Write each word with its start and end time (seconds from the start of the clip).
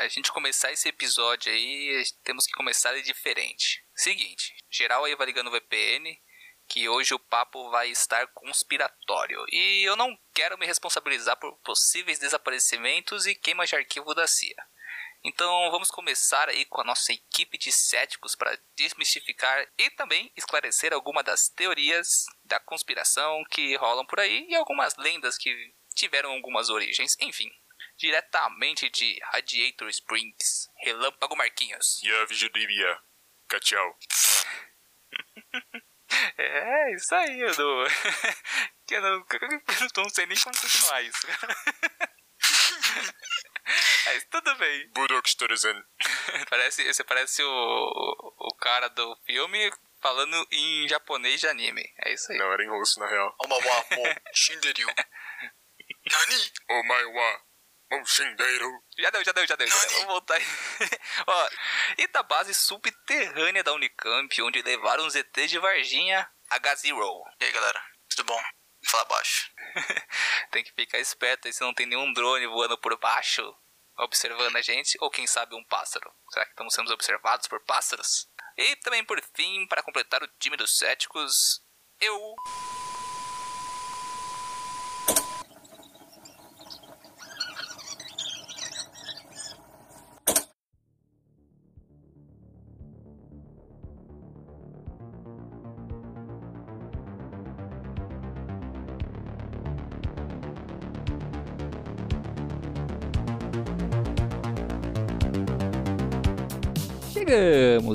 a 0.00 0.08
gente 0.08 0.32
começar 0.32 0.72
esse 0.72 0.88
episódio 0.88 1.52
aí, 1.52 2.02
temos 2.24 2.46
que 2.46 2.52
começar 2.52 2.92
ele 2.92 3.02
diferente. 3.02 3.84
Seguinte, 3.94 4.56
geral 4.70 5.04
aí 5.04 5.14
vai 5.14 5.26
ligando 5.26 5.48
o 5.48 5.50
VPN, 5.50 6.18
que 6.66 6.88
hoje 6.88 7.12
o 7.12 7.18
papo 7.18 7.70
vai 7.70 7.90
estar 7.90 8.26
conspiratório. 8.28 9.44
E 9.50 9.82
eu 9.82 9.96
não 9.96 10.18
quero 10.32 10.56
me 10.56 10.66
responsabilizar 10.66 11.36
por 11.38 11.56
possíveis 11.58 12.18
desaparecimentos 12.18 13.26
e 13.26 13.34
queimas 13.34 13.68
de 13.68 13.76
arquivo 13.76 14.14
da 14.14 14.26
CIA. 14.26 14.56
Então 15.22 15.70
vamos 15.70 15.90
começar 15.90 16.48
aí 16.48 16.64
com 16.64 16.80
a 16.80 16.84
nossa 16.84 17.12
equipe 17.12 17.58
de 17.58 17.70
céticos 17.70 18.34
para 18.34 18.58
desmistificar 18.74 19.66
e 19.76 19.90
também 19.90 20.32
esclarecer 20.34 20.94
algumas 20.94 21.24
das 21.24 21.48
teorias 21.50 22.24
da 22.42 22.58
conspiração 22.58 23.44
que 23.50 23.76
rolam 23.76 24.06
por 24.06 24.18
aí 24.18 24.46
e 24.48 24.54
algumas 24.54 24.96
lendas 24.96 25.36
que 25.36 25.74
tiveram 25.94 26.30
algumas 26.30 26.70
origens, 26.70 27.16
enfim. 27.20 27.50
Diretamente 28.00 28.88
de 28.88 29.20
Radiator 29.24 29.90
Springs, 29.90 30.70
Relâmpago 30.78 31.36
Marquinhos. 31.36 32.02
E 32.02 32.10
a 32.10 32.24
Vigilívia. 32.24 32.98
Tchau. 33.60 33.98
É, 36.36 36.92
isso 36.92 37.14
aí, 37.14 37.40
eu 37.40 37.56
não, 37.56 37.86
eu 38.90 39.00
não, 39.00 39.08
eu 39.22 39.24
não 39.96 40.08
sei 40.08 40.26
nem 40.26 40.36
como 40.40 40.58
continuar 40.58 41.00
isso. 41.02 41.24
Mas 44.06 44.24
tudo 44.28 44.56
bem. 44.56 44.90
Budok. 44.90 45.30
Parece, 46.48 46.92
você 46.92 47.04
parece 47.04 47.44
o, 47.44 47.48
o 47.48 48.52
cara 48.56 48.88
do 48.88 49.16
filme 49.24 49.70
falando 50.02 50.44
em 50.50 50.88
japonês 50.88 51.40
de 51.40 51.46
anime. 51.46 51.88
É 52.04 52.12
isso 52.12 52.32
aí. 52.32 52.38
Não, 52.38 52.52
era 52.52 52.64
em 52.64 52.68
russo, 52.68 52.98
na 52.98 53.06
real. 53.06 53.32
Omawa 53.38 53.86
mo 53.92 54.02
shinderu. 54.34 54.88
Nani? 56.06 56.52
Omae 56.68 57.04
wa 57.04 57.40
mo 57.90 58.06
shinderu. 58.06 58.84
Já 58.98 59.10
deu, 59.10 59.24
já 59.24 59.32
deu, 59.32 59.46
já 59.46 59.56
deu. 59.56 59.66
Já 59.66 59.78
deu. 59.78 59.90
Vamos 59.90 60.06
voltar 60.06 60.34
aí. 60.34 60.44
Ó, 61.26 61.48
e 61.98 62.06
da 62.08 62.22
base 62.22 62.54
subterrânea 62.54 63.62
da 63.62 63.72
Unicamp, 63.72 64.42
onde 64.42 64.62
levaram 64.62 65.06
os 65.06 65.14
ETs 65.14 65.50
de 65.50 65.58
Varginha, 65.58 66.28
H-Zero. 66.50 67.22
E 67.40 67.44
aí, 67.44 67.52
galera? 67.52 67.82
Tudo 68.08 68.24
bom? 68.24 68.42
Fala 68.86 69.04
baixo. 69.04 69.50
Tem 70.50 70.64
que 70.64 70.72
ficar 70.72 70.98
esperto 70.98 71.46
aí 71.46 71.52
se 71.52 71.60
não 71.60 71.74
tem 71.74 71.86
nenhum 71.86 72.12
drone 72.12 72.46
voando 72.46 72.78
por 72.78 72.98
baixo 72.98 73.54
observando 74.04 74.56
a 74.56 74.62
gente, 74.62 74.96
ou 75.00 75.10
quem 75.10 75.26
sabe 75.26 75.54
um 75.54 75.64
pássaro. 75.64 76.12
Será 76.30 76.44
que 76.44 76.52
estamos 76.52 76.74
sendo 76.74 76.92
observados 76.92 77.46
por 77.46 77.60
pássaros? 77.60 78.28
E 78.56 78.76
também 78.76 79.04
por 79.04 79.20
fim, 79.34 79.66
para 79.66 79.82
completar 79.82 80.22
o 80.22 80.28
time 80.38 80.56
dos 80.56 80.76
céticos, 80.76 81.62
eu. 82.00 82.34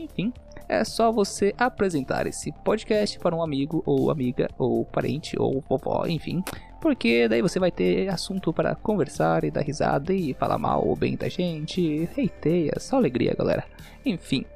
Enfim, 0.00 0.32
é 0.66 0.82
só 0.84 1.12
você 1.12 1.54
apresentar 1.58 2.26
esse 2.26 2.50
podcast 2.64 3.18
para 3.18 3.36
um 3.36 3.42
amigo 3.42 3.82
ou 3.84 4.10
amiga 4.10 4.48
ou 4.56 4.86
parente 4.86 5.36
ou 5.38 5.62
vovó, 5.68 6.06
enfim, 6.06 6.42
porque 6.80 7.28
daí 7.28 7.42
você 7.42 7.60
vai 7.60 7.70
ter 7.70 8.08
assunto 8.08 8.54
para 8.54 8.74
conversar 8.74 9.44
e 9.44 9.50
dar 9.50 9.60
risada 9.60 10.14
e 10.14 10.32
falar 10.32 10.56
mal 10.56 10.82
ou 10.82 10.96
bem 10.96 11.14
da 11.14 11.28
gente, 11.28 12.08
reiteia, 12.16 12.72
só 12.78 12.96
alegria, 12.96 13.34
galera. 13.36 13.66
Enfim, 14.02 14.46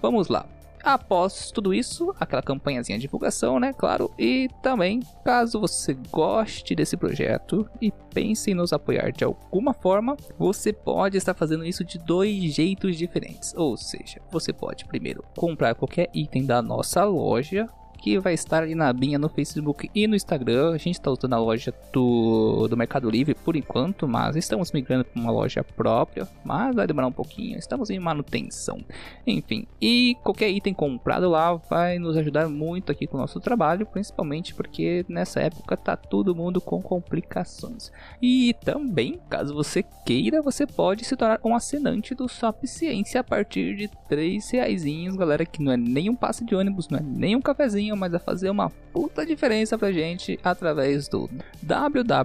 vamos 0.00 0.28
lá. 0.28 0.46
Após 0.86 1.50
tudo 1.50 1.74
isso, 1.74 2.14
aquela 2.20 2.40
campanhazinha 2.40 2.96
de 2.96 3.02
divulgação, 3.02 3.58
né? 3.58 3.72
Claro. 3.72 4.08
E 4.16 4.48
também, 4.62 5.00
caso 5.24 5.58
você 5.58 5.94
goste 6.12 6.76
desse 6.76 6.96
projeto 6.96 7.68
e 7.82 7.90
pense 8.14 8.52
em 8.52 8.54
nos 8.54 8.72
apoiar 8.72 9.10
de 9.10 9.24
alguma 9.24 9.74
forma, 9.74 10.16
você 10.38 10.72
pode 10.72 11.16
estar 11.16 11.34
fazendo 11.34 11.64
isso 11.64 11.84
de 11.84 11.98
dois 11.98 12.54
jeitos 12.54 12.96
diferentes. 12.96 13.52
Ou 13.56 13.76
seja, 13.76 14.20
você 14.30 14.52
pode 14.52 14.84
primeiro 14.84 15.24
comprar 15.36 15.74
qualquer 15.74 16.08
item 16.14 16.46
da 16.46 16.62
nossa 16.62 17.02
loja 17.02 17.66
que 18.06 18.20
vai 18.20 18.34
estar 18.34 18.62
ali 18.62 18.76
na 18.76 18.92
binha 18.92 19.18
no 19.18 19.28
Facebook 19.28 19.90
e 19.92 20.06
no 20.06 20.14
Instagram. 20.14 20.70
A 20.70 20.78
gente 20.78 20.94
está 20.94 21.10
usando 21.10 21.32
a 21.32 21.40
loja 21.40 21.74
do, 21.92 22.68
do 22.68 22.76
Mercado 22.76 23.10
Livre 23.10 23.34
por 23.34 23.56
enquanto, 23.56 24.06
mas 24.06 24.36
estamos 24.36 24.70
migrando 24.70 25.04
para 25.04 25.20
uma 25.20 25.32
loja 25.32 25.64
própria. 25.64 26.28
Mas 26.44 26.72
vai 26.72 26.86
demorar 26.86 27.08
um 27.08 27.12
pouquinho, 27.12 27.58
estamos 27.58 27.90
em 27.90 27.98
manutenção. 27.98 28.78
Enfim, 29.26 29.66
e 29.82 30.16
qualquer 30.22 30.48
item 30.50 30.72
comprado 30.72 31.28
lá 31.28 31.54
vai 31.54 31.98
nos 31.98 32.16
ajudar 32.16 32.48
muito 32.48 32.92
aqui 32.92 33.08
com 33.08 33.16
o 33.16 33.20
nosso 33.20 33.40
trabalho, 33.40 33.84
principalmente 33.84 34.54
porque 34.54 35.04
nessa 35.08 35.40
época 35.40 35.76
tá 35.76 35.96
todo 35.96 36.32
mundo 36.32 36.60
com 36.60 36.80
complicações. 36.80 37.90
E 38.22 38.54
também, 38.64 39.18
caso 39.28 39.52
você 39.52 39.84
queira, 40.04 40.40
você 40.40 40.64
pode 40.64 41.04
se 41.04 41.16
tornar 41.16 41.40
um 41.42 41.56
assinante 41.56 42.14
do 42.14 42.28
Sop 42.28 42.64
Ciência 42.66 43.20
a 43.20 43.24
partir 43.24 43.74
de 43.74 43.90
3 44.08 44.48
reais, 44.50 45.16
galera, 45.16 45.44
que 45.44 45.60
não 45.60 45.72
é 45.72 45.76
nem 45.76 46.08
um 46.08 46.14
passe 46.14 46.44
de 46.44 46.54
ônibus, 46.54 46.88
não 46.88 47.00
é 47.00 47.02
nem 47.02 47.34
um 47.34 47.42
cafezinho 47.42 47.95
mas 47.96 48.14
a 48.14 48.18
fazer 48.18 48.50
uma 48.50 48.70
puta 48.92 49.24
diferença 49.26 49.76
pra 49.78 49.90
gente 49.90 50.38
através 50.44 51.08
do 51.08 51.28
www.apoia.se 51.62 52.20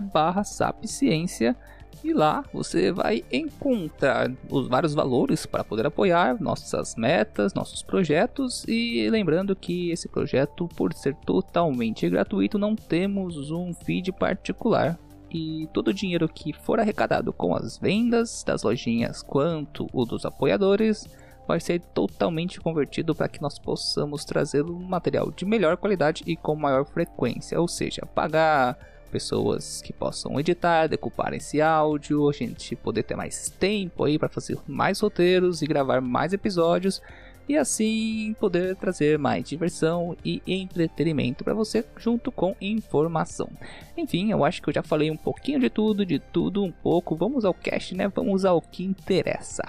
barra 0.00 0.42
sapciência 0.44 1.56
e 2.04 2.12
lá 2.12 2.44
você 2.52 2.92
vai 2.92 3.24
encontrar 3.32 4.30
os 4.48 4.68
vários 4.68 4.94
valores 4.94 5.44
para 5.44 5.64
poder 5.64 5.86
apoiar 5.86 6.40
nossas 6.40 6.94
metas, 6.94 7.54
nossos 7.54 7.82
projetos. 7.82 8.64
E 8.68 9.08
lembrando 9.10 9.56
que 9.56 9.90
esse 9.90 10.08
projeto, 10.08 10.68
por 10.76 10.92
ser 10.92 11.14
totalmente 11.26 12.08
gratuito, 12.08 12.58
não 12.58 12.76
temos 12.76 13.50
um 13.50 13.72
feed 13.72 14.12
particular. 14.12 14.98
E 15.30 15.68
todo 15.72 15.88
o 15.88 15.94
dinheiro 15.94 16.28
que 16.28 16.52
for 16.52 16.78
arrecadado 16.78 17.32
com 17.32 17.54
as 17.54 17.76
vendas 17.76 18.44
das 18.46 18.62
lojinhas 18.62 19.22
quanto 19.22 19.88
o 19.92 20.04
dos 20.04 20.24
apoiadores 20.24 21.08
vai 21.46 21.60
ser 21.60 21.80
totalmente 21.80 22.60
convertido 22.60 23.14
para 23.14 23.28
que 23.28 23.40
nós 23.40 23.58
possamos 23.58 24.24
trazer 24.24 24.64
um 24.64 24.82
material 24.82 25.30
de 25.30 25.44
melhor 25.44 25.76
qualidade 25.76 26.22
e 26.26 26.36
com 26.36 26.56
maior 26.56 26.84
frequência, 26.84 27.60
ou 27.60 27.68
seja, 27.68 28.02
pagar 28.14 28.78
pessoas 29.10 29.80
que 29.80 29.92
possam 29.92 30.38
editar, 30.38 30.88
decupar 30.88 31.32
esse 31.32 31.60
áudio, 31.60 32.28
a 32.28 32.32
gente 32.32 32.74
poder 32.76 33.02
ter 33.04 33.16
mais 33.16 33.48
tempo 33.48 34.04
aí 34.04 34.18
para 34.18 34.28
fazer 34.28 34.58
mais 34.66 35.00
roteiros 35.00 35.62
e 35.62 35.66
gravar 35.66 36.00
mais 36.00 36.32
episódios 36.32 37.00
e 37.48 37.56
assim 37.56 38.34
poder 38.40 38.76
trazer 38.76 39.18
mais 39.18 39.48
diversão 39.48 40.16
e 40.24 40.42
entretenimento 40.46 41.44
para 41.44 41.54
você 41.54 41.84
junto 41.96 42.32
com 42.32 42.56
informação. 42.60 43.48
Enfim, 43.96 44.30
eu 44.30 44.44
acho 44.44 44.60
que 44.60 44.68
eu 44.68 44.74
já 44.74 44.82
falei 44.82 45.10
um 45.10 45.16
pouquinho 45.16 45.60
de 45.60 45.70
tudo, 45.70 46.04
de 46.04 46.18
tudo 46.18 46.64
um 46.64 46.72
pouco. 46.72 47.14
Vamos 47.14 47.44
ao 47.44 47.54
cast, 47.54 47.94
né? 47.94 48.08
Vamos 48.08 48.44
ao 48.44 48.60
que 48.60 48.84
interessa. 48.84 49.62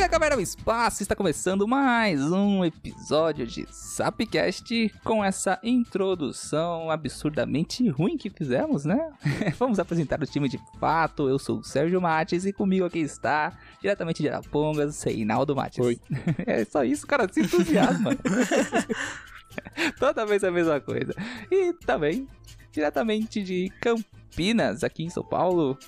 E 0.00 0.08
Caverna 0.08 0.36
do 0.36 0.42
Espaço 0.42 1.02
está 1.02 1.14
começando 1.14 1.68
mais 1.68 2.32
um 2.32 2.64
episódio 2.64 3.46
de 3.46 3.66
Sapcast 3.70 4.90
com 5.04 5.22
essa 5.22 5.60
introdução 5.62 6.90
absurdamente 6.90 7.86
ruim 7.90 8.16
que 8.16 8.30
fizemos, 8.30 8.86
né? 8.86 9.12
Vamos 9.58 9.78
apresentar 9.78 10.18
o 10.22 10.26
time 10.26 10.48
de 10.48 10.58
fato. 10.80 11.28
Eu 11.28 11.38
sou 11.38 11.58
o 11.58 11.62
Sérgio 11.62 12.00
Mates 12.00 12.46
e 12.46 12.52
comigo 12.52 12.86
aqui 12.86 13.00
está, 13.00 13.52
diretamente 13.78 14.22
de 14.22 14.30
Arapongas, 14.30 15.02
Reinaldo 15.02 15.54
Mates. 15.54 15.84
Oi. 15.84 16.00
É 16.46 16.64
só 16.64 16.82
isso, 16.82 17.06
cara, 17.06 17.30
se 17.30 17.42
entusiasma. 17.42 18.12
Toda 20.00 20.24
vez 20.24 20.42
a 20.42 20.50
mesma 20.50 20.80
coisa. 20.80 21.14
E 21.50 21.74
também, 21.74 22.26
diretamente 22.72 23.42
de 23.42 23.70
Campinas, 23.78 24.82
aqui 24.82 25.04
em 25.04 25.10
São 25.10 25.22
Paulo, 25.22 25.78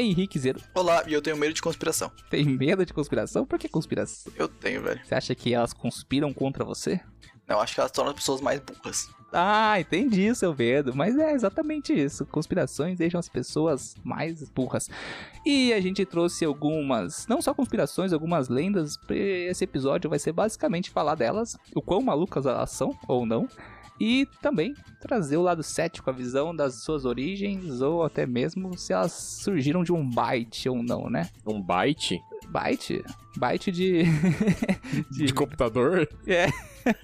Henrique 0.00 0.38
Zero. 0.38 0.60
Olá, 0.74 1.02
e 1.06 1.12
eu 1.12 1.22
tenho 1.22 1.36
medo 1.36 1.52
de 1.52 1.62
conspiração. 1.62 2.10
Tem 2.30 2.44
medo 2.44 2.84
de 2.84 2.92
conspiração? 2.92 3.44
Por 3.44 3.58
que 3.58 3.68
conspiração? 3.68 4.32
Eu 4.36 4.48
tenho, 4.48 4.82
velho. 4.82 5.00
Você 5.04 5.14
acha 5.14 5.34
que 5.34 5.52
elas 5.52 5.72
conspiram 5.72 6.32
contra 6.32 6.64
você? 6.64 7.00
Não, 7.46 7.60
acho 7.60 7.74
que 7.74 7.80
elas 7.80 7.90
tornam 7.90 8.10
as 8.10 8.16
pessoas 8.16 8.40
mais 8.40 8.60
burras. 8.60 9.08
Ah, 9.32 9.78
entendi 9.80 10.34
seu 10.34 10.54
medo. 10.54 10.94
Mas 10.94 11.18
é 11.18 11.32
exatamente 11.32 11.92
isso. 11.92 12.24
Conspirações 12.26 12.98
deixam 12.98 13.18
as 13.18 13.28
pessoas 13.28 13.94
mais 14.04 14.48
burras. 14.50 14.88
E 15.44 15.72
a 15.72 15.80
gente 15.80 16.04
trouxe 16.04 16.44
algumas, 16.44 17.26
não 17.26 17.40
só 17.40 17.52
conspirações, 17.54 18.12
algumas 18.12 18.48
lendas. 18.48 18.98
Esse 19.10 19.64
episódio 19.64 20.10
vai 20.10 20.18
ser 20.18 20.32
basicamente 20.32 20.90
falar 20.90 21.14
delas, 21.14 21.56
o 21.74 21.82
quão 21.82 22.00
malucas 22.02 22.46
elas 22.46 22.70
são 22.70 22.96
ou 23.06 23.26
não. 23.26 23.48
E 24.00 24.26
também 24.40 24.74
trazer 25.00 25.36
o 25.36 25.42
lado 25.42 25.62
cético, 25.62 26.08
a 26.08 26.12
visão 26.12 26.54
das 26.54 26.82
suas 26.82 27.04
origens, 27.04 27.80
ou 27.80 28.04
até 28.04 28.26
mesmo 28.26 28.76
se 28.78 28.92
elas 28.92 29.12
surgiram 29.12 29.82
de 29.82 29.92
um 29.92 30.08
byte 30.08 30.68
ou 30.68 30.82
não, 30.82 31.10
né? 31.10 31.28
Um 31.46 31.60
byte 31.60 32.20
Byte? 32.48 33.04
Byte 33.36 33.70
de. 33.70 34.04
de 35.10 35.32
computador? 35.34 36.08
É. 36.26 36.46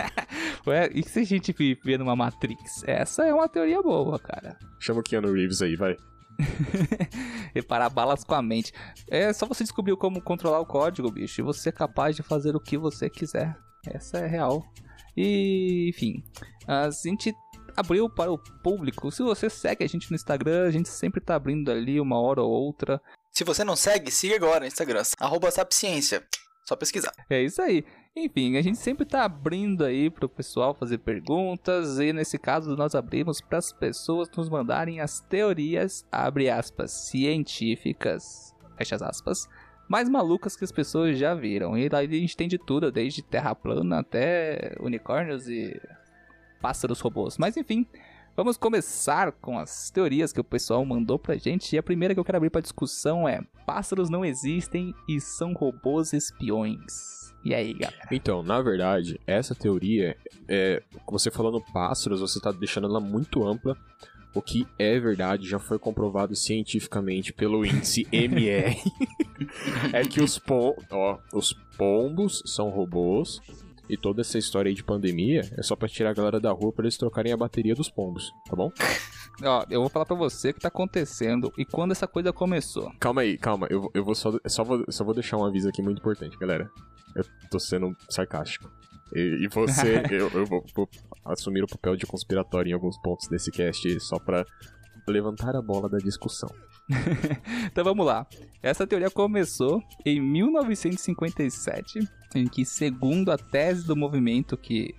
Ué, 0.67 0.91
e 0.95 1.03
se 1.03 1.21
a 1.21 1.25
gente 1.25 1.53
viver 1.53 1.99
numa 1.99 2.17
Matrix? 2.17 2.83
Essa 2.87 3.25
é 3.25 3.35
uma 3.35 3.49
teoria 3.49 3.83
boa, 3.83 4.19
cara. 4.19 4.59
Chama 4.79 5.01
o 5.01 5.03
Keanu 5.03 5.33
Reeves 5.33 5.61
aí, 5.61 5.77
vai. 5.77 5.97
Reparar 7.55 7.91
balas 7.91 8.25
com 8.25 8.35
a 8.35 8.43
mente. 8.43 8.73
É 9.09 9.33
só 9.33 9.47
você 9.47 9.63
descobrir 9.65 9.97
como 9.97 10.21
controlar 10.21 10.61
o 10.61 10.67
código, 10.67 11.11
bicho. 11.11 11.41
E 11.41 11.45
você 11.45 11.69
é 11.69 11.73
capaz 11.73 12.17
de 12.17 12.23
fazer 12.23 12.57
o 12.57 12.61
que 12.61 12.79
você 12.79 13.11
quiser. 13.11 13.57
Essa 13.87 14.19
é 14.19 14.27
real. 14.27 14.65
E, 15.17 15.91
enfim, 15.91 16.25
a 16.67 16.91
gente 16.91 17.35
abriu 17.77 18.09
para 18.09 18.33
o 18.33 18.39
público. 18.39 19.11
Se 19.11 19.23
você 19.23 19.51
segue 19.51 19.85
a 19.85 19.89
gente 19.89 20.11
no 20.11 20.17
Instagram, 20.17 20.67
a 20.67 20.71
gente 20.71 20.89
sempre 20.89 21.21
tá 21.21 21.35
abrindo 21.35 21.71
ali 21.71 22.01
uma 22.01 22.21
hora 22.21 22.43
ou 22.43 22.51
outra. 22.51 23.01
Se 23.31 23.45
você 23.45 23.65
não 23.65 23.77
segue, 23.77 24.11
siga 24.11 24.37
agora 24.37 24.61
no 24.61 24.67
Instagram. 24.67 25.03
Arroba 25.19 25.51
Sapciência. 25.51 26.25
Só 26.65 26.77
pesquisar. 26.77 27.13
É 27.29 27.43
isso 27.43 27.61
aí. 27.61 27.85
Enfim, 28.17 28.57
a 28.57 28.63
gente 28.63 28.79
sempre 28.79 29.05
tá 29.05 29.25
abrindo 29.25 29.85
aí 29.85 30.09
pro 30.09 30.29
pessoal 30.29 30.73
fazer 30.73 30.99
perguntas 30.99 31.99
e 31.99 32.13
nesse 32.13 32.39
caso 32.39 32.77
nós 32.77 32.95
abrimos 32.95 33.41
para 33.41 33.59
as 33.59 33.73
pessoas 33.73 34.31
nos 34.37 34.49
mandarem 34.49 35.01
as 35.01 35.21
teorias, 35.21 36.07
abre 36.13 36.49
aspas, 36.49 36.93
científicas, 36.93 38.55
fecha 38.79 38.95
aspas, 39.05 39.49
mais 39.89 40.09
malucas 40.09 40.57
que 40.57 40.65
as 40.65 40.73
pessoas 40.73 41.19
já 41.19 41.35
viram. 41.35 41.77
E 41.77 41.89
daí 41.89 42.07
a 42.07 42.11
gente 42.11 42.37
tem 42.37 42.49
de 42.49 42.59
tudo, 42.59 42.91
desde 42.91 43.23
terra 43.23 43.55
plana 43.55 44.01
até 44.01 44.75
unicórnios 44.81 45.49
e 45.49 45.81
pássaros 46.61 47.01
robôs. 47.01 47.37
Mas 47.39 47.57
enfim, 47.57 47.87
vamos 48.37 48.57
começar 48.57 49.33
com 49.33 49.59
as 49.59 49.91
teorias 49.91 50.33
que 50.33 50.41
o 50.41 50.45
pessoal 50.45 50.85
mandou 50.85 51.19
pra 51.19 51.37
gente. 51.37 51.75
E 51.75 51.79
a 51.79 51.83
primeira 51.83 52.15
que 52.15 52.21
eu 52.21 52.25
quero 52.25 52.39
abrir 52.39 52.51
pra 52.51 52.61
discussão 52.61 53.29
é: 53.29 53.43
pássaros 53.67 54.09
não 54.09 54.25
existem 54.25 54.95
e 55.09 55.21
são 55.21 55.53
robôs 55.53 56.13
espiões. 56.13 57.25
E 57.45 57.55
aí, 57.55 57.75
galera? 57.75 58.09
Então, 58.11 58.43
na 58.43 58.63
verdade, 58.63 59.21
essa 59.27 59.55
teoria, 59.55 60.17
é, 60.49 60.83
você 61.07 61.31
falando 61.31 61.61
pássaros, 61.61 62.21
você 62.23 62.41
tá 62.41 62.51
deixando 62.51 62.87
ela 62.87 63.01
muito 63.01 63.47
ampla. 63.47 63.77
O 64.35 64.43
que 64.43 64.67
é 64.79 64.99
verdade, 64.99 65.49
já 65.49 65.59
foi 65.59 65.79
comprovado 65.79 66.35
cientificamente 66.35 67.33
pelo 67.33 67.65
índice 67.65 68.07
MR. 68.11 68.77
é 69.93 70.03
que 70.03 70.21
os, 70.21 70.39
pom 70.39 70.75
ó, 70.91 71.19
os 71.33 71.53
pombos 71.77 72.43
são 72.47 72.69
robôs. 72.69 73.41
E 73.89 73.99
toda 73.99 74.23
essa 74.23 74.39
história 74.39 74.71
aí 74.71 74.75
de 74.75 74.83
pandemia 74.83 75.43
é 75.59 75.63
só 75.63 75.77
pra 75.77 75.87
tirar 75.87 76.11
a 76.11 76.15
galera 76.15 76.41
da 76.41 76.51
rua 76.51 76.73
pra 76.73 76.85
eles 76.85 76.97
trocarem 76.97 77.33
a 77.33 77.37
bateria 77.37 77.75
dos 77.75 77.91
pombos, 77.91 78.33
tá 78.49 78.57
bom? 78.57 78.73
Ó, 79.43 79.65
eu 79.69 79.81
vou 79.81 79.91
falar 79.91 80.07
pra 80.07 80.15
você 80.15 80.51
o 80.51 80.55
que 80.55 80.61
tá 80.61 80.69
acontecendo 80.69 81.53
e 81.59 81.65
quando 81.65 81.91
essa 81.91 82.07
coisa 82.07 82.33
começou. 82.33 82.93
Calma 83.01 83.23
aí, 83.23 83.37
calma. 83.37 83.67
Eu, 83.69 83.91
eu 83.93 84.05
vou 84.05 84.15
só, 84.15 84.33
só, 84.47 84.63
vou, 84.63 84.85
só 84.89 85.05
vou 85.05 85.13
deixar 85.13 85.37
um 85.37 85.45
aviso 85.45 85.69
aqui 85.69 85.83
muito 85.83 85.99
importante, 85.99 86.39
galera. 86.39 86.71
Eu 87.17 87.25
tô 87.51 87.59
sendo 87.59 87.97
sarcástico. 88.09 88.71
E, 89.13 89.45
e 89.45 89.49
você, 89.49 90.03
eu, 90.11 90.31
eu 90.31 90.47
vou, 90.47 90.65
vou 90.75 90.89
assumir 91.25 91.63
o 91.63 91.67
papel 91.67 91.97
de 91.97 92.07
conspiratório 92.07 92.71
em 92.71 92.75
alguns 92.75 92.99
pontos 92.99 93.29
desse 93.29 93.51
cast 93.51 94.01
só 94.01 94.19
pra 94.19 94.45
levantar 95.09 95.57
a 95.57 95.63
bola 95.63 95.89
da 95.89 95.99
discussão. 95.99 96.49
então 97.67 97.85
vamos 97.85 98.05
lá. 98.05 98.27
Essa 98.63 98.87
teoria 98.87 99.11
começou 99.11 99.83
em 100.05 100.21
1957, 100.21 102.01
em 102.35 102.47
que, 102.47 102.65
segundo 102.65 103.31
a 103.31 103.39
tese 103.39 103.87
do 103.87 103.97
movimento 103.97 104.57
que 104.57 104.95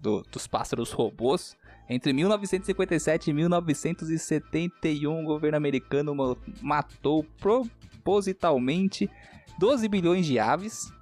do, 0.00 0.22
dos 0.30 0.46
pássaros 0.46 0.92
robôs, 0.92 1.56
entre 1.88 2.12
1957 2.12 3.30
e 3.30 3.32
1971, 3.32 5.22
o 5.22 5.24
governo 5.24 5.56
americano 5.56 6.14
matou 6.62 7.24
propositalmente 7.38 9.10
12 9.58 9.88
bilhões 9.88 10.24
de 10.24 10.38
aves. 10.38 10.92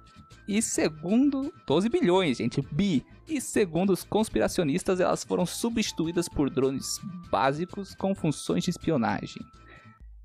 E 0.47 0.63
segundo 0.63 1.53
12 1.67 1.89
bilhões, 1.89 2.37
gente, 2.37 2.59
bi. 2.71 3.05
E 3.29 3.39
segundo 3.39 3.91
os 3.91 4.03
conspiracionistas, 4.03 4.99
elas 4.99 5.23
foram 5.23 5.45
substituídas 5.45 6.27
por 6.27 6.49
drones 6.49 6.99
básicos 7.29 7.93
com 7.95 8.15
funções 8.15 8.63
de 8.63 8.71
espionagem. 8.71 9.41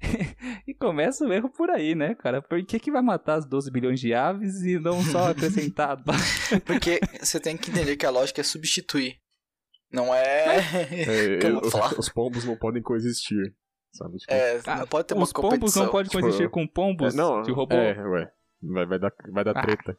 e 0.67 0.75
começa 0.75 1.25
o 1.25 1.33
erro 1.33 1.51
por 1.51 1.71
aí, 1.71 1.95
né, 1.95 2.15
cara? 2.15 2.41
Por 2.43 2.65
que, 2.65 2.79
que 2.79 2.91
vai 2.91 3.03
matar 3.03 3.35
as 3.35 3.47
12 3.47 3.71
bilhões 3.71 4.01
de 4.01 4.15
aves 4.15 4.63
e 4.63 4.79
não 4.79 5.03
só 5.03 5.29
acrescentar? 5.31 6.03
Porque 6.65 7.01
você 7.21 7.39
tem 7.39 7.57
que 7.57 7.71
entender 7.71 7.97
que 7.97 8.07
a 8.07 8.11
lógica 8.11 8.41
é 8.41 8.45
substituir. 8.45 9.17
Não 9.93 10.15
é. 10.15 10.59
é 10.59 11.39
eu, 11.47 11.61
os 11.99 12.09
pombos 12.09 12.45
não 12.45 12.57
podem 12.57 12.83
coexistir. 12.83 13.55
Sabe? 13.93 14.17
Tipo, 14.17 14.33
é, 14.33 14.61
não 14.79 14.87
pode 14.89 15.07
ter 15.07 15.15
uma 15.15 15.23
os 15.23 15.33
pombos 15.33 15.77
não 15.77 15.89
podem 15.89 16.11
coexistir 16.11 16.51
com 16.51 16.67
pombos 16.67 17.15
é, 17.15 17.17
não, 17.17 17.43
de 17.43 17.53
robô. 17.53 17.77
É, 17.77 17.97
ué. 18.09 18.33
Vai, 18.61 18.87
vai 18.87 18.99
dar, 18.99 19.13
vai 19.31 19.45
dar 19.45 19.57
Ah. 19.57 19.63
treta. 19.63 19.97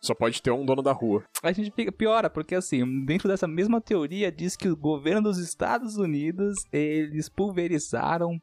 Só 0.00 0.14
pode 0.14 0.40
ter 0.42 0.50
um 0.50 0.64
dono 0.64 0.82
da 0.82 0.92
rua. 0.92 1.24
A 1.42 1.50
gente 1.52 1.70
fica 1.70 1.90
piora, 1.90 2.28
porque 2.28 2.54
assim, 2.54 3.04
dentro 3.04 3.28
dessa 3.28 3.46
mesma 3.48 3.80
teoria 3.80 4.30
diz 4.30 4.56
que 4.56 4.68
o 4.68 4.76
governo 4.76 5.22
dos 5.22 5.38
Estados 5.38 5.96
Unidos, 5.96 6.54
eles 6.72 7.28
pulverizaram 7.28 8.40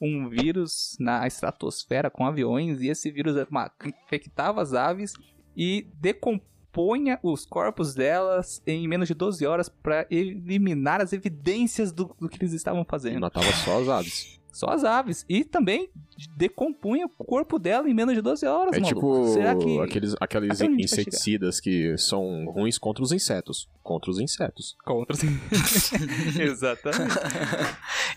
um 0.00 0.28
vírus 0.28 0.96
na 0.98 1.26
estratosfera 1.26 2.10
com 2.10 2.26
aviões 2.26 2.80
e 2.80 2.88
esse 2.88 3.10
vírus 3.10 3.36
ma- 3.50 3.70
infectava 3.84 4.60
as 4.60 4.74
aves 4.74 5.12
e 5.56 5.86
decompunha 6.00 7.20
os 7.22 7.46
corpos 7.46 7.94
delas 7.94 8.60
em 8.66 8.88
menos 8.88 9.06
de 9.06 9.14
12 9.14 9.46
horas 9.46 9.68
para 9.68 10.06
eliminar 10.10 11.00
as 11.00 11.12
evidências 11.12 11.92
do, 11.92 12.16
do 12.18 12.28
que 12.28 12.38
eles 12.38 12.52
estavam 12.52 12.82
E 12.82 12.86
fazendo. 12.88 13.20
matava 13.20 13.46
só 13.52 13.80
as 13.80 13.88
aves. 13.88 14.40
Só 14.52 14.66
as 14.66 14.84
aves. 14.84 15.24
E 15.28 15.44
também 15.44 15.88
decompunha 16.36 17.06
o 17.06 17.24
corpo 17.24 17.58
dela 17.58 17.88
em 17.88 17.94
menos 17.94 18.14
de 18.14 18.20
12 18.20 18.44
horas, 18.46 18.74
É 18.76 18.80
maluco. 18.80 18.94
tipo 19.24 19.28
Será 19.32 19.56
que... 19.56 19.80
aqueles, 19.80 20.14
aqueles 20.20 20.50
Até 20.60 20.64
onde 20.66 20.74
a 20.74 20.86
gente 20.86 20.90
vai 20.90 21.00
inseticidas 21.00 21.58
que 21.58 21.96
são 21.96 22.44
ruins 22.46 22.76
contra 22.78 23.02
os 23.02 23.12
insetos. 23.12 23.66
Contra 23.82 24.10
os 24.10 24.18
insetos. 24.20 24.76
Contra. 24.84 25.16
Exatamente. 26.40 27.14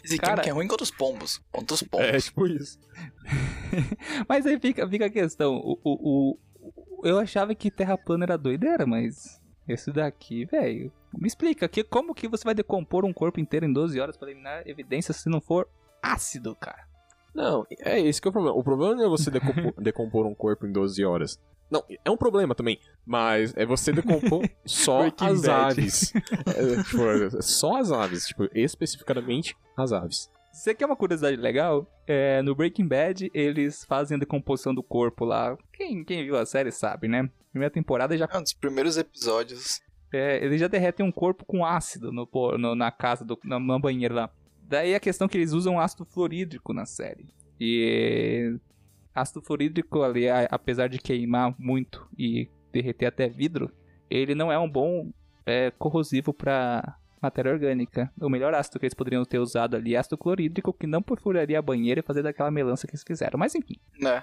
Esse 0.04 0.18
Cara- 0.18 0.42
que 0.42 0.50
é 0.50 0.52
ruim 0.52 0.68
contra 0.68 0.84
os 0.84 0.92
pombos. 0.92 1.42
Contra 1.52 1.74
os 1.74 1.84
pombos. 1.84 2.08
É 2.08 2.20
tipo 2.20 2.46
isso. 2.48 2.78
Mas 4.28 4.46
aí 4.46 4.60
fica, 4.60 4.88
fica 4.88 5.06
a 5.06 5.10
questão. 5.10 5.56
O, 5.56 5.80
o, 5.84 6.38
o- 7.02 7.08
eu 7.08 7.20
achava 7.20 7.54
que 7.56 7.70
Terra 7.72 7.98
plana 7.98 8.26
era 8.26 8.38
doideira, 8.38 8.86
mas 8.86 9.40
esse 9.68 9.92
daqui, 9.92 10.46
velho. 10.46 10.92
Me 11.18 11.28
explica, 11.28 11.68
que, 11.68 11.84
como 11.84 12.14
que 12.16 12.28
você 12.28 12.44
vai 12.44 12.54
decompor 12.56 13.06
um 13.06 13.14
corpo 13.14 13.40
inteiro 13.40 13.66
em 13.66 13.72
12 13.72 14.00
horas 14.00 14.18
para 14.18 14.30
eliminar 14.32 14.68
evidências 14.68 15.18
se 15.18 15.30
não 15.30 15.40
for 15.40 15.68
ácido, 16.14 16.56
cara? 16.56 16.84
Não, 17.34 17.66
é 17.80 18.00
esse 18.00 18.22
que 18.22 18.28
é 18.28 18.30
o 18.30 18.32
problema. 18.32 18.58
O 18.58 18.64
problema 18.64 18.96
não 18.96 19.06
é 19.06 19.10
você 19.10 19.30
decompor, 19.30 19.74
decompor 19.82 20.26
um 20.26 20.34
corpo 20.36 20.66
em 20.66 20.72
12 20.72 21.04
horas. 21.04 21.40
Não, 21.70 21.84
é 22.06 22.12
um 22.12 22.16
problema 22.18 22.54
também, 22.54 22.80
mas 23.06 23.54
é 23.58 23.66
você 23.66 23.92
decompor 23.92 24.48
só 24.66 25.08
as 25.20 25.42
Bad. 25.42 25.50
aves. 25.82 26.14
É, 26.48 26.84
tipo, 26.84 27.42
só 27.42 27.78
as 27.78 27.92
aves, 27.92 28.28
tipo, 28.28 28.48
especificamente 28.54 29.56
as 29.76 29.92
aves. 29.92 30.30
Você 30.54 30.74
quer 30.74 30.86
uma 30.86 30.96
curiosidade 30.96 31.36
legal? 31.36 31.86
É, 32.08 32.42
no 32.42 32.56
Breaking 32.56 32.88
Bad, 32.88 33.30
eles 33.34 33.84
fazem 33.84 34.16
a 34.16 34.20
decomposição 34.20 34.74
do 34.74 34.82
corpo 34.82 35.26
lá. 35.26 35.58
Quem, 35.74 36.04
quem 36.06 36.24
viu 36.24 36.38
a 36.38 36.46
série 36.46 36.72
sabe, 36.72 37.10
né? 37.10 37.30
Primeira 37.52 37.74
temporada 37.74 38.18
já 38.18 38.30
É 38.32 38.38
um 38.38 38.42
dos 38.44 38.54
primeiros 38.54 38.96
episódios. 38.98 39.82
É, 40.14 40.42
eles 40.46 40.62
já 40.62 40.68
derretem 40.70 41.06
um 41.06 41.12
corpo 41.12 41.44
com 41.46 41.66
ácido 41.66 42.10
no, 42.12 42.30
no- 42.58 42.76
na 42.76 42.90
casa, 42.90 43.26
do, 43.26 43.38
na, 43.44 43.60
na 43.60 43.78
banheira 43.78 44.14
lá. 44.14 44.30
Daí 44.68 44.96
a 44.96 45.00
questão 45.00 45.26
é 45.26 45.30
que 45.30 45.38
eles 45.38 45.52
usam 45.52 45.80
ácido 45.80 46.06
fluorídrico 46.06 46.74
na 46.74 46.86
série. 46.86 47.34
E 47.60 48.58
ácido 49.14 49.42
fluorídrico 49.42 50.02
ali, 50.02 50.28
apesar 50.30 50.88
de 50.90 51.00
queimar 51.00 51.56
muito 51.58 52.08
e 52.18 52.50
derreter 52.72 53.06
até 53.06 53.30
vidro, 53.30 53.72
ele 54.10 54.36
não 54.36 54.52
é 54.52 54.60
um 54.60 54.70
bom 54.70 55.12
é, 55.46 55.72
corrosivo 55.72 56.34
para 56.34 56.98
matéria 57.22 57.52
orgânica. 57.52 58.12
O 58.20 58.30
melhor 58.30 58.54
ácido 58.54 58.80
que 58.80 58.86
eles 58.86 58.94
poderiam 58.94 59.24
ter 59.24 59.40
usado 59.40 59.76
ali 59.76 59.96
é 59.96 59.98
ácido 59.98 60.18
clorídrico, 60.18 60.74
que 60.74 60.86
não 60.86 61.02
perfuraria 61.02 61.58
a 61.58 61.62
banheira 61.62 62.00
e 62.00 62.04
fazer 62.04 62.24
daquela 62.24 62.52
melança 62.52 62.88
que 62.88 62.92
eles 62.94 63.04
fizeram. 63.06 63.40
Mas 63.40 63.56
enfim, 63.56 63.76
Né? 64.00 64.22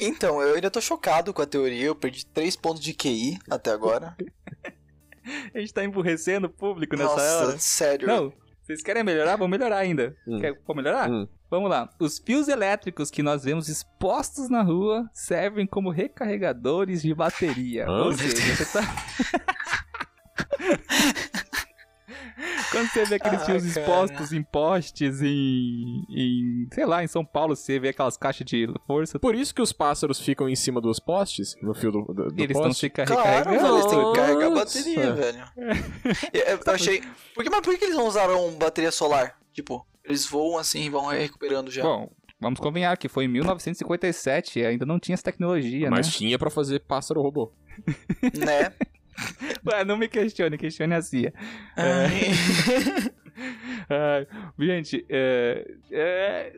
Então, 0.00 0.40
eu 0.40 0.54
ainda 0.54 0.70
tô 0.70 0.80
chocado 0.80 1.34
com 1.34 1.42
a 1.42 1.46
teoria. 1.46 1.86
Eu 1.86 1.94
perdi 1.94 2.24
3 2.26 2.54
pontos 2.56 2.80
de 2.80 2.94
QI 2.94 3.38
até 3.50 3.72
agora. 3.72 4.16
a 5.52 5.58
gente 5.58 5.74
tá 5.74 5.84
emburrecendo 5.84 6.46
o 6.46 6.50
público 6.50 6.96
nessa 6.96 7.10
Nossa, 7.10 7.46
hora. 7.46 7.58
sério. 7.58 8.06
Não, 8.06 8.32
vocês 8.72 8.82
querem 8.82 9.04
melhorar? 9.04 9.36
Vamos 9.36 9.56
melhorar 9.58 9.78
ainda. 9.78 10.16
Hum. 10.26 10.40
Quer 10.40 10.58
vou 10.66 10.74
melhorar? 10.74 11.10
Hum. 11.10 11.28
Vamos 11.50 11.68
lá. 11.68 11.90
Os 12.00 12.18
fios 12.18 12.48
elétricos 12.48 13.10
que 13.10 13.22
nós 13.22 13.44
vemos 13.44 13.68
expostos 13.68 14.48
na 14.48 14.62
rua 14.62 15.08
servem 15.12 15.66
como 15.66 15.90
recarregadores 15.90 17.02
de 17.02 17.14
bateria. 17.14 17.86
Ou 17.90 18.12
seja, 18.12 18.56
você 18.56 18.64
tá. 18.72 18.80
Quando 22.72 22.88
você 22.88 23.04
vê 23.04 23.14
aqueles 23.16 23.42
Ah, 23.42 23.44
fios 23.44 23.62
cara. 23.74 23.80
expostos 23.80 24.32
em 24.32 24.42
postes, 24.42 25.22
em, 25.22 26.04
em. 26.10 26.66
sei 26.72 26.84
lá, 26.86 27.04
em 27.04 27.06
São 27.06 27.24
Paulo, 27.24 27.54
você 27.54 27.78
vê 27.78 27.90
aquelas 27.90 28.16
caixas 28.16 28.44
de 28.46 28.66
força. 28.86 29.18
Por 29.20 29.34
isso 29.36 29.54
que 29.54 29.62
os 29.62 29.72
pássaros 29.72 30.18
ficam 30.18 30.48
em 30.48 30.56
cima 30.56 30.80
dos 30.80 30.98
postes, 30.98 31.54
no 31.62 31.74
fio 31.74 31.92
do, 31.92 32.02
do, 32.02 32.14
do 32.32 32.42
Eles 32.42 32.56
estão 32.56 32.62
poste. 32.70 32.80
se 32.80 32.90
Claro, 32.90 33.10
recarregando. 33.14 33.74
eles 33.74 33.86
têm 33.86 33.98
que 34.04 34.12
carregar 34.14 34.46
a 34.46 34.50
Nossa. 34.50 34.64
bateria, 34.80 35.12
velho. 35.14 35.44
Eu, 36.32 36.58
eu 36.66 36.72
achei. 36.72 37.02
Por 37.34 37.44
que, 37.44 37.50
mas 37.50 37.60
por 37.60 37.78
que 37.78 37.84
eles 37.84 37.96
não 37.96 38.06
usaram 38.08 38.50
bateria 38.54 38.90
solar? 38.90 39.38
Tipo, 39.52 39.86
eles 40.04 40.26
voam 40.26 40.58
assim 40.58 40.84
e 40.86 40.88
vão 40.90 41.06
recuperando 41.06 41.70
já. 41.70 41.82
Bom, 41.82 42.10
vamos 42.40 42.58
convenhar 42.58 42.96
que 42.96 43.08
foi 43.08 43.24
em 43.26 43.28
1957, 43.28 44.58
e 44.60 44.66
ainda 44.66 44.86
não 44.86 44.98
tinha 44.98 45.14
essa 45.14 45.22
tecnologia, 45.24 45.90
Mas 45.90 46.06
né? 46.06 46.12
tinha 46.12 46.38
pra 46.38 46.50
fazer 46.50 46.80
pássaro 46.80 47.20
robô. 47.22 47.52
Né? 48.22 48.72
Ué, 49.66 49.84
não 49.84 49.96
me 49.96 50.08
questione, 50.08 50.58
questione 50.58 50.94
a 50.94 51.02
CIA. 51.02 51.32
Ai. 51.76 53.12
Ai, 53.88 54.26
gente, 54.58 55.04
é, 55.08 55.74
é, 55.90 56.52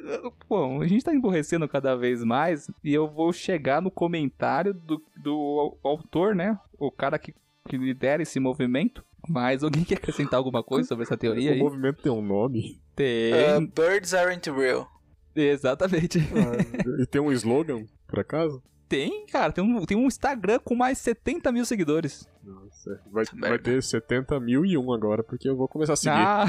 bom, 0.48 0.82
a 0.82 0.86
gente 0.86 1.04
tá 1.04 1.14
emborrecendo 1.14 1.68
cada 1.68 1.96
vez 1.96 2.22
mais 2.24 2.70
e 2.82 2.92
eu 2.92 3.08
vou 3.08 3.32
chegar 3.32 3.80
no 3.80 3.90
comentário 3.90 4.74
do, 4.74 5.02
do 5.16 5.76
autor, 5.82 6.34
né? 6.34 6.58
O 6.78 6.90
cara 6.90 7.18
que, 7.18 7.34
que 7.68 7.76
lidera 7.76 8.22
esse 8.22 8.38
movimento. 8.40 9.04
Mas 9.26 9.64
alguém 9.64 9.84
quer 9.84 9.96
acrescentar 9.96 10.36
alguma 10.36 10.62
coisa 10.62 10.86
sobre 10.86 11.04
essa 11.04 11.16
teoria 11.16 11.52
o 11.52 11.54
aí? 11.54 11.58
movimento 11.58 12.02
tem 12.02 12.12
um 12.12 12.20
nome. 12.20 12.78
Tem. 12.94 13.32
Uh, 13.32 13.60
birds 13.74 14.12
aren't 14.12 14.50
real. 14.50 14.86
Exatamente. 15.34 16.18
e 16.98 17.06
tem 17.06 17.22
um 17.22 17.32
slogan, 17.32 17.86
por 18.06 18.20
acaso? 18.20 18.62
Tem, 18.88 19.26
cara. 19.26 19.52
Tem 19.52 19.64
um, 19.64 19.84
tem 19.84 19.96
um 19.96 20.06
Instagram 20.06 20.58
com 20.62 20.74
mais 20.74 20.98
70 20.98 21.50
mil 21.50 21.64
seguidores. 21.64 22.28
Nossa, 22.42 23.00
vai, 23.10 23.24
vai 23.38 23.58
ter 23.58 23.82
70 23.82 24.38
mil 24.40 24.64
e 24.64 24.76
um 24.76 24.92
agora, 24.92 25.22
porque 25.22 25.48
eu 25.48 25.56
vou 25.56 25.66
começar 25.66 25.94
a 25.94 25.96
seguir. 25.96 26.10
Ah, 26.14 26.44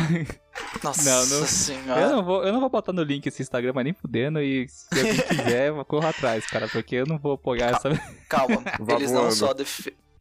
Nossa 0.84 1.04
Não, 1.10 1.26
não- 1.40 1.48
senhora. 1.48 2.02
eu, 2.02 2.10
não 2.10 2.26
vou, 2.26 2.44
eu 2.44 2.52
não 2.52 2.60
vou 2.60 2.70
botar 2.70 2.92
no 2.92 3.02
link 3.04 3.26
esse 3.26 3.42
Instagram, 3.42 3.72
mas 3.74 3.86
nem 3.86 3.94
fudendo. 3.94 4.42
E 4.42 4.68
se 4.68 4.88
alguém 5.00 5.16
quiser, 5.28 5.86
corra 5.86 6.10
atrás, 6.10 6.46
cara. 6.48 6.68
Porque 6.68 6.96
eu 6.96 7.06
não 7.06 7.18
vou 7.18 7.34
apoiar 7.34 7.70
essa. 7.72 7.90
Calma, 8.28 8.62
eles 8.96 9.12
não, 9.12 9.32
só 9.32 9.54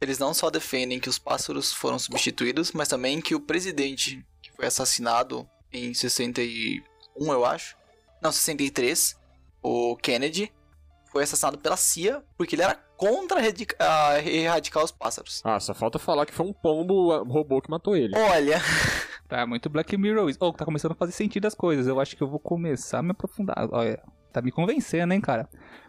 eles 0.01 0.19
não 0.19 0.33
só 0.35 0.51
defendem 0.51 1.01
que 1.01 1.09
os 1.09 1.19
pássaros 1.19 1.73
foram 1.73 1.99
substituídos, 1.99 2.73
mas 2.73 2.89
também 2.89 3.21
que 3.21 3.35
o 3.35 3.41
presidente 3.41 4.25
que 4.43 4.53
foi 4.53 4.67
assassinado 4.67 5.49
em 5.73 5.93
61, 5.93 6.83
eu 7.33 7.45
acho. 7.45 7.77
Não, 8.23 8.31
63, 8.31 9.17
o 9.63 9.97
Kennedy, 9.97 10.53
foi 11.15 11.23
assassinado 11.23 11.57
pela 11.59 11.77
CIA 11.77 12.25
porque 12.37 12.57
ele 12.57 12.63
era 12.63 12.75
contra 12.97 13.39
a 13.39 14.19
erradicar 14.21 14.83
os 14.83 14.91
pássaros. 14.91 15.41
Ah, 15.45 15.61
só 15.61 15.73
falta 15.73 15.97
falar 15.97 16.27
que 16.27 16.35
foi 16.35 16.45
um 16.45 16.53
pombo 16.53 17.23
robô 17.23 17.63
que 17.63 17.71
matou 17.71 17.97
ele. 17.97 18.17
Olha, 18.19 18.59
Tá 19.29 19.47
muito 19.47 19.71
Black 19.71 19.97
Mirror. 19.97 20.29
isso. 20.29 20.39
Oh, 20.43 20.53
tá 20.53 20.65
começando 20.65 20.93
a 20.93 20.97
fazer 20.97 21.13
sentido 21.13 21.47
as 21.47 21.55
coisas. 21.55 21.87
Eu 21.87 22.01
acho 22.01 22.17
que 22.17 22.23
eu 22.23 22.29
vou 22.29 22.41
começar 22.41 22.99
a 22.99 23.03
me 23.03 23.13
aprofundar. 23.13 23.69
Olha, 23.71 24.03
tá 24.33 24.43
me 24.43 24.51
convencendo, 24.51 25.15
hein, 25.15 25.21
cara? 25.21 25.49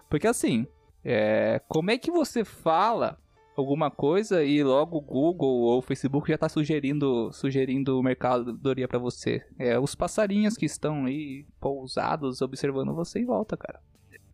Porque 0.09 0.27
assim, 0.27 0.67
é, 1.03 1.59
como 1.67 1.89
é 1.89 1.97
que 1.97 2.11
você 2.11 2.45
fala 2.45 3.17
alguma 3.57 3.89
coisa 3.89 4.43
e 4.43 4.63
logo 4.63 4.97
o 4.97 5.01
Google 5.01 5.61
ou 5.61 5.79
o 5.79 5.81
Facebook 5.81 6.29
já 6.31 6.37
tá 6.37 6.47
sugerindo, 6.47 7.31
sugerindo 7.33 8.01
mercadoria 8.03 8.87
pra 8.87 8.99
você? 8.99 9.43
É 9.57 9.79
os 9.79 9.95
passarinhos 9.95 10.55
que 10.55 10.65
estão 10.65 11.05
aí 11.05 11.45
pousados 11.59 12.41
observando 12.41 12.93
você 12.93 13.19
em 13.19 13.25
volta, 13.25 13.57
cara. 13.57 13.81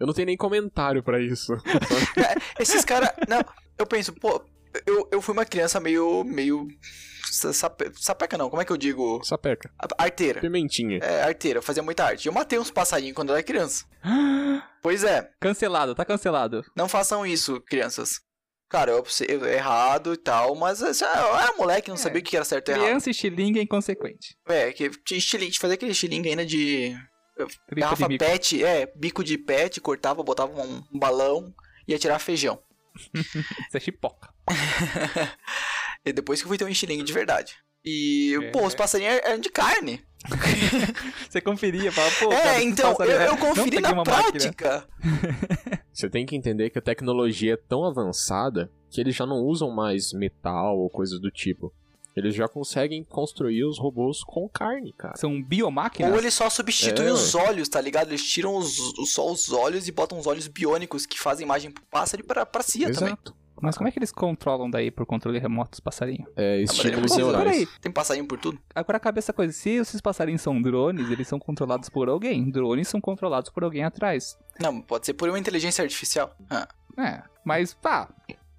Eu 0.01 0.07
não 0.07 0.15
tenho 0.15 0.25
nem 0.25 0.35
comentário 0.35 1.03
pra 1.03 1.21
isso. 1.21 1.53
esses 2.59 2.83
caras. 2.83 3.11
Não, 3.29 3.39
eu 3.77 3.85
penso, 3.85 4.11
pô, 4.13 4.43
eu, 4.87 5.07
eu 5.11 5.21
fui 5.21 5.31
uma 5.31 5.45
criança 5.45 5.79
meio. 5.79 6.23
meio. 6.23 6.67
sape- 7.53 7.91
sapeca 7.95 8.35
não, 8.35 8.49
como 8.49 8.63
é 8.63 8.65
que 8.65 8.71
eu 8.71 8.77
digo? 8.77 9.21
Sapeca. 9.23 9.71
Arteira. 9.99 10.41
Pimentinha. 10.41 10.97
É, 11.03 11.21
arteira, 11.21 11.59
eu 11.59 11.63
fazia 11.63 11.83
muita 11.83 12.03
arte. 12.03 12.25
Eu 12.27 12.33
matei 12.33 12.57
uns 12.57 12.71
passarinhos 12.71 13.13
quando 13.15 13.29
eu 13.29 13.35
era 13.35 13.43
criança. 13.43 13.85
Pois 14.83 15.03
é, 15.03 15.29
Cancelado, 15.39 15.93
tá 15.93 16.03
cancelado. 16.03 16.63
não 16.75 16.89
façam 16.89 17.23
isso, 17.23 17.61
crianças. 17.61 18.19
Cara, 18.67 18.89
eu, 18.89 19.03
eu 19.27 19.45
errado 19.45 20.13
e 20.13 20.17
tal, 20.17 20.55
mas 20.55 20.81
eu 20.81 21.07
era 21.07 21.53
moleque, 21.55 21.91
não 21.91 21.97
sabia 21.97 22.19
o 22.19 22.23
que 22.23 22.35
era 22.35 22.43
certo 22.43 22.69
e 22.69 22.71
errado. 22.71 22.85
Criança 22.85 23.11
estilingue 23.11 23.59
é 23.59 23.61
inconsequente. 23.61 24.35
É, 24.47 24.71
que 24.73 24.89
tinha 25.05 25.19
estilingue, 25.19 25.59
fazer 25.59 25.75
aquele 25.75 25.91
estilingue 25.91 26.29
ainda 26.29 26.43
de. 26.43 26.95
De 27.37 27.81
garrafa 27.81 28.07
pet, 28.07 28.63
é, 28.63 28.91
bico 28.95 29.23
de 29.23 29.37
pet, 29.37 29.79
cortava, 29.81 30.21
botava 30.23 30.61
um, 30.61 30.83
um 30.93 30.99
balão, 30.99 31.53
ia 31.87 31.97
tirar 31.97 32.19
feijão. 32.19 32.61
Isso 33.15 33.77
é 33.77 33.79
chipoca. 33.79 34.33
e 36.05 36.11
depois 36.13 36.39
que 36.41 36.45
eu 36.45 36.49
fui 36.49 36.57
ter 36.57 36.65
um 36.65 36.69
estilingue 36.69 37.03
de 37.03 37.13
verdade. 37.13 37.55
E, 37.83 38.35
É. 38.35 38.51
pô, 38.51 38.65
os 38.65 38.75
passarinhos 38.75 39.19
eram 39.23 39.39
de 39.39 39.49
carne. 39.49 40.03
Você 41.29 41.41
conferia, 41.41 41.91
fala, 41.91 42.11
pô, 42.19 42.31
é, 42.31 42.41
cara, 42.41 42.63
então, 42.63 42.95
eu, 42.99 43.05
eu 43.05 43.31
Não 43.31 43.37
conferi 43.37 43.79
na 43.79 44.03
prática. 44.03 44.87
Você 45.91 46.07
tem 46.09 46.25
que 46.25 46.35
entender 46.35 46.69
que 46.69 46.77
a 46.77 46.81
tecnologia 46.81 47.53
é 47.53 47.57
tão 47.57 47.83
avançada 47.85 48.71
que 48.89 49.01
eles 49.01 49.15
já 49.15 49.25
não 49.25 49.37
usam 49.37 49.71
mais 49.71 50.13
metal 50.13 50.77
ou 50.77 50.89
coisas 50.89 51.19
do 51.19 51.31
tipo. 51.31 51.73
Eles 52.15 52.35
já 52.35 52.47
conseguem 52.47 53.03
construir 53.03 53.63
os 53.63 53.79
robôs 53.79 54.23
com 54.23 54.47
carne, 54.49 54.91
cara. 54.93 55.15
São 55.17 55.41
biomáquinas? 55.41 56.11
Ou 56.11 56.17
ele 56.19 56.29
só 56.31 56.49
substitui 56.49 57.07
É, 57.07 57.11
os 57.11 57.33
olhos, 57.35 57.69
tá 57.69 57.79
ligado? 57.79 58.09
Eles 58.09 58.23
tiram 58.23 58.55
os, 58.55 58.77
os- 58.97 59.13
só 59.13 59.31
os 59.31 59.51
olhos 59.51 59.87
e 59.87 59.91
botam 59.91 60.19
os 60.19 60.27
olhos 60.27 60.47
biônicos 60.47 61.05
que 61.05 61.17
fazem 61.19 61.45
imagem 61.45 61.71
pro 61.71 61.83
pássaro 61.89 62.21
e 62.23 62.25
pra, 62.25 62.45
pra 62.45 62.61
CIA 62.61 62.91
também. 62.91 63.09
Exato. 63.13 63.35
Mas 63.63 63.77
como 63.77 63.87
é 63.87 63.91
que 63.91 63.99
eles 63.99 64.11
controlam 64.11 64.69
daí 64.71 64.89
por 64.89 65.05
controle 65.05 65.37
remoto 65.37 65.75
os 65.75 65.79
passarinhos? 65.79 66.27
É, 66.35 66.55
Ah, 66.55 66.61
estímulos 66.61 67.11
mas 67.11 67.19
ele- 67.19 67.27
neurais. 67.27 67.69
Tem 67.79 67.91
passarinho 67.91 68.25
por 68.27 68.39
tudo? 68.39 68.59
Agora 68.73 68.99
cabe 68.99 69.19
essa 69.19 69.31
coisa, 69.31 69.53
se 69.53 69.69
esses 69.69 70.01
passarinhos 70.01 70.41
são 70.41 70.59
drones, 70.59 71.11
eles 71.11 71.27
são 71.27 71.37
controlados 71.39 71.87
por 71.87 72.09
alguém. 72.09 72.49
Drones 72.49 72.87
são 72.87 72.99
controlados 72.99 73.51
por 73.51 73.63
alguém 73.63 73.83
atrás. 73.83 74.35
Não, 74.59 74.81
pode 74.81 75.05
ser 75.05 75.13
por 75.13 75.29
uma 75.29 75.37
inteligência 75.37 75.83
artificial. 75.83 76.35
Ah, 76.49 76.67
É, 76.97 77.21
mas 77.45 77.73
pá, 77.75 78.09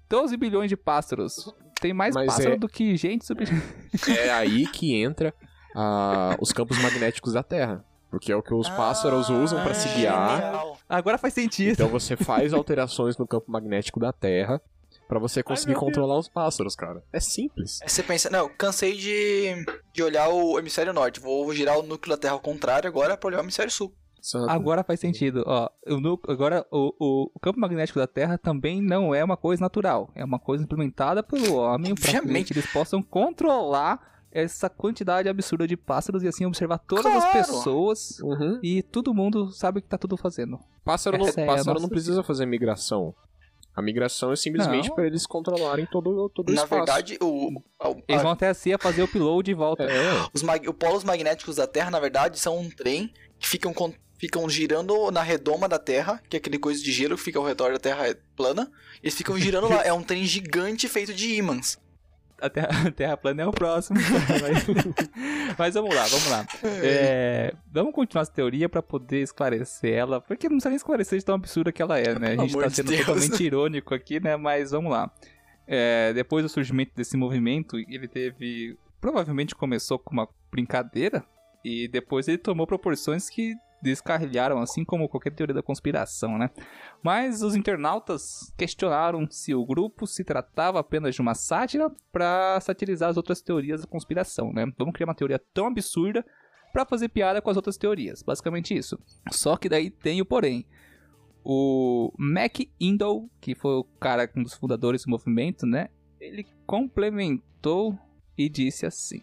12 0.09 0.37
bilhões 0.37 0.69
de 0.69 0.77
pássaros. 0.77 1.53
Tem 1.83 1.91
mais 1.91 2.15
Mas 2.15 2.27
pássaro 2.27 2.53
é- 2.53 2.57
do 2.57 2.69
que 2.69 2.95
gente 2.95 3.25
sub... 3.25 3.43
É 4.07 4.31
aí 4.31 4.65
que 4.67 4.95
entra 4.95 5.33
ah, 5.75 6.37
os 6.39 6.53
campos 6.53 6.81
magnéticos 6.81 7.33
da 7.33 7.43
Terra. 7.43 7.83
Porque 8.09 8.31
é 8.31 8.35
o 8.37 8.41
que 8.41 8.53
os 8.53 8.69
pássaros 8.69 9.29
usam 9.29 9.61
pra 9.61 9.73
se 9.73 9.89
guiar. 9.89 10.41
genial. 10.41 10.77
Agora 10.87 11.17
faz 11.17 11.33
sentido. 11.33 11.73
Então 11.73 11.89
você 11.89 12.15
faz 12.15 12.53
alterações 12.53 13.17
no 13.17 13.27
campo 13.27 13.51
magnético 13.51 13.99
da 13.99 14.13
Terra 14.13 14.61
pra 15.09 15.19
você 15.19 15.43
conseguir 15.43 15.71
meu 15.71 15.79
controlar 15.81 16.17
os 16.17 16.29
pássaros, 16.29 16.73
cara. 16.73 17.03
É 17.11 17.19
simples. 17.19 17.81
Aí 17.81 17.89
você 17.89 18.01
pensa, 18.01 18.29
não, 18.29 18.47
cansei 18.47 18.95
de, 18.95 19.65
de 19.91 20.01
olhar 20.01 20.29
o 20.29 20.57
hemisfério 20.57 20.93
norte. 20.93 21.19
Vou 21.19 21.53
girar 21.53 21.77
o 21.77 21.83
núcleo 21.83 22.15
da 22.15 22.21
Terra 22.21 22.33
ao 22.33 22.39
contrário 22.39 22.87
agora 22.87 23.17
pra 23.17 23.27
olhar 23.27 23.39
o 23.39 23.43
hemisfério 23.43 23.71
sul. 23.71 23.93
Exato. 24.23 24.49
Agora 24.49 24.83
faz 24.83 24.99
sentido. 25.01 25.43
Ó, 25.45 25.69
o 25.87 25.99
nu- 25.99 26.19
agora 26.29 26.65
o, 26.71 26.93
o- 26.99 27.31
o 27.35 27.39
campo 27.39 27.59
magnético 27.59 27.99
da 27.99 28.07
Terra 28.07 28.37
também 28.37 28.81
não 28.81 29.13
é 29.13 29.21
uma 29.23 29.35
coisa 29.35 29.61
natural. 29.61 30.09
É 30.15 30.23
uma 30.23 30.39
coisa 30.39 30.63
implementada 30.63 31.21
pelo 31.21 31.55
homem 31.55 31.93
para 31.93 32.21
que 32.43 32.53
eles 32.53 32.65
possam 32.71 33.01
controlar 33.03 33.99
essa 34.31 34.69
quantidade 34.69 35.27
absurda 35.29 35.67
de 35.67 35.75
pássaros 35.77 36.23
e 36.23 36.27
assim 36.27 36.45
observar 36.45 36.77
todas 36.79 37.05
as 37.05 37.23
Claro. 37.23 37.37
pessoas. 37.37 38.19
Uhum. 38.21 38.59
E 38.63 38.81
todo 38.81 39.13
mundo 39.13 39.51
sabe 39.51 39.79
o 39.79 39.81
que 39.81 39.87
tá 39.89 39.97
tudo 39.97 40.15
fazendo. 40.17 40.57
Pássaro, 40.85 41.17
não, 41.17 41.27
Essa 41.27 41.41
é 41.41 41.43
a 41.43 41.47
pássaro 41.47 41.79
não 41.81 41.89
precisa 41.89 42.23
fazer 42.23 42.45
migração. 42.45 43.13
A 43.75 43.81
migração 43.81 44.31
é 44.31 44.35
simplesmente 44.35 44.87
Não. 44.89 44.95
pra 44.95 45.05
eles 45.05 45.25
controlarem 45.25 45.85
todo, 45.91 46.29
todo 46.29 46.49
o 46.49 46.53
Na 46.53 46.63
espaço. 46.63 46.75
verdade, 46.75 47.17
o, 47.21 47.49
o- 47.49 48.03
Eles 48.07 48.21
a- 48.21 48.23
vão 48.23 48.31
até 48.31 48.47
a 48.47 48.53
CIA 48.53 48.77
fazer 48.77 49.01
o 49.01 49.05
upload 49.05 49.49
e 49.49 49.53
volta. 49.53 49.83
É, 49.83 50.27
os 50.33 50.43
mag, 50.43 50.67
os 50.69 50.75
polos 50.75 51.03
magnéticos 51.03 51.55
da 51.57 51.65
Terra, 51.67 51.89
na 51.91 51.99
verdade, 51.99 52.39
são 52.39 52.57
um 52.59 52.69
trem 52.69 53.11
que 53.39 53.47
ficam, 53.49 53.73
con- 53.73 53.91
ficam 54.23 54.49
girando 54.49 55.11
na 55.11 55.21
redoma 55.21 55.67
da 55.67 55.77
Terra, 55.77 56.21
que 56.29 56.37
é 56.37 56.39
aquele 56.39 56.57
coisa 56.57 56.81
de 56.81 56.93
gelo 56.93 57.17
que 57.17 57.23
fica 57.23 57.37
ao 57.37 57.43
redor 57.43 57.73
da 57.73 57.77
Terra 57.77 58.15
plana. 58.37 58.71
Eles 59.01 59.15
ficam 59.15 59.37
girando 59.37 59.67
lá. 59.67 59.83
É 59.83 59.91
um 59.91 60.01
trem 60.01 60.23
gigante 60.23 60.87
feito 60.87 61.13
de 61.13 61.35
ímãs. 61.35 61.77
a 62.39 62.49
terra, 62.49 62.87
a 62.87 62.91
terra 62.91 63.17
plana 63.17 63.41
é 63.41 63.45
o 63.45 63.51
próximo. 63.51 63.99
mas, 64.41 64.65
mas 65.59 65.73
vamos 65.73 65.93
lá, 65.93 66.05
vamos 66.05 66.27
lá. 66.29 66.47
É, 66.81 67.53
vamos 67.69 67.93
continuar 67.93 68.21
essa 68.21 68.31
teoria 68.31 68.69
pra 68.69 68.81
poder 68.81 69.21
esclarecer 69.21 69.93
ela, 69.93 70.21
porque 70.21 70.47
não 70.47 70.55
precisa 70.55 70.69
nem 70.69 70.77
esclarecer 70.77 71.19
de 71.19 71.25
tão 71.25 71.35
absurda 71.35 71.73
que 71.73 71.81
ela 71.81 71.99
é, 71.99 72.17
né? 72.17 72.31
A 72.31 72.37
gente 72.37 72.57
tá 72.57 72.69
sendo 72.69 72.87
Deus. 72.87 73.05
totalmente 73.05 73.43
irônico 73.43 73.93
aqui, 73.93 74.21
né? 74.21 74.37
Mas 74.37 74.71
vamos 74.71 74.89
lá. 74.89 75.11
É, 75.67 76.13
depois 76.13 76.43
do 76.45 76.49
surgimento 76.49 76.93
desse 76.95 77.17
movimento, 77.17 77.77
ele 77.77 78.07
teve. 78.07 78.77
Provavelmente 79.01 79.53
começou 79.53 79.99
com 79.99 80.13
uma 80.13 80.29
brincadeira, 80.49 81.25
e 81.63 81.89
depois 81.89 82.29
ele 82.29 82.37
tomou 82.37 82.65
proporções 82.65 83.29
que 83.29 83.53
descarrilharam, 83.83 84.59
assim 84.59 84.85
como 84.85 85.09
qualquer 85.09 85.31
teoria 85.31 85.53
da 85.53 85.61
conspiração, 85.61 86.37
né? 86.37 86.49
Mas 87.03 87.43
os 87.43 87.53
internautas 87.55 88.53
questionaram 88.57 89.27
se 89.29 89.53
o 89.53 89.65
grupo 89.65 90.07
se 90.07 90.23
tratava 90.23 90.79
apenas 90.79 91.13
de 91.13 91.21
uma 91.21 91.35
sátira 91.35 91.91
para 92.11 92.59
satirizar 92.61 93.09
as 93.09 93.17
outras 93.17 93.41
teorias 93.41 93.81
da 93.81 93.87
conspiração, 93.87 94.53
né? 94.53 94.65
Vamos 94.77 94.93
criar 94.93 95.07
uma 95.07 95.15
teoria 95.15 95.39
tão 95.53 95.67
absurda 95.67 96.25
para 96.71 96.85
fazer 96.85 97.09
piada 97.09 97.41
com 97.41 97.49
as 97.49 97.57
outras 97.57 97.77
teorias, 97.77 98.23
basicamente 98.23 98.75
isso. 98.75 98.97
Só 99.31 99.57
que 99.57 99.69
daí 99.69 99.91
tem 99.91 100.21
o 100.21 100.25
porém. 100.25 100.65
O 101.43 102.11
Mac 102.17 102.59
Indle, 102.79 103.29
que 103.41 103.53
foi 103.53 103.73
o 103.73 103.83
cara, 103.99 104.31
um 104.35 104.43
dos 104.43 104.53
fundadores 104.53 105.03
do 105.03 105.11
movimento, 105.11 105.65
né? 105.65 105.89
Ele 106.19 106.45
complementou 106.65 107.99
e 108.37 108.47
disse 108.47 108.85
assim: 108.85 109.21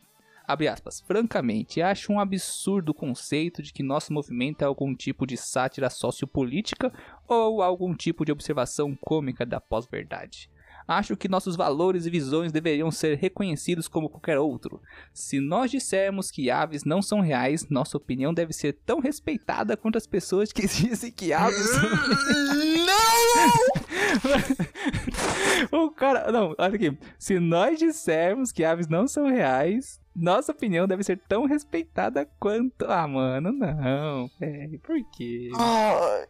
Abre 0.50 0.66
aspas. 0.66 1.00
Francamente, 1.00 1.80
acho 1.80 2.12
um 2.12 2.19
absurdo 2.19 2.88
o 2.90 2.95
conceito 2.95 3.62
de 3.62 3.73
que 3.73 3.85
nosso 3.85 4.12
movimento 4.12 4.62
é 4.62 4.64
algum 4.64 4.97
tipo 4.97 5.25
de 5.25 5.37
sátira 5.37 5.88
sociopolítica 5.88 6.92
ou 7.28 7.62
algum 7.62 7.95
tipo 7.95 8.25
de 8.25 8.33
observação 8.33 8.99
cômica 9.00 9.47
da 9.47 9.61
pós-verdade. 9.61 10.50
Acho 10.88 11.16
que 11.16 11.28
nossos 11.28 11.54
valores 11.54 12.04
e 12.04 12.11
visões 12.11 12.50
deveriam 12.50 12.90
ser 12.90 13.16
reconhecidos 13.16 13.87
como 13.87 14.11
qualquer 14.11 14.40
outro. 14.40 14.83
Se 15.14 15.38
nós 15.38 15.71
dissermos 15.71 16.33
que 16.33 16.50
aves 16.50 16.83
não 16.83 17.00
são 17.00 17.21
reais, 17.21 17.69
nossa 17.71 17.97
opinião 17.97 18.35
deve 18.35 18.52
ser 18.52 18.73
tão 18.85 18.99
respeitada 18.99 19.76
quanto 19.76 19.99
as 19.99 20.07
pessoas 20.09 20.52
que 20.52 20.62
dizem 20.66 21.12
que 21.12 21.33
aves 21.33 21.64
são 25.71 25.78
o 25.87 25.92
cara. 25.92 26.33
Não, 26.33 26.57
olha 26.59 26.75
aqui. 26.75 26.99
Se 27.21 27.38
nós 27.38 27.78
dissermos 27.78 28.50
que 28.50 28.64
aves 28.64 28.88
não 28.88 29.07
são 29.07 29.28
reais, 29.28 30.00
nossa 30.14 30.52
opinião 30.52 30.87
deve 30.87 31.02
ser 31.05 31.19
tão 31.29 31.47
respeitada 31.47 32.29
quanto. 32.38 32.85
Ah, 32.87 33.07
mano, 33.07 33.52
não. 33.52 34.29
Velho, 34.38 34.79
por 34.81 34.97
quê? 35.17 35.50
Ah, 35.57 36.25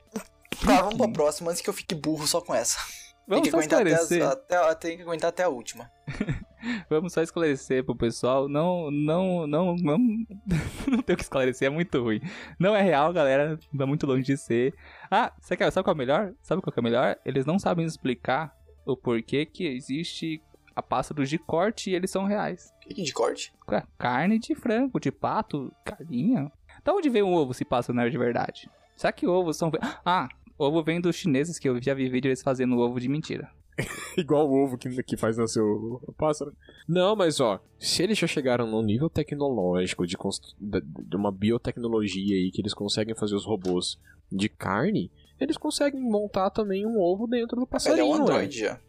tá, 0.65 0.83
vamos 0.83 0.97
pra 0.97 1.09
próxima 1.09 1.51
antes 1.51 1.63
que 1.63 1.69
eu 1.71 1.75
fique 1.75 1.95
burro 1.95 2.27
só 2.27 2.41
com 2.41 2.55
essa. 2.55 2.79
Vamos 3.27 3.43
tem 3.45 3.51
que 3.53 3.57
aguentar 3.57 3.81
até, 3.83 3.93
as- 3.95 4.11
esclarecer. 4.11 4.29
até, 4.29 4.75
tem 4.75 4.97
que 4.97 5.03
aguentar 5.03 5.29
até 5.29 5.43
a 5.45 5.49
última. 5.49 5.91
Vamos 6.91 7.13
só 7.15 7.23
esclarecer 7.23 7.83
pro 7.85 7.95
pessoal. 7.97 8.49
Não, 8.49 8.91
não, 8.91 9.47
não, 9.47 9.75
não. 9.77 9.97
não 10.87 11.03
tem 11.03 11.15
o 11.15 11.17
que 11.17 11.23
esclarecer, 11.23 11.67
é 11.69 11.71
muito 11.71 12.03
ruim. 12.03 12.21
Não 12.59 12.77
é 12.77 12.83
real, 12.83 13.13
galera. 13.15 13.59
Tá 13.79 13.87
muito 13.87 14.07
longe 14.07 14.25
de 14.25 14.37
ser. 14.37 14.75
Ah, 15.11 15.33
sabe, 15.41 15.57
qual- 15.59 15.71
sabe 15.73 15.85
qual 15.85 15.93
é 15.93 15.95
o 15.95 15.99
melhor? 15.99 16.35
Sabe 16.43 16.61
qual 16.61 16.75
é 16.77 16.81
o 16.81 16.83
melhor? 16.83 17.17
Eles 17.25 17.47
não 17.47 17.59
sabem 17.59 17.87
explicar 17.87 18.55
o 18.85 18.95
porquê 18.97 19.47
que 19.47 19.65
existe 19.67 20.43
a 20.77 20.83
pássaros 20.83 21.31
de 21.31 21.39
corte 21.39 21.91
e 21.91 21.95
eles 21.95 22.11
são 22.11 22.25
reais. 22.25 22.73
O 22.91 22.93
que 22.93 22.95
que 22.95 23.03
de 23.05 23.13
corte? 23.13 23.53
Carne 23.97 24.39
de 24.41 24.53
frango, 24.55 24.99
de 24.99 25.13
pato, 25.13 25.73
galinha. 25.87 26.51
Da 26.85 26.93
onde 26.93 27.09
vem 27.09 27.23
o 27.23 27.29
ovo 27.33 27.55
se 27.55 27.65
pássaro 27.65 27.95
não 27.95 28.03
é 28.03 28.11
de 28.11 28.19
verdade? 28.19 28.69
Será 28.97 29.13
que 29.13 29.29
ovos 29.29 29.57
são. 29.57 29.71
Ah, 30.05 30.29
ovo 30.59 30.83
vem 30.83 31.01
dos 31.01 31.15
chineses 31.15 31.57
que 31.57 31.69
eu 31.69 31.81
já 31.81 31.95
vi 31.95 32.09
vídeo 32.09 32.29
eles 32.29 32.43
fazendo 32.43 32.77
ovo 32.79 32.99
de 32.99 33.09
mentira. 33.09 33.49
Igual 34.19 34.51
o 34.51 34.65
ovo 34.65 34.77
que, 34.77 35.03
que 35.05 35.17
faz 35.17 35.37
nascer 35.37 35.63
o, 35.63 36.01
o 36.05 36.13
pássaro. 36.13 36.53
Não, 36.89 37.15
mas 37.15 37.39
ó, 37.39 37.61
se 37.79 38.03
eles 38.03 38.19
já 38.19 38.27
chegaram 38.27 38.67
num 38.67 38.83
nível 38.83 39.09
tecnológico 39.09 40.05
de, 40.05 40.17
de 40.59 41.17
uma 41.17 41.31
biotecnologia 41.31 42.35
aí 42.37 42.51
que 42.51 42.61
eles 42.61 42.75
conseguem 42.75 43.15
fazer 43.15 43.37
os 43.37 43.47
robôs 43.47 44.01
de 44.33 44.49
carne, 44.49 45.13
eles 45.39 45.57
conseguem 45.57 46.01
montar 46.03 46.51
também 46.51 46.85
um 46.85 46.99
ovo 46.99 47.29
dentro 47.29 47.55
do 47.55 47.63
Ele 47.63 47.69
passarinho. 47.71 48.01
é 48.01 48.05
um 48.05 48.11
ué. 48.11 48.21
android 48.21 48.59
já. 48.59 48.81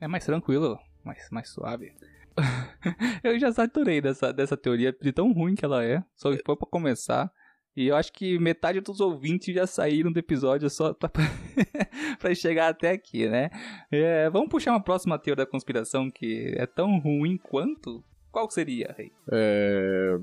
É 0.00 0.08
mais 0.08 0.24
tranquilo, 0.24 0.78
mais, 1.04 1.28
mais 1.30 1.50
suave. 1.50 1.92
eu 3.22 3.38
já 3.38 3.52
saturei 3.52 4.00
dessa, 4.00 4.32
dessa 4.32 4.56
teoria 4.56 4.92
de 5.00 5.12
tão 5.12 5.32
ruim 5.32 5.54
que 5.54 5.64
ela 5.64 5.84
é. 5.84 6.02
Só 6.16 6.30
que 6.34 6.42
foi 6.44 6.56
pra 6.56 6.66
começar. 6.68 7.30
E 7.76 7.88
eu 7.88 7.96
acho 7.96 8.12
que 8.12 8.38
metade 8.38 8.80
dos 8.80 9.00
ouvintes 9.00 9.52
já 9.52 9.66
saíram 9.66 10.12
do 10.12 10.18
episódio 10.18 10.70
só 10.70 10.94
pra, 10.94 11.10
pra 12.20 12.34
chegar 12.34 12.68
até 12.68 12.90
aqui, 12.92 13.28
né? 13.28 13.50
É, 13.90 14.30
vamos 14.30 14.48
puxar 14.48 14.70
uma 14.70 14.82
próxima 14.82 15.18
teoria 15.18 15.44
da 15.44 15.50
conspiração 15.50 16.08
que 16.10 16.54
é 16.56 16.66
tão 16.66 16.98
ruim 17.00 17.36
quanto? 17.36 18.02
Qual 18.30 18.48
seria, 18.50 18.94
Rei? 18.96 19.10
É. 19.32 20.18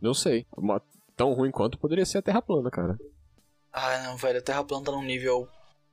Não 0.00 0.12
sei. 0.12 0.46
Uma- 0.56 0.82
tão 1.16 1.32
ruim 1.32 1.50
quanto 1.50 1.78
poderia 1.78 2.04
ser 2.06 2.18
a 2.18 2.22
Terra 2.22 2.42
plana, 2.42 2.70
cara. 2.70 2.98
Ah, 3.72 4.02
não, 4.04 4.16
velho. 4.16 4.38
A 4.38 4.42
Terra 4.42 4.64
plana 4.64 4.84
tá 4.84 4.92
num 4.92 5.02
nível. 5.02 5.46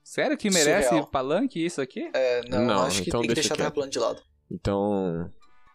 Sério 0.04 0.38
que 0.38 0.50
merece 0.50 0.88
Surreal. 0.90 1.08
palanque 1.08 1.64
isso 1.66 1.82
aqui? 1.82 2.10
É, 2.14 2.42
não, 2.50 2.66
Não, 2.66 2.84
acho 2.84 3.02
que 3.04 3.10
então 3.10 3.20
tem 3.22 3.30
que 3.30 3.36
deixa 3.36 3.50
deixar 3.50 3.54
a 3.56 3.58
Terra 3.58 3.72
plana 3.72 3.90
de 3.92 4.00
lado. 4.00 4.22
Então. 4.50 5.30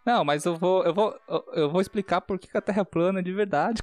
Não, 0.05 0.25
mas 0.25 0.45
eu 0.45 0.57
vou, 0.57 0.85
eu 0.85 0.93
vou, 0.95 1.15
eu- 1.55 1.71
vou 1.71 1.81
explicar 1.81 2.21
por 2.21 2.39
que 2.39 2.57
a 2.57 2.61
Terra 2.61 2.83
é 2.83 2.85
plana 2.85 3.23
de 3.23 3.33
verdade. 3.33 3.81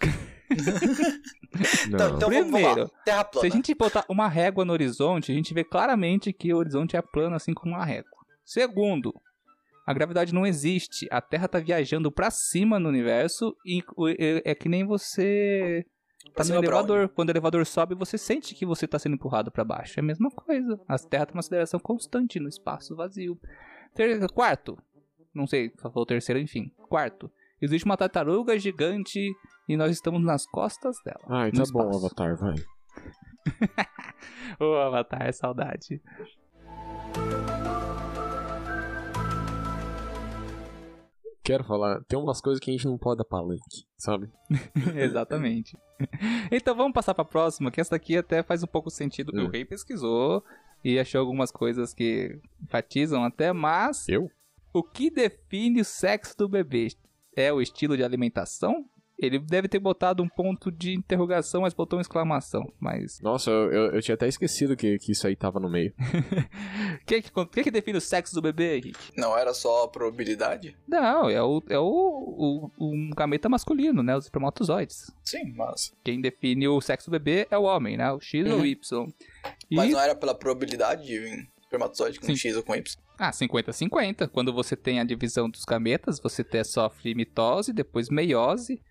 Não. 1.89 1.95
Então, 1.95 2.15
então 2.17 2.29
vamos, 2.29 2.51
vamos 2.51 2.61
lá. 2.61 2.69
Primeiro, 2.73 2.91
Terra 3.05 3.23
Se 3.25 3.31
plana. 3.31 3.47
a 3.47 3.49
gente 3.51 3.75
botar 3.75 4.05
uma 4.09 4.27
régua 4.27 4.65
no 4.65 4.73
horizonte, 4.73 5.31
a 5.31 5.35
gente 5.35 5.53
vê 5.53 5.63
claramente 5.63 6.31
que 6.33 6.53
o 6.53 6.57
horizonte 6.57 6.95
é 6.97 7.01
plano, 7.01 7.35
assim 7.35 7.53
como 7.53 7.75
uma 7.75 7.85
régua. 7.85 8.09
Segundo, 8.45 9.13
a 9.85 9.93
gravidade 9.93 10.33
não 10.33 10.45
existe. 10.45 11.07
A 11.11 11.21
Terra 11.21 11.47
tá 11.47 11.59
viajando 11.59 12.11
pra 12.11 12.29
cima 12.31 12.79
no 12.79 12.89
universo 12.89 13.55
e 13.65 13.83
é 14.19 14.51
é 14.51 14.55
que 14.55 14.67
nem 14.69 14.85
você 14.85 15.85
tá 16.35 16.43
no 16.43 16.55
elevador. 16.55 17.09
Quando 17.09 17.29
o 17.29 17.31
elevador 17.31 17.65
sobe, 17.65 17.95
você 17.95 18.17
sente 18.17 18.53
que 18.55 18.65
você 18.65 18.87
tá 18.87 18.97
sendo 18.99 19.15
empurrado 19.15 19.51
pra 19.51 19.63
baixo. 19.63 19.99
É 19.99 20.01
a 20.01 20.05
mesma 20.05 20.29
coisa. 20.31 20.79
A 20.87 20.97
Terra 20.97 21.25
tem 21.27 21.35
uma 21.35 21.39
aceleração 21.41 21.79
constante 21.79 22.39
no 22.39 22.49
espaço 22.49 22.95
vazio. 22.95 23.37
Quarto, 24.33 24.77
não 25.39 25.47
sei, 25.47 25.71
falou 25.81 26.05
terceiro, 26.05 26.39
enfim. 26.39 26.71
Quarto, 26.89 27.31
existe 27.61 27.85
uma 27.85 27.95
tartaruga 27.97 28.59
gigante 28.59 29.31
e 29.67 29.77
nós 29.77 29.91
estamos 29.91 30.21
nas 30.21 30.45
costas 30.45 30.97
dela. 31.03 31.21
Ai, 31.27 31.51
tá 31.51 31.63
bom. 31.71 31.95
Avatar, 31.95 32.35
vai. 32.35 32.55
Ô, 34.59 34.75
Avatar, 34.75 35.33
saudade. 35.33 36.01
Quero 41.41 41.63
falar, 41.63 42.03
tem 42.03 42.19
umas 42.19 42.41
coisas 42.41 42.59
que 42.59 42.69
a 42.69 42.73
gente 42.73 42.85
não 42.85 42.97
pode 42.97 43.17
dar 43.17 43.25
palanque, 43.25 43.85
sabe? 43.97 44.29
Exatamente. 44.93 45.75
Então 46.51 46.75
vamos 46.75 46.93
passar 46.93 47.15
pra 47.15 47.25
próxima, 47.25 47.71
que 47.71 47.81
essa 47.81 47.91
daqui 47.91 48.17
até 48.17 48.43
faz 48.43 48.61
um 48.61 48.67
pouco 48.67 48.89
sentido. 48.91 49.31
Hum. 49.33 49.45
O 49.45 49.49
rei 49.49 49.65
pesquisou 49.65 50.43
e 50.83 50.99
achou 50.99 51.19
algumas 51.19 51.49
coisas 51.51 51.93
que 51.93 52.39
enfatizam 52.61 53.23
até, 53.23 53.51
mas 53.51 54.07
Eu? 54.07 54.29
O 54.73 54.83
que 54.83 55.09
define 55.09 55.81
o 55.81 55.85
sexo 55.85 56.37
do 56.37 56.47
bebê? 56.49 56.89
É 57.35 57.51
o 57.53 57.61
estilo 57.61 57.95
de 57.95 58.03
alimentação? 58.03 58.85
Ele 59.21 59.37
deve 59.37 59.67
ter 59.67 59.79
botado 59.79 60.23
um 60.23 60.29
ponto 60.29 60.71
de 60.71 60.93
interrogação, 60.93 61.63
mas 61.63 61.73
botou 61.73 61.97
uma 61.97 62.01
exclamação. 62.01 62.71
Mas. 62.79 63.19
Nossa, 63.21 63.51
eu, 63.51 63.69
eu, 63.69 63.95
eu 63.95 64.01
tinha 64.01 64.15
até 64.15 64.29
esquecido 64.29 64.77
que, 64.77 64.97
que 64.97 65.11
isso 65.11 65.27
aí 65.27 65.35
tava 65.35 65.59
no 65.59 65.69
meio. 65.69 65.93
O 65.99 67.03
que, 67.05 67.21
que, 67.21 67.29
que 67.51 67.63
que 67.63 67.71
define 67.71 67.97
o 67.97 68.01
sexo 68.01 68.33
do 68.33 68.41
bebê, 68.41 68.77
Henrique? 68.77 69.11
Não 69.17 69.37
era 69.37 69.53
só 69.53 69.83
a 69.83 69.87
probabilidade? 69.89 70.73
Não, 70.87 71.29
é 71.29 71.43
o, 71.43 71.61
é 71.67 71.77
o, 71.77 72.71
o, 72.77 72.85
um 72.93 73.09
gameta 73.09 73.49
masculino, 73.49 74.01
né? 74.01 74.15
Os 74.15 74.23
espermatozoides. 74.23 75.11
Sim, 75.21 75.51
mas. 75.53 75.91
Quem 76.01 76.21
define 76.21 76.69
o 76.69 76.79
sexo 76.79 77.09
do 77.09 77.11
bebê 77.19 77.45
é 77.51 77.57
o 77.57 77.63
homem, 77.63 77.97
né? 77.97 78.09
O 78.13 78.21
X 78.21 78.49
ou 78.49 78.53
o 78.53 78.59
Uhum. 78.59 78.65
Y. 78.65 79.07
E, 79.69 79.75
Mas 79.75 79.91
não 79.91 79.99
era 79.99 80.15
pela 80.15 80.33
probabilidade 80.33 81.05
de 81.05 81.19
vir 81.19 81.49
espermatozoide 81.61 82.21
com 82.21 82.25
Sim. 82.27 82.37
X 82.37 82.55
ou 82.55 82.63
com 82.63 82.73
Y? 82.73 82.97
Ah, 83.19 83.31
50-50. 83.31 84.29
Quando 84.29 84.53
você 84.53 84.77
tem 84.77 84.99
a 84.99 85.03
divisão 85.03 85.49
dos 85.49 85.65
gametas, 85.65 86.21
você 86.21 86.41
até 86.41 86.63
sofre 86.63 87.13
mitose, 87.13 87.73
depois 87.73 88.09
meiose. 88.09 88.81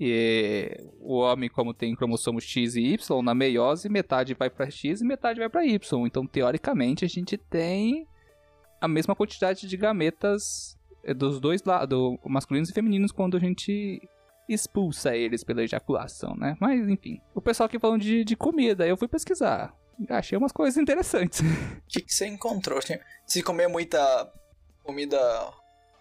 E 0.00 0.90
o 0.98 1.18
homem, 1.18 1.48
como 1.48 1.74
tem 1.74 1.94
cromossomo 1.94 2.40
X 2.40 2.74
e 2.74 2.80
Y, 2.94 3.22
na 3.22 3.34
meiose, 3.34 3.88
metade 3.88 4.34
vai 4.34 4.48
pra 4.48 4.70
X 4.70 5.02
e 5.02 5.04
metade 5.04 5.38
vai 5.38 5.50
pra 5.50 5.66
Y. 5.66 6.06
Então, 6.06 6.26
teoricamente, 6.26 7.04
a 7.04 7.08
gente 7.08 7.36
tem 7.36 8.08
a 8.80 8.88
mesma 8.88 9.14
quantidade 9.14 9.68
de 9.68 9.76
gametas 9.76 10.78
eh, 11.04 11.14
dos 11.14 11.38
dois 11.38 11.62
lados, 11.62 12.18
masculinos 12.24 12.70
e 12.70 12.72
femininos, 12.72 13.12
quando 13.12 13.36
a 13.36 13.40
gente 13.40 14.00
expulsa 14.48 15.14
eles 15.14 15.44
pela 15.44 15.62
ejaculação, 15.62 16.34
né? 16.34 16.56
Mas, 16.58 16.88
enfim. 16.88 17.20
O 17.34 17.40
pessoal 17.40 17.66
aqui 17.66 17.78
falando 17.78 18.00
de, 18.00 18.24
de 18.24 18.34
comida, 18.34 18.86
eu 18.86 18.96
fui 18.96 19.08
pesquisar. 19.08 19.74
Achei 20.08 20.36
umas 20.36 20.52
coisas 20.52 20.76
interessantes. 20.76 21.40
O 21.40 21.82
que, 21.88 22.02
que 22.02 22.14
você 22.14 22.26
encontrou? 22.26 22.78
Se 23.26 23.42
comer 23.42 23.68
muita 23.68 24.30
comida 24.82 25.18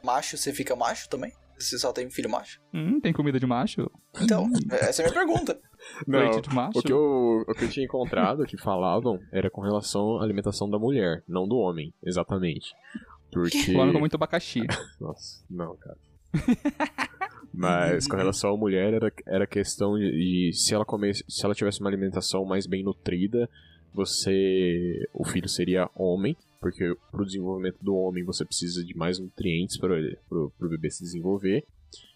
macho, 0.04 0.38
você 0.38 0.54
fica 0.54 0.76
macho 0.76 1.10
também? 1.10 1.32
Se 1.58 1.80
só 1.80 1.94
tem 1.94 2.10
filho 2.10 2.30
macho? 2.30 2.60
hum, 2.74 3.00
tem 3.00 3.14
comida 3.14 3.40
de 3.40 3.46
macho? 3.46 3.90
Então, 4.20 4.50
essa 4.70 5.02
é 5.02 5.06
a 5.06 5.10
minha 5.10 5.26
pergunta. 5.26 5.60
Leite 6.08 6.42
de 6.42 6.54
macho? 6.54 6.80
o 6.80 6.82
que, 6.82 6.92
eu, 6.92 7.46
o 7.48 7.54
que 7.54 7.66
eu 7.66 7.70
tinha 7.70 7.86
encontrado 7.86 8.46
que 8.46 8.58
falavam 8.58 9.20
era 9.32 9.50
com 9.50 9.62
relação 9.62 10.18
à 10.18 10.24
alimentação 10.24 10.70
da 10.70 10.78
mulher, 10.78 11.24
não 11.28 11.48
do 11.48 11.56
homem, 11.58 11.94
exatamente. 12.04 12.74
Porque. 13.32 13.72
Come 13.74 13.94
com 13.94 14.00
muito 14.00 14.16
abacaxi. 14.16 14.62
Nossa, 15.00 15.44
não, 15.50 15.78
cara. 15.78 15.98
Mas 17.54 18.08
com 18.08 18.16
relação 18.16 18.56
à 18.56 18.58
mulher, 18.58 18.94
era, 18.94 19.14
era 19.28 19.48
questão 19.48 19.98
de, 19.98 20.10
de 20.10 20.54
se 20.54 20.74
ela 20.74 20.84
comesse, 20.84 21.24
se 21.30 21.46
ela 21.46 21.54
tivesse 21.54 21.82
uma 21.82 21.90
alimentação 21.90 22.44
mais 22.46 22.66
bem 22.66 22.84
nutrida, 22.84 23.48
você. 23.94 25.08
O 25.14 25.26
filho 25.26 25.48
seria 25.48 25.90
homem, 25.96 26.36
porque 26.60 26.96
pro 27.12 27.26
desenvolvimento 27.26 27.78
do 27.82 27.96
homem 27.96 28.24
você 28.24 28.46
precisa 28.46 28.84
de 28.84 28.96
mais 28.96 29.20
nutrientes 29.20 29.78
para 29.78 29.96
pro 30.58 30.70
bebê 30.70 30.90
se 30.90 31.04
desenvolver. 31.04 31.66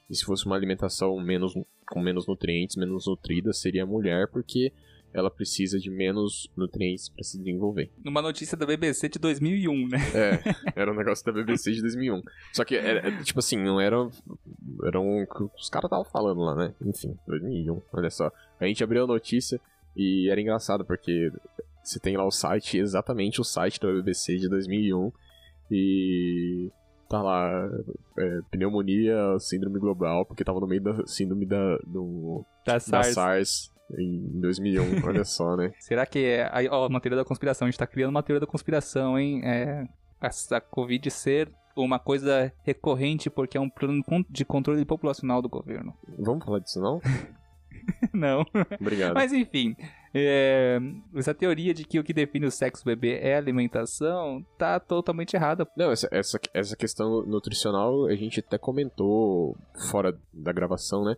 E 0.09 0.15
se 0.15 0.23
fosse 0.23 0.45
uma 0.45 0.55
alimentação 0.55 1.19
menos, 1.19 1.53
com 1.85 1.99
menos 1.99 2.25
nutrientes, 2.27 2.77
menos 2.77 3.07
nutrida, 3.07 3.51
seria 3.51 3.83
a 3.83 3.85
mulher, 3.85 4.29
porque 4.29 4.71
ela 5.13 5.31
precisa 5.31 5.79
de 5.79 5.89
menos 5.89 6.49
nutrientes 6.55 7.09
para 7.09 7.23
se 7.23 7.37
desenvolver. 7.37 7.91
Numa 8.03 8.21
notícia 8.21 8.55
da 8.55 8.65
BBC 8.65 9.09
de 9.09 9.19
2001, 9.19 9.87
né? 9.87 9.97
É, 10.13 10.81
era 10.81 10.91
um 10.91 10.95
negócio 10.95 11.25
da 11.25 11.31
BBC 11.31 11.71
de 11.73 11.81
2001. 11.81 12.21
Só 12.53 12.63
que, 12.63 12.75
era, 12.75 12.99
era, 12.99 13.23
tipo 13.23 13.39
assim, 13.39 13.57
não 13.57 13.81
era. 13.81 13.95
Era 14.85 14.99
um. 14.99 15.25
Os 15.57 15.69
caras 15.69 15.87
estavam 15.87 16.05
falando 16.05 16.41
lá, 16.41 16.55
né? 16.55 16.73
Enfim, 16.85 17.17
2001, 17.27 17.81
olha 17.93 18.09
só. 18.09 18.31
A 18.59 18.65
gente 18.65 18.83
abriu 18.83 19.03
a 19.03 19.07
notícia 19.07 19.59
e 19.95 20.29
era 20.29 20.39
engraçado, 20.39 20.85
porque 20.85 21.31
você 21.88 22.00
tem 22.00 22.17
lá 22.17 22.26
o 22.26 22.32
site, 22.32 22.78
exatamente 22.78 23.39
o 23.39 23.43
site 23.43 23.80
da 23.80 23.88
BBC 23.88 24.38
de 24.38 24.50
2001, 24.50 25.12
e 25.71 26.69
tá 27.10 27.21
lá 27.21 27.69
é, 28.17 28.39
pneumonia, 28.52 29.15
síndrome 29.39 29.80
global, 29.80 30.26
porque 30.26 30.43
tava 30.43 30.60
no 30.60 30.67
meio 30.67 30.82
da 30.82 31.06
síndrome 31.06 31.45
da, 31.45 31.78
do, 31.86 32.43
Da 32.65 32.73
da 32.73 32.80
SARS. 32.80 33.13
SARS 33.13 33.73
em 33.97 34.41
2001, 34.41 34.84
olha 35.08 35.23
só, 35.23 35.56
né? 35.56 35.71
Será 35.80 36.06
que 36.06 36.19
é. 36.19 36.50
Aí, 36.52 36.67
ó, 36.69 36.88
uma 36.88 37.00
teoria 37.00 37.17
da 37.17 37.26
conspiração. 37.26 37.65
A 37.65 37.71
gente 37.71 37.80
tá 37.80 37.88
criando 37.88 38.10
uma 38.10 38.21
teoria 38.21 38.41
da 38.41 38.47
conspiração, 38.47 39.17
hein? 39.17 39.41
É. 39.45 39.88
A, 40.19 40.58
a 40.58 40.62
Covid 40.62 41.10
ser 41.10 41.50
uma 41.73 42.00
coisa 42.00 42.52
recorrente 42.63 43.30
porque 43.30 43.58
é 43.58 43.62
um 43.62 43.69
plano 43.69 44.04
de 44.30 44.43
controle 44.43 44.84
populacional 44.84 45.41
do 45.41 45.47
governo. 45.47 45.93
Vamos 46.19 46.43
falar 46.43 46.60
disso 46.60 46.82
não? 46.82 47.00
Não. 48.13 48.45
Obrigado. 48.82 49.13
Mas 49.13 49.32
enfim, 49.32 49.76
é, 50.13 50.79
essa 51.15 51.33
teoria 51.33 51.73
de 51.73 51.83
que 51.83 51.99
o 51.99 52.03
que 52.03 52.13
define 52.13 52.45
o 52.45 52.51
sexo 52.51 52.83
do 52.83 52.87
bebê 52.87 53.19
é 53.19 53.35
a 53.35 53.37
alimentação 53.37 54.45
tá 54.57 54.79
totalmente 54.79 55.35
errada. 55.35 55.67
Não, 55.75 55.91
essa, 55.91 56.07
essa, 56.11 56.39
essa 56.53 56.75
questão 56.75 57.25
nutricional 57.25 58.05
a 58.05 58.15
gente 58.15 58.39
até 58.39 58.57
comentou 58.57 59.57
fora 59.89 60.17
da 60.33 60.51
gravação, 60.51 61.03
né? 61.03 61.15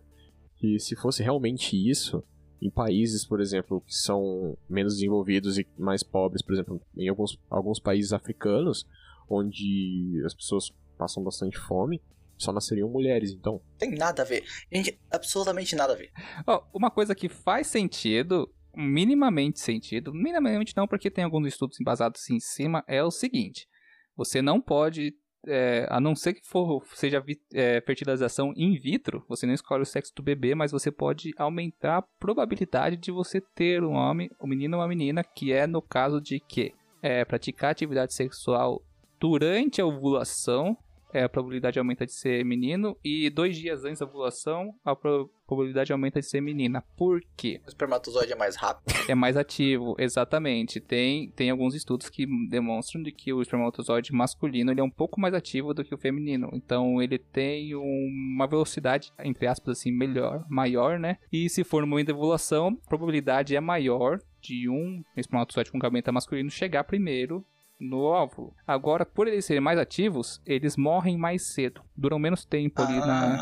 Que 0.57 0.79
se 0.79 0.95
fosse 0.95 1.23
realmente 1.23 1.75
isso, 1.75 2.23
em 2.61 2.69
países, 2.69 3.25
por 3.25 3.39
exemplo, 3.39 3.81
que 3.81 3.93
são 3.93 4.57
menos 4.69 4.95
desenvolvidos 4.95 5.57
e 5.57 5.67
mais 5.77 6.03
pobres, 6.03 6.41
por 6.41 6.53
exemplo, 6.53 6.81
em 6.97 7.07
alguns, 7.07 7.39
alguns 7.49 7.79
países 7.79 8.11
africanos, 8.11 8.85
onde 9.29 10.21
as 10.25 10.33
pessoas 10.33 10.73
passam 10.97 11.23
bastante 11.23 11.57
fome, 11.57 12.01
só 12.37 12.51
nasceriam 12.51 12.89
mulheres, 12.89 13.31
então. 13.31 13.61
Tem 13.77 13.91
nada 13.91 14.21
a 14.21 14.25
ver. 14.25 14.43
Gente, 14.71 14.97
absolutamente 15.11 15.75
nada 15.75 15.93
a 15.93 15.95
ver. 15.95 16.11
Ó, 16.47 16.63
uma 16.73 16.89
coisa 16.89 17.13
que 17.13 17.29
faz 17.29 17.67
sentido, 17.67 18.49
minimamente 18.75 19.59
sentido, 19.59 20.13
minimamente 20.13 20.73
não, 20.75 20.87
porque 20.87 21.11
tem 21.11 21.23
alguns 21.23 21.47
estudos 21.47 21.79
embasados 21.79 22.29
em 22.29 22.39
cima, 22.39 22.83
é 22.87 23.03
o 23.03 23.11
seguinte: 23.11 23.67
você 24.15 24.41
não 24.41 24.61
pode, 24.61 25.13
é, 25.47 25.87
a 25.89 25.99
não 25.99 26.15
ser 26.15 26.33
que 26.33 26.45
for, 26.45 26.83
seja 26.93 27.23
é, 27.53 27.81
fertilização 27.81 28.53
in 28.55 28.77
vitro, 28.79 29.23
você 29.27 29.45
não 29.45 29.53
escolhe 29.53 29.83
o 29.83 29.85
sexo 29.85 30.13
do 30.15 30.23
bebê, 30.23 30.55
mas 30.55 30.71
você 30.71 30.91
pode 30.91 31.31
aumentar 31.37 31.97
a 31.97 32.03
probabilidade 32.19 32.97
de 32.97 33.11
você 33.11 33.41
ter 33.55 33.83
um 33.83 33.93
homem, 33.93 34.29
um 34.41 34.47
menino 34.47 34.77
ou 34.77 34.81
uma 34.81 34.89
menina, 34.89 35.23
que 35.23 35.51
é 35.51 35.65
no 35.65 35.81
caso 35.81 36.21
de 36.21 36.39
que 36.39 36.73
é, 37.01 37.23
praticar 37.23 37.71
atividade 37.71 38.13
sexual 38.13 38.81
durante 39.19 39.81
a 39.81 39.85
ovulação. 39.85 40.77
É, 41.13 41.23
a 41.23 41.29
probabilidade 41.29 41.79
aumenta 41.79 42.05
de 42.05 42.13
ser 42.13 42.43
menino, 42.45 42.97
e 43.03 43.29
dois 43.29 43.57
dias 43.57 43.85
antes 43.85 43.99
da 43.99 44.05
ovulação, 44.05 44.73
a 44.83 44.95
pro- 44.95 45.29
probabilidade 45.47 45.91
aumenta 45.91 46.19
de 46.19 46.25
ser 46.25 46.41
menina. 46.41 46.83
Por 46.95 47.21
quê? 47.35 47.59
O 47.65 47.69
espermatozoide 47.69 48.31
é 48.31 48.35
mais 48.35 48.55
rápido. 48.55 48.93
É 49.09 49.15
mais 49.15 49.35
ativo, 49.35 49.95
exatamente. 49.97 50.79
Tem, 50.79 51.31
tem 51.31 51.49
alguns 51.49 51.73
estudos 51.73 52.09
que 52.09 52.27
demonstram 52.47 53.01
de 53.01 53.11
que 53.11 53.33
o 53.33 53.41
espermatozoide 53.41 54.13
masculino 54.13 54.71
ele 54.71 54.79
é 54.79 54.83
um 54.83 54.89
pouco 54.91 55.19
mais 55.19 55.33
ativo 55.33 55.73
do 55.73 55.83
que 55.83 55.95
o 55.95 55.97
feminino. 55.97 56.49
Então 56.53 57.01
ele 57.01 57.17
tem 57.17 57.73
uma 57.75 58.45
velocidade, 58.47 59.11
entre 59.23 59.47
aspas 59.47 59.79
assim, 59.79 59.91
melhor, 59.91 60.45
maior, 60.47 60.99
né? 60.99 61.17
E 61.31 61.49
se 61.49 61.63
for 61.63 61.81
no 61.81 61.87
momento 61.87 62.09
da 62.09 62.13
ovulação, 62.13 62.77
a 62.85 62.89
probabilidade 62.89 63.55
é 63.55 63.59
maior 63.59 64.19
de 64.41 64.69
um 64.69 65.03
espermatozoide 65.17 65.71
com 65.71 65.79
gameta 65.79 66.11
masculino 66.11 66.49
chegar 66.49 66.83
primeiro 66.83 67.43
no 67.79 68.01
óvulo. 68.01 68.53
Agora, 68.67 69.05
por 69.05 69.27
eles 69.27 69.45
serem 69.45 69.61
mais 69.61 69.79
ativos, 69.79 70.41
eles 70.45 70.75
morrem 70.75 71.17
mais 71.17 71.43
cedo. 71.43 71.81
Duram 71.95 72.19
menos 72.19 72.45
tempo 72.45 72.81
ali 72.81 72.99
na, 72.99 73.35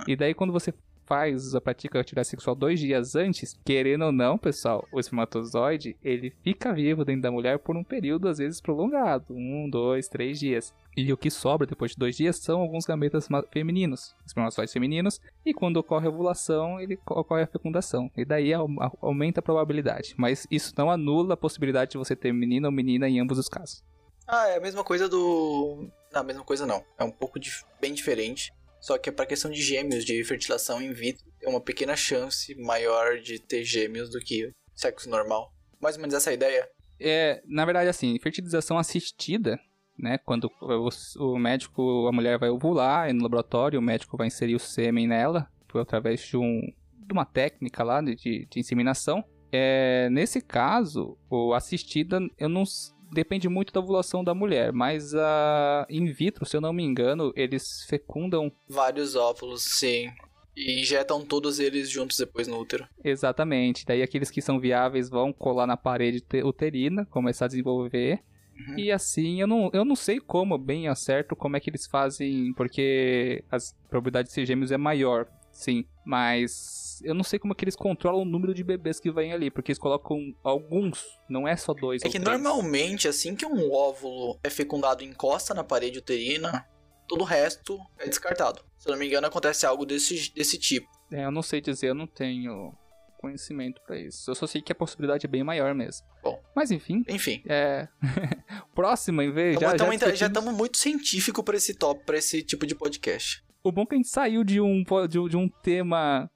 Ah, 0.00 0.04
e 0.06 0.14
daí 0.14 0.32
quando 0.34 0.52
você 0.52 0.72
faz 1.10 1.56
a 1.56 1.60
prática 1.60 1.98
de 1.98 2.02
atividade 2.02 2.28
sexual 2.28 2.54
dois 2.54 2.78
dias 2.78 3.16
antes, 3.16 3.58
querendo 3.64 4.04
ou 4.04 4.12
não, 4.12 4.38
pessoal, 4.38 4.86
o 4.92 5.00
espermatozoide, 5.00 5.96
ele 6.04 6.32
fica 6.44 6.72
vivo 6.72 7.04
dentro 7.04 7.22
da 7.22 7.32
mulher 7.32 7.58
por 7.58 7.76
um 7.76 7.82
período, 7.82 8.28
às 8.28 8.38
vezes, 8.38 8.60
prolongado. 8.60 9.24
Um, 9.34 9.68
dois, 9.68 10.06
três 10.06 10.38
dias. 10.38 10.72
E 10.96 11.12
o 11.12 11.16
que 11.16 11.28
sobra 11.28 11.66
depois 11.66 11.90
de 11.90 11.96
dois 11.96 12.16
dias 12.16 12.36
são 12.36 12.60
alguns 12.60 12.84
gametas 12.84 13.26
femininos, 13.52 14.14
espermatozoides 14.24 14.72
femininos, 14.72 15.20
e 15.44 15.52
quando 15.52 15.78
ocorre 15.78 16.06
a 16.06 16.10
ovulação, 16.10 16.78
ele 16.80 16.96
co- 16.96 17.18
ocorre 17.18 17.42
a 17.42 17.46
fecundação. 17.48 18.08
E 18.16 18.24
daí 18.24 18.54
au- 18.54 18.68
au- 18.78 18.98
aumenta 19.02 19.40
a 19.40 19.42
probabilidade. 19.42 20.14
Mas 20.16 20.46
isso 20.48 20.72
não 20.78 20.90
anula 20.92 21.34
a 21.34 21.36
possibilidade 21.36 21.90
de 21.92 21.98
você 21.98 22.14
ter 22.14 22.32
menino 22.32 22.66
ou 22.68 22.72
menina 22.72 23.08
em 23.08 23.18
ambos 23.18 23.36
os 23.36 23.48
casos. 23.48 23.82
Ah, 24.28 24.46
é 24.48 24.58
a 24.58 24.60
mesma 24.60 24.84
coisa 24.84 25.08
do. 25.08 25.88
Não, 26.12 26.20
a 26.20 26.24
mesma 26.24 26.44
coisa 26.44 26.64
não. 26.64 26.84
É 26.96 27.02
um 27.02 27.10
pouco 27.10 27.40
dif- 27.40 27.64
bem 27.80 27.92
diferente. 27.92 28.52
Só 28.80 28.96
que 28.98 29.08
é 29.08 29.12
pra 29.12 29.26
questão 29.26 29.50
de 29.50 29.60
gêmeos, 29.60 30.04
de 30.04 30.22
fertilização 30.24 30.80
in 30.80 30.92
vitro, 30.92 31.24
tem 31.38 31.48
uma 31.48 31.60
pequena 31.60 31.96
chance 31.96 32.54
maior 32.54 33.18
de 33.20 33.38
ter 33.38 33.64
gêmeos 33.64 34.10
do 34.10 34.18
que 34.18 34.50
sexo 34.74 35.08
normal. 35.08 35.52
Mais 35.80 35.96
ou 35.96 36.00
menos 36.00 36.14
essa 36.14 36.30
é 36.30 36.34
ideia. 36.34 36.68
É, 36.98 37.42
na 37.46 37.64
verdade, 37.64 37.88
assim, 37.88 38.18
fertilização 38.18 38.78
assistida, 38.78 39.58
né? 39.98 40.18
Quando 40.18 40.50
o, 40.60 41.38
médico, 41.38 42.06
a 42.08 42.12
mulher 42.12 42.38
vai 42.38 42.48
ovular, 42.48 43.12
no 43.12 43.22
laboratório 43.22 43.78
o 43.78 43.82
médico 43.82 44.16
vai 44.16 44.26
inserir 44.26 44.54
o 44.54 44.60
sêmen 44.60 45.06
nela, 45.06 45.50
por 45.68 45.80
através 45.80 46.20
de, 46.20 46.36
um, 46.36 46.60
de 46.92 47.12
uma 47.12 47.24
técnica 47.24 47.82
lá 47.82 48.00
de, 48.00 48.14
de, 48.14 48.46
de 48.50 48.60
inseminação. 48.60 49.24
É, 49.52 50.08
nesse 50.10 50.40
caso, 50.40 51.18
o 51.28 51.54
assistida, 51.54 52.20
eu 52.38 52.48
não 52.48 52.64
depende 53.12 53.48
muito 53.48 53.72
da 53.72 53.80
ovulação 53.80 54.22
da 54.24 54.34
mulher, 54.34 54.72
mas 54.72 55.14
a 55.14 55.86
in 55.90 56.06
vitro, 56.12 56.46
se 56.46 56.56
eu 56.56 56.60
não 56.60 56.72
me 56.72 56.82
engano, 56.82 57.32
eles 57.36 57.84
fecundam 57.88 58.50
Vários 58.68 59.14
óvulos, 59.16 59.62
sim. 59.62 60.10
E 60.56 60.80
injetam 60.80 61.24
todos 61.24 61.58
eles 61.60 61.88
juntos 61.88 62.18
depois 62.18 62.46
no 62.48 62.58
útero. 62.58 62.86
exatamente. 63.02 63.86
Daí 63.86 64.02
aqueles 64.02 64.30
que 64.30 64.42
são 64.42 64.58
viáveis 64.60 65.08
vão 65.08 65.32
colar 65.32 65.66
na 65.66 65.76
parede 65.76 66.20
te- 66.20 66.42
uterina, 66.42 67.06
começar 67.06 67.44
a 67.46 67.48
desenvolver. 67.48 68.20
Uhum. 68.58 68.78
E 68.78 68.90
assim, 68.92 69.40
eu 69.40 69.46
não, 69.46 69.70
eu 69.72 69.84
não 69.84 69.96
sei 69.96 70.18
como 70.20 70.58
bem 70.58 70.86
a 70.88 70.94
certo 70.94 71.34
como 71.34 71.56
é 71.56 71.60
que 71.60 71.70
eles 71.70 71.86
fazem, 71.86 72.52
porque 72.54 73.42
a 73.50 73.56
probabilidade 73.88 74.28
de 74.28 74.34
ser 74.34 74.44
gêmeos 74.44 74.70
é 74.72 74.76
maior, 74.76 75.26
sim. 75.50 75.84
Mas 76.04 76.89
eu 77.02 77.14
não 77.14 77.22
sei 77.24 77.38
como 77.38 77.52
é 77.52 77.56
que 77.56 77.64
eles 77.64 77.76
controlam 77.76 78.22
o 78.22 78.24
número 78.24 78.52
de 78.54 78.62
bebês 78.64 78.98
que 79.00 79.10
vêm 79.10 79.32
ali, 79.32 79.50
porque 79.50 79.70
eles 79.70 79.78
colocam 79.78 80.34
alguns, 80.42 81.04
não 81.28 81.46
é 81.46 81.56
só 81.56 81.72
dois 81.74 82.02
É 82.02 82.08
que 82.08 82.18
três. 82.20 82.40
normalmente, 82.40 83.08
assim 83.08 83.34
que 83.34 83.44
um 83.46 83.72
óvulo 83.72 84.38
é 84.42 84.50
fecundado 84.50 85.02
encosta 85.04 85.52
na 85.54 85.64
parede 85.64 85.98
uterina, 85.98 86.66
todo 87.08 87.22
o 87.22 87.24
resto 87.24 87.78
é 87.98 88.06
descartado. 88.08 88.62
Se 88.78 88.88
eu 88.88 88.92
não 88.92 88.98
me 88.98 89.06
engano, 89.06 89.26
acontece 89.26 89.66
algo 89.66 89.84
desse, 89.84 90.32
desse 90.34 90.58
tipo. 90.58 90.86
É, 91.12 91.24
eu 91.24 91.30
não 91.30 91.42
sei 91.42 91.60
dizer, 91.60 91.88
eu 91.88 91.94
não 91.94 92.06
tenho 92.06 92.72
conhecimento 93.18 93.82
pra 93.86 93.98
isso. 93.98 94.30
Eu 94.30 94.34
só 94.34 94.46
sei 94.46 94.62
que 94.62 94.72
a 94.72 94.74
possibilidade 94.74 95.26
é 95.26 95.28
bem 95.28 95.44
maior 95.44 95.74
mesmo. 95.74 96.06
Bom. 96.22 96.40
Mas 96.56 96.70
enfim, 96.70 97.04
Enfim. 97.08 97.42
é. 97.46 97.86
Próxima, 98.74 99.24
em 99.24 99.30
vez. 99.30 99.54
Já, 99.58 99.60
Tamo- 99.60 99.72
já, 99.72 99.78
tamo- 99.78 99.90
já 99.92 99.96
discutimos- 100.06 100.28
estamos 100.38 100.54
muito 100.54 100.78
científico 100.78 101.42
pra 101.42 101.56
esse 101.56 101.74
top, 101.74 102.02
para 102.04 102.16
esse 102.16 102.42
tipo 102.42 102.66
de 102.66 102.74
podcast. 102.74 103.42
O 103.62 103.70
bom 103.70 103.82
é 103.82 103.86
que 103.86 103.94
a 103.94 103.98
gente 103.98 104.08
saiu 104.08 104.42
de, 104.42 104.60
um- 104.60 104.82
de 105.28 105.36
um 105.36 105.48
tema 105.48 106.30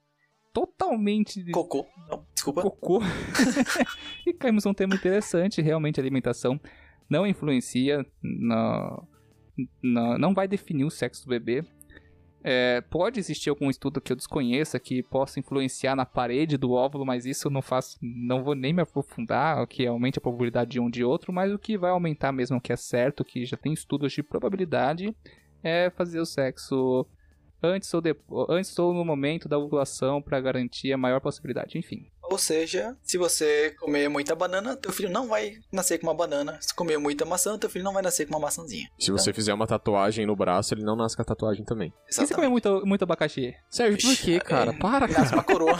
totalmente 0.54 1.44
Cocô. 1.50 1.84
Não, 2.08 2.24
desculpa. 2.32 2.62
cocô. 2.62 3.00
e 4.24 4.32
caímos 4.32 4.64
num 4.64 4.72
tema 4.72 4.94
interessante, 4.94 5.60
realmente 5.60 6.00
a 6.00 6.02
alimentação 6.02 6.58
não 7.10 7.26
influencia, 7.26 8.06
no, 8.22 9.06
no- 9.82 10.16
não 10.18 10.32
vai 10.32 10.48
definir 10.48 10.84
o 10.84 10.90
sexo 10.90 11.24
do 11.26 11.28
bebê. 11.30 11.64
É, 12.46 12.82
pode 12.82 13.18
existir 13.18 13.48
algum 13.48 13.70
estudo 13.70 14.02
que 14.02 14.12
eu 14.12 14.16
desconheça 14.16 14.78
que 14.78 15.02
possa 15.02 15.40
influenciar 15.40 15.96
na 15.96 16.04
parede 16.04 16.58
do 16.58 16.72
óvulo, 16.72 17.04
mas 17.04 17.24
isso 17.24 17.48
não 17.48 17.62
faço, 17.62 17.96
não 18.02 18.44
vou 18.44 18.54
nem 18.54 18.70
me 18.72 18.82
aprofundar, 18.82 19.62
o 19.62 19.66
que 19.66 19.86
aumente 19.86 20.18
a 20.18 20.20
probabilidade 20.22 20.70
de 20.72 20.78
um 20.80 20.90
de 20.90 21.02
outro, 21.02 21.32
mas 21.32 21.50
o 21.52 21.58
que 21.58 21.78
vai 21.78 21.90
aumentar 21.90 22.32
mesmo 22.32 22.60
que 22.60 22.70
é 22.72 22.76
certo, 22.76 23.24
que 23.24 23.46
já 23.46 23.56
tem 23.56 23.72
estudos 23.72 24.12
de 24.12 24.22
probabilidade, 24.22 25.16
é 25.62 25.88
fazer 25.88 26.20
o 26.20 26.26
sexo 26.26 27.06
antes 27.64 27.92
ou 27.94 28.00
depois, 28.00 28.46
antes 28.50 28.78
ou 28.78 28.92
no 28.92 29.04
momento 29.04 29.48
da 29.48 29.58
ovulação 29.58 30.20
para 30.20 30.40
garantir 30.40 30.92
a 30.92 30.96
maior 30.98 31.20
possibilidade, 31.20 31.78
enfim. 31.78 32.06
Ou 32.22 32.38
seja, 32.38 32.96
se 33.02 33.18
você 33.18 33.74
comer 33.78 34.08
muita 34.08 34.34
banana, 34.34 34.76
teu 34.76 34.90
filho 34.90 35.10
não 35.10 35.28
vai 35.28 35.58
nascer 35.70 35.98
com 35.98 36.06
uma 36.06 36.14
banana. 36.14 36.58
Se 36.60 36.74
comer 36.74 36.98
muita 36.98 37.24
maçã, 37.24 37.56
teu 37.58 37.68
filho 37.68 37.84
não 37.84 37.92
vai 37.92 38.02
nascer 38.02 38.26
com 38.26 38.34
uma 38.34 38.40
maçãzinha. 38.40 38.88
Se 38.98 39.10
você 39.10 39.32
fizer 39.32 39.52
uma 39.52 39.66
tatuagem 39.66 40.24
no 40.26 40.34
braço, 40.34 40.74
ele 40.74 40.82
não 40.82 40.96
nasce 40.96 41.14
com 41.14 41.22
a 41.22 41.24
tatuagem 41.24 41.64
também. 41.64 41.92
E 42.08 42.14
se 42.14 42.34
comer 42.34 42.48
muito, 42.48 42.84
muito 42.86 43.02
abacaxi? 43.02 43.54
Serve 43.70 43.98
por 44.00 44.16
quê, 44.16 44.40
cara? 44.40 44.72
É, 44.72 44.78
Para, 44.78 45.06
Nasce 45.06 45.30
cara. 45.30 45.36
uma 45.36 45.44
coroa. 45.44 45.78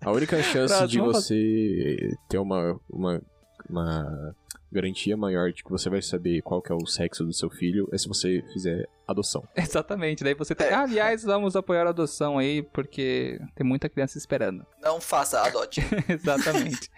A 0.00 0.10
única 0.10 0.40
chance 0.42 0.74
Próximo, 0.74 0.88
de 0.88 0.98
você 1.00 2.16
ter 2.28 2.38
uma, 2.38 2.80
uma, 2.88 3.22
uma 3.68 4.34
garantia 4.70 5.16
maior 5.16 5.52
de 5.52 5.64
que 5.64 5.70
você 5.70 5.88
vai 5.88 6.02
saber 6.02 6.42
qual 6.42 6.60
que 6.60 6.70
é 6.70 6.74
o 6.74 6.86
sexo 6.86 7.24
do 7.24 7.32
seu 7.32 7.48
filho 7.50 7.88
é 7.92 7.98
se 7.98 8.06
você 8.06 8.42
fizer 8.52 8.86
adoção. 9.06 9.46
Exatamente. 9.56 10.22
Daí 10.22 10.34
você 10.34 10.54
tem. 10.54 10.68
É. 10.68 10.74
Ah, 10.74 10.82
aliás, 10.82 11.24
vamos 11.24 11.56
apoiar 11.56 11.86
a 11.86 11.90
adoção 11.90 12.38
aí, 12.38 12.62
porque 12.62 13.40
tem 13.54 13.66
muita 13.66 13.88
criança 13.88 14.18
esperando. 14.18 14.66
Não 14.82 15.00
faça, 15.00 15.40
adote. 15.40 15.80
Exatamente. 16.08 16.90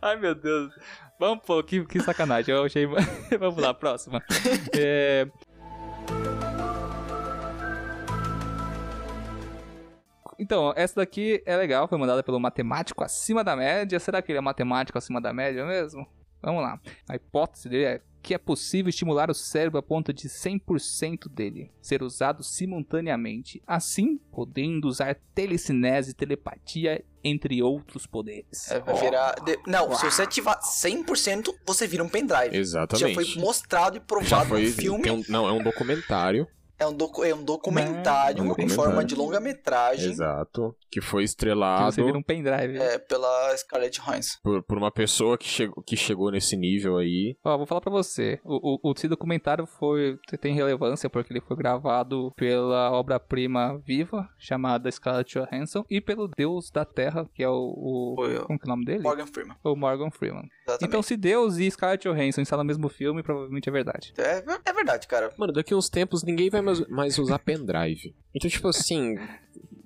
Ai, 0.00 0.16
meu 0.16 0.34
Deus. 0.34 0.72
Vamos, 1.18 1.44
pô, 1.44 1.62
que, 1.62 1.84
que 1.86 2.00
sacanagem. 2.00 2.54
Eu 2.54 2.64
achei. 2.64 2.86
Vamos 3.38 3.56
lá, 3.56 3.72
próxima. 3.72 4.22
É... 4.76 5.26
Então, 10.38 10.72
essa 10.76 10.96
daqui 10.96 11.42
é 11.46 11.56
legal, 11.56 11.88
foi 11.88 11.98
mandada 11.98 12.22
pelo 12.22 12.38
matemático 12.40 13.02
acima 13.04 13.42
da 13.42 13.56
média. 13.56 13.98
Será 13.98 14.20
que 14.22 14.32
ele 14.32 14.38
é 14.38 14.42
matemático 14.42 14.96
acima 14.98 15.20
da 15.20 15.32
média 15.32 15.64
mesmo? 15.66 16.06
Vamos 16.42 16.62
lá. 16.62 16.78
A 17.08 17.16
hipótese 17.16 17.68
dele 17.68 17.84
é 17.84 18.00
que 18.22 18.34
é 18.34 18.38
possível 18.38 18.90
estimular 18.90 19.30
o 19.30 19.34
cérebro 19.34 19.78
a 19.78 19.82
ponto 19.82 20.12
de 20.12 20.28
100% 20.28 21.28
dele 21.28 21.70
ser 21.80 22.02
usado 22.02 22.42
simultaneamente, 22.42 23.62
assim 23.66 24.18
podendo 24.32 24.88
usar 24.88 25.16
telecinese, 25.34 26.12
telepatia, 26.12 27.04
entre 27.22 27.62
outros 27.62 28.04
poderes. 28.06 28.68
É, 28.70 28.80
vai 28.80 28.94
virar. 29.00 29.32
de- 29.44 29.58
Não, 29.66 29.94
se 29.94 30.04
você 30.10 30.22
ativar 30.22 30.60
100%, 30.60 31.52
você 31.66 31.86
vira 31.86 32.02
um 32.02 32.08
pendrive. 32.08 32.52
Já 32.52 32.58
Exatamente. 32.58 33.14
foi 33.14 33.42
mostrado 33.42 33.96
e 33.96 34.00
Já 34.00 34.04
provado 34.04 34.48
foi. 34.48 34.66
no 34.66 34.72
filme. 34.72 35.02
tem 35.02 35.12
um- 35.12 35.24
não, 35.28 35.48
é 35.48 35.52
um 35.52 35.62
documentário. 35.62 36.46
É, 36.78 36.86
um 36.86 36.92
docu- 36.92 37.24
é 37.24 37.34
um 37.34 37.42
documentário 37.42 38.40
É 38.40 38.42
um 38.42 38.54
em 38.58 38.68
forma 38.68 39.04
de 39.04 39.14
longa-metragem 39.14 40.10
Exato. 40.10 40.74
Que 40.90 41.00
foi 41.00 41.22
Que 41.22 41.26
estrelado 41.26 41.92
você 41.92 42.02
vira 42.02 42.16
um 42.18 42.22
pendrive. 42.22 42.78
é, 42.78 42.98
pela 42.98 43.56
Scarlett 43.56 44.00
Johansson. 44.00 44.38
por, 44.42 44.62
por 44.62 44.78
uma 44.78 44.90
pessoa 44.90 45.36
que 45.38 45.46
chegou, 45.48 45.82
que 45.82 45.96
chegou 45.96 46.30
nesse 46.30 46.56
nível 46.56 46.96
aí. 46.98 47.36
Ó, 47.44 47.56
vou 47.56 47.66
falar 47.66 47.80
pra 47.80 47.90
você. 47.90 48.40
O, 48.44 48.78
o, 48.88 48.92
esse 48.96 49.08
documentário 49.08 49.66
foi, 49.66 50.18
tem 50.40 50.54
relevância 50.54 51.08
porque 51.10 51.32
ele 51.32 51.40
foi 51.40 51.56
gravado 51.56 52.32
pela 52.36 52.90
obra-prima 52.92 53.78
viva 53.84 54.28
chamada 54.38 54.90
Scarlett 54.90 55.38
Johansson 55.38 55.84
e 55.90 56.00
pelo 56.00 56.28
Deus 56.28 56.70
da 56.70 56.84
Terra, 56.84 57.28
que 57.34 57.42
é 57.42 57.48
o. 57.48 57.54
o 57.54 58.14
Foi 58.16 58.38
como 58.40 58.58
que 58.58 58.64
é 58.64 58.68
o 58.68 58.74
nome 58.74 58.84
dele? 58.84 59.02
Morgan 59.02 59.26
Freeman. 59.26 59.56
O 59.64 59.74
Morgan 59.76 60.10
Freeman. 60.10 60.48
Exatamente. 60.66 60.84
Então, 60.88 61.02
se 61.02 61.16
Deus 61.16 61.56
e 61.58 61.70
Scarlett 61.70 62.08
Johansson 62.08 62.40
estão 62.42 62.58
no 62.58 62.64
mesmo 62.64 62.88
filme, 62.88 63.22
provavelmente 63.22 63.68
é 63.68 63.72
verdade. 63.72 64.12
é, 64.18 64.42
é 64.64 64.72
verdade, 64.72 65.06
cara. 65.06 65.32
Mano, 65.36 65.52
daqui 65.52 65.74
uns 65.74 65.88
tempos 65.88 66.22
ninguém 66.22 66.48
vai 66.50 66.62
mais, 66.66 66.88
mais 66.88 67.18
usar 67.18 67.38
pendrive. 67.38 68.14
Então, 68.34 68.50
tipo 68.50 68.68
assim. 68.68 69.16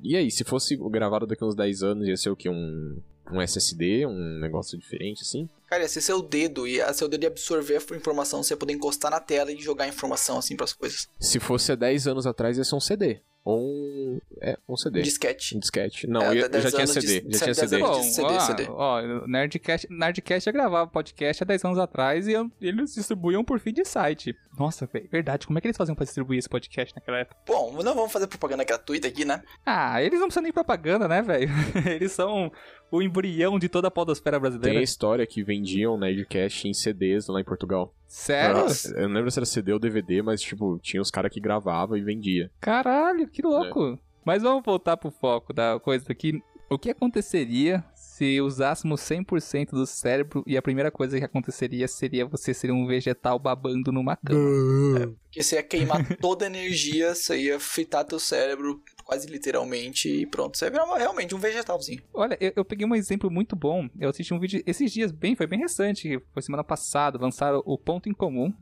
E 0.02 0.16
aí, 0.16 0.30
se 0.30 0.44
fosse 0.44 0.76
gravado 0.76 1.26
daqui 1.26 1.44
uns 1.44 1.54
10 1.54 1.82
anos, 1.82 2.08
ia 2.08 2.16
ser 2.16 2.30
o 2.30 2.36
que? 2.36 2.48
Um, 2.48 2.98
um 3.30 3.40
SSD? 3.40 4.06
Um 4.06 4.40
negócio 4.40 4.78
diferente, 4.78 5.22
assim? 5.22 5.48
Cara, 5.70 5.82
ia 5.82 5.88
ser 5.88 6.00
seu 6.00 6.20
dedo, 6.20 6.66
e 6.66 6.80
seu 6.92 7.06
dedo 7.08 7.22
ia 7.22 7.28
absorver 7.28 7.76
a 7.76 7.96
informação, 7.96 8.42
você 8.42 8.52
ia 8.54 8.56
poder 8.58 8.72
encostar 8.72 9.08
na 9.10 9.20
tela 9.20 9.52
e 9.52 9.56
jogar 9.60 9.86
informação 9.86 10.36
assim 10.36 10.56
pras 10.56 10.72
coisas. 10.72 11.08
Se 11.20 11.38
fosse 11.38 11.70
há 11.70 11.76
10 11.76 12.08
anos 12.08 12.26
atrás, 12.26 12.58
ia 12.58 12.64
ser 12.64 12.74
um 12.74 12.80
CD. 12.80 13.20
Ou 13.42 13.58
um. 13.58 14.20
É, 14.42 14.58
um 14.68 14.76
CD. 14.76 15.00
Disquete. 15.00 15.56
Um 15.56 15.60
disquete. 15.60 16.06
Não, 16.06 16.20
É, 16.20 16.34
ia- 16.36 16.48
dez 16.48 16.64
já 16.64 16.70
tinha 16.70 16.82
anos 16.82 16.94
de- 16.94 17.00
CD. 17.08 17.32
Já 17.32 17.38
tinha 17.44 17.54
CD. 17.54 17.78
Bom, 17.78 18.02
CD, 18.02 18.28
ó, 18.34 18.40
CD. 18.40 18.66
ó, 18.68 19.26
Nerdcast, 19.26 19.86
Nerdcast 19.90 20.44
já 20.44 20.52
gravava 20.52 20.90
podcast 20.90 21.42
há 21.42 21.46
10 21.46 21.64
anos 21.64 21.78
atrás 21.78 22.28
e 22.28 22.32
eu- 22.32 22.50
eles 22.60 22.94
distribuíam 22.94 23.42
por 23.42 23.58
feed 23.58 23.76
de 23.80 23.88
site. 23.88 24.36
Nossa, 24.58 24.84
velho, 24.92 25.08
verdade. 25.10 25.46
Como 25.46 25.56
é 25.56 25.60
que 25.62 25.68
eles 25.68 25.76
faziam 25.76 25.94
pra 25.96 26.04
distribuir 26.04 26.38
esse 26.38 26.50
podcast 26.50 26.94
naquela 26.94 27.18
época? 27.20 27.40
Bom, 27.46 27.82
não 27.82 27.94
vamos 27.94 28.12
fazer 28.12 28.26
propaganda 28.26 28.62
gratuita 28.62 29.08
aqui, 29.08 29.24
né? 29.24 29.42
Ah, 29.64 30.02
eles 30.02 30.20
não 30.20 30.26
precisam 30.26 30.42
nem 30.42 30.52
propaganda, 30.52 31.08
né, 31.08 31.22
velho? 31.22 31.48
Eles 31.98 32.12
são 32.12 32.52
o 32.90 33.00
embrião 33.00 33.58
de 33.58 33.70
toda 33.70 33.88
a 33.88 33.90
podosfera 33.90 34.36
Tem 34.36 34.40
brasileira. 34.42 34.80
a 34.80 34.82
história 34.82 35.26
que 35.26 35.42
vendiam 35.60 35.98
Nerdcast 35.98 36.66
em 36.66 36.74
CDs 36.74 37.28
lá 37.28 37.40
em 37.40 37.44
Portugal. 37.44 37.94
Sério? 38.06 38.66
Eu 38.96 39.08
não 39.08 39.16
lembro 39.16 39.30
se 39.30 39.38
era 39.38 39.46
CD 39.46 39.72
ou 39.72 39.78
DVD, 39.78 40.22
mas, 40.22 40.40
tipo, 40.40 40.78
tinha 40.82 41.00
os 41.00 41.10
caras 41.10 41.30
que 41.30 41.38
gravavam 41.38 41.96
e 41.96 42.00
vendia. 42.00 42.50
Caralho, 42.60 43.28
que 43.28 43.42
louco. 43.42 43.98
Mas 44.24 44.42
vamos 44.42 44.64
voltar 44.64 44.96
pro 44.96 45.10
foco 45.10 45.52
da 45.52 45.78
coisa 45.78 46.10
aqui. 46.10 46.42
O 46.68 46.78
que 46.78 46.90
aconteceria 46.90 47.84
se 48.20 48.38
usássemos 48.38 49.00
100% 49.00 49.70
do 49.70 49.86
cérebro 49.86 50.44
e 50.46 50.54
a 50.54 50.60
primeira 50.60 50.90
coisa 50.90 51.18
que 51.18 51.24
aconteceria 51.24 51.88
seria 51.88 52.26
você 52.26 52.52
ser 52.52 52.70
um 52.70 52.86
vegetal 52.86 53.38
babando 53.38 53.90
numa 53.90 54.14
cama? 54.14 55.16
Porque 55.24 55.42
você 55.42 55.56
ia 55.56 55.62
queimar 55.62 56.06
toda 56.20 56.44
a 56.44 56.46
energia, 56.46 57.14
você 57.14 57.38
ia 57.44 57.58
fritar 57.58 58.04
teu 58.04 58.18
cérebro, 58.18 58.82
quase 59.04 59.26
literalmente, 59.26 60.06
e 60.10 60.26
pronto. 60.26 60.58
Você 60.58 60.66
ia 60.66 60.70
virar 60.70 60.84
uma- 60.84 60.98
realmente 60.98 61.34
um 61.34 61.38
vegetalzinho. 61.38 62.02
Olha, 62.12 62.36
eu, 62.38 62.52
eu 62.56 62.64
peguei 62.64 62.86
um 62.86 62.94
exemplo 62.94 63.30
muito 63.30 63.56
bom. 63.56 63.88
Eu 63.98 64.10
assisti 64.10 64.34
um 64.34 64.38
vídeo 64.38 64.62
esses 64.66 64.92
dias, 64.92 65.10
bem, 65.12 65.34
foi 65.34 65.46
bem 65.46 65.60
recente, 65.60 66.20
foi 66.34 66.42
semana 66.42 66.62
passada. 66.62 67.18
Lançaram 67.18 67.62
o 67.64 67.78
Ponto 67.78 68.06
em 68.06 68.12
Comum. 68.12 68.52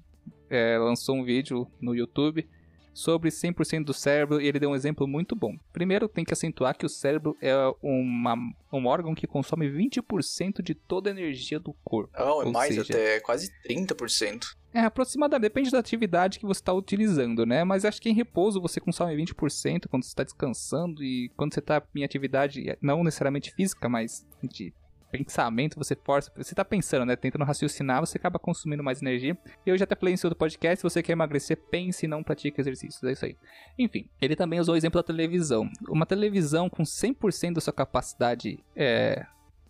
é, 0.48 0.78
lançou 0.78 1.16
um 1.16 1.24
vídeo 1.24 1.66
no 1.80 1.96
YouTube 1.96 2.48
sobre 2.98 3.30
100% 3.30 3.84
do 3.84 3.94
cérebro 3.94 4.40
e 4.40 4.46
ele 4.48 4.58
deu 4.58 4.70
um 4.70 4.74
exemplo 4.74 5.06
muito 5.06 5.36
bom. 5.36 5.56
Primeiro, 5.72 6.08
tem 6.08 6.24
que 6.24 6.32
acentuar 6.32 6.76
que 6.76 6.84
o 6.84 6.88
cérebro 6.88 7.36
é 7.40 7.54
uma, 7.80 8.34
um 8.72 8.86
órgão 8.86 9.14
que 9.14 9.24
consome 9.24 9.68
20% 9.70 10.60
de 10.60 10.74
toda 10.74 11.08
a 11.08 11.12
energia 11.12 11.60
do 11.60 11.72
corpo. 11.84 12.10
Não, 12.18 12.42
é 12.42 12.50
mais 12.50 12.74
seja- 12.74 12.82
até 12.92 13.20
quase 13.20 13.52
30%. 13.64 14.56
É, 14.74 14.80
aproximadamente, 14.80 15.42
depende 15.42 15.70
da 15.70 15.78
atividade 15.78 16.40
que 16.40 16.44
você 16.44 16.60
está 16.60 16.72
utilizando, 16.72 17.46
né? 17.46 17.62
Mas 17.62 17.84
acho 17.84 18.02
que 18.02 18.10
em 18.10 18.14
repouso 18.14 18.60
você 18.60 18.80
consome 18.80 19.14
20% 19.16 19.88
quando 19.88 20.02
você 20.02 20.08
está 20.10 20.24
descansando 20.24 21.02
e 21.02 21.30
quando 21.36 21.54
você 21.54 21.60
está 21.60 21.80
em 21.94 22.02
atividade, 22.04 22.76
não 22.82 23.04
necessariamente 23.04 23.52
física, 23.54 23.88
mas 23.88 24.26
de 24.42 24.74
pensamento, 25.10 25.78
você 25.78 25.96
força, 25.96 26.32
você 26.36 26.54
tá 26.54 26.64
pensando, 26.64 27.06
né? 27.06 27.16
Tentando 27.16 27.44
raciocinar, 27.44 28.00
você 28.00 28.18
acaba 28.18 28.38
consumindo 28.38 28.82
mais 28.82 29.00
energia. 29.00 29.36
E 29.66 29.70
eu 29.70 29.76
já 29.76 29.84
até 29.84 29.96
falei 29.96 30.14
em 30.14 30.16
seu 30.16 30.28
outro 30.28 30.38
podcast, 30.38 30.78
se 30.78 30.82
você 30.82 31.02
quer 31.02 31.12
emagrecer, 31.12 31.56
pense 31.70 32.06
e 32.06 32.08
não 32.08 32.22
pratique 32.22 32.60
exercícios, 32.60 33.02
é 33.04 33.12
isso 33.12 33.24
aí. 33.24 33.36
Enfim, 33.78 34.08
ele 34.20 34.36
também 34.36 34.60
usou 34.60 34.74
o 34.74 34.76
exemplo 34.76 35.00
da 35.00 35.06
televisão. 35.06 35.68
Uma 35.88 36.06
televisão 36.06 36.68
com 36.68 36.82
100% 36.82 37.54
da 37.54 37.60
sua 37.60 37.72
capacidade 37.72 38.62
é, 38.76 39.24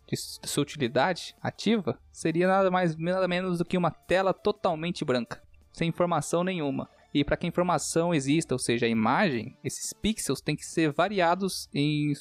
de 0.07 0.17
sua 0.17 0.63
utilidade 0.63 1.35
ativa 1.41 1.99
seria 2.11 2.49
nada 2.49 2.71
mais 2.71 2.97
nada 2.97 3.29
menos 3.29 3.59
do 3.59 3.65
que 3.65 3.77
uma 3.77 3.91
tela 3.91 4.33
totalmente 4.33 5.05
branca, 5.05 5.43
sem 5.73 5.89
informação 5.89 6.43
nenhuma. 6.43 6.89
E 7.13 7.25
para 7.25 7.37
que 7.37 7.47
a 7.47 7.49
informação 7.49 8.15
exista, 8.15 8.55
ou 8.55 8.59
seja, 8.59 8.87
a 8.87 8.89
imagem, 8.89 9.57
esses 9.65 9.93
pixels 9.93 10.41
têm 10.41 10.55
que 10.55 10.65
ser 10.65 10.93
variados 10.93 11.69
em 11.73 12.13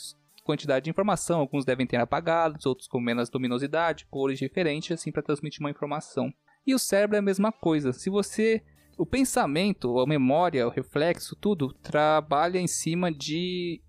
quantidade 0.48 0.86
de 0.86 0.90
informação. 0.90 1.42
Alguns 1.42 1.66
devem 1.66 1.86
ter 1.86 1.98
apagados, 1.98 2.66
outros 2.66 2.88
com 2.88 3.00
menos 3.00 3.30
luminosidade, 3.30 4.08
cores 4.10 4.40
diferentes, 4.40 4.92
assim 4.92 5.12
para 5.12 5.22
transmitir 5.22 5.60
uma 5.60 5.70
informação. 5.70 6.34
E 6.66 6.74
o 6.74 6.80
cérebro 6.80 7.18
é 7.18 7.20
a 7.20 7.22
mesma 7.22 7.52
coisa. 7.52 7.94
Se 7.94 8.10
você 8.10 8.64
o 8.98 9.06
pensamento, 9.06 10.00
a 10.00 10.08
memória, 10.08 10.66
o 10.66 10.72
reflexo, 10.72 11.36
tudo 11.36 11.72
trabalha 11.72 12.58
em 12.58 12.66
cima 12.66 13.12
de 13.12 13.80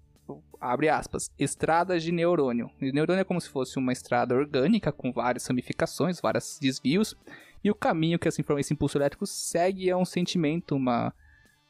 abre 0.61 0.88
aspas, 0.88 1.31
estradas 1.38 2.03
de 2.03 2.11
neurônio. 2.11 2.68
E 2.81 2.92
neurônio 2.92 3.21
é 3.21 3.25
como 3.25 3.40
se 3.40 3.49
fosse 3.49 3.79
uma 3.79 3.92
estrada 3.92 4.35
orgânica 4.35 4.90
com 4.90 5.12
várias 5.12 5.47
ramificações, 5.47 6.21
vários 6.21 6.59
desvios, 6.61 7.16
e 7.62 7.71
o 7.71 7.75
caminho 7.75 8.18
que 8.18 8.29
esse 8.29 8.42
impulso 8.73 8.99
elétrico 8.99 9.25
segue 9.25 9.88
é 9.88 9.97
um 9.97 10.05
sentimento, 10.05 10.75
uma, 10.75 11.14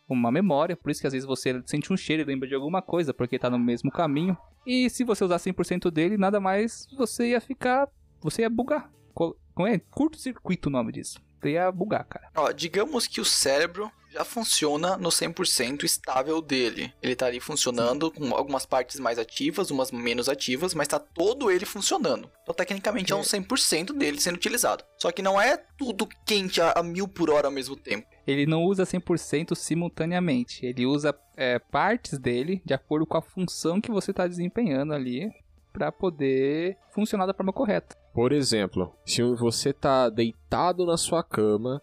uma 0.09 0.31
memória, 0.33 0.77
por 0.77 0.90
isso 0.90 1.01
que 1.01 1.07
às 1.07 1.12
vezes 1.12 1.27
você 1.27 1.62
sente 1.66 1.92
um 1.92 1.97
cheiro 1.97 2.23
e 2.23 2.25
lembra 2.25 2.49
de 2.49 2.55
alguma 2.55 2.81
coisa, 2.81 3.12
porque 3.12 3.37
está 3.37 3.51
no 3.51 3.59
mesmo 3.59 3.90
caminho. 3.90 4.37
E 4.66 4.88
se 4.90 5.05
você 5.05 5.25
usar 5.25 5.37
100% 5.38 5.90
dele, 5.90 6.16
nada 6.16 6.40
mais, 6.40 6.87
você 6.97 7.31
ia 7.31 7.40
ficar, 7.40 7.88
você 8.21 8.42
ia 8.42 8.51
bugar. 8.51 8.90
Co- 9.14 9.37
Como 9.55 9.68
é? 9.68 9.79
Curto-circuito 9.90 10.68
o 10.68 10.73
nome 10.73 10.92
disso. 10.92 11.21
Você 11.40 11.51
ia 11.53 11.71
bugar, 11.71 12.05
cara. 12.05 12.29
Ó, 12.37 12.51
digamos 12.53 13.07
que 13.07 13.21
o 13.21 13.25
cérebro 13.25 13.90
já 14.12 14.25
funciona 14.25 14.97
no 14.97 15.09
100% 15.09 15.85
estável 15.85 16.40
dele. 16.40 16.92
Ele 17.03 17.14
tá 17.14 17.27
ali 17.27 17.40
funcionando 17.40 18.11
com 18.11 18.35
algumas 18.35 18.64
partes 18.66 18.99
mais 18.99 19.18
ativas, 19.18 19.71
umas 19.71 19.90
menos 19.90 20.29
ativas, 20.29 20.75
mas 20.75 20.88
tá 20.88 20.99
todo 20.99 21.51
ele 21.51 21.66
funcionando. 21.66 22.31
Então, 22.42 22.55
tecnicamente, 22.55 23.12
é 23.12 23.16
um 23.16 23.21
100% 23.21 23.92
dele 23.92 24.21
sendo 24.21 24.37
utilizado. 24.37 24.85
Só 24.97 25.12
que 25.12 25.23
não 25.23 25.40
é 25.40 25.57
tudo 25.77 26.09
quente 26.27 26.61
a, 26.61 26.73
a 26.73 26.83
mil 26.83 27.07
por 27.07 27.31
hora 27.31 27.49
ao 27.49 27.53
mesmo 27.53 27.77
tempo. 27.77 28.07
ele 28.27 28.47
não 28.47 28.64
usa 28.64 28.85
100% 28.85 29.55
simultaneamente. 29.55 30.64
Ele 30.64 30.87
usa 30.87 31.14
é, 31.37 31.59
partes 31.59 32.18
dele 32.18 32.62
de 32.64 32.75
acordo 32.75 33.07
com 33.07 33.16
a 33.16 33.23
função 33.23 33.81
que 33.81 33.90
você 33.90 34.11
está 34.11 34.27
desempenhando 34.27 34.92
ali 34.92 35.31
para 35.73 35.92
poder 35.92 36.77
funcionar 36.90 37.27
da 37.27 37.35
forma 37.35 37.53
correta. 37.53 37.97
Por 38.12 38.33
exemplo, 38.33 38.92
se 39.07 39.23
você 39.23 39.73
tá 39.73 40.09
deitado 40.11 40.85
na 40.85 40.97
sua 40.97 41.23
cama 41.23 41.81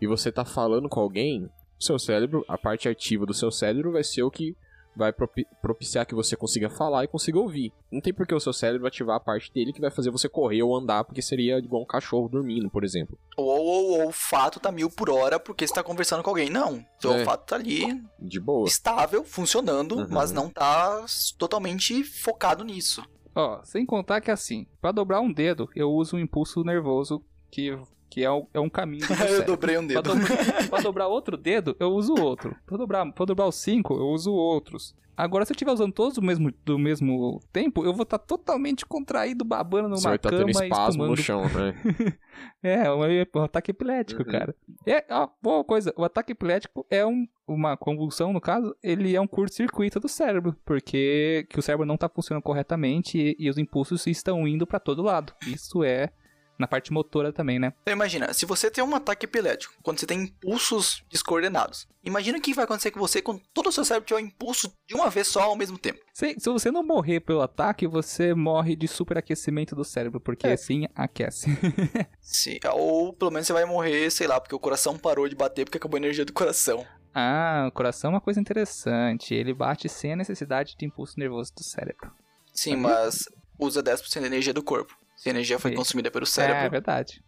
e 0.00 0.06
você 0.06 0.32
tá 0.32 0.44
falando 0.44 0.88
com 0.88 1.00
alguém, 1.00 1.50
o 1.78 1.82
seu 1.84 1.98
cérebro, 1.98 2.44
a 2.48 2.56
parte 2.58 2.88
ativa 2.88 3.26
do 3.26 3.34
seu 3.34 3.50
cérebro 3.50 3.92
vai 3.92 4.02
ser 4.04 4.22
o 4.22 4.30
que 4.30 4.56
vai 4.98 5.12
propi- 5.12 5.46
propiciar 5.60 6.06
que 6.06 6.14
você 6.14 6.34
consiga 6.34 6.70
falar 6.70 7.04
e 7.04 7.08
consiga 7.08 7.38
ouvir. 7.38 7.70
Não 7.92 8.00
tem 8.00 8.14
por 8.14 8.26
que 8.26 8.34
o 8.34 8.40
seu 8.40 8.52
cérebro 8.54 8.86
ativar 8.86 9.16
a 9.16 9.20
parte 9.20 9.52
dele 9.52 9.70
que 9.70 9.80
vai 9.80 9.90
fazer 9.90 10.10
você 10.10 10.26
correr 10.26 10.62
ou 10.62 10.74
andar, 10.74 11.04
porque 11.04 11.20
seria 11.20 11.58
igual 11.58 11.82
um 11.82 11.86
cachorro 11.86 12.30
dormindo, 12.30 12.70
por 12.70 12.82
exemplo. 12.82 13.18
Ou, 13.36 13.46
ou, 13.46 14.00
ou 14.00 14.08
o 14.08 14.12
fato 14.12 14.58
tá 14.58 14.72
mil 14.72 14.88
por 14.90 15.10
hora 15.10 15.38
porque 15.38 15.66
você 15.66 15.74
tá 15.74 15.82
conversando 15.82 16.22
com 16.22 16.30
alguém. 16.30 16.48
Não. 16.48 16.82
Seu 16.98 17.12
É. 17.12 17.18
olfato 17.18 17.44
tá 17.44 17.56
ali, 17.56 18.02
De 18.18 18.40
boa. 18.40 18.66
estável, 18.66 19.22
funcionando, 19.22 19.96
Uhum. 19.96 20.06
mas 20.08 20.32
não 20.32 20.48
tá 20.48 21.04
totalmente 21.36 22.02
focado 22.02 22.64
nisso. 22.64 23.04
Ó, 23.34 23.62
sem 23.64 23.84
contar 23.84 24.22
que 24.22 24.30
assim, 24.30 24.66
pra 24.80 24.92
dobrar 24.92 25.20
um 25.20 25.30
dedo, 25.30 25.68
eu 25.76 25.90
uso 25.90 26.16
um 26.16 26.20
impulso 26.20 26.64
nervoso 26.64 27.22
que, 27.50 27.78
que 28.08 28.22
é, 28.24 28.30
um, 28.30 28.46
é 28.54 28.60
um 28.60 28.68
caminho 28.68 29.06
do 29.06 29.12
Eu 29.24 29.44
dobrei 29.44 29.76
um 29.78 29.86
Pra, 29.86 30.00
dedo. 30.00 30.14
dobrar, 30.14 30.68
pra 30.68 30.80
dobrar 30.80 31.06
outro 31.08 31.36
dedo, 31.36 31.76
eu 31.80 31.88
uso 31.90 32.14
outro. 32.14 32.56
Pra 32.66 32.76
dobrar, 32.76 33.10
pra 33.12 33.24
dobrar 33.24 33.46
os 33.46 33.56
cinco, 33.56 33.94
eu 33.94 34.06
uso 34.08 34.32
outros. 34.32 34.94
Agora, 35.18 35.46
se 35.46 35.52
eu 35.52 35.54
estiver 35.54 35.72
usando 35.72 35.94
todos 35.94 36.16
do 36.16 36.20
mesmo, 36.22 36.52
do 36.62 36.78
mesmo 36.78 37.40
tempo, 37.50 37.82
eu 37.86 37.94
vou 37.94 38.02
estar 38.02 38.18
totalmente 38.18 38.84
contraído, 38.84 39.46
babando 39.46 39.88
numa 39.88 39.96
Você 39.96 40.08
vai 40.08 40.16
estar 40.16 40.28
cama 40.28 40.44
tendo 40.44 40.48
e 40.48 40.64
espasmo 40.64 40.88
espumando. 40.90 41.10
no 41.10 41.16
chão, 41.16 41.42
né? 41.44 41.74
É, 42.62 42.90
um, 42.92 43.00
um 43.40 43.42
ataque 43.42 43.70
epilético, 43.70 44.22
Uhum. 44.22 44.28
cara. 44.30 44.54
É, 44.86 45.02
ó, 45.10 45.26
boa 45.42 45.64
coisa, 45.64 45.90
o 45.96 46.04
ataque 46.04 46.32
epilético 46.32 46.86
é 46.90 47.04
um, 47.06 47.26
uma 47.48 47.78
convulsão, 47.78 48.30
no 48.30 48.42
caso, 48.42 48.76
ele 48.82 49.16
é 49.16 49.20
um 49.20 49.26
curto-circuito 49.26 49.98
do 49.98 50.06
cérebro, 50.08 50.54
porque 50.66 51.46
que 51.48 51.58
o 51.58 51.62
cérebro 51.62 51.86
não 51.86 51.96
tá 51.96 52.10
funcionando 52.10 52.42
corretamente 52.42 53.16
e, 53.18 53.36
e 53.38 53.48
os 53.48 53.56
impulsos 53.56 54.06
estão 54.06 54.46
indo 54.46 54.66
pra 54.66 54.78
todo 54.78 55.02
lado. 55.02 55.32
Isso 55.46 55.82
é 55.82 56.10
na 56.58 56.66
parte 56.66 56.92
motora 56.92 57.32
também, 57.32 57.58
né? 57.58 57.72
Então 57.82 57.92
imagina, 57.92 58.32
se 58.32 58.46
você 58.46 58.70
tem 58.70 58.82
um 58.82 58.94
ataque 58.94 59.26
epilético, 59.26 59.74
quando 59.82 59.98
você 60.00 60.06
tem 60.06 60.22
impulsos 60.22 61.02
descoordenados, 61.10 61.86
imagina 62.02 62.38
o 62.38 62.40
que 62.40 62.54
vai 62.54 62.64
acontecer 62.64 62.90
com 62.90 63.00
você 63.00 63.20
quando 63.20 63.40
todo 63.52 63.68
o 63.68 63.72
seu 63.72 63.84
cérebro 63.84 64.06
tiver 64.06 64.20
um 64.20 64.24
impulso 64.26 64.72
de 64.88 64.94
uma 64.94 65.10
vez 65.10 65.26
só 65.28 65.42
ao 65.42 65.56
mesmo 65.56 65.78
tempo. 65.78 66.00
Se, 66.14 66.34
se 66.38 66.48
você 66.48 66.70
não 66.70 66.82
morrer 66.84 67.20
pelo 67.20 67.42
ataque, 67.42 67.86
você 67.86 68.34
morre 68.34 68.74
de 68.76 68.88
superaquecimento 68.88 69.74
do 69.76 69.84
cérebro, 69.84 70.20
porque 70.20 70.46
É. 70.46 70.52
assim 70.52 70.86
aquece. 70.94 71.46
Se, 72.20 72.58
ou 72.72 73.12
pelo 73.12 73.30
menos 73.30 73.46
você 73.46 73.52
vai 73.52 73.64
morrer, 73.64 74.10
sei 74.10 74.26
lá, 74.26 74.40
porque 74.40 74.54
o 74.54 74.58
coração 74.60 74.98
parou 74.98 75.28
de 75.28 75.34
bater 75.36 75.64
porque 75.64 75.78
acabou 75.78 75.96
a 75.96 76.00
energia 76.00 76.24
do 76.24 76.32
coração. 76.32 76.84
ah, 77.14 77.66
o 77.68 77.72
coração 77.72 78.10
é 78.10 78.14
uma 78.14 78.20
coisa 78.20 78.40
interessante. 78.40 79.34
Ele 79.34 79.54
bate 79.54 79.88
sem 79.88 80.12
a 80.12 80.16
necessidade 80.16 80.76
de 80.78 80.84
impulso 80.86 81.18
nervoso 81.18 81.52
do 81.54 81.62
cérebro. 81.62 82.10
Sim, 82.52 82.76
mas 82.76 83.24
usa 83.58 83.82
10% 83.82 84.20
da 84.20 84.26
energia 84.26 84.52
do 84.52 84.62
corpo. 84.62 84.96
Se 85.16 85.28
a 85.28 85.30
energia 85.30 85.58
foi 85.58 85.70
Sim. 85.72 85.76
consumida 85.76 86.10
pelo 86.10 86.24
É, 86.24 86.28
cérebro. 86.28 86.70
verdade. 86.70 87.22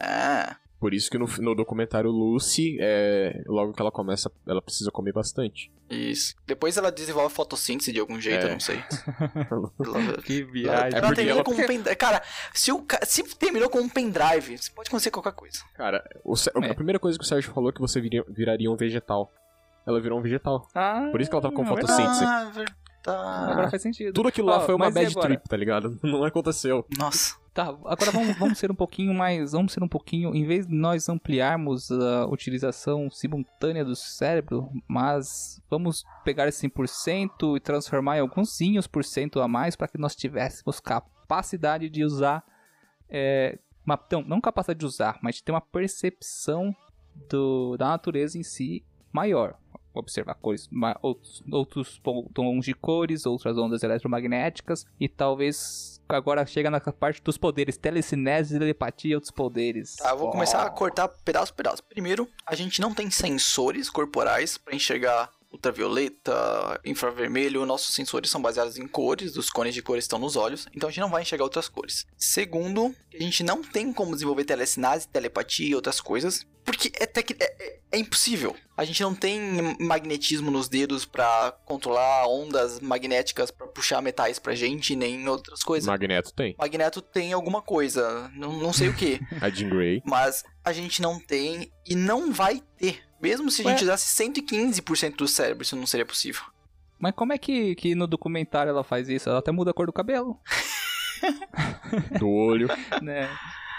Ah, 0.00 0.56
Por 0.80 0.92
isso 0.92 1.08
que 1.10 1.16
no, 1.16 1.26
no 1.38 1.54
documentário 1.54 2.10
Lucy, 2.10 2.76
é, 2.80 3.42
logo 3.46 3.72
que 3.72 3.80
ela 3.80 3.92
começa, 3.92 4.30
ela 4.46 4.60
precisa 4.60 4.90
comer 4.90 5.12
bastante. 5.12 5.70
isso. 5.88 6.34
Depois 6.46 6.76
ela 6.76 6.90
desenvolve 6.90 7.32
fotossíntese 7.34 7.92
de 7.92 8.00
algum 8.00 8.20
jeito, 8.20 8.44
É. 8.44 8.48
eu 8.48 8.52
não 8.52 8.60
sei. 8.60 8.82
Ela- 9.50 9.72
Que 10.24 10.40
Ela, 10.42 10.50
viagem. 10.52 10.98
ela 10.98 11.00
porque 11.02 11.14
termina 11.16 11.36
ela- 11.36 11.44
com 11.44 11.52
um 11.52 11.56
pendrive. 11.56 11.96
Cara, 11.96 12.22
se, 12.52 12.72
o, 12.72 12.84
se 13.02 13.22
terminou 13.36 13.68
com 13.70 13.78
um 13.78 13.88
pendrive, 13.88 14.58
pode 14.74 14.88
acontecer 14.88 15.10
qualquer 15.10 15.32
coisa. 15.32 15.58
Cara, 15.74 16.02
o 16.24 16.34
É. 16.62 16.70
a 16.70 16.74
primeira 16.74 16.98
coisa 16.98 17.16
que 17.18 17.24
o 17.24 17.28
Sérgio 17.28 17.52
falou 17.52 17.70
é 17.70 17.72
que 17.72 17.80
você 17.80 18.00
viria- 18.00 18.24
viraria 18.28 18.70
um 18.70 18.76
vegetal. 18.76 19.30
Ela 19.86 20.00
virou 20.00 20.18
um 20.18 20.22
vegetal. 20.22 20.66
Ah, 20.74 21.08
Por 21.10 21.20
isso 21.20 21.30
que 21.30 21.36
ela 21.36 21.42
tava 21.42 21.54
com 21.54 21.64
verdade. 21.64 21.86
fotossíntese. 21.86 22.24
Ah, 22.24 22.44
verdade. 22.52 22.74
Agora 23.10 23.70
faz 23.70 23.82
sentido. 23.82 24.12
Tudo 24.12 24.28
aquilo 24.28 24.48
lá 24.48 24.58
Ó, 24.58 24.60
foi 24.60 24.74
uma 24.74 24.86
mas 24.86 24.94
bad 24.94 25.14
trip, 25.14 25.48
tá 25.48 25.56
ligado? 25.56 25.98
Não 26.02 26.24
aconteceu. 26.24 26.86
Nossa. 26.96 27.36
Tá, 27.52 27.66
agora 27.66 28.10
vamos, 28.10 28.36
vamos 28.36 28.58
ser 28.58 28.70
um 28.70 28.74
pouquinho 28.74 29.14
mais. 29.14 29.52
Vamos 29.52 29.72
ser 29.72 29.82
um 29.82 29.88
pouquinho. 29.88 30.34
Em 30.34 30.44
vez 30.44 30.66
de 30.66 30.74
nós 30.74 31.08
ampliarmos 31.08 31.90
a 31.90 32.26
utilização 32.26 33.08
simultânea 33.10 33.84
do 33.84 33.94
cérebro, 33.94 34.68
mas 34.88 35.62
vamos 35.70 36.04
pegar 36.24 36.48
esse 36.48 36.68
100% 36.68 37.56
e 37.56 37.60
transformar 37.60 38.16
em 38.16 38.20
alguns 38.20 38.56
zinhos 38.56 38.86
por 38.86 39.04
cento 39.04 39.40
a 39.40 39.46
mais 39.46 39.76
para 39.76 39.86
que 39.86 39.98
nós 39.98 40.16
tivéssemos 40.16 40.80
capacidade 40.80 41.88
de 41.88 42.02
usar. 42.02 42.42
É, 43.08 43.58
uma, 43.86 44.00
não, 44.10 44.22
não 44.22 44.40
capacidade 44.40 44.80
de 44.80 44.86
usar, 44.86 45.18
mas 45.22 45.36
de 45.36 45.44
ter 45.44 45.52
uma 45.52 45.60
percepção 45.60 46.74
do, 47.28 47.76
da 47.76 47.88
natureza 47.88 48.36
em 48.36 48.42
si 48.42 48.84
maior. 49.12 49.56
Observar 49.94 50.34
cores, 50.34 50.68
outros, 51.00 51.42
outros 51.50 52.00
tons 52.34 52.64
de 52.64 52.74
cores, 52.74 53.24
outras 53.26 53.56
ondas 53.56 53.82
eletromagnéticas 53.82 54.84
e 54.98 55.08
talvez 55.08 56.00
agora 56.08 56.44
chega 56.44 56.70
na 56.70 56.80
parte 56.80 57.22
dos 57.22 57.38
poderes, 57.38 57.76
telecinese, 57.76 58.58
telepatia 58.58 59.12
e 59.12 59.14
outros 59.14 59.30
poderes. 59.30 59.96
Tá, 59.96 60.10
eu 60.10 60.18
vou 60.18 60.30
começar 60.30 60.62
a 60.64 60.70
cortar 60.70 61.08
pedaço 61.08 61.52
por 61.52 61.58
pedaço. 61.58 61.82
Primeiro, 61.84 62.28
a 62.44 62.54
gente 62.54 62.80
não 62.80 62.92
tem 62.92 63.10
sensores 63.10 63.88
corporais 63.88 64.58
para 64.58 64.74
enxergar 64.74 65.30
ultravioleta, 65.54 66.80
infravermelho. 66.84 67.64
Nossos 67.66 67.94
sensores 67.94 68.30
são 68.30 68.40
baseados 68.42 68.76
em 68.78 68.86
cores, 68.86 69.36
os 69.36 69.50
cones 69.50 69.74
de 69.74 69.82
cores 69.82 70.04
estão 70.04 70.18
nos 70.18 70.36
olhos, 70.36 70.66
então 70.74 70.88
a 70.88 70.92
gente 70.92 71.00
não 71.00 71.10
vai 71.10 71.22
enxergar 71.22 71.44
outras 71.44 71.68
cores. 71.68 72.06
Segundo, 72.16 72.94
a 73.12 73.22
gente 73.22 73.42
não 73.42 73.62
tem 73.62 73.92
como 73.92 74.12
desenvolver 74.12 74.44
telecinese, 74.44 75.08
telepatia 75.08 75.68
e 75.68 75.74
outras 75.74 76.00
coisas, 76.00 76.46
porque 76.64 76.90
é, 76.98 77.06
tec- 77.06 77.36
é- 77.40 77.54
é- 77.58 77.78
é 77.92 77.98
impossível. 77.98 78.56
A 78.76 78.84
gente 78.84 79.00
não 79.02 79.14
tem 79.14 79.76
magnetismo 79.78 80.50
nos 80.50 80.68
dedos 80.68 81.04
para 81.04 81.52
controlar 81.64 82.26
ondas 82.26 82.80
magnéticas 82.80 83.50
para 83.50 83.66
puxar 83.68 84.02
metais 84.02 84.38
pra 84.38 84.54
gente, 84.54 84.96
nem 84.96 85.28
outras 85.28 85.62
coisas. 85.62 85.86
Magneto 85.86 86.32
tem. 86.34 86.56
Magneto 86.58 87.00
tem 87.00 87.32
alguma 87.32 87.62
coisa, 87.62 88.28
não, 88.34 88.52
não 88.60 88.72
sei 88.72 88.88
o 88.88 88.96
que. 88.96 89.20
A 89.40 89.48
Jean 89.48 89.68
Grey. 89.68 90.02
Mas 90.04 90.42
a 90.64 90.72
gente 90.72 91.00
não 91.00 91.20
tem 91.20 91.70
e 91.86 91.94
não 91.94 92.32
vai 92.32 92.60
ter. 92.76 93.00
Mesmo 93.24 93.50
se 93.50 93.66
a 93.66 93.70
gente 93.70 93.84
usasse 93.84 94.22
115% 94.22 95.16
do 95.16 95.26
cérebro, 95.26 95.62
isso 95.62 95.74
não 95.74 95.86
seria 95.86 96.04
possível. 96.04 96.42
Mas 96.98 97.14
como 97.14 97.32
é 97.32 97.38
que, 97.38 97.74
que 97.74 97.94
no 97.94 98.06
documentário 98.06 98.68
ela 98.68 98.84
faz 98.84 99.08
isso? 99.08 99.30
Ela 99.30 99.38
até 99.38 99.50
muda 99.50 99.70
a 99.70 99.74
cor 99.74 99.86
do 99.86 99.92
cabelo, 99.94 100.38
Do 102.20 102.28
olho. 102.28 102.68
né? 103.02 103.30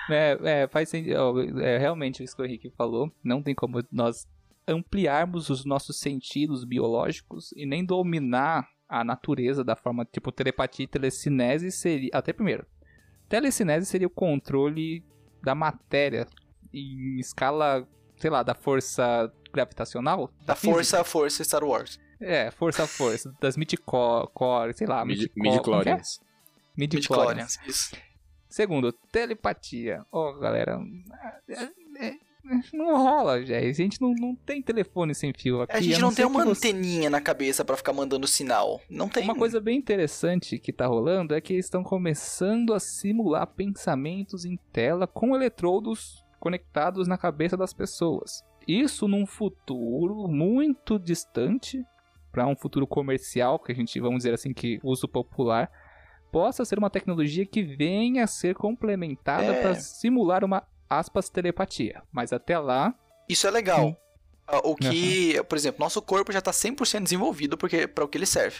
É, 0.10 0.38
é, 0.44 0.68
faz 0.68 0.90
sentido. 0.90 1.62
É, 1.62 1.78
realmente 1.78 2.24
isso 2.24 2.36
que 2.36 2.42
o 2.42 2.46
Henrique 2.46 2.72
falou. 2.76 3.12
Não 3.24 3.44
tem 3.44 3.54
como 3.54 3.84
nós 3.92 4.28
ampliarmos 4.68 5.52
os 5.52 5.64
nossos 5.64 6.00
sentidos 6.00 6.64
biológicos 6.64 7.52
e 7.56 7.68
nem 7.68 7.86
dominar 7.86 8.68
a 8.90 9.04
natureza 9.04 9.64
da 9.64 9.76
forma 9.76 10.06
tipo 10.06 10.32
telepatia 10.32 10.86
e 10.86 10.88
telecinese 10.88 11.72
seria. 11.72 12.10
Até 12.14 12.34
primeiro, 12.34 12.66
telecinese 13.30 13.86
seria 13.86 14.08
o 14.08 14.12
controle 14.12 15.04
da 15.44 15.54
matéria 15.54 16.28
em 16.74 17.20
escala, 17.20 17.88
sei 18.18 18.30
lá, 18.30 18.44
da 18.44 18.54
força 18.54 19.32
gravitacional? 19.54 20.30
Da 20.46 20.56
física? 20.56 20.74
força 20.74 21.02
a 21.02 21.04
força 21.04 21.44
Star 21.44 21.64
Wars. 21.64 22.00
É, 22.20 22.50
força 22.52 22.84
a 22.84 22.88
força. 22.88 23.34
Das 23.42 23.58
midichlorians, 23.58 24.78
sei 24.78 24.88
lá, 24.88 25.04
Midi- 25.06 25.26
é? 25.26 25.42
Midichlorians. 25.42 26.20
Midichlorians. 26.78 27.58
Midichlorians. 27.58 27.60
Isso. 27.68 27.96
Segundo, 28.50 28.92
telepatia. 29.12 30.06
Ó, 30.12 30.34
galera, 30.34 30.80
é- 31.50 31.64
é- 32.06 32.26
não 32.74 32.96
rola, 33.04 33.44
gente. 33.44 33.54
A 33.54 33.74
gente 33.74 34.02
não, 34.02 34.14
não 34.14 34.36
tem 34.36 34.62
telefone 34.62 35.14
sem 35.16 35.34
fio 35.34 35.62
aqui. 35.62 35.76
A 35.76 35.82
gente 35.82 36.00
não 36.00 36.10
ser 36.12 36.18
tem 36.18 36.26
uma 36.26 36.46
você- 36.46 36.70
anteninha 36.70 37.10
na 37.10 37.20
cabeça 37.20 37.66
pra 37.66 37.76
ficar 37.76 37.92
mandando 37.92 38.28
sinal. 38.28 38.80
Não 38.90 39.10
tem. 39.10 39.24
Uma 39.24 39.36
coisa 39.36 39.60
bem 39.60 39.78
interessante 39.78 40.60
que 40.60 40.72
tá 40.72 40.86
rolando 40.86 41.34
é 41.34 41.42
que 41.42 41.54
eles 41.54 41.66
estão 41.66 41.84
começando 41.84 42.74
a 42.74 42.80
simular 42.80 43.48
pensamentos 43.48 44.46
em 44.46 44.58
tela 44.72 45.08
com 45.08 45.36
eletrodos 45.36 46.24
conectados 46.50 47.08
na 47.08 47.18
cabeça 47.18 47.58
das 47.58 47.74
pessoas. 47.74 48.44
Isso 48.68 49.08
num 49.08 49.26
futuro 49.26 50.28
muito 50.28 51.00
distante, 51.00 51.84
para 52.32 52.46
um 52.46 52.56
futuro 52.56 52.86
comercial, 52.86 53.58
que 53.58 53.72
a 53.72 53.76
gente, 53.76 54.00
vamos 54.00 54.18
dizer 54.18 54.34
assim, 54.36 54.54
que 54.54 54.80
uso 54.84 55.08
popular, 55.08 55.72
possa 56.32 56.64
ser 56.64 56.78
uma 56.78 56.90
tecnologia 56.90 57.48
que 57.48 57.64
venha 57.64 58.26
a 58.26 58.28
ser 58.28 58.54
complementada 58.54 59.54
É. 59.56 59.62
para 59.62 59.74
simular 59.76 60.44
uma 60.44 60.68
aspas 60.88 61.30
telepatia. 61.32 62.04
Mas 62.12 62.32
até 62.32 62.60
lá, 62.60 62.94
Isso 63.28 63.48
é 63.48 63.50
legal. 63.52 63.88
Hum. 63.88 63.96
Ah, 64.48 64.62
O 64.64 64.76
que, 64.76 65.42
por 65.50 65.58
exemplo, 65.58 65.80
nosso 65.84 66.00
corpo 66.00 66.32
já 66.32 66.40
tá 66.42 66.52
100% 66.52 67.02
desenvolvido 67.06 67.58
porque 67.58 67.88
para 67.88 68.04
o 68.04 68.08
que 68.08 68.20
ele 68.20 68.28
serve. 68.28 68.58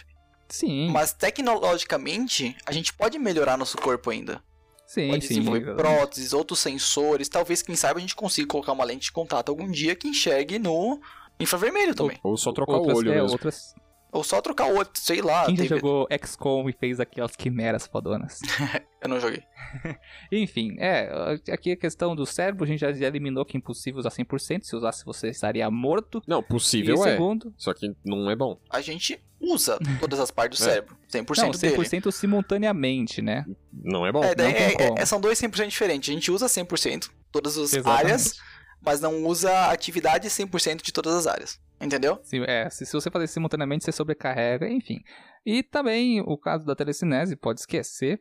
sim, 0.48 0.90
Mas 0.90 1.12
tecnologicamente, 1.12 2.56
a 2.66 2.72
gente 2.72 2.92
pode 2.92 3.16
melhorar 3.18 3.56
nosso 3.56 3.76
corpo 3.78 4.10
ainda. 4.10 4.42
Sim, 4.86 5.08
Pode 5.08 5.26
sim. 5.26 5.34
desenvolver 5.34 5.62
exatamente. 5.62 5.96
próteses, 5.96 6.32
outros 6.32 6.58
sensores. 6.60 7.28
Talvez, 7.28 7.62
quem 7.62 7.76
sabe, 7.76 7.98
a 7.98 8.00
gente 8.00 8.14
consiga 8.14 8.48
colocar 8.48 8.72
uma 8.72 8.84
lente 8.84 9.06
de 9.06 9.12
contato 9.12 9.48
algum 9.50 9.70
dia 9.70 9.94
que 9.94 10.08
enxergue 10.08 10.58
no 10.58 11.00
infravermelho 11.38 11.94
também. 11.94 12.18
Ou 12.22 12.36
só 12.36 12.52
trocar 12.52 12.76
outras, 12.76 12.96
o 12.96 13.00
olho 13.00 13.12
é, 13.12 13.16
mesmo. 13.16 13.32
outras 13.32 13.74
Ou 14.16 14.24
só 14.24 14.40
trocar 14.40 14.66
o 14.72 14.76
outro, 14.76 14.98
sei 15.00 15.20
lá. 15.20 15.44
Quem 15.44 15.56
já 15.56 15.62
teve- 15.64 15.74
jogou 15.76 16.08
XCOM 16.24 16.68
e 16.68 16.72
fez 16.72 16.98
aquelas 16.98 17.36
quimeras 17.36 17.86
fodonas? 17.86 18.40
Eu 19.02 19.08
não 19.10 19.20
joguei. 19.20 19.42
Enfim, 20.32 20.74
é, 20.78 21.38
aqui 21.52 21.72
a 21.72 21.76
questão 21.76 22.16
do 22.16 22.24
cérebro, 22.24 22.64
a 22.64 22.66
gente 22.66 22.80
já, 22.80 22.92
já 22.92 23.06
eliminou 23.06 23.44
que 23.44 23.56
é 23.56 23.58
impossível 23.58 24.00
usar 24.00 24.10
100%, 24.10 24.62
se 24.64 24.74
usasse 24.74 25.04
você 25.04 25.28
estaria 25.28 25.70
morto. 25.70 26.22
Não, 26.26 26.42
possível 26.42 26.96
e 26.96 27.00
é. 27.08 27.12
segundo, 27.12 27.52
Só 27.56 27.74
que 27.74 27.94
não 28.04 28.30
é 28.30 28.34
bom. 28.34 28.58
A 28.70 28.80
gente 28.80 29.20
usa 29.38 29.78
todas 30.00 30.18
as 30.18 30.30
partes 30.30 30.58
do 30.58 30.64
É. 30.66 30.70
cérebro. 30.70 30.96
100% 31.12 31.36
não, 31.42 31.50
dele. 31.50 31.76
100% 31.76 32.10
simultaneamente, 32.10 33.20
né? 33.22 33.44
Não 33.72 34.06
é 34.06 34.10
bom. 34.10 34.24
É, 34.24 34.34
daí 34.34 34.52
é- 34.52 35.00
é- 35.02 35.04
são 35.06 35.20
dois 35.20 35.38
100% 35.38 35.68
diferentes. 35.68 36.08
A 36.10 36.12
gente 36.14 36.30
usa 36.30 36.46
100% 36.48 37.10
todas 37.30 37.56
as 37.58 37.72
Exatamente. 37.74 38.04
áreas, 38.06 38.38
mas 38.84 39.00
não 39.00 39.24
usa 39.26 39.70
atividade 39.70 40.28
100% 40.30 40.82
de 40.82 40.92
todas 40.92 41.14
as 41.14 41.26
áreas. 41.26 41.60
Entendeu? 41.80 42.18
Sim, 42.22 42.42
é, 42.46 42.68
se, 42.70 42.86
se 42.86 42.92
você 42.92 43.10
fazer 43.10 43.26
simultaneamente, 43.26 43.84
você 43.84 43.92
sobrecarrega, 43.92 44.68
enfim. 44.68 45.00
E 45.44 45.62
também 45.62 46.20
o 46.20 46.36
caso 46.36 46.64
da 46.64 46.74
telecinese, 46.74 47.36
pode 47.36 47.60
esquecer. 47.60 48.20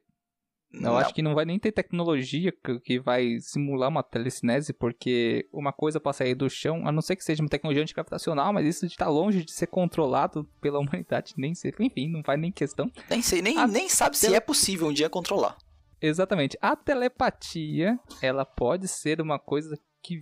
Eu 0.73 0.97
acho 0.97 1.13
que 1.13 1.21
não 1.21 1.33
vai 1.33 1.45
nem 1.45 1.57
ter 1.57 1.71
tecnologia 1.71 2.51
que, 2.51 2.79
que 2.81 2.99
vai 2.99 3.37
simular 3.39 3.89
uma 3.89 4.03
telecinese, 4.03 4.73
porque 4.73 5.47
uma 5.53 5.71
coisa 5.71 6.01
pode 6.01 6.17
sair 6.17 6.35
do 6.35 6.49
chão, 6.49 6.85
a 6.85 6.91
não 6.91 7.01
ser 7.01 7.15
que 7.15 7.23
seja 7.23 7.41
uma 7.41 7.49
tecnologia 7.49 7.81
antigravitacional, 7.81 8.51
mas 8.51 8.65
isso 8.65 8.85
está 8.85 9.07
longe 9.07 9.45
de 9.45 9.53
ser 9.53 9.67
controlado 9.67 10.43
pela 10.59 10.79
humanidade, 10.79 11.33
nem 11.37 11.55
ser, 11.55 11.73
enfim, 11.79 12.11
não 12.11 12.23
faz 12.23 12.39
nem 12.39 12.51
questão. 12.51 12.91
Nem 13.09 13.21
sei, 13.21 13.41
nem, 13.41 13.57
A 13.57 13.65
nem 13.65 13.87
sabe 13.87 14.17
se 14.17 14.35
é 14.35 14.39
possível 14.39 14.87
um 14.87 14.93
dia 14.93 15.09
controlar. 15.09 15.57
Exatamente. 16.01 16.57
A 16.61 16.75
telepatia, 16.75 17.97
ela 18.21 18.45
pode 18.45 18.87
ser 18.87 19.21
uma 19.21 19.39
coisa 19.39 19.79
que 20.03 20.19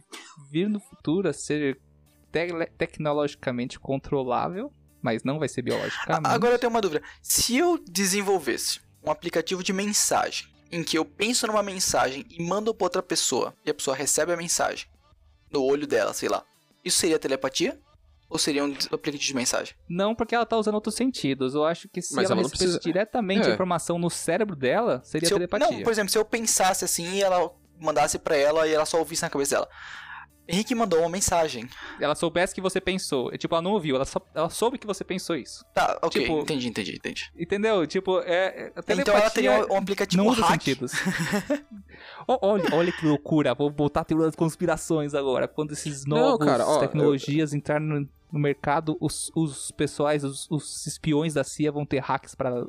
vir 0.51 0.69
no 0.69 0.79
futuro 0.79 1.27
a 1.27 1.33
ser 1.33 1.81
tele- 2.33 2.65
tecnologicamente 2.77 3.79
controlável, 3.79 4.73
mas 5.01 5.23
não 5.23 5.39
vai 5.39 5.47
ser 5.47 5.61
biologicamente. 5.61 6.27
Agora 6.27 6.55
eu 6.55 6.59
tenho 6.59 6.69
uma 6.71 6.81
dúvida. 6.81 7.01
Se 7.21 7.55
eu 7.57 7.77
desenvolvesse 7.77 8.81
um 9.05 9.11
aplicativo 9.11 9.63
de 9.63 9.71
mensagem 9.71 10.47
em 10.71 10.83
que 10.83 10.97
eu 10.97 11.05
penso 11.05 11.45
numa 11.47 11.61
mensagem 11.63 12.25
e 12.29 12.41
mando 12.43 12.73
pra 12.73 12.85
outra 12.85 13.03
pessoa 13.03 13.53
e 13.65 13.69
a 13.69 13.73
pessoa 13.73 13.95
recebe 13.95 14.33
a 14.33 14.37
mensagem 14.37 14.87
no 15.51 15.63
olho 15.63 15.85
dela, 15.85 16.13
sei 16.13 16.27
lá. 16.27 16.43
Isso 16.83 16.97
seria 16.97 17.19
telepatia? 17.19 17.79
Ou 18.29 18.39
seria 18.39 18.63
um 18.65 18.71
aplicativo 18.91 19.17
de 19.23 19.35
mensagem? 19.35 19.75
Não, 19.87 20.15
porque 20.15 20.33
ela 20.33 20.45
tá 20.45 20.57
usando 20.57 20.73
outros 20.73 20.95
sentidos. 20.95 21.53
Eu 21.53 21.63
acho 21.65 21.87
que 21.87 22.01
se 22.01 22.15
Mas 22.15 22.31
ela, 22.31 22.39
ela 22.41 22.49
precisa- 22.49 22.79
diretamente 22.79 23.47
É. 23.47 23.51
a 23.51 23.53
informação 23.53 23.99
no 23.99 24.09
cérebro 24.09 24.55
dela, 24.55 25.01
seria 25.03 25.27
Se 25.27 25.33
eu- 25.33 25.37
telepatia. 25.37 25.69
não, 25.69 25.83
por 25.83 25.91
exemplo, 25.91 26.09
se 26.11 26.17
eu 26.17 26.25
pensasse 26.25 26.83
assim 26.83 27.13
e 27.13 27.21
ela 27.21 27.51
mandasse 27.79 28.17
pra 28.17 28.35
ela 28.35 28.67
e 28.67 28.73
ela 28.73 28.85
só 28.85 28.97
ouvisse 28.97 29.21
na 29.21 29.29
cabeça 29.29 29.55
dela. 29.55 29.69
Henrique 30.47 30.75
mandou 30.75 30.99
uma 30.99 31.09
mensagem. 31.09 31.67
Ela 31.99 32.15
soubesse 32.15 32.53
que 32.53 32.59
você 32.61 32.81
pensou. 32.81 33.31
É, 33.33 33.37
Tipo, 33.37 33.55
ela 33.55 33.61
não 33.61 33.71
ouviu, 33.71 33.95
ela, 33.95 34.03
só, 34.05 34.19
ela 34.35 34.49
soube 34.49 34.77
que 34.77 34.85
você 34.85 35.03
pensou 35.03 35.35
isso. 35.35 35.63
Tá, 35.73 35.97
ok, 36.01 36.21
Tipo, 36.21 36.39
entendi, 36.41 36.67
entendi, 36.67 36.95
entendi. 36.95 37.31
Entendeu? 37.37 37.87
Tipo, 37.87 38.19
é. 38.19 38.25
é- 38.25 38.73
a 38.75 38.93
Então 38.93 39.15
ela 39.15 39.29
teria 39.29 39.51
um, 39.67 39.73
um 39.73 39.77
aplicativo 39.77 40.23
não 40.23 40.31
hack. 40.31 40.51
sentidos. 40.51 40.91
Olha, 42.27 42.63
olha 42.73 42.91
que 42.91 43.05
loucura. 43.05 43.53
Vou 43.53 43.69
botar 43.69 44.01
a 44.01 44.03
teoria 44.03 44.25
das 44.27 44.35
conspirações 44.35 45.13
agora. 45.13 45.47
Quando 45.47 45.71
esses 45.73 46.05
Não, 46.05 46.17
novos 46.17 46.45
cara, 46.45 46.65
ó, 46.65 46.79
tecnologias 46.79 47.53
entrarem 47.53 47.87
no, 47.87 48.09
no 48.33 48.39
mercado, 48.39 48.97
os, 48.99 49.31
os 49.35 49.69
pessoais, 49.71 50.23
os, 50.23 50.49
os 50.49 50.87
espiões 50.87 51.35
da 51.35 51.43
CIA 51.43 51.71
vão 51.71 51.85
ter 51.85 51.99
hacks 51.99 52.33
para 52.33 52.65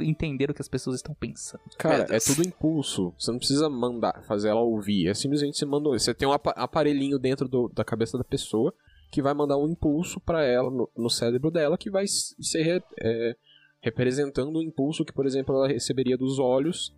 entender 0.00 0.50
o 0.50 0.54
que 0.54 0.60
as 0.60 0.66
pessoas 0.68 0.96
estão 0.96 1.14
pensando. 1.14 1.62
Cara, 1.78 2.04
é 2.10 2.18
tudo 2.18 2.44
impulso. 2.44 3.14
Você 3.16 3.30
não 3.30 3.38
precisa 3.38 3.70
mandar, 3.70 4.24
fazer 4.26 4.48
ela 4.48 4.60
ouvir. 4.60 5.06
É 5.08 5.14
simplesmente 5.14 5.56
você 5.56 5.64
manda. 5.64 5.88
Você 5.90 6.12
tem 6.12 6.26
um 6.26 6.32
apa- 6.32 6.50
aparelhinho 6.56 7.16
dentro 7.16 7.46
do- 7.48 7.68
da 7.72 7.84
cabeça 7.84 8.18
da 8.18 8.24
pessoa 8.24 8.74
que 9.12 9.22
vai 9.22 9.32
mandar 9.32 9.56
um 9.56 9.68
impulso 9.68 10.18
pra 10.20 10.42
ela, 10.42 10.68
no, 10.68 10.90
no 10.96 11.08
cérebro 11.08 11.48
dela, 11.48 11.78
que 11.78 11.88
vai 11.88 12.06
ser 12.08 12.62
re- 12.64 12.82
é, 13.00 13.36
representando 13.80 14.56
o 14.58 14.62
impulso 14.62 15.04
que, 15.04 15.12
por 15.12 15.26
exemplo, 15.26 15.54
ela 15.54 15.68
receberia 15.68 16.18
dos 16.18 16.40
olhos 16.40 16.92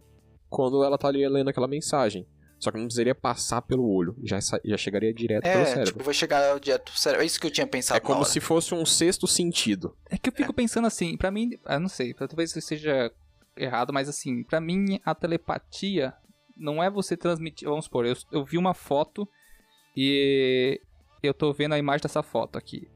quando 0.49 0.83
ela 0.83 0.97
tá 0.97 1.09
ali 1.09 1.29
lendo 1.29 1.51
aquela 1.51 1.69
mensagem. 1.69 2.27
Só 2.59 2.71
que 2.71 2.79
não 2.79 2.85
precisaria 2.87 3.15
passar 3.15 3.61
pelo 3.63 3.87
olho, 3.87 4.17
já, 4.25 4.39
já 4.65 4.77
chegaria 4.79 5.13
direto 5.13 5.43
pelo 5.43 5.63
É, 5.63 5.67
cérebro. 5.67 5.87
tipo, 5.93 6.05
vai 6.05 6.15
chegar 6.15 6.59
direto. 6.59 6.91
Sério, 6.99 7.21
é 7.21 7.25
isso 7.25 7.39
que 7.39 7.47
eu 7.47 7.51
tinha 7.51 7.67
pensado. 7.67 7.99
é 7.99 8.01
como 8.01 8.25
se 8.25 8.41
fosse 8.41 8.75
um 8.75 8.87
sexto 8.87 9.27
sentido. 9.27 9.95
É 10.11 10.17
que 10.17 10.29
eu 10.31 10.33
fico 10.33 10.53
pensando 10.55 10.87
assim, 10.87 11.17
pra 11.17 11.31
mim, 11.31 11.51
eu 11.69 11.81
não 11.81 11.89
sei, 11.89 12.15
talvez 12.15 12.51
isso 12.57 12.67
seja 12.67 13.13
errado, 13.57 13.93
mas 13.93 14.09
assim, 14.09 14.43
pra 14.43 14.61
mim 14.61 14.99
a 15.05 15.15
telepatia 15.15 16.15
não 16.57 16.83
é 16.83 16.91
você 16.91 17.15
transmitir, 17.17 17.69
vamos 17.69 17.85
supor, 17.85 18.07
eu, 18.07 18.17
eu 18.33 18.43
vi 18.45 18.57
uma 18.57 18.73
foto 18.73 19.29
e 19.95 20.81
eu 21.23 21.35
tô 21.35 21.53
vendo 21.53 21.75
a 21.75 21.79
imagem 21.79 22.03
dessa 22.03 22.23
foto 22.23 22.57
aqui. 22.57 22.89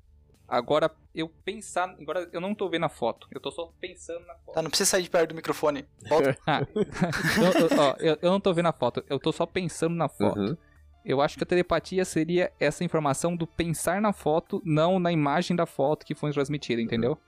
Agora 0.49 0.91
eu 1.15 1.29
pensar, 1.29 1.95
agora 2.01 2.29
eu 2.33 2.41
não 2.41 2.55
tô 2.55 2.69
vendo 2.69 2.85
a 2.85 2.89
foto, 2.89 3.27
eu 3.33 3.41
tô 3.41 3.51
só 3.51 3.73
pensando 3.81 4.25
na 4.27 4.35
foto. 4.35 4.55
Tá, 4.55 4.63
não 4.63 4.71
precisa 4.71 4.91
sair 4.91 5.03
de 5.03 5.11
perto 5.11 5.31
do 5.31 5.35
microfone. 5.35 5.85
Volta. 6.09 6.37
Ah, 6.47 6.67
eu, 6.75 6.83
eu- 7.69 7.79
ó, 7.79 7.97
eu, 7.99 8.19
eu 8.23 8.31
não 8.31 8.41
tô 8.41 8.53
vendo 8.53 8.67
a 8.67 8.73
foto, 8.73 9.05
eu 9.09 9.19
tô 9.19 9.33
só 9.33 9.47
pensando 9.47 9.95
na 9.95 10.09
foto. 10.09 10.39
Uhum. 10.39 10.57
Eu 11.05 11.21
acho 11.21 11.37
que 11.39 11.45
a 11.45 11.47
telepatia 11.47 12.05
seria 12.05 12.53
essa 12.61 12.85
informação 12.85 13.35
do 13.35 13.47
pensar 13.47 14.01
na 14.03 14.13
foto, 14.13 14.61
não 14.65 14.99
na 14.99 15.11
imagem 15.11 15.57
da 15.57 15.65
foto 15.65 16.05
que 16.05 16.15
foi 16.15 16.31
transmitida, 16.31 16.81
entendeu? 16.81 17.19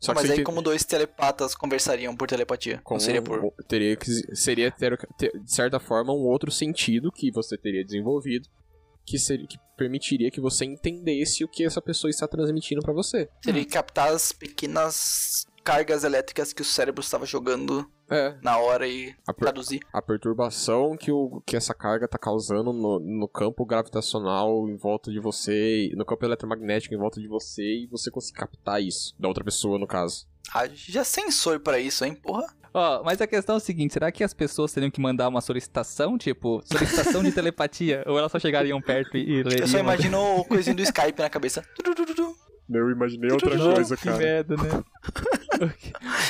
Só 0.00 0.12
mas 0.12 0.28
aí 0.28 0.36
você 0.36 0.42
como 0.42 0.60
dois 0.60 0.84
telepatas 0.84 1.54
conversariam 1.54 2.14
por 2.14 2.28
telepatia? 2.28 2.80
Como 2.82 2.98
não 2.98 3.04
seria 3.04 3.22
por... 3.22 3.52
teria 3.66 3.96
que 3.96 4.36
seria 4.36 4.70
ter, 4.70 4.98
ter, 5.16 5.32
de 5.40 5.54
certa 5.54 5.80
forma 5.80 6.12
um 6.12 6.26
outro 6.26 6.50
sentido 6.50 7.10
que 7.10 7.30
você 7.30 7.56
teria 7.56 7.84
desenvolvido 7.84 8.48
que 9.04 9.18
seria 9.18 9.46
que 9.46 9.58
permitiria 9.76 10.30
que 10.30 10.40
você 10.40 10.64
entendesse 10.64 11.44
o 11.44 11.48
que 11.48 11.64
essa 11.64 11.82
pessoa 11.82 12.10
está 12.10 12.26
transmitindo 12.28 12.80
pra 12.80 12.92
você. 12.92 13.28
Seria 13.44 13.64
captar 13.66 14.08
as 14.12 14.32
pequenas 14.32 15.46
cargas 15.64 16.04
elétricas 16.04 16.52
que 16.52 16.62
o 16.62 16.64
cérebro 16.64 17.00
estava 17.02 17.24
jogando 17.24 17.90
É. 18.10 18.36
na 18.42 18.58
hora 18.58 18.86
e 18.86 19.14
A, 19.26 19.32
traduzir. 19.32 19.80
a 19.92 20.02
perturbação 20.02 20.94
que, 20.96 21.10
o, 21.10 21.42
que 21.46 21.56
essa 21.56 21.72
carga 21.74 22.06
tá 22.06 22.18
causando 22.18 22.70
no, 22.72 23.00
no 23.00 23.26
campo 23.26 23.64
gravitacional 23.64 24.68
em 24.68 24.76
volta 24.76 25.10
de 25.10 25.18
você, 25.18 25.90
no 25.96 26.04
campo 26.04 26.24
eletromagnético 26.24 26.94
em 26.94 26.98
volta 26.98 27.18
de 27.20 27.26
você, 27.26 27.62
e 27.62 27.86
você 27.86 28.10
conseguir 28.10 28.38
captar 28.40 28.82
isso, 28.82 29.14
da 29.18 29.26
outra 29.26 29.42
pessoa, 29.42 29.78
no 29.78 29.86
caso. 29.86 30.26
Ah, 30.52 30.66
já 30.68 31.02
sensor 31.02 31.58
pra 31.60 31.78
isso, 31.80 32.04
hein, 32.04 32.14
porra? 32.14 32.46
Ó, 32.76 33.04
mas 33.04 33.20
a 33.20 33.26
questão 33.28 33.54
é 33.54 33.58
o 33.58 33.60
seguinte, 33.60 33.92
será 33.94 34.10
que 34.10 34.24
as 34.24 34.34
pessoas 34.34 34.72
teriam 34.72 34.90
que 34.90 35.00
mandar 35.00 35.28
uma 35.28 35.40
solicitação, 35.40 36.18
tipo, 36.18 36.60
solicitação 36.64 37.22
de 37.22 37.30
telepatia, 37.30 38.02
ou 38.04 38.18
elas 38.18 38.32
só 38.32 38.38
chegariam 38.40 38.80
perto 38.82 39.16
e, 39.16 39.44
leriam? 39.44 39.60
Eu 39.60 39.68
só 39.68 39.78
imagino 39.78 40.40
o 40.40 40.44
coisinho 40.44 40.74
do 40.74 40.82
Skype 40.82 41.16
na 41.22 41.30
cabeça. 41.30 41.64
Eu 42.68 42.90
imaginei 42.90 43.30
Nossa, 43.30 43.96
que 43.96 44.10
merda, 44.10 44.56
né? 44.56 44.82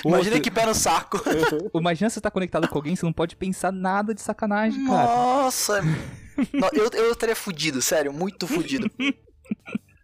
Imagina 0.04 0.36
Outro- 0.36 0.40
que 0.42 0.50
pé 0.50 0.66
no 0.66 0.74
saco. 0.74 1.18
Imagina 1.74 2.10
você 2.10 2.20
tá 2.20 2.30
conectado 2.30 2.68
com 2.68 2.76
alguém, 2.76 2.94
você 2.94 3.06
não 3.06 3.12
pode 3.12 3.36
pensar 3.36 3.72
nada 3.72 4.12
de 4.14 4.20
sacanagem, 4.20 4.84
cara. 4.84 5.06
Nossa. 5.06 5.80
No- 5.80 6.68
eu, 6.74 6.90
eu 6.92 7.12
estaria 7.12 7.36
fudido, 7.36 7.80
sério, 7.80 8.12
muito 8.12 8.46
fudido. 8.46 8.90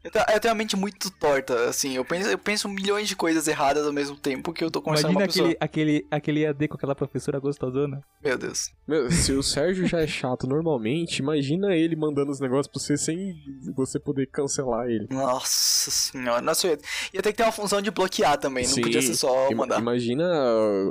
Eu, 0.03 0.11
eu 0.35 0.41
tenho 0.41 0.53
a 0.53 0.57
mente 0.57 0.77
muito 0.77 1.11
torta, 1.11 1.69
assim, 1.69 1.95
eu 1.95 2.05
penso, 2.05 2.29
eu 2.29 2.39
penso 2.39 2.69
milhões 2.69 3.07
de 3.07 3.15
coisas 3.15 3.47
erradas 3.47 3.87
ao 3.87 3.93
mesmo 3.93 4.17
tempo 4.17 4.51
que 4.53 4.65
eu 4.65 4.71
tô 4.71 4.81
conversando 4.81 5.13
Imagina 5.13 5.27
com 5.31 5.41
aquele, 5.41 5.57
aquele, 5.61 6.07
aquele 6.11 6.47
AD 6.47 6.69
com 6.69 6.77
aquela 6.77 6.95
professora 6.95 7.39
gostosona. 7.39 8.01
Meu 8.25 8.39
Deus. 8.39 8.71
Meu, 8.89 9.11
se 9.11 9.33
o 9.33 9.43
Sérgio 9.43 9.87
já 9.87 10.01
é 10.01 10.07
chato 10.07 10.47
normalmente, 10.47 11.19
imagina 11.19 11.75
ele 11.77 11.97
mandando 11.97 12.31
os 12.33 12.41
negócios 12.41 12.67
pra 12.67 12.81
você 12.81 12.97
sem 12.97 13.35
você 13.77 14.01
poder 14.01 14.27
cancelar 14.27 14.87
ele. 14.89 15.07
Nossa 15.11 15.91
senhora. 15.91 16.41
Nossa, 16.41 16.67
ia, 16.67 16.79
ia 17.13 17.23
ter 17.23 17.33
que 17.33 17.37
ter 17.37 17.43
uma 17.43 17.53
função 17.53 17.83
de 17.83 17.91
bloquear 17.91 18.39
também, 18.39 18.65
não 18.65 18.73
Sim. 18.75 18.81
podia 18.83 19.03
ser 19.03 19.15
só 19.15 19.51
mandar. 19.55 19.81
Imagina 19.81 20.25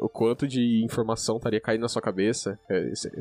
o 0.02 0.08
quanto 0.08 0.48
de 0.48 0.84
informação 0.84 1.38
estaria 1.38 1.60
caindo 1.60 1.82
na 1.82 1.90
sua 1.90 2.02
cabeça. 2.02 2.60
É, 2.70 2.92
esse- 2.92 3.12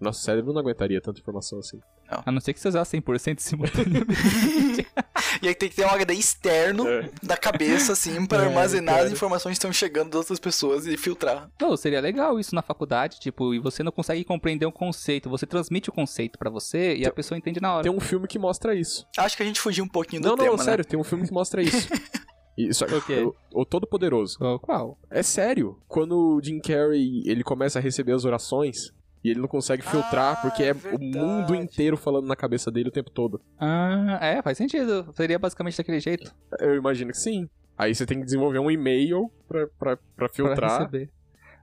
nosso 0.00 0.22
cérebro 0.22 0.52
não 0.52 0.60
aguentaria 0.60 1.00
tanta 1.00 1.20
informação 1.20 1.58
assim. 1.58 1.80
A 2.08 2.30
não 2.30 2.40
ser 2.40 2.52
que 2.52 2.60
você 2.60 2.68
usar 2.68 2.82
100% 2.82 3.38
simultaneamente. 3.40 4.86
Ia 5.42 5.54
ter 5.54 5.68
que 5.68 5.76
ter 5.76 5.84
um 5.84 5.90
HD 5.90 6.14
externo 6.14 6.86
É. 6.88 7.10
da 7.22 7.36
cabeça, 7.36 7.92
assim, 7.92 8.24
pra 8.26 8.42
É, 8.44 8.46
armazenar 8.46 8.94
cara. 8.96 9.06
as 9.06 9.12
informações 9.12 9.52
que 9.52 9.58
estão 9.58 9.72
chegando 9.72 10.10
das 10.10 10.20
outras 10.20 10.38
pessoas 10.38 10.86
e 10.86 10.96
filtrar. 10.96 11.50
Não, 11.60 11.76
seria 11.76 12.00
legal 12.00 12.38
isso 12.38 12.54
na 12.54 12.62
faculdade, 12.62 13.18
tipo, 13.18 13.54
e 13.54 13.58
você 13.58 13.82
não 13.82 13.90
consegue 13.90 14.22
compreender 14.24 14.66
um 14.66 14.70
conceito, 14.70 15.28
você 15.30 15.46
transmite 15.46 15.88
o 15.88 15.92
conceito 15.92 16.38
pra 16.38 16.50
você 16.50 16.94
e 16.96 17.06
a 17.06 17.10
pessoa 17.10 17.38
entende 17.38 17.60
na 17.60 17.72
hora. 17.74 17.82
Tem 17.82 17.92
um 17.92 18.00
filme 18.00 18.28
que 18.28 18.38
mostra 18.38 18.74
isso. 18.74 19.06
Acho 19.16 19.36
que 19.36 19.42
a 19.42 19.46
gente 19.46 19.60
fugiu 19.60 19.84
um 19.84 19.88
pouquinho 19.88 20.22
do 20.22 20.28
Não, 20.28 20.36
tema, 20.36 20.50
não, 20.50 20.56
né? 20.56 20.62
sério, 20.64 20.84
tem 20.84 20.98
um 20.98 21.04
filme 21.04 21.26
que 21.26 21.32
mostra 21.32 21.62
isso. 21.62 21.88
Isso, 22.56 22.84
O 22.84 23.02
quê? 23.02 23.20
o, 23.52 23.62
o 23.62 23.64
Todo 23.64 23.84
Poderoso. 23.84 24.38
Qual- 24.38 24.60
Qual? 24.60 24.98
É 25.10 25.24
sério. 25.24 25.76
Quando 25.88 26.36
o 26.36 26.40
Jim 26.40 26.60
Carrey 26.60 27.24
ele 27.26 27.42
começa 27.42 27.80
a 27.80 27.82
receber 27.82 28.12
as 28.12 28.24
orações 28.24 28.92
e 29.24 29.30
ele 29.30 29.40
não 29.40 29.48
consegue 29.48 29.82
filtrar 29.82 30.34
Ah, 30.34 30.36
porque 30.42 30.62
é 30.62 30.72
verdade. 30.74 31.02
o 31.18 31.18
mundo 31.18 31.54
inteiro 31.54 31.96
falando 31.96 32.26
na 32.26 32.36
cabeça 32.36 32.70
dele 32.70 32.90
o 32.90 32.92
tempo 32.92 33.10
todo. 33.10 33.40
Ah, 33.58 34.18
é, 34.20 34.42
faz 34.42 34.58
sentido. 34.58 35.10
Seria 35.14 35.38
basicamente 35.38 35.76
daquele 35.78 35.98
jeito. 35.98 36.32
Eu 36.60 36.76
imagino 36.76 37.10
que 37.10 37.16
sim. 37.18 37.48
Aí 37.76 37.94
você 37.94 38.04
tem 38.06 38.18
que 38.18 38.24
desenvolver 38.24 38.58
um 38.60 38.70
e-mail 38.70 39.30
pra, 39.48 39.66
pra, 39.66 39.96
pra 39.96 39.98
Pra 40.16 40.28
filtrar. 40.28 40.78
receber. 40.78 41.10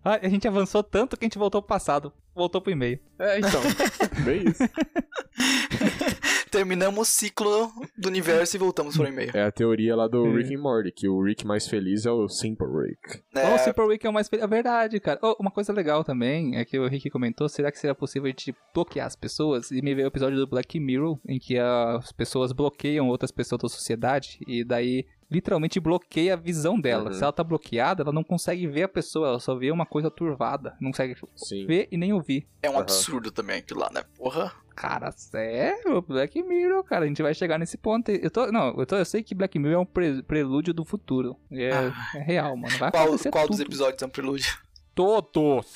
Ah, 0.03 0.20
a 0.22 0.28
gente 0.28 0.47
avançou 0.47 0.82
tanto 0.84 1.16
que 1.16 1.24
a 1.24 1.28
gente 1.28 1.38
voltou 1.38 1.62
pro 1.62 1.70
passado. 1.70 2.12
Voltou 2.36 2.62
pro 2.62 2.72
e-mail. 2.72 3.00
É, 3.20 3.40
então. 3.40 3.62
Bem 4.24 4.44
isso. 4.48 4.64
Terminamos 6.52 7.00
o 7.00 7.06
ciclo 7.06 7.72
do 7.98 8.10
universo 8.10 8.56
e 8.58 8.60
voltamos 8.60 8.98
pro 8.98 9.08
e-mail. 9.08 9.32
É 9.34 9.44
a 9.44 9.52
teoria 9.52 9.96
lá 9.96 10.08
do 10.08 10.26
É. 10.28 10.38
Rick 10.38 10.54
and 10.56 10.60
Morty, 10.60 10.92
que 10.92 11.08
o 11.08 11.22
Rick 11.24 11.46
mais 11.48 11.68
feliz 11.68 12.06
é 12.06 12.12
o 12.12 12.28
Simple 12.28 12.68
Rick. 12.68 13.22
Oh, 13.36 13.40
o 13.40 13.42
É, 13.42 13.58
Super 13.60 13.86
Week 13.86 14.06
é 14.06 14.10
o 14.10 14.14
mais 14.14 14.28
feliz. 14.28 14.44
É 14.44 14.48
verdade, 14.48 15.00
cara. 15.00 15.18
Oh, 15.22 15.36
uma 15.40 15.50
coisa 15.52 15.72
legal 15.72 16.04
também 16.04 16.58
é 16.58 16.66
que 16.66 16.78
o 16.78 16.88
Rick 16.88 17.10
comentou: 17.10 17.48
será 17.48 17.72
que 17.72 17.80
seria 17.80 17.96
possível 17.96 18.26
a 18.26 18.30
gente 18.30 18.54
bloquear 18.74 19.08
as 19.08 19.16
pessoas? 19.16 19.72
E 19.72 19.82
me 19.82 19.96
veio 19.96 20.08
o 20.08 20.10
episódio 20.12 20.38
do 20.38 20.48
Black 20.48 20.78
Mirror, 20.80 21.18
em 21.28 21.40
que 21.40 21.58
as 21.58 22.12
pessoas 22.12 22.52
bloqueiam 22.52 23.08
outras 23.08 23.32
pessoas 23.32 23.62
da 23.62 23.70
sociedade, 23.70 24.38
e 24.46 24.64
daí 24.66 25.06
literalmente 25.32 25.80
bloqueia 25.80 26.34
a 26.34 26.38
visão 26.38 26.80
dela. 26.80 27.06
Uhum. 27.10 27.14
Se 27.14 27.24
ela 27.24 27.32
tá 27.32 27.44
bloqueada, 27.44 28.04
ela 28.04 28.12
não 28.12 28.24
consegue 28.24 28.68
ver 28.68 28.84
a 28.84 28.88
pessoa, 28.90 29.30
ela 29.30 29.40
só 29.40 29.56
vê 29.56 29.72
uma 29.72 29.86
coisa 29.86 30.12
turvada. 30.12 30.76
Não 30.80 30.92
consegue 30.92 31.16
Sim. 31.36 31.66
ver 31.66 31.88
e 31.90 31.98
nem 31.98 32.12
ouvir. 32.12 32.48
É 32.62 32.70
um 32.70 32.74
Aham. 32.74 32.82
absurdo 32.82 33.32
também 33.32 33.60
aquilo 33.60 33.80
lá, 33.80 33.90
né? 33.94 34.04
Porra. 34.18 34.52
Cara, 34.76 35.12
sério? 35.12 36.02
Black 36.02 36.42
Mirror, 36.44 36.84
cara, 36.84 37.06
a 37.06 37.08
gente 37.08 37.22
vai 37.22 37.34
chegar 37.34 37.58
nesse 37.58 37.78
ponto. 37.78 38.10
Eu 38.12 38.30
tô, 38.32 38.52
não, 38.52 38.78
eu, 38.78 38.86
tô, 38.86 38.96
eu 38.98 39.06
sei 39.06 39.22
que 39.24 39.34
Black 39.36 39.58
Mirror 39.58 39.76
é 39.76 39.80
um 39.80 39.86
pre- 39.86 40.24
prelúdio 40.24 40.74
do 40.74 40.84
futuro. 40.84 41.38
É, 41.52 41.70
é 42.16 42.20
real, 42.22 42.56
mano. 42.58 42.78
Vai 42.78 42.92
Qual, 42.92 43.18
qual 43.32 43.48
dos 43.48 43.60
episódios 43.60 44.02
é 44.02 44.06
um 44.06 44.10
prelúdio? 44.10 44.58
Todos! 44.94 45.74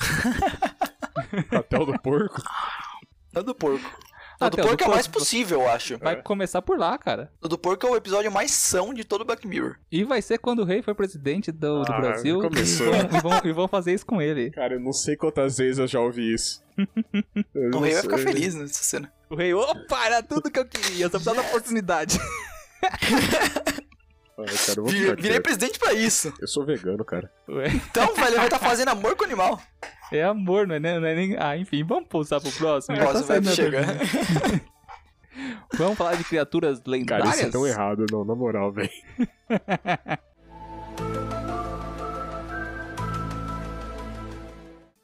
Até 1.51 1.79
o 1.79 1.85
do 1.85 1.99
porco. 1.99 2.41
Não 3.33 3.43
do 3.43 3.53
porco. 3.55 3.85
Ah, 4.39 4.47
O 4.47 4.49
do 4.49 4.57
porco 4.57 4.83
é 4.83 4.87
o 4.87 4.91
mais 4.91 5.07
possível, 5.07 5.61
eu 5.61 5.69
acho. 5.69 5.97
Vai 5.97 6.21
começar 6.21 6.61
por 6.61 6.77
lá, 6.77 6.97
cara. 6.97 7.31
O 7.41 7.47
do 7.47 7.57
porco 7.57 7.87
é 7.87 7.89
o 7.89 7.95
episódio 7.95 8.31
mais 8.31 8.51
são 8.51 8.93
de 8.93 9.03
todo 9.03 9.21
o 9.21 9.25
Black 9.25 9.47
Mirror. 9.47 9.75
E 9.91 10.03
vai 10.03 10.21
ser 10.21 10.37
quando 10.39 10.59
o 10.59 10.65
rei 10.65 10.81
for 10.81 10.93
presidente 10.93 11.51
do, 11.51 11.83
do 11.83 11.93
Ah, 11.93 11.99
Brasil. 12.01 12.39
E 12.39 12.41
começou. 12.49 12.91
vão, 12.91 12.99
e, 12.99 13.21
vão, 13.21 13.41
e 13.45 13.53
vão 13.53 13.67
fazer 13.67 13.93
isso 13.93 14.05
com 14.05 14.21
ele. 14.21 14.51
Cara, 14.51 14.73
eu 14.75 14.79
não 14.79 14.91
sei 14.93 15.15
quantas 15.15 15.57
vezes 15.57 15.77
eu 15.79 15.87
já 15.87 15.99
ouvi 15.99 16.33
isso. 16.33 16.61
O 17.73 17.79
rei 17.79 17.93
vai 17.93 18.01
ficar 18.01 18.17
feliz 18.17 18.53
nessa 18.55 18.83
cena. 18.83 19.11
O 19.29 19.35
rei, 19.35 19.53
opa, 19.53 20.05
era 20.05 20.21
tudo 20.21 20.51
que 20.51 20.59
eu 20.59 20.65
queria, 20.65 21.05
eu 21.05 21.09
só 21.09 21.17
precisava 21.17 21.41
da 21.41 21.47
oportunidade. 21.47 22.19
Cara, 24.35 24.51
eu 24.77 24.83
vou 24.83 24.91
Vi- 24.91 24.99
ficar 24.99 25.15
Virei 25.15 25.31
quieto. 25.31 25.43
presidente 25.43 25.79
pra 25.79 25.93
isso. 25.93 26.33
Eu 26.41 26.47
sou 26.47 26.65
vegano, 26.65 27.05
cara. 27.05 27.31
Ué, 27.47 27.67
Então, 27.69 28.13
velho, 28.15 28.27
ele 28.27 28.35
vai 28.35 28.45
estar 28.47 28.59
fazendo 28.59 28.89
amor 28.89 29.15
com 29.15 29.23
o 29.23 29.25
animal. 29.25 29.61
É 30.11 30.23
amor, 30.23 30.67
não 30.67 30.75
é, 30.75 30.79
nem- 30.79 30.99
não 30.99 31.07
é 31.07 31.15
nem. 31.15 31.35
Ah, 31.37 31.57
enfim, 31.57 31.83
vamos 31.83 32.07
pulsar 32.07 32.39
pro 32.41 32.51
próximo. 32.51 32.95
O 32.95 32.99
tá 32.99 33.05
próximo 33.05 33.27
vai 33.27 33.41
da 33.41 33.51
chegar. 33.51 33.85
Vamos 35.77 35.97
falar 35.97 36.15
de 36.15 36.23
criaturas 36.23 36.77
Cara, 36.79 36.91
lendárias? 36.91 37.35
isso 37.35 37.45
é 37.45 37.49
tão 37.49 37.67
errado, 37.67 38.05
não, 38.11 38.23
na 38.23 38.35
moral, 38.35 38.71
velho. 38.71 38.89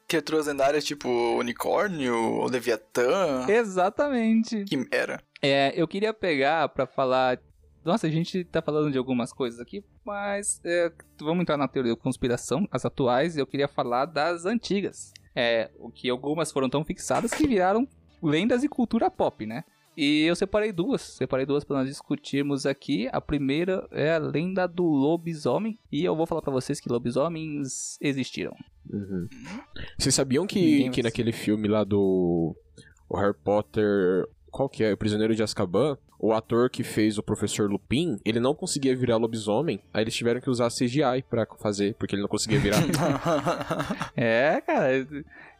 Criaturas 0.08 0.46
lendárias 0.46 0.84
tipo 0.84 1.08
unicórnio, 1.38 2.44
Leviatã, 2.44 3.46
Exatamente. 3.48 4.64
Quimera. 4.64 5.18
É, 5.40 5.72
eu 5.74 5.88
queria 5.88 6.12
pegar 6.12 6.68
pra 6.68 6.86
falar. 6.86 7.38
Nossa, 7.84 8.06
a 8.06 8.10
gente 8.10 8.44
tá 8.44 8.62
falando 8.62 8.92
de 8.92 8.98
algumas 8.98 9.32
coisas 9.32 9.60
aqui, 9.60 9.84
mas 10.04 10.60
é, 10.64 10.92
vamos 11.20 11.42
entrar 11.42 11.56
na 11.56 11.66
teoria 11.66 11.94
da 11.94 12.00
conspiração, 12.00 12.68
as 12.70 12.84
atuais, 12.84 13.36
e 13.36 13.40
eu 13.40 13.46
queria 13.46 13.68
falar 13.68 14.06
das 14.06 14.46
antigas. 14.46 15.12
É, 15.34 15.70
o 15.78 15.90
que 15.90 16.08
algumas 16.08 16.52
foram 16.52 16.68
tão 16.68 16.84
fixadas 16.84 17.32
que 17.32 17.46
viraram 17.46 17.88
lendas 18.22 18.62
e 18.62 18.68
cultura 18.68 19.10
pop, 19.10 19.44
né? 19.46 19.64
E 19.96 20.22
eu 20.22 20.34
separei 20.34 20.72
duas, 20.72 21.02
separei 21.02 21.44
duas 21.44 21.64
pra 21.64 21.78
nós 21.78 21.88
discutirmos 21.88 22.64
aqui. 22.64 23.08
A 23.12 23.20
primeira 23.20 23.86
é 23.90 24.14
a 24.14 24.18
lenda 24.18 24.66
do 24.66 24.84
lobisomem, 24.84 25.78
e 25.90 26.04
eu 26.04 26.16
vou 26.16 26.26
falar 26.26 26.40
pra 26.40 26.52
vocês 26.52 26.80
que 26.80 26.88
lobisomens 26.88 27.98
existiram. 28.00 28.56
Uhum. 28.90 29.28
Vocês 29.98 30.14
sabiam 30.14 30.46
que, 30.46 30.60
Ninguém 30.60 30.90
que 30.90 31.02
naquele 31.02 31.32
filme 31.32 31.68
lá 31.68 31.84
do 31.84 32.56
o 33.08 33.16
Harry 33.18 33.36
Potter, 33.44 34.26
qual 34.52 34.68
que 34.68 34.84
é? 34.84 34.92
O 34.92 34.96
Prisioneiro 34.96 35.34
de 35.34 35.42
Azkaban, 35.42 35.96
o 36.18 36.32
ator 36.32 36.70
que 36.70 36.84
fez 36.84 37.18
o 37.18 37.22
Professor 37.22 37.68
Lupin, 37.68 38.20
ele 38.24 38.38
não 38.38 38.54
conseguia 38.54 38.94
virar 38.94 39.16
lobisomem, 39.16 39.80
aí 39.92 40.04
eles 40.04 40.14
tiveram 40.14 40.40
que 40.40 40.50
usar 40.50 40.68
CGI 40.68 41.24
pra 41.28 41.46
fazer, 41.58 41.94
porque 41.94 42.14
ele 42.14 42.22
não 42.22 42.28
conseguia 42.28 42.60
virar. 42.60 42.78
É, 44.14 44.60
cara, 44.60 45.06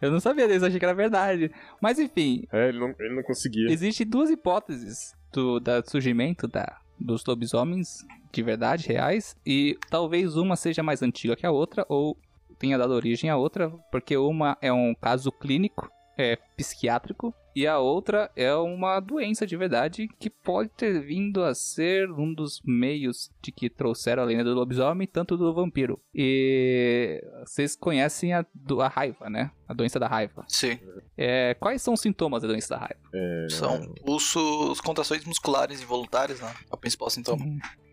eu 0.01 0.11
não 0.11 0.21
sabia 0.21 0.47
disso, 0.47 0.67
achei 0.67 0.79
que 0.79 0.85
era 0.85 0.95
verdade. 0.95 1.51
Mas 1.81 1.99
enfim, 1.99 2.45
é, 2.53 2.69
ele 2.69 2.79
não, 2.79 2.95
ele 3.01 3.17
não 3.17 3.23
conseguia. 3.23 3.71
Existem 3.71 4.07
duas 4.07 4.31
hipóteses 4.31 5.15
do 5.33 5.59
da 5.59 5.83
surgimento 5.83 6.47
da, 6.47 6.79
dos 7.01 7.25
lobisomens 7.25 8.05
de 8.31 8.43
verdade, 8.43 8.89
reais, 8.89 9.37
e 9.45 9.79
talvez 9.91 10.37
uma 10.37 10.57
seja 10.57 10.83
mais 10.83 11.03
antiga 11.03 11.37
que 11.37 11.47
a 11.47 11.51
outra, 11.51 11.85
ou 11.89 12.17
tenha 12.59 12.79
dado 12.79 12.93
origem 12.95 13.29
à 13.29 13.37
outra, 13.37 13.71
porque 13.91 14.17
uma 14.17 14.57
é 14.61 14.73
um 14.73 14.95
caso 14.95 15.33
clínico, 15.33 15.91
é 16.17 16.37
psiquiátrico, 16.57 17.35
e 17.55 17.67
a 17.67 17.79
outra 17.79 18.31
é 18.37 18.55
uma 18.55 18.99
doença 19.01 19.47
de 19.47 19.57
verdade 19.57 20.09
que 20.19 20.29
pode 20.31 20.71
ter 20.71 21.01
vindo 21.01 21.43
a 21.45 21.55
ser 21.55 22.11
um 22.11 22.33
dos 22.33 22.61
meios 22.65 23.31
de 23.43 23.51
que 23.53 23.69
trouxeram 23.69 24.23
a 24.23 24.27
lenda 24.27 24.45
do 24.45 24.55
lobisomem, 24.55 25.07
tanto 25.07 25.37
do 25.37 25.53
vampiro. 25.55 26.01
E 26.15 27.23
vocês 27.45 27.77
conhecem 27.77 28.33
a, 28.33 28.45
do- 28.55 28.81
a 28.81 28.89
raiva, 28.89 29.29
né? 29.29 29.51
A 29.69 29.75
doença 29.75 29.99
da 29.99 30.07
raiva. 30.07 30.45
Sim. 30.49 30.79
É, 31.17 31.55
quais 31.55 31.81
são 31.83 31.95
os 31.95 32.01
sintomas 32.01 32.43
da 32.43 32.49
doença 32.49 32.71
da 32.75 32.79
raiva? 32.81 33.49
São 33.51 33.93
pulsos, 34.05 34.81
contrações 34.81 35.25
musculares 35.25 35.81
involuntárias, 35.83 36.41
né? 36.41 36.53
É 36.71 36.75
o 36.75 36.77
principal 36.79 37.09
sintoma. 37.11 37.45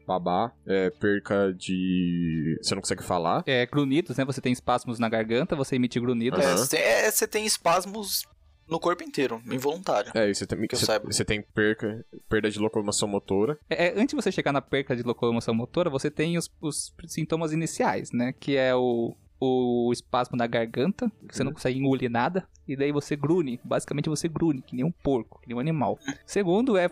Babá, 0.07 0.51
é, 0.65 0.89
perca 0.89 1.53
de. 1.53 2.57
Você 2.61 2.73
não 2.73 2.81
consegue 2.81 3.03
falar. 3.03 3.43
É, 3.45 3.63
grunhidos, 3.67 4.17
né? 4.17 4.25
Você 4.25 4.41
tem 4.41 4.51
espasmos 4.51 4.97
na 4.97 5.07
garganta, 5.07 5.55
você 5.55 5.75
emite 5.75 5.99
grunhidos. 5.99 6.39
É, 6.39 6.67
tem, 6.67 6.79
é, 6.83 7.11
você 7.11 7.27
tem 7.27 7.45
espasmos 7.45 8.23
no 8.69 8.79
corpo 8.79 9.03
inteiro, 9.03 9.41
involuntário. 9.51 10.11
É, 10.13 10.33
você 10.33 10.45
tem, 10.45 10.59
Que 10.67 10.75
eu 10.75 10.79
você, 10.79 10.85
saiba. 10.85 11.11
você 11.11 11.25
tem 11.25 11.41
perca, 11.41 12.05
perda 12.27 12.49
de 12.49 12.59
locomoção 12.59 13.07
motora. 13.07 13.57
É, 13.69 13.87
é, 13.87 13.93
antes 13.93 14.09
de 14.09 14.15
você 14.15 14.31
chegar 14.31 14.51
na 14.51 14.61
perca 14.61 14.95
de 14.95 15.03
locomoção 15.03 15.53
motora, 15.53 15.89
você 15.89 16.09
tem 16.11 16.37
os, 16.37 16.49
os 16.61 16.93
sintomas 17.07 17.51
iniciais, 17.51 18.11
né? 18.11 18.33
Que 18.39 18.55
é 18.55 18.75
o, 18.75 19.15
o 19.39 19.91
espasmo 19.91 20.37
na 20.37 20.47
garganta, 20.47 21.11
que 21.27 21.35
você 21.35 21.43
não 21.43 21.53
consegue 21.53 21.79
engolir 21.79 22.09
nada, 22.09 22.47
e 22.67 22.75
daí 22.75 22.91
você 22.91 23.15
grune. 23.15 23.59
Basicamente 23.63 24.09
você 24.09 24.27
grune, 24.27 24.61
que 24.61 24.75
nem 24.75 24.85
um 24.85 24.91
porco, 24.91 25.39
que 25.41 25.47
nem 25.47 25.55
um 25.57 25.59
animal. 25.59 25.97
Segundo 26.25 26.77
é 26.77 26.89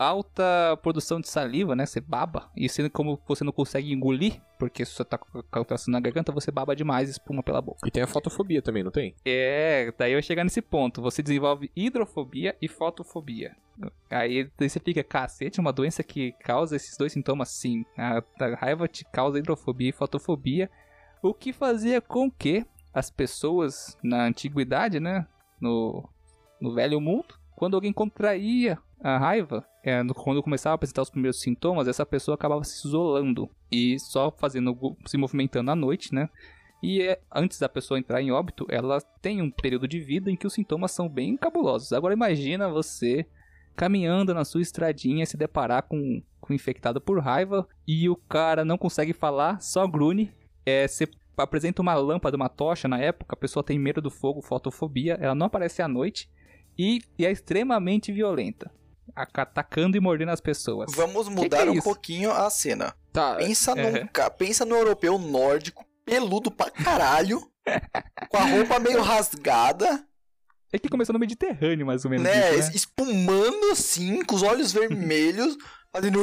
alta 0.00 0.78
produção 0.82 1.20
de 1.20 1.28
saliva, 1.28 1.76
né? 1.76 1.84
Você 1.84 2.00
baba. 2.00 2.50
E 2.56 2.68
sendo 2.70 2.88
como 2.88 3.20
você 3.28 3.44
não 3.44 3.52
consegue 3.52 3.92
engolir, 3.92 4.40
porque 4.58 4.84
você 4.84 5.04
tá 5.04 5.18
com 5.18 5.38
a 5.38 5.42
contração 5.42 5.92
na 5.92 6.00
garganta, 6.00 6.32
você 6.32 6.50
baba 6.50 6.74
demais 6.74 7.08
e 7.08 7.12
espuma 7.12 7.42
pela 7.42 7.60
boca. 7.60 7.86
E 7.86 7.90
tem 7.90 8.02
a 8.02 8.06
fotofobia 8.06 8.62
também, 8.62 8.82
não 8.82 8.90
tem? 8.90 9.14
É, 9.26 9.92
daí 9.98 10.12
eu 10.14 10.22
chegar 10.22 10.42
nesse 10.42 10.62
ponto. 10.62 11.02
Você 11.02 11.22
desenvolve 11.22 11.70
hidrofobia 11.76 12.56
e 12.62 12.66
fotofobia. 12.66 13.54
Aí, 14.10 14.50
você 14.58 14.80
fica, 14.80 15.04
cacete, 15.04 15.60
uma 15.60 15.72
doença 15.72 16.02
que 16.02 16.32
causa 16.44 16.76
esses 16.76 16.96
dois 16.96 17.12
sintomas, 17.12 17.50
sim. 17.50 17.84
A, 17.96 18.22
a 18.40 18.54
raiva 18.54 18.88
te 18.88 19.04
causa 19.04 19.38
hidrofobia 19.38 19.90
e 19.90 19.92
fotofobia. 19.92 20.70
O 21.22 21.34
que 21.34 21.52
fazia 21.52 22.00
com 22.00 22.30
que 22.30 22.64
as 22.92 23.10
pessoas 23.10 23.96
na 24.02 24.24
antiguidade, 24.24 24.98
né? 24.98 25.26
No, 25.60 26.08
no 26.60 26.74
velho 26.74 27.00
mundo, 27.00 27.34
quando 27.54 27.74
alguém 27.74 27.92
contraía 27.92 28.78
a 29.02 29.18
raiva, 29.18 29.64
é, 29.82 30.02
quando 30.14 30.42
começava 30.42 30.74
a 30.74 30.76
apresentar 30.76 31.02
os 31.02 31.10
primeiros 31.10 31.40
sintomas, 31.40 31.88
essa 31.88 32.04
pessoa 32.04 32.34
acabava 32.34 32.62
se 32.64 32.86
isolando 32.86 33.50
e 33.70 33.98
só 33.98 34.30
fazendo, 34.30 34.96
se 35.06 35.16
movimentando 35.16 35.70
à 35.70 35.76
noite, 35.76 36.14
né? 36.14 36.28
E 36.82 37.02
é, 37.02 37.20
antes 37.34 37.58
da 37.58 37.68
pessoa 37.68 37.98
entrar 37.98 38.22
em 38.22 38.30
óbito, 38.30 38.66
ela 38.68 39.00
tem 39.20 39.42
um 39.42 39.50
período 39.50 39.86
de 39.86 40.00
vida 40.00 40.30
em 40.30 40.36
que 40.36 40.46
os 40.46 40.54
sintomas 40.54 40.92
são 40.92 41.08
bem 41.08 41.36
cabulosos. 41.36 41.92
Agora 41.92 42.14
imagina 42.14 42.68
você 42.68 43.26
caminhando 43.76 44.34
na 44.34 44.44
sua 44.44 44.62
estradinha 44.62 45.24
e 45.24 45.26
se 45.26 45.36
deparar 45.36 45.82
com, 45.82 46.22
com 46.40 46.52
um 46.52 46.56
infectado 46.56 47.00
por 47.00 47.18
raiva 47.20 47.66
e 47.86 48.08
o 48.08 48.16
cara 48.16 48.64
não 48.64 48.78
consegue 48.78 49.12
falar, 49.12 49.60
só 49.60 49.86
grune. 49.86 50.32
É, 50.64 50.86
você 50.86 51.08
apresenta 51.36 51.80
uma 51.80 51.94
lâmpada, 51.94 52.36
uma 52.36 52.48
tocha 52.48 52.88
na 52.88 52.98
época, 52.98 53.34
a 53.34 53.38
pessoa 53.38 53.64
tem 53.64 53.78
medo 53.78 54.00
do 54.00 54.10
fogo, 54.10 54.42
fotofobia, 54.42 55.18
ela 55.20 55.34
não 55.34 55.46
aparece 55.46 55.80
à 55.80 55.88
noite 55.88 56.28
e, 56.78 57.00
e 57.18 57.26
é 57.26 57.30
extremamente 57.30 58.12
violenta, 58.12 58.70
atacando 59.14 59.96
e 59.96 60.00
mordendo 60.00 60.30
as 60.30 60.40
pessoas. 60.40 60.92
Vamos 60.94 61.28
que 61.28 61.34
mudar 61.34 61.66
é 61.66 61.70
um 61.70 61.74
isso? 61.74 61.84
pouquinho 61.84 62.30
a 62.32 62.48
cena. 62.50 62.94
Tá. 63.12 63.36
Pensa, 63.36 63.74
num, 63.74 63.96
É. 63.96 64.08
ca- 64.12 64.30
pensa 64.30 64.64
no 64.64 64.74
europeu 64.76 65.18
nórdico, 65.18 65.84
peludo 66.04 66.50
pra 66.50 66.70
caralho, 66.70 67.40
com 68.28 68.36
a 68.36 68.44
roupa 68.44 68.78
meio 68.78 69.00
rasgada, 69.02 70.04
É 70.72 70.78
que 70.78 70.88
começou 70.88 71.12
no 71.12 71.18
Mediterrâneo, 71.18 71.84
mais 71.84 72.04
ou 72.04 72.10
menos. 72.10 72.24
né? 72.24 72.54
isso, 72.56 72.68
né? 72.70 72.76
Espumando 72.76 73.72
assim, 73.72 74.22
com 74.24 74.36
os 74.36 74.42
olhos 74.42 74.72
vermelhos, 74.72 75.56
fazendo. 75.92 76.20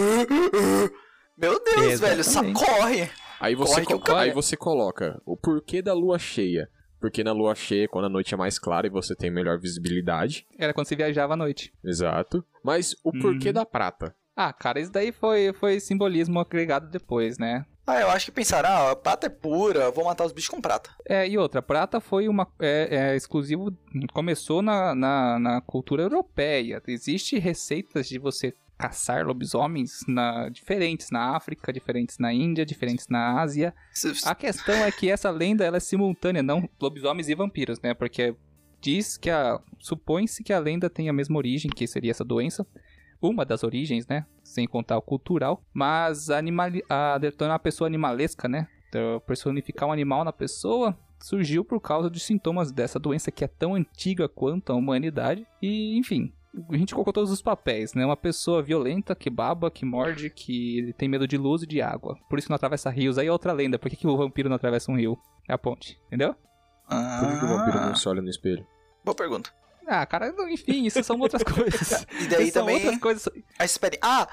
Meu 1.38 1.62
Deus, 1.64 2.00
velho, 2.00 2.20
Exatamente. 2.22 2.60
socorre! 2.60 3.10
Aí 3.40 3.54
você, 3.56 3.74
Corre 3.84 3.86
que 3.86 4.00
co- 4.10 4.16
aí 4.16 4.32
você 4.32 4.58
coloca 4.58 5.22
o 5.26 5.38
porquê 5.38 5.82
da 5.82 5.94
lua 5.94 6.18
cheia. 6.18 6.70
Porque 7.00 7.24
na 7.24 7.32
lua 7.32 7.54
cheia, 7.56 7.88
quando 7.88 8.06
a 8.06 8.10
noite 8.10 8.34
é 8.34 8.38
mais 8.38 8.58
clara 8.58 8.88
e 8.88 8.89
você 8.89 9.16
tem 9.16 9.30
melhor 9.30 9.60
visibilidade. 9.60 10.45
Era 10.58 10.74
quando 10.74 10.88
você 10.88 10.95
viajava 10.95 11.34
à 11.34 11.38
noite. 11.38 11.72
Exato. 11.84 12.43
Mas 12.64 12.95
o 13.04 13.12
porquê 13.12 13.50
Uhum. 13.50 13.54
da 13.54 13.66
prata? 13.66 14.16
Ah, 14.36 14.54
cara, 14.54 14.80
isso 14.80 14.91
daí 14.91 15.12
foi, 15.12 15.52
foi 15.54 15.80
simbolismo 15.80 16.39
agregado 16.39 16.88
depois, 16.89 17.38
né? 17.39 17.66
Ah, 17.88 18.02
eu 18.02 18.10
acho 18.10 18.26
que 18.26 18.32
pensaram, 18.32 18.70
ah, 18.70 18.91
a 18.91 18.95
prata 18.95 19.28
é 19.28 19.30
pura, 19.30 19.89
vou 19.91 20.04
matar 20.06 20.26
os 20.26 20.32
bichos 20.34 20.50
com 20.50 20.60
prata. 20.62 20.89
É, 21.08 21.28
e 21.28 21.38
outra, 21.38 21.62
prata 21.62 22.00
foi 22.02 22.28
uma. 22.28 22.45
É, 22.60 23.12
é 23.14 23.16
exclusivo. 23.16 23.72
Começou 24.14 24.62
na, 24.62 24.93
na, 24.93 25.39
na 25.39 25.62
cultura 25.62 26.04
europeia. 26.04 26.82
Existem 26.88 27.39
receitas 27.39 28.08
de 28.08 28.20
você 28.20 28.54
caçar 28.78 29.26
lobisomens 29.26 30.02
na, 30.08 30.50
diferentes 30.50 31.10
na 31.10 31.36
África, 31.36 31.74
diferentes 31.74 32.18
na 32.20 32.32
Índia, 32.32 32.66
diferentes 32.66 33.08
na 33.08 33.42
Ásia. 33.42 33.74
A 34.26 34.36
questão 34.36 34.76
é 34.76 34.92
que 34.92 35.10
essa 35.10 35.30
lenda 35.30 35.66
ela 35.66 35.78
é 35.78 35.80
simultânea, 35.80 36.44
não 36.44 36.70
lobisomens 36.80 37.28
e 37.28 37.36
vampiros, 37.36 37.82
né? 37.82 37.94
Porque 37.94 38.36
diz 38.80 39.18
que 39.18 39.30
a. 39.30 39.60
Supõe-se 39.80 40.44
que 40.44 40.54
a 40.54 40.60
lenda 40.60 40.90
tem 40.90 41.10
a 41.10 41.14
mesma 41.14 41.38
origem, 41.38 41.72
que 41.72 41.88
seria 41.88 42.12
essa 42.12 42.24
doença. 42.24 42.66
uma 43.22 43.46
das 43.46 43.64
origens, 43.64 44.06
né? 44.08 44.26
Sem 44.44 44.68
contar 44.68 44.98
o 44.98 45.02
cultural. 45.02 45.64
Mas 45.74 46.30
a, 46.30 46.38
animali 46.38 46.84
a 46.90 47.20
tornar 47.38 47.56
a 47.56 47.60
pessoa 47.60 47.88
animalesca, 47.88 48.48
né? 48.48 48.68
Então, 48.90 49.22
personificar 49.26 49.90
um 49.90 49.92
animal 49.92 50.24
na 50.24 50.32
pessoa 50.32 50.98
surgiu 51.20 51.66
por 51.66 51.82
causa 51.82 52.10
dos 52.10 52.24
sintomas 52.24 52.72
dessa 52.72 53.00
doença 53.00 53.32
que 53.32 53.44
é 53.44 53.48
tão 53.48 53.74
antiga 53.74 54.30
quanto 54.30 54.72
a 54.72 54.76
humanidade. 54.76 55.46
E, 55.62 55.98
enfim, 55.98 56.32
a 56.70 56.78
gente 56.78 56.93
colocou 56.93 57.14
todos 57.14 57.32
os 57.32 57.41
papéis, 57.41 57.93
né? 57.93 58.05
Uma 58.05 58.18
pessoa 58.18 58.62
violenta, 58.62 59.16
que 59.16 59.30
baba, 59.30 59.70
que 59.72 59.86
morde, 59.86 60.30
que 60.30 60.93
tem 60.97 61.08
medo 61.10 61.28
de 61.28 61.38
luz 61.38 61.64
e 61.64 61.68
de 61.68 61.82
água. 61.82 62.18
Por 62.30 62.38
isso 62.39 62.47
que 62.47 62.51
não 62.51 62.55
atravessa 62.55 62.89
rios. 62.89 63.18
Aí 63.18 63.28
é 63.28 63.32
outra 63.32 63.53
lenda. 63.53 63.78
Por 63.80 63.89
que, 63.89 63.95
que 63.95 64.08
o 64.08 64.18
vampiro 64.18 64.49
não 64.49 64.55
atravessa 64.55 64.91
um 64.91 64.97
rio? 64.97 65.18
É 65.47 65.53
a 65.53 65.58
ponte, 65.58 65.99
entendeu? 66.08 66.34
Por 66.88 67.30
que, 67.30 67.39
que 67.39 67.45
o 67.45 67.47
vampiro 67.47 67.78
Ah, 67.80 67.86
não 67.88 67.95
se 67.95 68.08
olha 68.08 68.22
no 68.22 68.30
espelho? 68.30 68.66
Boa 69.03 69.16
pergunta. 69.16 69.49
Ah, 69.88 70.05
cara, 70.05 70.34
enfim, 70.49 70.86
isso 70.86 71.01
são 71.03 71.18
outras 71.20 71.43
coisas. 71.47 72.05
E 72.22 72.28
daí 72.28 72.43
Isso 72.43 72.53
são 72.53 72.66
também. 72.66 72.76
outras 72.84 72.97
coisas. 72.99 73.30
Aí 73.58 73.66
espere. 73.66 73.97
Ah, 74.01 74.28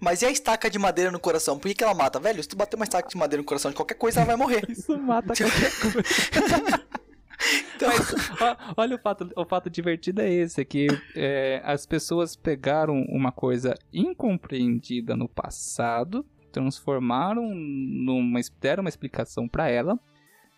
mas 0.00 0.22
e 0.22 0.26
a 0.26 0.30
estaca 0.30 0.70
de 0.70 0.78
madeira 0.78 1.10
no 1.10 1.18
coração? 1.18 1.58
Por 1.58 1.68
que, 1.68 1.74
que 1.74 1.84
ela 1.84 1.92
mata? 1.94 2.18
Velho, 2.20 2.42
se 2.42 2.48
tu 2.48 2.56
bater 2.56 2.76
uma 2.76 2.84
estaca 2.84 3.08
de 3.08 3.16
madeira 3.16 3.42
no 3.42 3.46
coração 3.46 3.70
de 3.70 3.76
qualquer 3.76 3.94
coisa, 3.96 4.20
ela 4.20 4.26
vai 4.26 4.36
morrer. 4.36 4.64
Isso 4.68 4.96
mata 4.98 5.34
qualquer 5.34 5.70
coisa. 5.80 6.86
Então, 7.80 7.90
Ó, 8.40 8.56
Olha 8.76 8.96
o 8.96 8.98
fato, 8.98 9.30
o 9.34 9.44
fato 9.44 9.70
divertido 9.70 10.20
é 10.20 10.30
esse, 10.30 10.64
que 10.64 10.88
é, 11.16 11.62
as 11.64 11.86
pessoas 11.86 12.36
pegaram 12.36 13.02
uma 13.08 13.32
coisa 13.32 13.74
incompreendida 13.92 15.16
no 15.16 15.28
passado, 15.28 16.24
transformaram 16.52 17.54
numa, 17.54 18.38
deram 18.60 18.82
uma 18.82 18.88
explicação 18.88 19.48
pra 19.48 19.68
ela, 19.68 19.98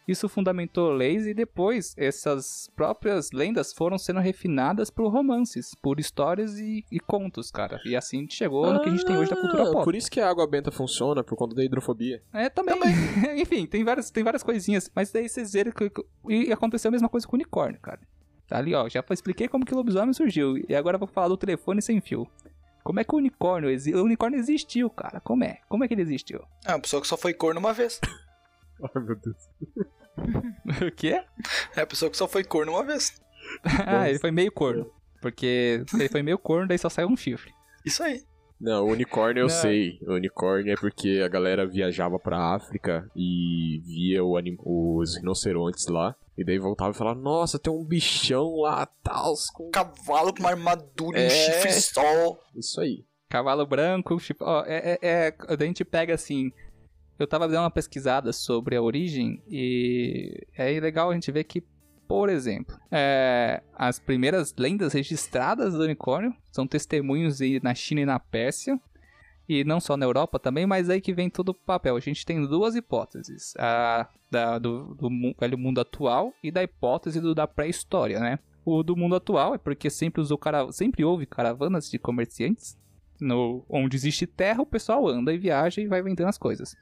isso 0.07 0.29
fundamentou 0.29 0.91
leis 0.93 1.27
e 1.27 1.35
depois 1.35 1.95
essas 1.97 2.71
próprias 2.75 3.31
lendas 3.33 3.73
foram 3.73 3.97
sendo 3.99 4.21
refinadas 4.21 4.91
por 4.91 5.09
romances, 5.09 5.75
por 5.81 6.01
histórias 6.01 6.59
e, 6.59 6.85
e 6.91 6.99
contos, 6.99 7.51
cara. 7.51 7.81
E 7.85 7.95
assim 7.95 8.19
a 8.19 8.21
gente 8.21 8.35
chegou 8.35 8.73
no 8.73 8.81
que 8.83 8.89
a 8.89 8.93
gente 8.93 9.05
tem 9.05 9.17
hoje 9.17 9.31
da 9.31 9.37
cultura 9.37 9.63
Ah, 9.63 9.73
pop. 9.73 9.85
Por 9.85 9.95
isso 9.95 10.11
que 10.11 10.21
a 10.21 10.29
água 10.29 10.47
benta 10.47 10.71
funciona, 10.71 11.23
por 11.23 11.37
conta 11.37 11.55
da 11.55 11.65
hidrofobia. 11.65 12.23
É, 12.33 12.49
também. 12.49 12.75
Enfim, 13.41 13.67
tem 13.67 13.85
várias, 13.85 14.11
tem 14.11 14.25
várias 14.25 14.43
coisinhas. 14.43 14.91
Mas 14.95 15.13
daí 15.13 15.29
vocês 15.29 15.53
viram 15.53 15.73
que. 15.73 15.91
E 16.29 16.53
aconteceu 16.53 16.89
a 16.89 16.93
mesma 16.93 17.09
coisa 17.09 17.27
com 17.27 17.37
o 17.37 17.39
unicórnio, 17.39 17.81
cara. 17.81 18.01
Tá 18.49 18.59
ali, 18.59 18.75
ó. 18.75 18.89
Já 18.89 19.05
expliquei 19.11 19.49
como 19.49 19.65
que 19.65 19.73
o 19.73 19.77
lobisomem 19.77 20.13
surgiu. 20.13 20.57
E 20.69 20.75
agora 20.75 20.97
eu 20.97 20.99
vou 20.99 21.09
falar 21.09 21.29
do 21.29 21.37
telefone 21.37 21.81
sem 21.81 22.01
fio. 22.01 22.27
Como 22.83 22.99
é 22.99 23.05
que 23.05 23.15
o 23.15 23.19
unicórnio 23.19 23.71
existe? 23.71 23.97
O 23.97 24.05
unicórnio 24.05 24.39
existiu, 24.39 24.91
cara. 24.91 25.21
Como 25.21 25.45
é? 25.45 25.59
Como 25.69 25.85
é 25.85 25.89
que 25.89 25.95
ele 25.95 26.03
existiu? 26.03 26.43
é 26.67 26.73
uma 26.73 26.81
pessoa 26.81 27.01
que 27.01 27.07
só 27.07 27.17
foi 27.17 27.33
corno 27.33 27.61
uma 27.61 27.73
vez. 27.73 28.01
Ai, 28.95 29.03
meu 29.03 29.17
Deus. 29.17 29.37
o 30.89 30.93
quê? 30.95 31.23
É 31.77 31.81
a 31.83 31.87
pessoa 31.87 32.11
que 32.11 32.17
só 32.17 32.27
foi 32.29 32.45
corno 32.45 32.73
uma 32.73 32.85
vez. 32.85 33.21
ah, 33.87 34.09
ele 34.09 34.19
foi 34.19 34.31
meio 34.31 34.53
corno. 34.53 34.91
Porque 35.21 35.85
ele 35.95 36.09
foi 36.09 36.23
meio 36.23 36.39
corno, 36.39 36.67
daí 36.67 36.79
só 36.79 36.89
saiu 36.89 37.09
um 37.09 37.17
chifre. 37.17 37.53
Isso 37.85 38.03
aí. 38.03 38.23
Não, 38.61 38.85
o 38.85 38.91
unicórnio 38.93 39.41
eu 39.43 39.47
Não. 39.49 39.55
sei. 39.55 39.99
O 40.03 40.13
unicórnio 40.15 40.73
é 40.73 40.77
porque 40.77 41.21
a 41.25 41.29
galera 41.29 41.67
viajava 41.67 42.19
pra 42.19 42.55
África 42.55 43.09
e 43.17 43.81
via 43.85 44.23
o 44.25 44.37
anim- 44.37 44.57
os 44.65 45.17
rinocerontes 45.17 45.87
lá. 45.89 46.15
E 46.39 46.45
daí 46.45 46.59
voltava 46.59 46.93
e 46.93 46.95
falava, 46.95 47.21
nossa, 47.21 47.59
tem 47.59 47.73
um 47.73 47.85
bichão 47.85 48.57
lá, 48.61 48.87
tal, 49.03 49.35
com... 49.53 49.71
Cavalo 49.71 50.33
com 50.33 50.41
uma 50.41 50.51
armadura 50.51 51.19
e 51.19 51.25
É. 51.25 51.27
um 51.27 51.31
chifre 51.31 51.73
só. 51.73 52.39
Isso 52.57 52.81
aí. 52.81 53.05
Cavalo 53.29 53.67
branco, 53.67 54.17
tipo, 54.19 54.45
ó, 54.45 54.63
é, 54.65 54.99
é, 55.03 55.27
é, 55.49 55.57
daí 55.57 55.65
a 55.65 55.67
gente 55.67 55.85
pega 55.85 56.15
assim. 56.15 56.53
Eu 57.19 57.27
tava 57.27 57.47
dando 57.47 57.65
uma 57.65 57.71
pesquisada 57.71 58.33
sobre 58.33 58.77
a 58.77 58.83
origem 58.83 59.43
e 59.49 60.47
é 60.57 60.79
legal 60.81 61.11
a 61.11 61.15
gente 61.15 61.31
ver 61.31 61.45
que, 61.45 61.63
por 62.09 62.29
exemplo, 62.29 62.77
é, 62.91 63.63
as 63.75 63.99
primeiras 63.99 64.55
lendas 64.57 64.93
registradas 64.93 65.75
do 65.75 65.83
unicórnio 65.83 66.35
são 66.51 66.67
testemunhos 66.67 67.39
na 67.63 67.75
China 67.75 68.01
e 68.01 68.07
na 68.07 68.19
Pérsia. 68.19 68.81
E 69.49 69.65
não 69.65 69.81
só 69.81 69.97
na 69.97 70.07
Europa 70.07 70.39
também, 70.39 70.67
mas 70.67 70.89
aí 70.89 71.01
que 71.01 71.13
vem 71.13 71.29
todo 71.29 71.51
o 71.51 71.55
papel. 71.55 71.97
A 71.97 72.01
gente 72.01 72.25
tem 72.25 72.47
duas 72.47 72.75
hipóteses: 72.77 73.55
a 73.59 74.09
da, 74.31 74.59
do, 74.59 74.95
do 74.95 75.11
velho 75.39 75.59
mundo 75.59 75.81
atual 75.81 76.33
e 76.43 76.51
da 76.51 76.63
hipótese 76.63 77.21
do, 77.21 77.35
da 77.35 77.47
pré-história, 77.47 78.19
né? 78.19 78.39
O 78.65 78.83
do 78.83 78.97
mundo 78.97 79.17
atual 79.17 79.55
é 79.55 79.59
porque 79.59 79.91
sempre, 79.91 80.23
usou 80.23 80.41
sempre 80.71 81.05
houve 81.05 81.27
caravanas 81.27 81.91
de 81.91 81.99
comerciantes 81.99 82.79
no, 83.21 83.65
onde 83.69 83.97
existe 83.97 84.27
terra, 84.27 84.63
o 84.63 84.67
pessoal 84.67 85.07
anda 85.07 85.33
e 85.33 85.39
viaja 85.39 85.81
e 85.81 85.87
vai 85.87 86.03
vendendo 86.03 86.29
as 86.29 86.39
coisas. 86.39 86.75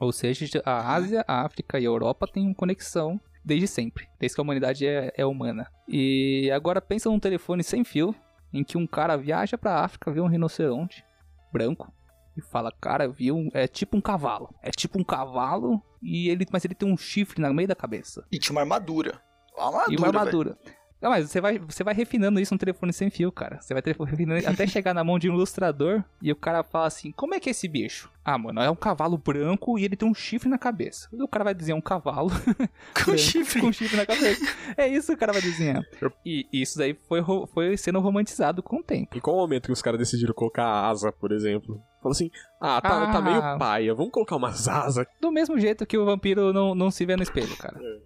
Ou 0.00 0.12
seja, 0.12 0.62
a 0.64 0.92
Ásia, 0.94 1.24
a 1.26 1.42
África 1.42 1.78
e 1.78 1.82
a 1.82 1.88
Europa 1.88 2.26
têm 2.26 2.46
uma 2.46 2.54
conexão 2.54 3.20
desde 3.44 3.66
sempre, 3.66 4.08
desde 4.18 4.34
que 4.34 4.40
a 4.40 4.44
humanidade 4.44 4.86
é, 4.86 5.12
é 5.16 5.26
humana. 5.26 5.70
E 5.86 6.50
agora 6.52 6.80
pensa 6.80 7.10
num 7.10 7.20
telefone 7.20 7.62
sem 7.62 7.84
fio, 7.84 8.14
em 8.52 8.64
que 8.64 8.78
um 8.78 8.86
cara 8.86 9.16
viaja 9.16 9.58
pra 9.58 9.80
África, 9.84 10.10
vê 10.10 10.20
um 10.20 10.26
rinoceronte 10.26 11.04
branco 11.52 11.92
e 12.36 12.40
fala, 12.40 12.72
cara, 12.80 13.04
eu 13.04 13.12
vi 13.12 13.30
um, 13.30 13.48
é 13.52 13.68
tipo 13.68 13.96
um 13.96 14.00
cavalo, 14.00 14.52
é 14.62 14.70
tipo 14.70 14.98
um 14.98 15.04
cavalo 15.04 15.80
e 16.02 16.28
ele, 16.28 16.46
mas 16.50 16.64
ele 16.64 16.74
tem 16.74 16.90
um 16.90 16.96
chifre 16.96 17.40
no 17.40 17.54
meio 17.54 17.68
da 17.68 17.76
cabeça 17.76 18.24
E 18.32 18.38
tinha 18.38 18.54
uma 18.54 18.62
armadura. 18.62 19.20
Uma 19.56 19.66
armadura. 19.66 19.92
e 19.92 19.96
uma 19.96 20.06
armadura. 20.08 20.58
Não, 21.04 21.10
mas 21.10 21.30
você 21.30 21.38
vai, 21.38 21.58
você 21.58 21.84
vai 21.84 21.92
refinando 21.92 22.40
isso 22.40 22.54
no 22.54 22.58
telefone 22.58 22.90
sem 22.90 23.10
fio, 23.10 23.30
cara. 23.30 23.60
Você 23.60 23.74
vai 23.74 23.82
refinando 24.06 24.48
até 24.48 24.66
chegar 24.66 24.94
na 24.94 25.04
mão 25.04 25.18
de 25.18 25.28
um 25.28 25.34
ilustrador 25.34 26.02
e 26.22 26.32
o 26.32 26.36
cara 26.36 26.62
fala 26.64 26.86
assim: 26.86 27.12
Como 27.12 27.34
é 27.34 27.38
que 27.40 27.50
é 27.50 27.52
esse 27.52 27.68
bicho? 27.68 28.10
Ah, 28.24 28.38
mano, 28.38 28.58
é 28.62 28.70
um 28.70 28.74
cavalo 28.74 29.18
branco 29.18 29.78
e 29.78 29.84
ele 29.84 29.96
tem 29.96 30.08
um 30.08 30.14
chifre 30.14 30.48
na 30.48 30.56
cabeça. 30.56 31.10
O 31.12 31.28
cara 31.28 31.44
vai 31.44 31.54
desenhar 31.54 31.76
um 31.76 31.82
cavalo 31.82 32.30
Com 33.04 33.04
branco 33.04 33.18
chifre. 33.18 33.60
com 33.60 33.70
chifre 33.70 33.98
na 33.98 34.06
cabeça. 34.06 34.40
É 34.78 34.88
isso 34.88 35.08
que 35.08 35.12
o 35.12 35.18
cara 35.18 35.34
vai 35.34 35.42
desenhar. 35.42 35.82
E 36.24 36.48
isso 36.50 36.78
daí 36.78 36.98
foi, 37.06 37.22
foi 37.52 37.76
sendo 37.76 38.00
romantizado 38.00 38.62
com 38.62 38.76
o 38.78 38.82
tempo. 38.82 39.14
Em 39.14 39.20
qual 39.20 39.36
momento 39.36 39.66
que 39.66 39.72
os 39.72 39.82
caras 39.82 39.98
decidiram 40.00 40.32
colocar 40.32 40.64
a 40.64 40.88
asa, 40.88 41.12
por 41.12 41.32
exemplo? 41.32 41.78
Falou 42.00 42.12
assim, 42.12 42.30
ah, 42.58 42.80
tá, 42.80 43.12
tá 43.12 43.18
Ah. 43.18 43.20
meio 43.20 43.58
paia, 43.58 43.94
vamos 43.94 44.10
colocar 44.10 44.36
umas 44.36 44.68
asas. 44.68 45.06
Do 45.20 45.30
mesmo 45.30 45.58
jeito 45.60 45.84
que 45.84 45.98
o 45.98 46.06
vampiro 46.06 46.50
não, 46.50 46.74
não 46.74 46.90
se 46.90 47.04
vê 47.04 47.16
no 47.16 47.22
espelho, 47.22 47.54
cara. 47.58 47.78
É, 47.78 47.98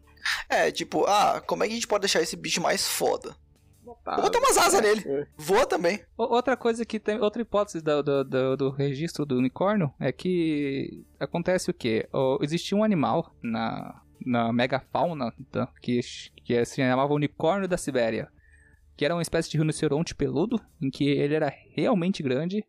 tipo, 0.73 1.05
ah, 1.07 1.41
como 1.47 1.63
é 1.63 1.67
que 1.67 1.73
a 1.73 1.77
gente 1.77 1.87
pode 1.89 2.03
deixar 2.03 2.21
esse 2.23 2.37
bicho 2.37 2.61
mais 2.61 2.87
foda? 2.87 3.37
Tá, 4.05 4.17
Vou 4.17 4.25
botar 4.25 4.39
umas 4.39 4.57
asas 4.59 4.83
nele. 4.83 5.03
é. 5.07 5.27
Voa 5.37 5.65
também. 5.65 6.01
Outra 6.17 6.57
coisa 6.59 6.85
que 6.85 7.01
tem, 7.01 7.19
outra 7.21 7.41
hipótese 7.41 7.81
do, 7.81 8.03
do, 8.03 8.23
do- 8.25 8.57
do 8.57 8.71
registro 8.71 9.25
do 9.25 9.39
unicórnio 9.39 9.91
é 9.99 10.13
que 10.13 11.05
acontece 11.19 11.71
o 11.71 11.75
quê? 11.75 12.07
O- 12.13 12.39
existia 12.43 12.77
um 12.77 12.85
animal 12.85 13.35
na, 13.43 14.03
na 14.25 14.53
megafauna 14.53 15.33
da- 15.51 15.69
que, 15.81 16.01
que 16.45 16.65
se 16.67 16.77
chamava 16.77 17.15
unicórnio 17.15 17.67
da 17.67 17.79
Sibéria, 17.79 18.29
que 18.95 19.07
era 19.07 19.15
uma 19.15 19.23
espécie 19.23 19.49
de 19.51 19.57
rinoceronte 19.57 20.15
peludo, 20.15 20.61
em 20.83 20.91
que 20.91 21.05
ele 21.09 21.35
era 21.35 21.51
realmente 21.75 22.23
grande 22.23 22.63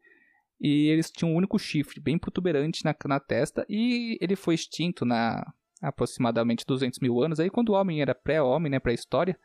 e 0.62 0.88
eles 0.88 1.12
tinham 1.12 1.34
um 1.34 1.38
único 1.38 1.60
chifre, 1.60 2.00
bem 2.00 2.18
protuberante 2.18 2.84
na, 2.86 2.96
na 3.08 3.20
testa, 3.20 3.66
e 3.68 4.18
ele 4.22 4.36
foi 4.38 4.56
extinto 4.56 5.04
na 5.06 5.46
aproximadamente 5.82 6.66
200 6.66 7.00
mil 7.00 7.22
anos, 7.22 7.40
aí 7.40 7.50
quando 7.50 7.70
o 7.70 7.74
homem 7.74 8.02
era 8.02 8.14
pré-homem, 8.14 8.72
né, 8.72 8.80
pré-história, 8.80 9.38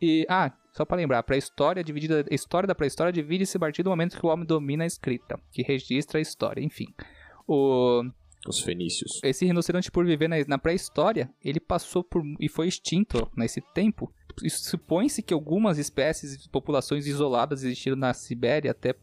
e, 0.00 0.26
ah, 0.28 0.52
só 0.72 0.84
pra 0.84 0.96
lembrar, 0.96 1.22
pré-história 1.22 1.84
dividida, 1.84 2.24
a 2.28 2.34
história 2.34 2.66
da 2.66 2.74
pré-história 2.74 3.12
divide-se 3.12 3.56
a 3.56 3.60
partir 3.60 3.84
do 3.84 3.90
momento 3.90 4.18
que 4.18 4.26
o 4.26 4.28
homem 4.28 4.44
domina 4.44 4.82
a 4.82 4.86
escrita, 4.86 5.38
que 5.52 5.62
registra 5.62 6.18
a 6.18 6.20
história, 6.20 6.60
enfim. 6.60 6.86
O, 7.46 8.02
Os 8.48 8.60
fenícios. 8.60 9.20
esse 9.22 9.46
rinoceronte 9.46 9.92
por 9.92 10.04
viver 10.04 10.28
na, 10.28 10.36
na 10.48 10.58
pré-história, 10.58 11.30
ele 11.44 11.60
passou 11.60 12.02
por 12.02 12.22
e 12.40 12.48
foi 12.48 12.66
extinto 12.66 13.30
nesse 13.36 13.60
tempo. 13.72 14.12
Supõe-se 14.48 15.22
que 15.22 15.34
algumas 15.34 15.78
espécies 15.78 16.34
e 16.34 16.48
populações 16.48 17.06
isoladas 17.06 17.62
existiram 17.62 17.96
na 17.96 18.12
Sibéria 18.12 18.72
até 18.72 18.96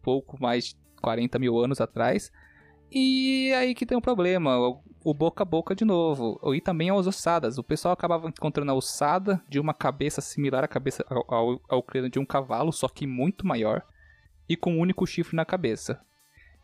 pouco 0.00 0.40
mais 0.40 0.66
de 0.66 0.76
40 1.02 1.38
mil 1.38 1.58
anos 1.58 1.80
atrás. 1.82 2.32
E 2.90 3.52
aí 3.54 3.74
que 3.74 3.86
tem 3.86 3.96
um 3.96 4.00
problema, 4.00 4.58
o, 5.04 5.14
boca 5.14 5.42
a 5.42 5.46
boca 5.46 5.74
de 5.74 5.84
novo. 5.84 6.40
E 6.54 6.60
também 6.60 6.90
as 6.90 7.06
ossadas. 7.06 7.58
O 7.58 7.62
pessoal 7.62 7.92
acabava 7.92 8.28
encontrando 8.28 8.70
a 8.72 8.74
ossada 8.74 9.40
de 9.48 9.60
uma 9.60 9.72
cabeça 9.72 10.20
similar 10.20 10.64
à 10.64 10.68
cabeça 10.68 11.04
ao, 11.08 11.24
ao, 11.32 11.60
ao 11.68 11.82
crânio 11.82 12.10
de 12.10 12.18
um 12.18 12.26
cavalo, 12.26 12.72
só 12.72 12.88
que 12.88 13.06
muito 13.06 13.46
maior. 13.46 13.84
E 14.48 14.56
com 14.56 14.74
um 14.74 14.80
único 14.80 15.06
chifre 15.06 15.36
na 15.36 15.44
cabeça. 15.44 16.00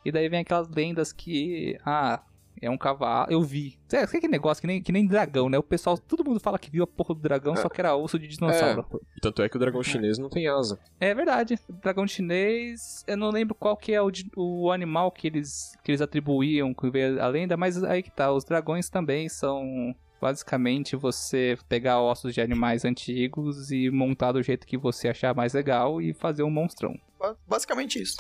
E 0.05 0.11
daí 0.11 0.29
vem 0.29 0.41
aquelas 0.41 0.69
lendas 0.69 1.13
que. 1.13 1.79
Ah, 1.85 2.23
é 2.61 2.71
um 2.71 2.79
cavalo. 2.79 3.31
Eu 3.31 3.43
vi. 3.43 3.79
É, 3.93 4.07
que 4.07 4.27
negócio 4.29 4.61
que 4.61 4.67
nem, 4.67 4.83
que 4.83 4.93
nem 4.93 5.07
dragão, 5.07 5.49
né? 5.49 5.59
O 5.59 5.63
pessoal, 5.63 5.97
todo 5.99 6.25
mundo 6.25 6.41
fala 6.41 6.59
que 6.59 6.71
viu 6.71 6.85
a 6.85 6.87
porra 6.87 7.15
do 7.15 7.21
dragão, 7.21 7.55
só 7.57 7.69
que 7.69 7.81
era 7.81 7.95
osso 7.95 8.19
de 8.19 8.27
dinossauro. 8.29 8.85
Tanto 9.21 9.43
é 9.43 9.49
que 9.49 9.57
o 9.57 9.61
dragão 9.61 9.83
chinês 9.83 10.19
não 10.19 10.29
tem 10.29 10.49
asa. 10.49 10.79
É, 11.01 11.15
verdade. 11.15 11.59
Dragão 11.83 12.07
chinês. 12.07 13.05
Eu 13.07 13.17
não 13.17 13.31
lembro 13.31 13.55
qual 13.55 13.77
que 13.77 13.93
é 13.93 14.01
o, 14.03 14.11
o 14.37 14.71
animal 14.73 15.11
que 15.11 15.27
eles, 15.27 15.77
que 15.85 15.91
eles 15.91 16.01
atribuíam 16.01 16.73
que 16.75 16.91
veio 16.91 17.23
a 17.23 17.27
lenda, 17.29 17.57
mas 17.57 17.83
aí 17.85 18.03
que 18.03 18.11
tá. 18.11 18.33
Os 18.33 18.45
dragões 18.45 18.89
também 18.89 19.29
são. 19.29 19.95
Basicamente, 20.19 20.97
você 20.97 21.59
pegar 21.69 22.01
ossos 22.01 22.33
de 22.35 22.41
animais 22.41 22.85
antigos 22.87 23.71
e 23.71 23.91
montar 23.91 24.33
do 24.33 24.43
jeito 24.43 24.67
que 24.67 24.77
você 24.77 25.09
achar 25.09 25.35
mais 25.35 25.53
legal 25.53 26.01
e 26.01 26.15
fazer 26.15 26.43
um 26.43 26.51
monstrão. 26.51 26.99
Ba- 27.19 27.37
Basicamente 27.47 28.01
isso. 28.01 28.17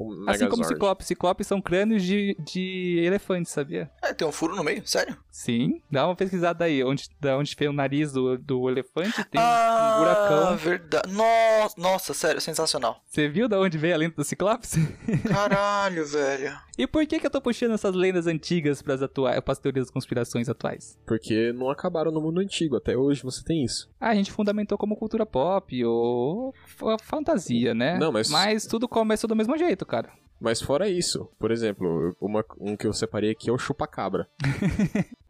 Tipo 0.00 0.04
um 0.04 0.30
Assim 0.30 0.44
como 0.44 0.56
Megazord. 0.62 0.68
ciclopes. 0.74 1.06
Ciclopes 1.06 1.46
são 1.46 1.60
crânios 1.60 2.02
de, 2.02 2.34
de 2.38 3.02
elefantes, 3.04 3.52
sabia? 3.52 3.90
É, 4.02 4.14
tem 4.14 4.26
um 4.26 4.32
furo 4.32 4.56
no 4.56 4.64
meio? 4.64 4.82
Sério? 4.86 5.16
Sim, 5.30 5.80
dá 5.90 6.06
uma 6.06 6.16
pesquisada 6.16 6.64
aí. 6.64 6.82
Onde, 6.82 7.08
da 7.20 7.36
onde 7.36 7.54
veio 7.58 7.70
o 7.70 7.74
nariz 7.74 8.12
do, 8.12 8.38
do 8.38 8.68
elefante, 8.68 9.22
tem 9.24 9.40
ah, 9.40 9.94
um 9.96 9.98
buracão. 10.00 10.56
verdade. 10.56 11.12
Nossa, 11.12 11.74
nossa, 11.80 12.14
sério, 12.14 12.40
sensacional. 12.40 13.02
Você 13.06 13.28
viu 13.28 13.48
da 13.48 13.60
onde 13.60 13.76
veio 13.78 13.94
a 13.94 13.98
lenda 13.98 14.14
do 14.16 14.24
Ciclopes? 14.24 14.74
Caralho, 15.28 16.06
velho. 16.06 16.58
E 16.78 16.86
por 16.86 17.06
que 17.06 17.20
que 17.20 17.26
eu 17.26 17.30
tô 17.30 17.40
puxando 17.40 17.72
essas 17.74 17.94
lendas 17.94 18.26
antigas 18.26 18.80
pras, 18.80 19.02
atua 19.02 19.40
pras 19.42 19.58
teorias 19.58 19.86
das 19.86 19.92
conspirações 19.92 20.48
atuais? 20.48 20.98
Porque 21.06 21.52
não 21.52 21.68
acabaram 21.70 22.10
no 22.10 22.20
mundo 22.22 22.40
antigo, 22.40 22.76
até 22.76 22.96
hoje 22.96 23.22
você 23.22 23.44
tem 23.44 23.62
isso. 23.64 23.88
Ah, 24.00 24.08
a 24.08 24.14
gente 24.14 24.32
fundamentou 24.32 24.78
como 24.78 24.96
cultura 24.96 25.26
pop 25.26 25.84
ou 25.84 26.54
fantasia, 27.02 27.74
né? 27.74 27.98
Não, 27.98 28.10
mas- 28.10 28.30
Mas 28.30 28.66
tudo 28.66 28.88
começou 28.88 29.28
do 29.28 29.36
mesmo 29.36 29.56
jeito, 29.58 29.84
cara. 29.90 30.10
Mas 30.40 30.62
fora 30.62 30.88
isso, 30.88 31.28
por 31.38 31.50
exemplo, 31.50 32.16
uma- 32.20 32.44
um 32.58 32.74
que 32.76 32.86
eu 32.86 32.92
separei 32.94 33.30
aqui 33.32 33.50
é 33.50 33.52
o 33.52 33.58
chupacabra. 33.58 34.26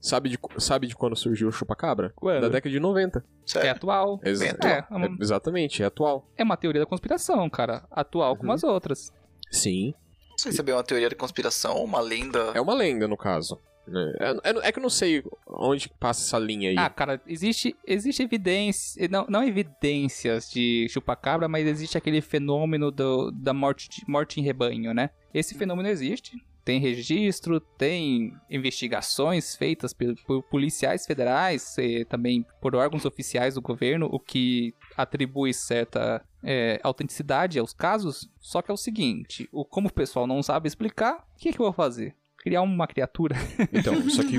sabe, 0.00 0.30
de, 0.30 0.38
sabe 0.58 0.86
de 0.86 0.94
quando 0.96 1.14
surgiu 1.16 1.48
o 1.48 1.52
chupacabra? 1.52 2.12
Quando? 2.16 2.40
Da 2.42 2.48
década 2.48 2.70
de 2.70 2.80
90. 2.80 3.18
É 3.18 3.22
Sério. 3.46 3.70
atual. 3.72 4.16
Bem 4.18 4.32
É, 4.32 4.66
é, 4.66 4.84
é 4.90 4.94
uma- 4.96 5.16
exatamente, 5.20 5.82
é 5.82 5.86
atual. 5.86 6.26
É 6.36 6.42
uma 6.42 6.56
teoria 6.56 6.80
da 6.80 6.86
conspiração, 6.86 7.48
cara. 7.50 7.84
Atual 7.90 8.36
como 8.36 8.48
Uhum. 8.50 8.54
as 8.54 8.64
outras. 8.64 9.12
Sim. 9.50 9.94
Não 10.30 10.38
sei 10.38 10.52
se 10.52 10.60
é 10.60 10.62
bem 10.64 10.74
uma 10.74 10.82
teoria 10.84 11.08
da 11.10 11.16
conspiração, 11.16 11.84
uma 11.84 12.00
lenda. 12.00 12.52
É 12.54 12.60
uma 12.60 12.74
lenda, 12.74 13.06
no 13.06 13.16
caso. 13.16 13.60
Né? 13.90 14.12
É, 14.20 14.50
é- 14.50 14.68
é 14.68 14.72
que 14.72 14.78
eu 14.78 14.82
não 14.82 14.90
sei 14.90 15.22
onde 15.46 15.88
passa 15.88 16.22
essa 16.24 16.38
linha 16.38 16.70
aí. 16.70 16.76
Ah, 16.78 16.88
cara, 16.88 17.20
existe, 17.26 17.76
existe 17.86 18.22
evidência. 18.22 19.08
Não, 19.08 19.26
não 19.28 19.42
evidências 19.42 20.50
de 20.50 20.86
chupacabra, 20.88 21.48
mas 21.48 21.66
existe 21.66 21.98
aquele 21.98 22.20
fenômeno 22.20 22.90
do, 22.90 23.30
da 23.30 23.52
morte, 23.52 24.02
morte 24.08 24.40
em 24.40 24.42
rebanho, 24.42 24.94
né? 24.94 25.10
Esse 25.34 25.54
fenômeno 25.54 25.88
existe. 25.88 26.36
Tem 26.62 26.78
registro, 26.78 27.58
tem 27.58 28.34
investigações 28.50 29.56
feitas 29.56 29.92
por, 29.92 30.14
por 30.26 30.42
policiais 30.44 31.06
federais, 31.06 31.76
e 31.78 32.04
também 32.04 32.44
por 32.60 32.76
órgãos 32.76 33.04
oficiais 33.04 33.54
do 33.54 33.62
governo, 33.62 34.08
o 34.12 34.20
que 34.20 34.74
atribui 34.96 35.54
certa 35.54 36.22
é, 36.44 36.78
autenticidade 36.82 37.58
aos 37.58 37.72
casos. 37.72 38.30
Só 38.38 38.60
que 38.60 38.70
é 38.70 38.74
o 38.74 38.76
seguinte: 38.76 39.48
o, 39.50 39.64
como 39.64 39.88
o 39.88 39.92
pessoal 39.92 40.26
não 40.26 40.42
sabe 40.42 40.68
explicar, 40.68 41.26
o 41.34 41.38
que, 41.38 41.50
que 41.52 41.58
eu 41.60 41.64
vou 41.64 41.72
fazer? 41.72 42.14
Criar 42.40 42.62
uma 42.62 42.86
criatura. 42.86 43.36
Então, 43.72 44.08
só 44.10 44.22
que 44.22 44.38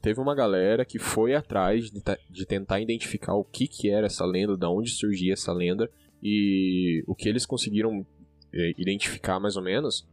teve 0.00 0.20
uma 0.20 0.34
galera 0.34 0.84
que 0.84 0.98
foi 0.98 1.34
atrás 1.34 1.90
de, 1.90 2.02
de 2.30 2.46
tentar 2.46 2.80
identificar 2.80 3.34
o 3.34 3.44
que 3.44 3.66
que 3.66 3.90
era 3.90 4.06
essa 4.06 4.24
lenda, 4.24 4.56
da 4.56 4.70
onde 4.70 4.90
surgia 4.90 5.32
essa 5.32 5.52
lenda, 5.52 5.90
e 6.22 7.02
o 7.06 7.14
que 7.14 7.28
eles 7.28 7.44
conseguiram 7.44 8.06
eh, 8.52 8.74
identificar 8.78 9.40
mais 9.40 9.56
ou 9.56 9.62
menos 9.62 10.06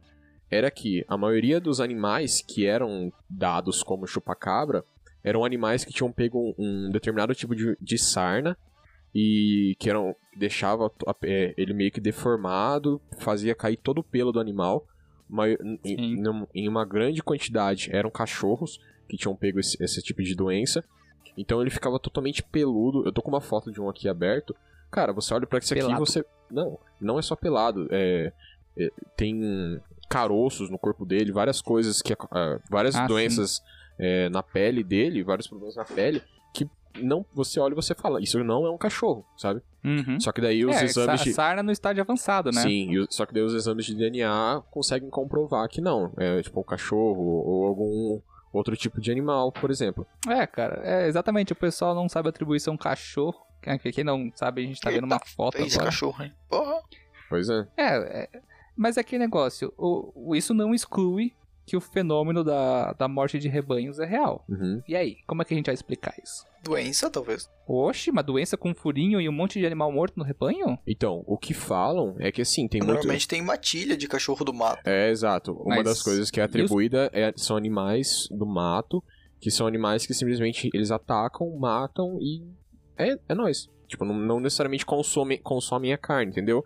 era 0.50 0.70
que 0.70 1.02
a 1.08 1.16
maioria 1.16 1.58
dos 1.58 1.80
animais 1.80 2.42
que 2.42 2.66
eram 2.66 3.10
dados 3.28 3.82
como 3.82 4.06
chupacabra 4.06 4.84
eram 5.24 5.44
animais 5.44 5.84
que 5.84 5.92
tinham 5.92 6.12
pego 6.12 6.54
um 6.58 6.90
determinado 6.90 7.34
tipo 7.34 7.54
de, 7.54 7.76
de 7.80 7.96
sarna 7.96 8.56
e 9.14 9.74
que 9.78 9.88
eram 9.88 10.14
deixava 10.36 10.90
eh, 11.22 11.54
ele 11.56 11.72
meio 11.72 11.90
que 11.90 12.00
deformado, 12.00 13.00
fazia 13.18 13.54
cair 13.54 13.76
todo 13.76 13.98
o 13.98 14.04
pelo 14.04 14.32
do 14.32 14.40
animal 14.40 14.86
em, 15.84 16.22
em 16.54 16.68
uma 16.68 16.84
grande 16.84 17.22
quantidade 17.22 17.88
eram 17.92 18.10
cachorros 18.10 18.78
que 19.08 19.16
tinham 19.16 19.34
pego 19.34 19.58
esse, 19.60 19.82
esse 19.82 20.02
tipo 20.02 20.22
de 20.22 20.34
doença. 20.34 20.84
Então 21.36 21.60
ele 21.60 21.70
ficava 21.70 21.98
totalmente 21.98 22.42
peludo. 22.42 23.04
Eu 23.06 23.12
tô 23.12 23.22
com 23.22 23.30
uma 23.30 23.40
foto 23.40 23.72
de 23.72 23.80
um 23.80 23.88
aqui 23.88 24.08
aberto. 24.08 24.54
Cara, 24.90 25.12
você 25.12 25.32
olha 25.32 25.46
pra 25.46 25.58
isso 25.58 25.72
aqui 25.72 25.82
Pelado. 25.82 26.04
você. 26.04 26.24
Não, 26.50 26.78
não 27.00 27.18
é 27.18 27.22
só 27.22 27.34
pelado. 27.34 27.88
É, 27.90 28.32
é, 28.76 28.90
tem 29.16 29.80
caroços 30.08 30.68
no 30.68 30.78
corpo 30.78 31.06
dele, 31.06 31.32
várias 31.32 31.62
coisas 31.62 32.02
que. 32.02 32.12
ah, 32.30 32.58
várias 32.70 32.94
Ah, 32.94 33.06
doenças 33.06 33.62
é, 33.98 34.28
na 34.28 34.42
pele 34.42 34.84
dele, 34.84 35.22
vários 35.22 35.46
problemas 35.46 35.76
na 35.76 35.84
pele. 35.84 36.22
Não, 37.00 37.24
você 37.34 37.58
olha 37.60 37.72
e 37.72 37.76
você 37.76 37.94
fala, 37.94 38.20
isso 38.20 38.42
não 38.44 38.66
é 38.66 38.70
um 38.70 38.76
cachorro, 38.78 39.24
sabe? 39.36 39.62
Uhum. 39.84 40.20
Só 40.20 40.30
que 40.32 40.40
daí 40.40 40.64
os 40.64 40.76
é, 40.76 40.84
exames 40.84 41.20
sa- 41.20 41.24
de. 41.24 41.32
sarna 41.32 41.62
no 41.62 41.72
estágio 41.72 42.02
avançado, 42.02 42.50
né? 42.52 42.62
Sim, 42.62 42.90
e 42.90 42.98
o- 43.00 43.06
só 43.10 43.24
que 43.26 43.32
daí 43.34 43.42
os 43.42 43.54
exames 43.54 43.84
de 43.86 43.94
DNA 43.94 44.62
conseguem 44.70 45.08
comprovar 45.10 45.68
que 45.68 45.80
não. 45.80 46.12
É 46.16 46.40
tipo 46.42 46.60
um 46.60 46.64
cachorro 46.64 47.20
ou 47.22 47.66
algum 47.66 48.20
outro 48.52 48.76
tipo 48.76 49.00
de 49.00 49.10
animal, 49.10 49.50
por 49.50 49.70
exemplo. 49.70 50.06
É, 50.28 50.46
cara, 50.46 50.80
é 50.84 51.08
exatamente. 51.08 51.52
O 51.52 51.56
pessoal 51.56 51.94
não 51.94 52.08
sabe 52.08 52.28
atribuir 52.28 52.58
isso 52.58 52.70
a 52.70 52.72
um 52.72 52.76
cachorro. 52.76 53.40
Quem- 53.62 54.04
não 54.04 54.30
sabe, 54.34 54.62
a 54.62 54.66
gente 54.66 54.80
tá 54.80 54.90
vendo 54.90 55.04
uma 55.04 55.18
foto 55.20 55.58
esse 55.58 55.76
agora. 55.76 55.86
cachorro, 55.90 56.22
hein? 56.22 56.32
Porra. 56.48 56.80
Pois 57.28 57.48
é. 57.48 57.66
É, 57.76 58.22
é, 58.24 58.28
mas 58.76 58.96
é 58.96 59.02
que 59.02 59.16
negócio. 59.18 59.72
O, 59.78 60.30
o- 60.30 60.36
isso 60.36 60.52
não 60.52 60.74
exclui 60.74 61.32
que 61.64 61.76
o 61.76 61.80
fenômeno 61.80 62.42
da, 62.42 62.92
da 62.92 63.08
morte 63.08 63.38
de 63.38 63.48
rebanhos 63.48 63.98
é 63.98 64.04
real. 64.04 64.44
Uhum. 64.48 64.82
E 64.86 64.96
aí, 64.96 65.16
como 65.26 65.42
é 65.42 65.44
que 65.44 65.54
a 65.54 65.56
gente 65.56 65.66
vai 65.66 65.74
explicar 65.74 66.14
isso? 66.22 66.44
Doença, 66.62 67.10
talvez. 67.10 67.48
Oxe, 67.66 68.10
uma 68.10 68.22
doença 68.22 68.56
com 68.56 68.74
furinho 68.74 69.20
e 69.20 69.28
um 69.28 69.32
monte 69.32 69.58
de 69.58 69.66
animal 69.66 69.90
morto 69.90 70.16
no 70.16 70.24
rebanho? 70.24 70.78
Então, 70.86 71.24
o 71.26 71.36
que 71.36 71.54
falam 71.54 72.14
é 72.18 72.30
que 72.30 72.42
assim, 72.42 72.68
tem 72.68 72.80
muito. 72.80 72.92
Normalmente 72.92 73.26
tem 73.26 73.42
matilha 73.42 73.96
de 73.96 74.06
cachorro 74.06 74.44
do 74.44 74.52
mato. 74.52 74.86
É, 74.86 75.10
exato. 75.10 75.52
Uma 75.52 75.76
Mas- 75.76 75.84
das 75.84 76.02
coisas 76.02 76.30
que 76.30 76.40
é 76.40 76.44
atribuída 76.44 77.10
é, 77.12 77.32
são 77.36 77.56
animais 77.56 78.28
do 78.30 78.46
mato, 78.46 79.02
que 79.40 79.50
são 79.50 79.66
animais 79.66 80.06
que 80.06 80.14
simplesmente 80.14 80.70
eles 80.72 80.90
atacam, 80.90 81.50
matam 81.58 82.18
e. 82.20 82.44
É, 82.96 83.18
é 83.28 83.34
nóis. 83.34 83.68
Tipo, 83.88 84.04
não, 84.04 84.14
não 84.14 84.40
necessariamente 84.40 84.86
consomem, 84.86 85.40
consomem 85.42 85.92
a 85.92 85.98
carne, 85.98 86.30
entendeu? 86.30 86.64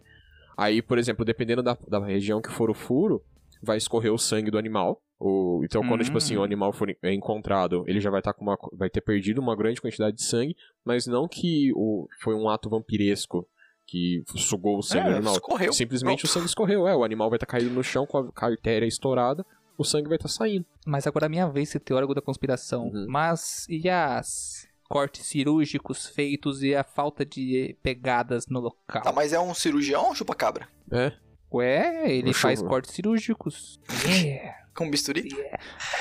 Aí, 0.56 0.80
por 0.80 0.98
exemplo, 0.98 1.24
dependendo 1.24 1.62
da, 1.62 1.76
da 1.88 2.04
região 2.04 2.40
que 2.40 2.50
for 2.50 2.70
o 2.70 2.74
furo, 2.74 3.22
vai 3.62 3.76
escorrer 3.76 4.12
o 4.12 4.18
sangue 4.18 4.50
do 4.50 4.58
animal. 4.58 5.00
O, 5.18 5.62
então, 5.64 5.80
quando, 5.86 6.02
Hum. 6.02 6.04
tipo 6.04 6.18
assim, 6.18 6.36
o 6.36 6.42
animal 6.42 6.72
for 6.72 6.90
en- 6.90 6.96
encontrado, 7.04 7.84
ele 7.86 8.00
já 8.00 8.10
vai 8.10 8.20
estar 8.20 8.34
com 8.34 8.42
uma. 8.44 8.58
vai 8.74 8.90
ter 8.90 9.00
perdido 9.00 9.40
uma 9.40 9.56
grande 9.56 9.80
quantidade 9.80 10.14
de 10.16 10.22
sangue, 10.22 10.54
mas 10.84 11.06
não 11.06 11.26
que 11.26 11.72
o, 11.74 12.06
foi 12.20 12.34
um 12.34 12.48
ato 12.50 12.68
vampiresco 12.68 13.48
que 13.86 14.22
sugou 14.36 14.78
o 14.78 14.82
sangue 14.82 15.06
É, 15.06 15.10
do 15.10 15.16
animal. 15.16 15.34
escorreu. 15.34 15.72
Simplesmente 15.72 16.18
Pronto. 16.20 16.30
o 16.30 16.32
sangue 16.34 16.46
escorreu, 16.46 16.86
é. 16.88 16.94
O 16.94 17.02
animal 17.04 17.30
vai 17.30 17.36
estar 17.38 17.46
caído 17.46 17.70
no 17.70 17.82
chão 17.82 18.04
com 18.04 18.18
a, 18.18 18.32
com 18.32 18.44
a 18.44 18.48
artéria 18.48 18.84
estourada, 18.86 19.46
o 19.78 19.84
sangue 19.84 20.08
vai 20.08 20.16
estar 20.16 20.28
saindo. 20.28 20.66
Mas 20.84 21.06
agora 21.06 21.24
é 21.24 21.28
a 21.28 21.30
minha 21.30 21.48
vez 21.48 21.68
de 21.68 21.72
ser 21.72 21.80
teórico 21.80 22.12
da 22.14 22.20
conspiração. 22.20 22.88
Uhum. 22.88 23.06
Mas 23.08 23.64
e 23.70 23.88
as 23.88 24.66
cortes 24.88 25.24
cirúrgicos 25.26 26.06
feitos 26.06 26.62
e 26.62 26.74
a 26.74 26.84
falta 26.84 27.24
de 27.24 27.76
pegadas 27.82 28.46
no 28.48 28.60
local? 28.60 29.02
Tá, 29.02 29.12
mas 29.12 29.32
é 29.32 29.40
um 29.40 29.54
cirurgião 29.54 30.08
ou 30.08 30.14
chupa-cabra? 30.14 30.68
É. 30.92 31.12
Ué, 31.52 32.10
ele 32.10 32.30
O 32.30 32.34
faz 32.34 32.58
chuva. 32.58 32.70
cortes 32.70 32.90
cirúrgicos. 32.92 33.80
Yeah. 34.04 34.56
Com 34.74 34.90
bisturi? 34.90 35.28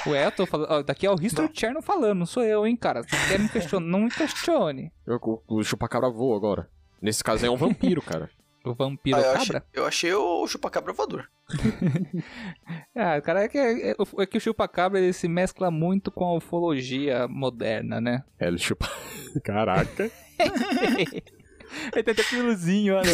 Ué, 0.07 0.25
eu 0.25 0.31
tô 0.31 0.45
falando. 0.45 0.69
ó, 0.71 0.83
daqui 0.83 1.05
é 1.05 1.11
o 1.11 1.15
History 1.21 1.49
Cherno 1.53 1.81
falando, 1.81 2.19
não 2.19 2.25
sou 2.25 2.43
eu, 2.43 2.67
hein, 2.67 2.75
cara. 2.75 3.03
Se 3.03 3.09
quer 3.29 3.39
me 3.39 3.47
questionar, 3.47 3.85
não 3.85 3.99
me 4.01 4.09
questione. 4.09 4.91
O, 5.07 5.41
o 5.47 5.63
chupacabra 5.63 6.09
voa 6.09 6.35
agora. 6.35 6.69
Nesse 7.01 7.23
caso 7.23 7.45
é 7.45 7.49
um 7.49 7.55
vampiro, 7.55 8.01
cara. 8.01 8.29
O 8.65 8.73
vampiro 8.73 9.15
Ah, 9.17 9.21
eu, 9.21 9.31
achei, 9.31 9.45
cabra? 9.53 9.65
eu 9.73 9.85
achei 9.85 10.13
o 10.13 10.47
chupacabra 10.47 10.91
voador. 10.91 11.29
Ah, 12.97 13.19
cara, 13.21 13.43
é 13.43 13.47
que, 13.47 13.57
é, 13.57 13.91
é 13.91 14.25
que 14.25 14.37
o 14.37 14.41
chupacabra 14.41 14.99
ele 14.99 15.13
se 15.13 15.27
mescla 15.27 15.69
muito 15.69 16.09
com 16.11 16.25
a 16.25 16.35
ufologia 16.35 17.27
moderna, 17.27 17.99
né? 18.01 18.23
É, 18.39 18.47
ele 18.47 18.57
chupa. 18.57 18.89
Caraca. 19.43 20.09
ele 21.93 22.03
tem 22.03 22.11
até 22.13 22.23
piluzinho, 22.23 22.95
olha. 22.95 23.11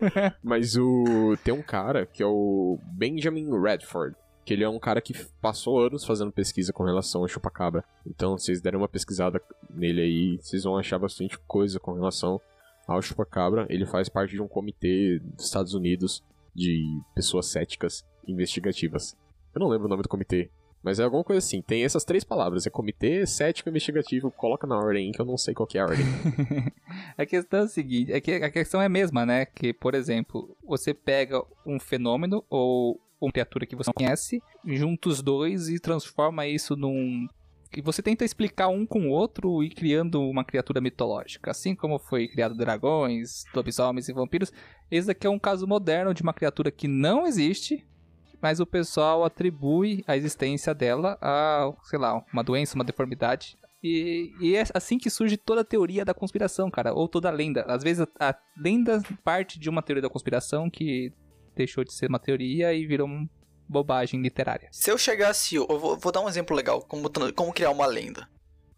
Mas 0.42 0.76
o. 0.76 1.36
Tem 1.44 1.52
um 1.52 1.62
cara 1.62 2.06
que 2.06 2.22
é 2.22 2.26
o 2.26 2.78
Benjamin 2.92 3.50
Redford. 3.60 4.16
Que 4.44 4.54
ele 4.54 4.64
é 4.64 4.68
um 4.68 4.78
cara 4.78 5.00
que 5.00 5.14
passou 5.40 5.80
anos 5.80 6.04
fazendo 6.04 6.32
pesquisa 6.32 6.72
com 6.72 6.82
relação 6.82 7.20
ao 7.20 7.28
chupacabra. 7.28 7.84
Então, 8.04 8.36
se 8.36 8.46
vocês 8.46 8.60
derem 8.60 8.78
uma 8.78 8.88
pesquisada 8.88 9.40
nele 9.70 10.00
aí, 10.00 10.38
vocês 10.40 10.64
vão 10.64 10.76
achar 10.76 10.98
bastante 10.98 11.38
coisa 11.46 11.78
com 11.78 11.92
relação 11.92 12.40
ao 12.88 13.00
chupacabra. 13.00 13.66
Ele 13.68 13.86
faz 13.86 14.08
parte 14.08 14.32
de 14.32 14.42
um 14.42 14.48
comitê 14.48 15.20
dos 15.22 15.44
Estados 15.44 15.74
Unidos 15.74 16.24
de 16.54 16.84
pessoas 17.14 17.46
céticas 17.46 18.04
investigativas. 18.26 19.16
Eu 19.54 19.60
não 19.60 19.68
lembro 19.68 19.86
o 19.86 19.90
nome 19.90 20.02
do 20.02 20.08
comitê. 20.08 20.50
Mas 20.82 20.98
é 20.98 21.04
alguma 21.04 21.22
coisa 21.22 21.38
assim. 21.38 21.62
Tem 21.62 21.84
essas 21.84 22.04
três 22.04 22.24
palavras. 22.24 22.66
É 22.66 22.70
comitê 22.70 23.26
cético 23.26 23.68
investigativo. 23.68 24.30
Coloca 24.30 24.66
na 24.66 24.76
ordem 24.76 25.12
que 25.12 25.20
eu 25.20 25.24
não 25.24 25.38
sei 25.38 25.54
qual 25.54 25.66
que 25.66 25.78
é 25.78 25.80
a 25.80 25.84
ordem. 25.84 26.04
a 27.16 27.24
questão 27.24 27.60
é 27.60 27.62
a 27.64 27.68
seguinte, 27.68 28.12
é 28.12 28.20
que 28.20 28.32
a 28.32 28.50
questão 28.50 28.82
é 28.82 28.86
a 28.86 28.88
mesma, 28.88 29.24
né? 29.24 29.46
Que, 29.46 29.72
por 29.72 29.94
exemplo, 29.94 30.56
você 30.64 30.92
pega 30.92 31.42
um 31.64 31.78
fenômeno 31.78 32.44
ou 32.50 33.00
uma 33.20 33.30
criatura 33.30 33.66
que 33.66 33.76
você 33.76 33.88
não 33.88 33.94
conhece, 33.94 34.42
junta 34.64 35.08
os 35.08 35.22
dois 35.22 35.68
e 35.68 35.78
transforma 35.78 36.46
isso 36.46 36.74
num 36.74 37.28
e 37.74 37.80
você 37.80 38.02
tenta 38.02 38.24
explicar 38.24 38.68
um 38.68 38.84
com 38.84 39.08
o 39.08 39.10
outro 39.10 39.62
e 39.62 39.70
criando 39.70 40.20
uma 40.28 40.44
criatura 40.44 40.80
mitológica. 40.80 41.50
Assim 41.50 41.74
como 41.74 41.98
foi 41.98 42.28
criado 42.28 42.54
dragões, 42.54 43.44
lobisomens 43.54 44.08
e 44.08 44.12
vampiros, 44.12 44.52
esse 44.90 45.10
aqui 45.10 45.26
é 45.26 45.30
um 45.30 45.38
caso 45.38 45.66
moderno 45.66 46.12
de 46.12 46.22
uma 46.22 46.34
criatura 46.34 46.70
que 46.70 46.86
não 46.86 47.26
existe, 47.26 47.86
mas 48.42 48.58
o 48.58 48.66
pessoal 48.66 49.24
atribui 49.24 50.02
a 50.06 50.16
existência 50.16 50.74
dela 50.74 51.16
a, 51.22 51.72
sei 51.84 51.98
lá, 51.98 52.22
uma 52.32 52.42
doença, 52.42 52.74
uma 52.74 52.84
deformidade. 52.84 53.56
E, 53.82 54.32
e 54.40 54.56
é 54.56 54.64
assim 54.74 54.98
que 54.98 55.08
surge 55.08 55.36
toda 55.36 55.60
a 55.60 55.64
teoria 55.64 56.04
da 56.04 56.12
conspiração, 56.12 56.70
cara, 56.70 56.92
ou 56.92 57.08
toda 57.08 57.28
a 57.28 57.32
lenda. 57.32 57.64
Às 57.68 57.84
vezes 57.84 58.06
a, 58.18 58.30
a 58.30 58.34
lenda 58.56 59.00
parte 59.24 59.58
de 59.58 59.70
uma 59.70 59.82
teoria 59.82 60.02
da 60.02 60.10
conspiração 60.10 60.68
que 60.68 61.12
deixou 61.54 61.84
de 61.84 61.92
ser 61.92 62.08
uma 62.08 62.18
teoria 62.18 62.74
e 62.74 62.84
virou 62.84 63.06
uma 63.06 63.28
bobagem 63.68 64.20
literária. 64.20 64.68
Se 64.72 64.90
eu 64.90 64.98
chegasse. 64.98 65.54
Eu 65.54 65.66
vou, 65.66 65.96
vou 65.96 66.12
dar 66.12 66.20
um 66.20 66.28
exemplo 66.28 66.56
legal, 66.56 66.82
como, 66.82 67.08
como 67.34 67.52
criar 67.52 67.70
uma 67.70 67.86
lenda. 67.86 68.28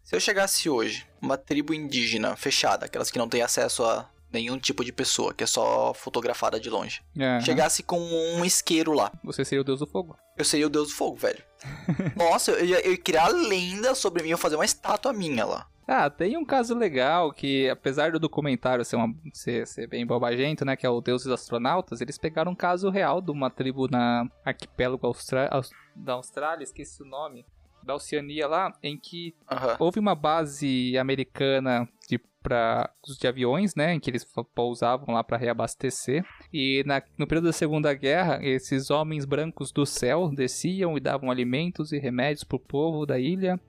Se 0.03 0.15
eu 0.15 0.19
chegasse 0.19 0.69
hoje, 0.69 1.07
uma 1.19 1.37
tribo 1.37 1.73
indígena 1.73 2.35
fechada, 2.35 2.85
aquelas 2.85 3.09
que 3.09 3.17
não 3.17 3.27
têm 3.27 3.41
acesso 3.41 3.83
a 3.83 4.09
nenhum 4.35 4.59
tipo 4.59 4.83
de 4.85 4.91
pessoa, 4.91 5.33
que 5.33 5.43
é 5.43 5.47
só 5.47 5.93
fotografada 5.93 6.59
de 6.59 6.69
longe. 6.69 7.01
Aham. 7.19 7.41
Chegasse 7.41 7.81
com 7.81 7.99
um 7.99 8.45
isqueiro 8.45 8.93
lá. 8.93 9.11
Você 9.23 9.43
seria 9.43 9.61
o 9.61 9.65
deus 9.65 9.79
do 9.79 9.87
fogo. 9.87 10.15
Eu 10.37 10.45
seria 10.45 10.67
o 10.67 10.69
deus 10.69 10.89
do 10.89 10.93
fogo, 10.93 11.15
velho. 11.17 11.41
Nossa, 12.15 12.51
eu 12.51 12.65
ia, 12.65 12.85
eu 12.85 12.91
ia 12.91 12.97
criar 12.97 13.27
lenda 13.29 13.95
sobre 13.95 14.21
mim, 14.21 14.29
eu 14.29 14.33
ia 14.33 14.37
fazer 14.37 14.55
uma 14.55 14.65
estátua 14.65 15.11
minha 15.13 15.45
lá. 15.45 15.67
Ah, 15.87 16.09
tem 16.09 16.35
um 16.35 16.43
caso 16.43 16.73
legal 16.73 17.31
que, 17.31 17.69
apesar 17.69 18.11
do 18.11 18.19
documentário 18.19 18.83
ser, 18.83 18.95
uma, 18.95 19.13
ser, 19.31 19.67
ser 19.67 19.85
bem 19.87 20.03
bobagento, 20.05 20.65
né? 20.65 20.75
Que 20.75 20.83
é 20.85 20.89
o 20.89 20.99
Deus 20.99 21.23
dos 21.23 21.31
Astronautas, 21.31 22.01
eles 22.01 22.17
pegaram 22.17 22.51
um 22.53 22.55
caso 22.55 22.89
real 22.89 23.21
de 23.21 23.29
uma 23.29 23.51
tribo 23.51 23.87
na 23.87 24.27
arquipélago 24.43 25.05
Austra 25.05 25.47
Aus- 25.51 25.69
da 25.95 26.13
Austrália, 26.13 26.63
esqueci 26.63 27.03
o 27.03 27.05
nome, 27.05 27.45
da 27.85 27.95
Oceania 27.95 28.47
lá, 28.47 28.73
em 28.83 28.97
que 28.97 29.35
houve 29.79 29.99
uma 29.99 30.15
base 30.15 30.97
americana 30.97 31.87
de, 32.09 32.17
pra, 32.41 32.89
de 33.19 33.27
aviões, 33.27 33.75
né? 33.75 33.93
Em 33.93 33.99
que 33.99 34.09
eles 34.09 34.25
pousavam 34.53 35.13
lá 35.13 35.23
para 35.23 35.37
reabastecer. 35.37 36.25
E 36.53 36.83
na- 36.85 37.01
no 37.17 37.25
período 37.27 37.45
da 37.45 37.53
Segunda 37.53 37.93
Guerra, 37.93 38.39
esses 38.41 38.89
homens 38.89 39.25
brancos 39.25 39.71
do 39.71 39.85
céu 39.85 40.29
desciam 40.33 40.97
e 40.97 40.99
davam 40.99 41.31
alimentos 41.31 41.91
e 41.91 41.97
remédios 41.99 42.43
pro 42.43 42.59
povo 42.59 43.05
da 43.05 43.19
ilha. 43.19 43.59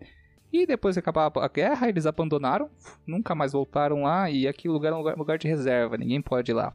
E 0.52 0.64
depois 0.66 0.94
que 0.94 1.00
acabava 1.00 1.44
a 1.44 1.48
guerra, 1.48 1.88
eles 1.88 2.06
abandonaram, 2.06 2.70
nunca 3.06 3.34
mais 3.34 3.52
voltaram 3.52 4.02
lá. 4.02 4.30
E 4.30 4.46
aquele 4.48 4.72
lugar 4.72 4.92
é 4.92 4.94
um 4.94 4.98
lugar, 4.98 5.16
lugar 5.16 5.38
de 5.38 5.48
reserva, 5.48 5.96
ninguém 5.96 6.22
pode 6.22 6.50
ir 6.50 6.54
lá. 6.54 6.74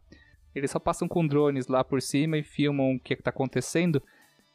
Eles 0.53 0.69
só 0.69 0.79
passam 0.79 1.07
com 1.07 1.25
drones 1.25 1.67
lá 1.67 1.81
por 1.83 2.01
cima 2.01 2.37
e 2.37 2.43
filmam 2.43 2.95
o 2.95 2.99
que 2.99 3.13
está 3.13 3.29
acontecendo. 3.29 4.03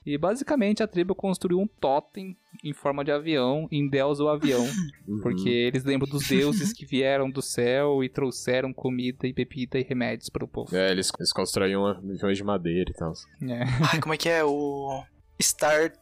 E 0.07 0.17
basicamente 0.17 0.83
a 0.83 0.87
tribo 0.87 1.15
construiu 1.15 1.59
um 1.59 1.67
totem 1.67 2.37
em 2.65 2.73
forma 2.73 3.05
de 3.05 3.11
avião, 3.11 3.67
em 3.73 3.89
Deus 3.89 4.21
o 4.21 4.29
avião. 4.29 4.65
Uhum. 5.09 5.21
Porque 5.21 5.49
eles 5.49 5.85
lembram 5.85 6.09
dos 6.11 6.27
deuses 6.27 6.73
que 6.73 6.85
vieram 6.85 7.31
do 7.31 7.41
céu 7.41 8.03
e 8.03 8.09
trouxeram 8.09 8.73
comida 8.73 9.25
e 9.27 9.33
bebida 9.33 9.79
e 9.79 9.83
remédios 9.85 10.29
para 10.29 10.45
o 10.45 10.49
povo. 10.49 10.75
É, 10.77 10.91
eles, 10.91 11.13
eles 11.17 11.33
construíam 11.33 11.87
aviões 11.87 12.37
de 12.37 12.43
madeira 12.43 12.91
e 12.91 12.95
tal. 12.95 13.13
É. 13.43 13.63
Ai, 13.93 14.01
como 14.01 14.13
é 14.13 14.17
que 14.17 14.29
é? 14.29 14.43
O. 14.45 15.05
Star. 15.41 15.93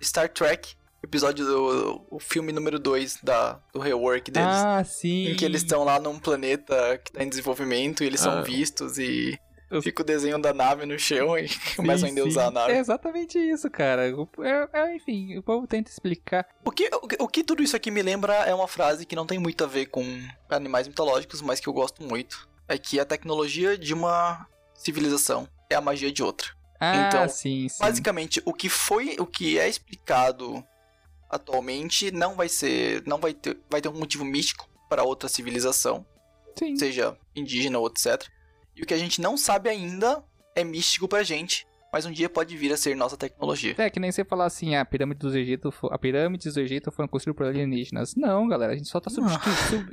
Star 0.00 0.28
Trek, 0.28 0.74
episódio 1.02 1.44
do. 1.44 2.06
O 2.08 2.20
filme 2.20 2.52
número 2.52 2.78
2 2.78 3.18
da, 3.22 3.60
do 3.72 3.80
rework 3.80 4.30
deles. 4.30 4.48
Ah, 4.48 4.84
sim. 4.84 5.26
Em 5.28 5.34
que 5.36 5.44
eles 5.44 5.62
estão 5.62 5.82
lá 5.82 5.98
num 5.98 6.18
planeta 6.20 6.98
que 7.04 7.10
tá 7.12 7.24
em 7.24 7.28
desenvolvimento 7.28 8.04
e 8.04 8.06
eles 8.06 8.20
são 8.20 8.32
Ah. 8.38 8.42
vistos 8.42 8.96
e 8.98 9.36
fica 9.80 10.02
o 10.02 10.04
desenho 10.04 10.38
da 10.40 10.52
nave 10.52 10.84
no 10.84 10.98
chão 10.98 11.38
e 11.38 11.46
começam 11.76 12.08
a 12.08 12.10
endeusar 12.10 12.48
a 12.48 12.50
nave. 12.50 12.72
É 12.72 12.78
exatamente 12.78 13.38
isso, 13.38 13.70
cara. 13.70 14.08
É- 14.08 14.68
é, 14.72 14.96
enfim, 14.96 15.38
o 15.38 15.42
povo 15.42 15.66
tenta 15.66 15.90
explicar. 15.90 16.44
O, 16.64 16.70
que, 16.70 16.90
o, 16.92 17.06
que- 17.08 17.16
o 17.20 17.28
que 17.28 17.44
tudo 17.44 17.62
isso 17.62 17.76
aqui 17.76 17.90
me 17.90 18.02
lembra 18.02 18.34
é 18.34 18.52
uma 18.54 18.68
frase 18.68 19.06
que 19.06 19.14
não 19.16 19.24
tem 19.26 19.38
muito 19.38 19.62
a 19.62 19.66
ver 19.66 19.86
com 19.86 20.02
animais 20.50 20.88
mitológicos, 20.88 21.40
mas 21.40 21.60
que 21.60 21.68
eu 21.68 21.72
gosto 21.72 22.02
muito. 22.02 22.48
É 22.68 22.76
que 22.76 22.98
a 22.98 23.04
tecnologia 23.04 23.78
de 23.78 23.94
uma 23.94 24.46
civilização 24.74 25.48
é 25.70 25.74
a 25.76 25.80
magia 25.80 26.10
de 26.12 26.22
outra. 26.22 26.48
Ah, 26.80 27.06
Então, 27.06 27.28
sim, 27.28 27.68
sim. 27.68 27.78
Basicamente, 27.80 28.42
o 28.44 28.52
que 28.52 28.68
foi, 28.68 29.14
o 29.18 29.24
que 29.26 29.58
é 29.58 29.68
explicado 29.68 30.64
atualmente 31.30 32.10
não 32.10 32.34
vai 32.34 32.48
ser, 32.48 33.02
não 33.06 33.18
vai 33.18 33.32
ter, 33.34 33.58
vai 33.70 33.80
ter 33.80 33.88
um 33.88 33.98
motivo 33.98 34.24
místico 34.24 34.68
para 34.88 35.02
outra 35.02 35.28
civilização, 35.28 36.04
Sim. 36.58 36.76
seja 36.76 37.16
indígena 37.34 37.78
ou 37.78 37.86
etc. 37.86 38.28
E 38.76 38.82
o 38.82 38.86
que 38.86 38.94
a 38.94 38.98
gente 38.98 39.20
não 39.20 39.36
sabe 39.36 39.68
ainda 39.68 40.22
é 40.54 40.64
místico 40.64 41.06
pra 41.08 41.22
gente, 41.22 41.66
mas 41.92 42.06
um 42.06 42.10
dia 42.10 42.28
pode 42.28 42.56
vir 42.56 42.72
a 42.72 42.76
ser 42.76 42.96
nossa 42.96 43.16
tecnologia. 43.18 43.74
É 43.76 43.90
que 43.90 44.00
nem 44.00 44.10
você 44.10 44.24
falar 44.24 44.46
assim, 44.46 44.74
a 44.74 44.84
pirâmide 44.84 45.18
do 45.20 45.36
Egito, 45.36 45.72
a 45.90 45.98
pirâmides 45.98 46.54
do 46.54 46.60
Egito 46.60 46.90
foram 46.90 47.06
construídas 47.08 47.36
por 47.36 47.46
alienígenas. 47.46 48.14
Não, 48.14 48.48
galera, 48.48 48.72
a 48.72 48.76
gente 48.76 48.88
só 48.88 48.98
tá 48.98 49.10
sub- 49.10 49.28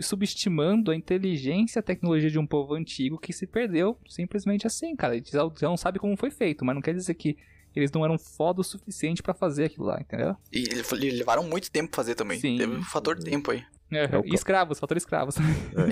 subestimando 0.01 0.91
a 0.91 0.95
inteligência 0.95 1.79
e 1.79 1.81
a 1.81 1.83
tecnologia 1.83 2.29
de 2.29 2.39
um 2.39 2.47
povo 2.47 2.73
antigo 2.73 3.17
que 3.19 3.33
se 3.33 3.45
perdeu 3.45 3.97
simplesmente 4.07 4.65
assim, 4.65 4.95
cara. 4.95 5.13
A 5.13 5.17
gente 5.17 5.31
já 5.31 5.43
não 5.63 5.77
sabe 5.77 5.99
como 5.99 6.15
foi 6.17 6.31
feito, 6.31 6.63
mas 6.63 6.75
não 6.75 6.81
quer 6.81 6.93
dizer 6.93 7.13
que 7.15 7.37
eles 7.75 7.91
não 7.91 8.03
eram 8.03 8.17
foda 8.17 8.61
o 8.61 8.63
suficiente 8.63 9.21
pra 9.21 9.33
fazer 9.33 9.65
aquilo 9.65 9.85
lá, 9.85 9.99
entendeu? 10.01 10.35
E 10.51 10.63
le- 10.63 11.11
levaram 11.11 11.43
muito 11.43 11.69
tempo 11.71 11.89
pra 11.91 11.97
fazer 11.97 12.15
também. 12.15 12.39
Sim. 12.39 12.57
Teve 12.57 12.75
um 12.77 12.83
fator 12.83 13.17
tempo 13.19 13.51
aí. 13.51 13.63
É, 13.91 14.03
É 14.03 14.05
e 14.05 14.09
ca- 14.29 14.35
escravos, 14.35 14.79
faltaram 14.79 14.97
escravos. 14.97 15.35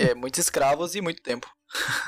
É, 0.00 0.14
muitos 0.14 0.38
escravos 0.40 0.94
e 0.94 1.00
muito 1.00 1.20
tempo. 1.22 1.46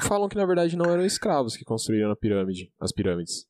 Falam 0.03 0.29
que 0.29 0.37
na 0.37 0.47
verdade 0.47 0.75
não 0.77 0.91
eram 0.91 1.05
escravos 1.05 1.57
que 1.57 1.65
construíram 1.65 2.11
a 2.11 2.17
pirâmide, 2.17 2.73
as 2.81 2.93
pirâmides. 2.93 3.45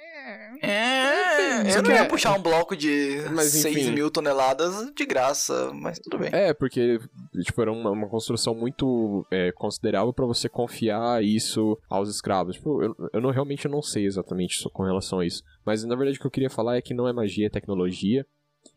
É, 0.63 1.63
Isso 1.69 1.79
eu 1.79 1.83
não 1.83 1.91
que 1.91 1.97
ia 1.97 2.03
é- 2.03 2.09
puxar 2.09 2.35
um 2.35 2.43
bloco 2.43 2.77
de 2.77 3.23
Mas, 3.33 3.47
6 3.53 3.77
enfim. 3.77 3.93
mil 3.93 4.11
toneladas 4.11 4.91
de 4.95 5.07
graça, 5.07 5.71
mas 5.73 5.99
tudo 5.99 6.19
bem. 6.19 6.31
É, 6.33 6.53
porque 6.53 6.99
tipo, 7.45 7.61
era 7.63 7.71
uma, 7.73 7.91
uma 7.91 8.09
construção 8.09 8.55
muito 8.55 9.27
é, 9.31 9.53
considerável 9.53 10.13
pra 10.13 10.27
você 10.27 10.49
confiar 10.49 11.23
isso 11.23 11.79
aos 11.89 12.09
escravos. 12.11 12.57
Tipo, 12.57 12.83
eu, 12.83 12.95
eu 13.13 13.21
não, 13.21 13.31
realmente 13.31 13.69
não 13.69 13.81
sei 13.83 14.05
exatamente 14.07 14.57
com 14.73 14.83
relação 14.83 15.21
a 15.21 15.27
isso. 15.27 15.43
Mas 15.65 15.85
na 15.85 15.95
verdade 15.97 16.19
o 16.19 16.21
que 16.21 16.27
eu 16.27 16.31
queria 16.31 16.51
falar 16.51 16.77
é 16.77 16.83
que 16.83 16.95
não 16.95 17.09
é 17.09 17.13
magia, 17.13 17.47
é 17.47 17.51
tecnologia. 17.51 18.27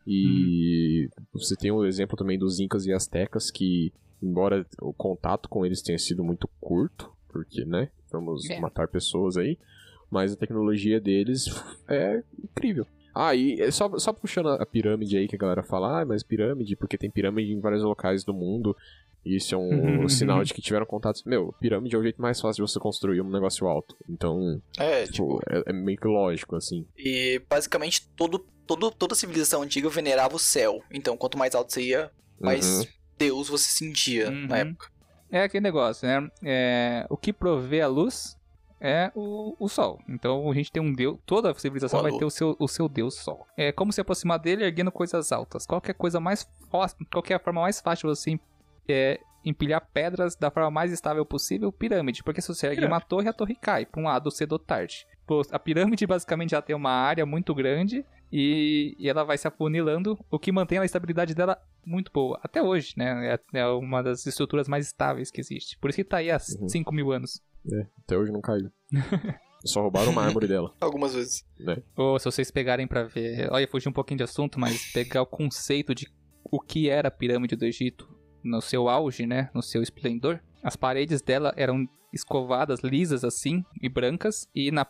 E 0.06 1.10
você 1.34 1.56
tem 1.56 1.72
o 1.72 1.86
exemplo 1.86 2.18
também 2.18 2.38
dos 2.38 2.60
Incas 2.60 2.86
e 2.86 2.94
Aztecas 2.94 3.50
que, 3.50 3.92
embora 4.22 4.66
o 4.82 4.94
contato 4.94 5.48
com 5.50 5.66
eles 5.66 5.82
tenha 5.82 5.98
sido 6.00 6.24
muito 6.24 6.48
curto, 6.60 7.12
porque, 7.30 7.64
né, 7.66 7.90
vamos 8.12 8.50
É. 8.50 8.60
matar 8.60 8.88
pessoas 8.88 9.38
aí, 9.38 9.58
mas 10.10 10.34
a 10.34 10.36
tecnologia 10.36 11.00
deles 11.00 11.46
é 11.88 12.22
incrível. 12.44 12.86
Ah, 13.16 13.36
e 13.36 13.62
é 13.62 13.70
só, 13.72 13.98
só 14.00 14.12
puxando 14.12 14.50
a 14.50 14.66
pirâmide 14.66 15.18
aí 15.18 15.28
que 15.28 15.36
a 15.36 15.40
galera 15.40 15.62
fala, 15.64 16.02
ah, 16.02 16.06
mas 16.06 16.24
pirâmide, 16.24 16.76
porque 16.76 16.98
tem 16.98 17.12
pirâmide 17.12 17.54
em 17.54 17.60
vários 17.60 17.84
locais 17.84 18.24
do 18.24 18.34
mundo, 18.34 18.76
isso 19.26 19.56
é 19.56 19.58
um 19.58 20.08
sinal 20.10 20.44
de 20.44 20.54
que 20.54 20.62
tiveram 20.62 20.86
contatos. 20.86 21.24
Meu, 21.24 21.54
pirâmide 21.60 21.96
é 21.96 22.00
o 22.00 22.04
jeito 22.04 22.22
mais 22.22 22.40
fácil 22.42 22.64
de 22.66 22.72
você 22.72 22.80
construir 22.80 23.22
um 23.22 23.30
negócio 23.30 23.68
alto. 23.68 23.96
Então, 24.10 24.62
É, 24.78 25.04
tipo, 25.06 25.40
tipo, 25.40 25.42
é, 25.50 25.64
é 25.70 25.74
meio 25.74 25.98
que 25.98 26.08
lógico, 26.08 26.56
assim. 26.56 26.86
E 26.98 27.42
basicamente 27.50 28.08
todo, 28.16 28.40
todo, 28.68 28.92
toda 28.92 29.16
civilização 29.16 29.62
antiga 29.62 29.90
venerava 29.90 30.36
o 30.36 30.40
céu. 30.40 30.82
Então, 30.92 31.16
quanto 31.18 31.38
mais 31.38 31.56
alto 31.56 31.72
você 31.74 31.82
ia, 31.84 32.12
mais 32.40 32.80
Uhum. 32.80 32.86
Deus 33.18 33.48
você 33.50 33.70
sentia 33.70 34.30
Uhum. 34.30 34.48
na 34.48 34.58
época. 34.58 34.88
É 35.32 35.44
aquele 35.44 35.64
negócio, 35.64 36.08
né? 36.08 36.30
É, 36.44 37.06
o 37.10 37.18
que 37.18 37.32
provê 37.34 37.82
a 37.82 37.88
luz 37.88 38.38
é 38.80 39.12
o, 39.16 39.56
o 39.58 39.70
sol. 39.70 40.00
Então 40.10 40.52
a 40.52 40.54
gente 40.54 40.72
tem 40.72 40.82
um 40.84 40.94
deus. 40.94 41.18
Toda 41.26 41.54
civilização 41.58 42.02
vai 42.02 42.12
ter 42.12 42.26
o 42.26 42.30
seu, 42.30 42.56
o 42.60 42.68
seu 42.68 42.90
deus 42.90 43.16
sol. 43.16 43.48
É 43.58 43.72
como 43.72 43.94
se 43.94 44.02
aproximar 44.02 44.38
dele 44.38 44.64
erguendo 44.66 44.92
coisas 44.92 45.32
altas. 45.32 45.66
Qual 45.66 45.80
que 45.80 45.90
é 45.90 45.94
a 45.94 45.96
coisa 45.96 46.20
mais 46.20 46.46
fácil. 46.70 46.98
Qual 47.12 47.24
que 47.24 47.32
é 47.32 47.36
a 47.38 47.40
forma 47.40 47.62
mais 47.62 47.80
fácil 47.80 48.10
de 48.10 48.16
você 48.20 48.32
é, 48.88 49.20
empilhar 49.46 49.86
pedras 49.94 50.36
da 50.36 50.50
forma 50.52 50.72
mais 50.72 50.92
estável 50.92 51.26
possível? 51.26 51.72
Pirâmide. 51.72 52.24
Porque 52.24 52.42
se 52.42 52.48
você 52.48 52.68
ergue 52.68 52.86
uma 52.86 53.02
torre, 53.02 53.28
a 53.28 53.34
torre 53.34 53.56
cai. 53.56 53.86
Pra 53.86 54.02
um 54.02 54.06
lado, 54.06 54.32
cedo 54.32 54.54
ou 54.54 54.60
tarde. 54.60 55.06
A 55.52 55.60
pirâmide 55.60 56.06
basicamente 56.08 56.52
já 56.52 56.62
tem 56.62 56.76
uma 56.76 56.92
área 56.92 57.26
muito 57.26 57.54
grande 57.56 58.06
e, 58.32 58.96
e 58.98 59.08
ela 59.10 59.24
vai 59.24 59.38
se 59.38 59.48
afunilando, 59.48 60.18
o 60.30 60.40
que 60.40 60.52
mantém 60.52 60.80
a 60.80 60.86
estabilidade 60.86 61.36
dela 61.36 61.58
muito 61.86 62.12
boa. 62.12 62.40
Até 62.44 62.62
hoje, 62.64 62.94
né? 62.98 63.36
É, 63.54 63.60
é 63.60 63.68
uma 63.68 64.02
das 64.02 64.26
estruturas 64.26 64.68
mais 64.68 64.88
estáveis 64.88 65.30
que 65.30 65.40
existe. 65.40 65.78
Por 65.78 65.90
isso 65.90 65.98
que 65.98 66.04
tá 66.04 66.18
aí 66.18 66.32
há 66.32 66.38
Uhum. 66.60 66.68
5 66.68 66.94
mil 66.94 67.12
anos. 67.12 67.42
É, 67.72 67.86
até 68.04 68.18
hoje 68.18 68.32
não 68.32 68.42
caiu. 68.42 68.70
Só 69.66 69.82
roubaram 69.82 70.12
uma 70.12 70.24
árvore 70.24 70.46
dela. 70.48 70.74
Algumas 70.82 71.14
vezes. 71.16 71.46
Ou 71.96 72.20
se 72.20 72.26
vocês 72.26 72.52
pegarem 72.52 72.86
pra 72.86 73.04
ver. 73.04 73.50
Olha, 73.50 73.66
fugi 73.66 73.88
um 73.88 73.94
pouquinho 73.94 74.18
de 74.18 74.24
assunto, 74.24 74.60
mas 74.60 74.92
pegar 74.92 75.22
o 75.22 75.26
conceito 75.26 75.96
de 75.96 76.06
o 76.44 76.60
que 76.60 76.90
era 76.90 77.08
a 77.08 77.12
pirâmide 77.12 77.56
do 77.56 77.64
Egito 77.64 78.10
no 78.44 78.62
seu 78.62 78.90
auge, 78.90 79.26
né? 79.26 79.50
No 79.54 79.62
seu 79.62 79.82
esplendor. 79.82 80.40
As 80.62 80.76
paredes 80.76 81.22
dela 81.22 81.54
eram 81.58 81.88
escovadas, 82.14 82.82
lisas 82.82 83.24
assim, 83.24 83.64
e 83.82 83.90
brancas. 83.90 84.48
E 84.54 84.72
na, 84.72 84.86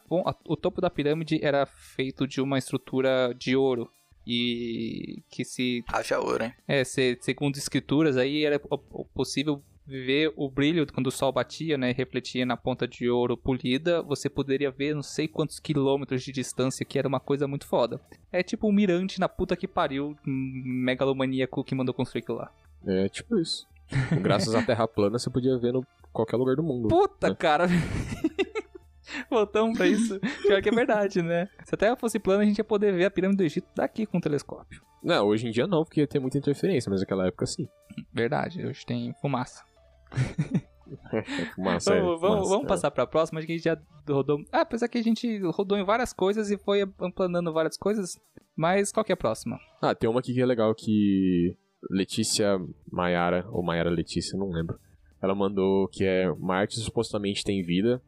o 0.46 0.56
topo 0.58 0.82
da 0.82 0.90
pirâmide 0.90 1.40
era 1.44 1.66
feito 1.66 2.28
de 2.28 2.42
uma 2.42 2.58
estrutura 2.58 3.34
de 3.38 3.56
ouro. 3.56 3.90
E 4.38 5.22
que 5.30 5.44
se 5.44 5.84
Haja 5.88 6.20
ouro, 6.20 6.44
hein? 6.46 6.54
É, 6.68 6.84
se- 6.84 7.18
segundo 7.22 7.58
escrituras, 7.58 8.16
aí 8.18 8.46
era 8.46 8.58
po- 8.60 8.78
po- 8.78 9.06
possível 9.14 9.62
ver 9.86 10.32
o 10.38 10.50
brilho 10.50 10.88
quando 10.94 11.08
o 11.08 11.12
sol 11.12 11.30
batia, 11.34 11.78
né, 11.78 11.92
refletia 11.92 12.46
na 12.46 12.56
ponta 12.56 12.88
de 12.88 13.10
ouro 13.10 13.36
polida, 13.36 14.02
você 14.02 14.30
poderia 14.30 14.72
ver 14.72 14.96
não 14.96 15.04
sei 15.04 15.28
quantos 15.28 15.60
quilômetros 15.60 16.24
de 16.24 16.32
distância, 16.32 16.86
que 16.86 16.98
era 16.98 17.06
uma 17.08 17.20
coisa 17.20 17.50
muito 17.50 17.68
foda. 17.68 18.00
É 18.32 18.42
tipo 18.42 18.66
um 18.70 18.72
mirante 18.72 19.20
na 19.20 19.28
puta 19.28 19.58
que 19.58 19.68
pariu, 19.68 20.16
um 20.26 20.62
megalomaníaco 20.66 21.64
que 21.66 21.76
mandou 21.76 21.94
construir 21.94 22.22
aquilo 22.22 22.38
lá. 22.38 22.52
É 22.86 23.08
tipo 23.10 23.38
isso. 23.38 23.68
Graças 24.22 24.54
à 24.56 24.62
Terra 24.64 24.88
plana, 24.88 25.18
você 25.20 25.30
podia 25.30 25.58
ver 25.58 25.74
no 25.74 25.86
qualquer 26.12 26.38
lugar 26.38 26.56
do 26.56 26.64
mundo. 26.64 26.88
Puta, 26.90 27.28
É. 27.28 27.36
cara! 27.36 27.68
Voltamos 29.30 29.78
pra 29.78 29.86
isso. 29.86 30.20
Pior 30.42 30.62
que 30.62 30.70
é 30.70 30.72
verdade, 30.72 31.22
né? 31.22 31.48
Se 31.66 31.76
a 31.76 31.78
Terra 31.78 31.96
fosse 31.96 32.18
plana, 32.20 32.44
a 32.44 32.46
gente 32.46 32.58
ia 32.58 32.64
poder 32.64 32.94
ver 32.94 33.06
a 33.06 33.12
pirâmide 33.12 33.38
do 33.38 33.44
Egito 33.44 33.68
daqui 33.76 34.06
com 34.06 34.18
o 34.18 34.22
telescópio. 34.22 34.82
Não, 35.04 35.28
hoje 35.28 35.48
em 35.48 35.52
dia 35.52 35.68
não, 35.68 35.84
porque 35.84 36.00
ia 36.00 36.08
ter 36.08 36.20
muita 36.20 36.38
interferência, 36.38 36.90
mas 36.90 37.02
naquela 37.02 37.28
época 37.28 37.46
sim. 37.46 37.68
Verdade, 38.14 38.66
hoje 38.66 38.86
tem 38.86 39.14
fumaça. 39.22 39.64
É, 41.12 41.22
Vamos, 41.58 41.82
vamos, 41.88 42.22
massa, 42.22 42.50
vamos 42.50 42.64
é. 42.66 42.68
passar 42.68 42.92
pra 42.92 43.08
próxima, 43.08 43.40
acho 43.40 43.48
que 43.48 43.54
a 43.54 43.56
gente 43.56 43.64
já 43.66 43.78
rodou. 44.08 44.44
Ah, 44.52 44.62
apesar 44.62 44.88
que 44.88 44.98
a 45.00 45.02
gente 45.02 45.40
rodou 45.40 45.76
em 45.76 45.84
várias 45.84 46.14
coisas 46.14 46.52
e 46.52 46.58
foi 46.58 46.86
planando 47.16 47.52
várias 47.52 47.78
coisas. 47.78 48.20
Mas 48.56 48.92
qual 48.92 49.04
que 49.04 49.12
é 49.12 49.16
a 49.16 49.18
próxima? 49.18 49.58
Ah, 49.82 49.96
tem 49.96 50.08
uma 50.08 50.20
aqui 50.20 50.36
que 50.36 50.42
é 50.42 50.46
legal 50.46 50.76
que 50.76 51.56
Letícia 51.90 52.60
Maiara, 52.92 53.46
ou 53.50 53.64
Maiara 53.64 53.90
Letícia, 53.90 54.38
não 54.38 54.50
lembro. 54.50 54.80
Ela 55.22 55.34
mandou 55.34 55.88
que 55.88 56.04
é 56.04 56.34
Marte 56.36 56.80
supostamente 56.80 57.44
tem 57.44 57.64
vida, 57.64 58.02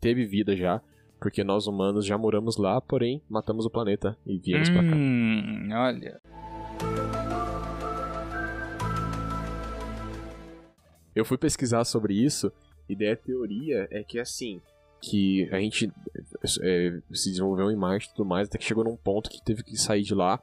teve 0.00 0.24
vida 0.24 0.56
já, 0.56 0.80
porque 1.18 1.42
nós 1.44 1.66
humanos 1.66 2.04
já 2.04 2.16
moramos 2.16 2.56
lá, 2.56 2.80
porém 2.80 3.22
matamos 3.28 3.66
o 3.66 3.70
planeta 3.70 4.16
e 4.26 4.38
viemos 4.38 4.70
pra 4.70 4.82
cá. 4.82 4.94
Hum, 4.94 5.68
olha. 5.72 6.20
Eu 11.14 11.24
fui 11.24 11.36
pesquisar 11.36 11.84
sobre 11.84 12.14
isso 12.14 12.52
e 12.88 12.96
daí 12.96 13.10
a 13.10 13.16
teoria 13.16 13.86
é 13.90 14.02
que 14.02 14.18
assim, 14.18 14.60
que 15.00 15.48
a 15.52 15.58
gente 15.58 15.92
é, 16.62 17.00
se 17.12 17.30
desenvolveu 17.30 17.70
em 17.70 17.76
Marte 17.76 18.06
e 18.06 18.14
tudo 18.14 18.24
mais, 18.24 18.48
até 18.48 18.56
que 18.56 18.64
chegou 18.64 18.84
num 18.84 18.96
ponto 18.96 19.28
que 19.28 19.42
teve 19.44 19.62
que 19.62 19.76
sair 19.76 20.02
de 20.02 20.14
lá, 20.14 20.40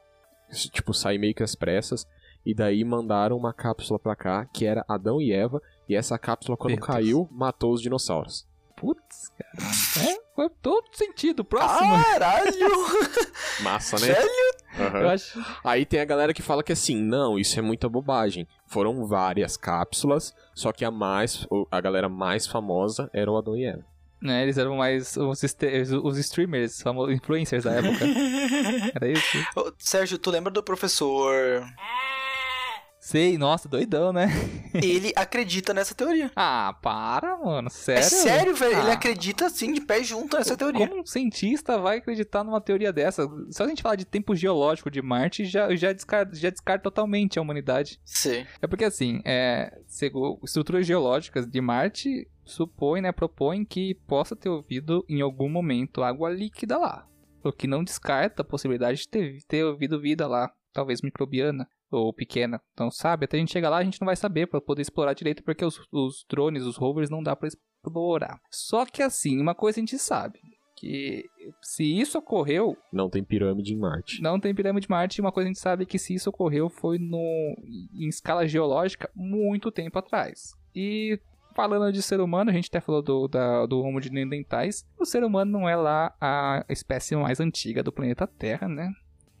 tipo, 0.70 0.92
sair 0.92 1.18
meio 1.18 1.34
que 1.34 1.42
às 1.42 1.54
pressas, 1.54 2.06
e 2.44 2.54
daí 2.54 2.84
mandaram 2.84 3.36
uma 3.36 3.52
cápsula 3.52 3.98
pra 3.98 4.16
cá, 4.16 4.46
que 4.46 4.64
era 4.66 4.84
Adão 4.88 5.20
e 5.20 5.32
Eva, 5.32 5.60
e 5.88 5.94
essa 5.94 6.18
cápsula, 6.18 6.56
quando 6.56 6.76
Meu 6.76 6.78
Deus. 6.80 6.86
caiu, 6.86 7.28
matou 7.30 7.72
os 7.72 7.82
dinossauros. 7.82 8.48
Putz, 8.76 9.30
cara. 9.36 10.10
É, 10.10 10.16
foi 10.34 10.48
todo 10.62 10.84
sentido. 10.92 11.44
Próximo. 11.44 12.02
Caralho! 12.02 12.68
Massa, 13.60 13.96
né? 13.96 14.14
Sério? 14.14 14.54
Aham. 14.78 15.00
Eu 15.00 15.08
acho. 15.10 15.44
Aí 15.62 15.84
tem 15.84 16.00
a 16.00 16.04
galera 16.06 16.32
que 16.32 16.40
fala 16.40 16.62
que 16.62 16.72
assim, 16.72 16.96
não, 16.96 17.38
isso 17.38 17.58
é 17.58 17.62
muita 17.62 17.90
bobagem. 17.90 18.48
Foram 18.66 19.06
várias 19.06 19.56
cápsulas, 19.58 20.34
só 20.54 20.72
que 20.72 20.82
a 20.84 20.90
mais, 20.90 21.46
a 21.70 21.80
galera 21.80 22.08
mais 22.08 22.46
famosa 22.46 23.10
era 23.12 23.30
o 23.30 23.36
Adão 23.36 23.54
e 23.54 23.66
Eva. 23.66 23.84
Né, 24.22 24.42
eles 24.42 24.58
eram 24.58 24.76
mais 24.76 25.16
os, 25.16 25.42
os 25.42 26.18
streamers, 26.18 26.82
influencers 27.10 27.64
da 27.64 27.72
época. 27.72 28.04
Era 28.94 29.08
isso? 29.08 29.38
Ô, 29.56 29.72
Sérgio, 29.78 30.18
tu 30.18 30.30
lembra 30.30 30.50
do 30.50 30.62
professor? 30.62 31.64
Sei, 33.00 33.38
nossa, 33.38 33.66
doidão, 33.66 34.12
né? 34.12 34.26
Ele 34.74 35.10
acredita 35.16 35.72
nessa 35.72 35.94
teoria. 35.94 36.30
Ah, 36.36 36.76
para, 36.82 37.34
mano. 37.38 37.70
Sério? 37.70 38.00
É 38.00 38.02
sério, 38.02 38.54
velho. 38.54 38.78
Ele 38.78 38.90
Ah. 38.90 38.92
acredita 38.92 39.46
assim, 39.46 39.72
de 39.72 39.80
pé 39.80 40.04
junto 40.04 40.36
nessa 40.36 40.54
teoria. 40.54 40.86
Como 40.86 41.00
um 41.00 41.06
cientista 41.06 41.78
vai 41.78 41.96
acreditar 41.96 42.44
numa 42.44 42.60
teoria 42.60 42.92
dessa? 42.92 43.26
Só 43.50 43.64
a 43.64 43.68
gente 43.68 43.80
falar 43.82 43.96
de 43.96 44.04
tempo 44.04 44.36
geológico 44.36 44.90
de 44.90 45.00
Marte 45.00 45.46
já, 45.46 45.74
já, 45.74 45.92
descarta, 45.94 46.36
já 46.36 46.50
descarta 46.50 46.82
totalmente 46.82 47.38
a 47.38 47.42
humanidade. 47.42 47.98
Sim. 48.04 48.44
É 48.60 48.66
porque 48.66 48.84
assim, 48.84 49.22
é, 49.24 49.80
segundo 49.86 50.38
estruturas 50.44 50.86
geológicas 50.86 51.46
de 51.46 51.60
Marte 51.60 52.28
supõe, 52.44 53.00
né, 53.00 53.12
propõe 53.12 53.64
que 53.64 53.94
possa 54.06 54.36
ter 54.36 54.50
ouvido 54.50 55.04
em 55.08 55.22
algum 55.22 55.48
momento 55.48 56.02
água 56.02 56.28
líquida 56.28 56.76
lá. 56.76 57.06
O 57.42 57.50
que 57.50 57.66
não 57.66 57.82
descarta 57.82 58.42
a 58.42 58.44
possibilidade 58.44 59.00
de 59.00 59.08
ter, 59.08 59.38
ter 59.48 59.64
ouvido 59.64 59.98
vida 59.98 60.26
lá, 60.26 60.52
talvez 60.72 61.00
microbiana 61.00 61.66
ou 61.90 62.12
pequena. 62.12 62.60
Então, 62.72 62.90
sabe, 62.90 63.24
até 63.24 63.36
a 63.36 63.40
gente 63.40 63.52
chegar 63.52 63.70
lá 63.70 63.78
a 63.78 63.84
gente 63.84 64.00
não 64.00 64.06
vai 64.06 64.16
saber 64.16 64.46
para 64.46 64.60
poder 64.60 64.82
explorar 64.82 65.14
direito 65.14 65.42
porque 65.42 65.64
os, 65.64 65.80
os 65.92 66.24
drones, 66.28 66.64
os 66.64 66.76
rovers 66.76 67.10
não 67.10 67.22
dá 67.22 67.34
para 67.34 67.48
explorar. 67.48 68.40
Só 68.50 68.84
que 68.86 69.02
assim, 69.02 69.40
uma 69.40 69.54
coisa 69.54 69.78
a 69.78 69.82
gente 69.82 69.98
sabe, 69.98 70.38
que 70.76 71.24
se 71.62 71.84
isso 71.84 72.18
ocorreu, 72.18 72.76
Não 72.92 73.10
tem 73.10 73.22
pirâmide 73.22 73.74
em 73.74 73.78
Marte. 73.78 74.22
não 74.22 74.40
tem 74.40 74.54
pirâmide 74.54 74.86
de 74.86 74.90
Marte. 74.90 75.18
e 75.18 75.20
Uma 75.20 75.32
coisa 75.32 75.48
a 75.48 75.52
gente 75.52 75.60
sabe 75.60 75.82
é 75.82 75.86
que 75.86 75.98
se 75.98 76.14
isso 76.14 76.30
ocorreu 76.30 76.70
foi 76.70 76.98
no, 76.98 77.18
em 77.92 78.08
escala 78.08 78.46
geológica 78.48 79.10
muito 79.14 79.70
tempo 79.70 79.98
atrás. 79.98 80.52
E 80.74 81.20
falando 81.54 81.92
de 81.92 82.00
ser 82.00 82.20
humano, 82.20 82.50
a 82.50 82.54
gente 82.54 82.68
até 82.68 82.80
falou 82.80 83.02
do, 83.02 83.28
da, 83.28 83.66
do 83.66 83.80
Homo 83.80 84.00
de 84.00 84.10
Neandertais. 84.10 84.86
O 84.98 85.04
ser 85.04 85.22
humano 85.24 85.50
não 85.50 85.68
é 85.68 85.76
lá 85.76 86.14
a 86.20 86.64
espécie 86.70 87.14
mais 87.16 87.40
antiga 87.40 87.82
do 87.82 87.92
planeta 87.92 88.26
Terra, 88.26 88.68
né? 88.68 88.90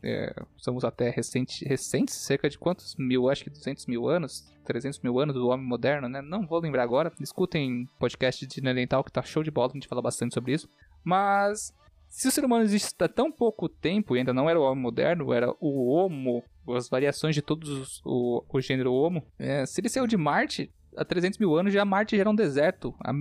É, 0.02 0.34
somos 0.56 0.84
até 0.84 1.10
recente, 1.10 1.64
recentes, 1.64 2.14
cerca 2.14 2.48
de 2.48 2.58
quantos 2.58 2.96
mil? 2.96 3.28
Acho 3.28 3.44
que 3.44 3.50
200 3.50 3.86
mil 3.86 4.08
anos, 4.08 4.50
300 4.64 5.00
mil 5.00 5.18
anos 5.18 5.34
do 5.34 5.48
homem 5.48 5.66
moderno, 5.66 6.08
né? 6.08 6.22
Não 6.22 6.46
vou 6.46 6.60
lembrar 6.60 6.82
agora. 6.82 7.12
Escutem 7.20 7.88
podcast 7.98 8.46
de 8.46 8.62
Neandertal 8.62 9.04
que 9.04 9.12
tá 9.12 9.22
show 9.22 9.42
de 9.42 9.50
bola, 9.50 9.70
a 9.70 9.74
gente 9.74 9.88
fala 9.88 10.02
bastante 10.02 10.34
sobre 10.34 10.54
isso. 10.54 10.68
Mas 11.04 11.74
se 12.08 12.26
o 12.26 12.30
ser 12.30 12.44
humano 12.44 12.64
existe 12.64 12.94
há 12.98 13.08
tão 13.08 13.30
pouco 13.30 13.68
tempo 13.68 14.16
e 14.16 14.18
ainda 14.18 14.34
não 14.34 14.50
era 14.50 14.58
o 14.58 14.64
homem 14.64 14.82
moderno, 14.82 15.32
era 15.32 15.54
o 15.60 15.92
Homo, 15.92 16.42
as 16.76 16.88
variações 16.88 17.34
de 17.34 17.42
todos 17.42 17.68
os, 17.68 18.02
o, 18.04 18.44
o 18.48 18.60
gênero 18.60 18.92
Homo, 18.92 19.24
é, 19.38 19.64
se 19.64 19.80
ele 19.80 19.88
saiu 19.88 20.06
de 20.06 20.16
Marte 20.16 20.72
há 20.96 21.04
300 21.04 21.38
mil 21.38 21.54
anos, 21.54 21.72
já 21.72 21.84
Marte 21.84 22.16
já 22.16 22.22
era 22.22 22.30
um 22.30 22.34
deserto 22.34 22.94
há 23.00 23.12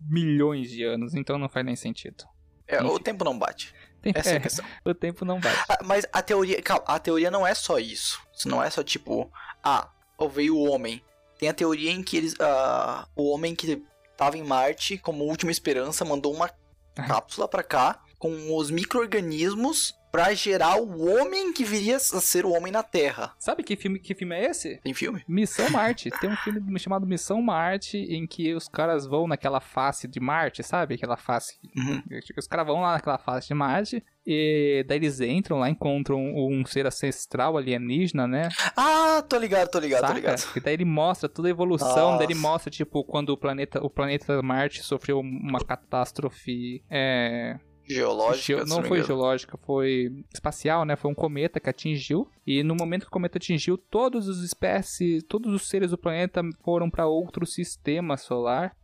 milhões 0.00 0.70
de 0.70 0.84
anos, 0.84 1.14
então 1.14 1.38
não 1.38 1.48
faz 1.48 1.64
nem 1.64 1.74
sentido. 1.74 2.24
É, 2.68 2.82
o 2.82 2.98
tempo 2.98 3.24
não 3.24 3.38
bate. 3.38 3.72
Tem, 4.12 4.20
Essa 4.20 4.30
é 4.30 4.32
a 4.32 4.36
é, 4.36 4.40
questão. 4.40 4.64
o 4.84 4.94
tempo 4.94 5.24
não 5.24 5.40
bate. 5.40 5.64
Ah, 5.68 5.78
mas 5.84 6.06
a 6.12 6.22
teoria. 6.22 6.62
Calma, 6.62 6.84
a 6.86 6.98
teoria 6.98 7.30
não 7.30 7.46
é 7.46 7.54
só 7.54 7.78
isso. 7.78 8.20
Isso 8.32 8.48
não 8.48 8.62
é 8.62 8.70
só 8.70 8.82
tipo. 8.82 9.30
Ah, 9.62 9.88
veio 10.30 10.56
o 10.56 10.70
homem. 10.70 11.02
Tem 11.38 11.48
a 11.48 11.54
teoria 11.54 11.90
em 11.90 12.02
que 12.02 12.16
eles. 12.16 12.34
ah, 12.40 13.06
o 13.16 13.30
homem 13.30 13.54
que 13.54 13.82
tava 14.16 14.38
em 14.38 14.44
Marte, 14.44 14.96
como 14.96 15.24
última 15.24 15.50
esperança, 15.50 16.04
mandou 16.04 16.32
uma 16.32 16.50
cápsula 16.94 17.46
pra 17.48 17.62
cá 17.62 18.00
com 18.18 18.56
os 18.56 18.70
micro-organismos 18.70 19.94
pra 20.16 20.32
gerar 20.32 20.80
o 20.80 21.06
homem 21.06 21.52
que 21.52 21.62
viria 21.62 21.96
a 21.96 22.00
ser 22.00 22.46
o 22.46 22.52
homem 22.52 22.72
na 22.72 22.82
Terra. 22.82 23.34
Sabe 23.38 23.62
que 23.62 23.76
filme, 23.76 23.98
que 23.98 24.14
filme 24.14 24.34
é 24.34 24.46
esse? 24.46 24.78
Tem 24.82 24.94
filme? 24.94 25.22
Missão 25.28 25.68
Marte. 25.68 26.08
Tem 26.08 26.30
um 26.30 26.36
filme 26.36 26.78
chamado 26.80 27.06
Missão 27.06 27.42
Marte 27.42 27.98
em 27.98 28.26
que 28.26 28.54
os 28.54 28.66
caras 28.66 29.06
vão 29.06 29.28
naquela 29.28 29.60
face 29.60 30.08
de 30.08 30.18
Marte, 30.18 30.62
sabe? 30.62 30.94
Aquela 30.94 31.18
face 31.18 31.58
Uhum. 31.76 32.02
Os 32.38 32.46
caras 32.46 32.66
vão 32.66 32.80
lá 32.80 32.92
naquela 32.92 33.18
face 33.18 33.48
de 33.48 33.54
Marte 33.54 34.02
e 34.26 34.84
daí 34.88 34.98
eles 34.98 35.20
entram 35.20 35.58
lá, 35.58 35.68
encontram 35.70 36.18
um 36.18 36.64
ser 36.64 36.86
ancestral 36.86 37.56
alienígena, 37.56 38.26
né? 38.26 38.48
Ah, 38.76 39.22
tô 39.28 39.38
ligado, 39.38 39.68
tô 39.70 39.78
ligado, 39.78 40.00
tô 40.00 40.06
Saca? 40.08 40.18
ligado. 40.18 40.42
E 40.56 40.60
daí 40.60 40.74
ele 40.74 40.84
mostra 40.84 41.28
toda 41.28 41.46
a 41.48 41.50
evolução, 41.50 42.12
Nossa. 42.12 42.18
daí 42.18 42.26
ele 42.26 42.34
mostra, 42.34 42.70
tipo, 42.70 43.04
quando 43.04 43.30
o 43.30 43.36
planeta, 43.36 43.84
o 43.84 43.90
planeta 43.90 44.42
Marte 44.42 44.82
sofreu 44.82 45.20
uma 45.20 45.60
catástrofe. 45.60 46.82
É, 46.90 47.58
Geológica, 47.88 48.42
geo- 48.44 48.64
se 48.66 48.70
não 48.70 48.82
foi 48.82 48.98
geológica, 49.06 49.56
foi 49.58 50.24
espacial, 50.32 50.84
né? 50.84 50.96
Foi 50.96 51.10
um 51.10 51.14
cometa 51.14 51.60
que 51.60 51.70
atingiu. 51.70 52.28
E 52.46 52.62
no 52.62 52.74
momento 52.74 53.02
que 53.02 53.08
o 53.08 53.10
cometa 53.12 53.38
atingiu, 53.38 53.76
todas 53.78 54.28
as 54.28 54.38
espécies, 54.38 55.22
todos 55.22 55.52
os 55.54 55.68
seres 55.68 55.90
do 55.90 55.98
planeta 55.98 56.42
foram 56.64 56.90
para 56.90 57.06
outro 57.06 57.46
sistema 57.46 58.16
solar. 58.16 58.76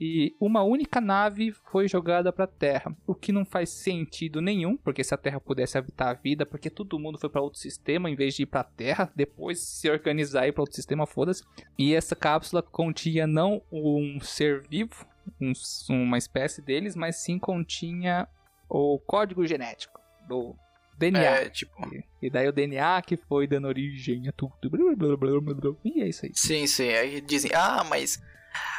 E 0.00 0.34
uma 0.40 0.62
única 0.64 1.00
nave 1.00 1.52
foi 1.70 1.86
jogada 1.86 2.32
para 2.32 2.44
a 2.46 2.48
Terra, 2.48 2.96
o 3.06 3.14
que 3.14 3.30
não 3.30 3.44
faz 3.44 3.70
sentido 3.70 4.40
nenhum, 4.40 4.76
porque 4.76 5.04
se 5.04 5.14
a 5.14 5.16
Terra 5.16 5.38
pudesse 5.38 5.78
habitar 5.78 6.08
a 6.08 6.14
vida, 6.14 6.44
porque 6.44 6.68
todo 6.68 6.98
mundo 6.98 7.16
foi 7.16 7.30
para 7.30 7.40
outro 7.40 7.60
sistema 7.60 8.10
em 8.10 8.16
vez 8.16 8.34
de 8.34 8.42
ir 8.42 8.46
para 8.46 8.62
a 8.62 8.64
Terra, 8.64 9.12
depois 9.14 9.60
se 9.60 9.88
organizar 9.88 10.46
e 10.46 10.48
ir 10.48 10.52
para 10.52 10.62
outro 10.62 10.74
sistema, 10.74 11.06
foda-se. 11.06 11.44
E 11.78 11.94
essa 11.94 12.16
cápsula 12.16 12.60
continha 12.60 13.24
não 13.24 13.62
um 13.70 14.18
ser 14.20 14.66
vivo, 14.68 15.06
um- 15.40 15.52
uma 15.88 16.18
espécie 16.18 16.60
deles, 16.60 16.96
mas 16.96 17.22
sim 17.22 17.38
continha 17.38 18.26
o 18.74 18.98
código 18.98 19.46
genético 19.46 20.00
do 20.26 20.56
DNA. 20.98 21.20
É, 21.20 21.48
tipo. 21.48 21.72
E 22.20 22.28
daí 22.28 22.48
o 22.48 22.52
DNA 22.52 23.00
que 23.02 23.16
foi 23.16 23.46
dando 23.46 23.68
origem 23.68 24.28
a 24.28 24.32
tudo. 24.32 24.68
Blá, 24.68 24.94
blá, 24.96 25.16
blá, 25.16 25.40
blá, 25.40 25.54
blá. 25.54 25.74
E 25.84 26.02
é 26.02 26.08
isso 26.08 26.26
aí. 26.26 26.32
Sim, 26.34 26.66
sim. 26.66 26.88
Aí 26.88 27.20
dizem, 27.20 27.52
ah, 27.54 27.84
mas 27.84 28.20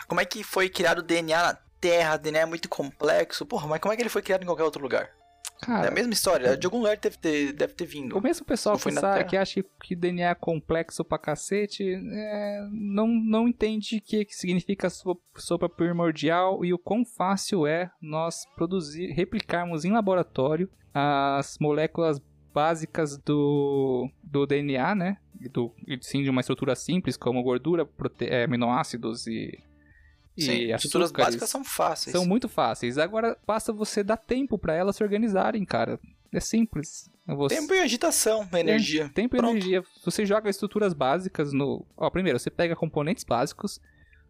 como 0.07 0.19
é 0.19 0.25
que 0.25 0.43
foi 0.43 0.69
criado 0.69 0.99
o 0.99 1.03
DNA 1.03 1.41
na 1.41 1.57
Terra? 1.79 2.15
O 2.15 2.17
DNA 2.17 2.41
é 2.41 2.45
muito 2.45 2.67
complexo. 2.67 3.45
Porra, 3.45 3.67
mas 3.67 3.79
como 3.79 3.93
é 3.93 3.95
que 3.95 4.01
ele 4.01 4.09
foi 4.09 4.21
criado 4.21 4.43
em 4.43 4.45
qualquer 4.45 4.63
outro 4.63 4.81
lugar? 4.81 5.14
É 5.61 5.65
Cara, 5.65 5.87
a 5.87 5.91
mesma 5.91 6.13
história. 6.13 6.57
De 6.57 6.65
algum 6.67 6.79
lugar 6.79 6.97
deve 6.97 7.17
ter, 7.17 7.53
deve 7.53 7.73
ter 7.73 7.85
vindo. 7.85 8.17
o 8.17 8.21
mesmo 8.21 8.45
pessoal 8.45 8.77
que, 8.77 8.91
sabe, 8.91 9.23
que 9.25 9.37
acha 9.37 9.63
que 9.83 9.95
DNA 9.95 10.29
é 10.29 10.35
complexo 10.35 11.03
pra 11.03 11.17
cacete 11.17 11.83
é, 11.93 12.67
não, 12.71 13.07
não 13.07 13.47
entende 13.47 13.97
o 13.97 14.01
que, 14.01 14.25
que 14.25 14.35
significa 14.35 14.89
so- 14.89 15.19
sopa 15.35 15.67
primordial 15.69 16.63
e 16.65 16.73
o 16.73 16.77
quão 16.77 17.03
fácil 17.05 17.65
é 17.67 17.89
nós 18.01 18.45
produzir, 18.55 19.07
replicarmos 19.13 19.85
em 19.85 19.91
laboratório 19.91 20.69
as 20.93 21.57
moléculas 21.59 22.21
básicas 22.53 23.17
do, 23.17 24.09
do 24.23 24.45
DNA, 24.45 24.95
né? 24.95 25.17
E 25.41 25.49
Do, 25.49 25.73
sim, 25.99 26.23
de 26.23 26.29
uma 26.29 26.39
estrutura 26.39 26.73
simples, 26.75 27.17
como 27.17 27.43
gordura, 27.43 27.85
prote- 27.85 28.25
é, 28.29 28.45
aminoácidos 28.45 29.27
e, 29.27 29.59
e 30.37 30.43
Sim, 30.43 30.73
estruturas 30.73 31.11
básicas 31.11 31.49
são 31.49 31.63
fáceis. 31.63 32.11
São 32.11 32.25
muito 32.25 32.49
fáceis. 32.49 32.97
Agora 32.97 33.37
basta 33.47 33.71
você 33.71 34.03
dar 34.03 34.17
tempo 34.17 34.57
pra 34.57 34.73
elas 34.73 34.95
se 34.95 35.03
organizarem, 35.03 35.63
cara. 35.63 35.99
É 36.31 36.39
simples. 36.39 37.09
Você... 37.25 37.55
Tempo 37.55 37.73
e 37.73 37.79
agitação, 37.79 38.47
energia. 38.53 39.09
Tempo 39.09 39.35
e 39.35 39.39
Pronto. 39.39 39.51
energia. 39.51 39.83
Você 40.03 40.25
joga 40.25 40.49
estruturas 40.49 40.93
básicas 40.93 41.53
no. 41.53 41.85
Ó, 41.95 42.09
primeiro, 42.09 42.37
você 42.37 42.49
pega 42.49 42.75
componentes 42.75 43.23
básicos, 43.23 43.79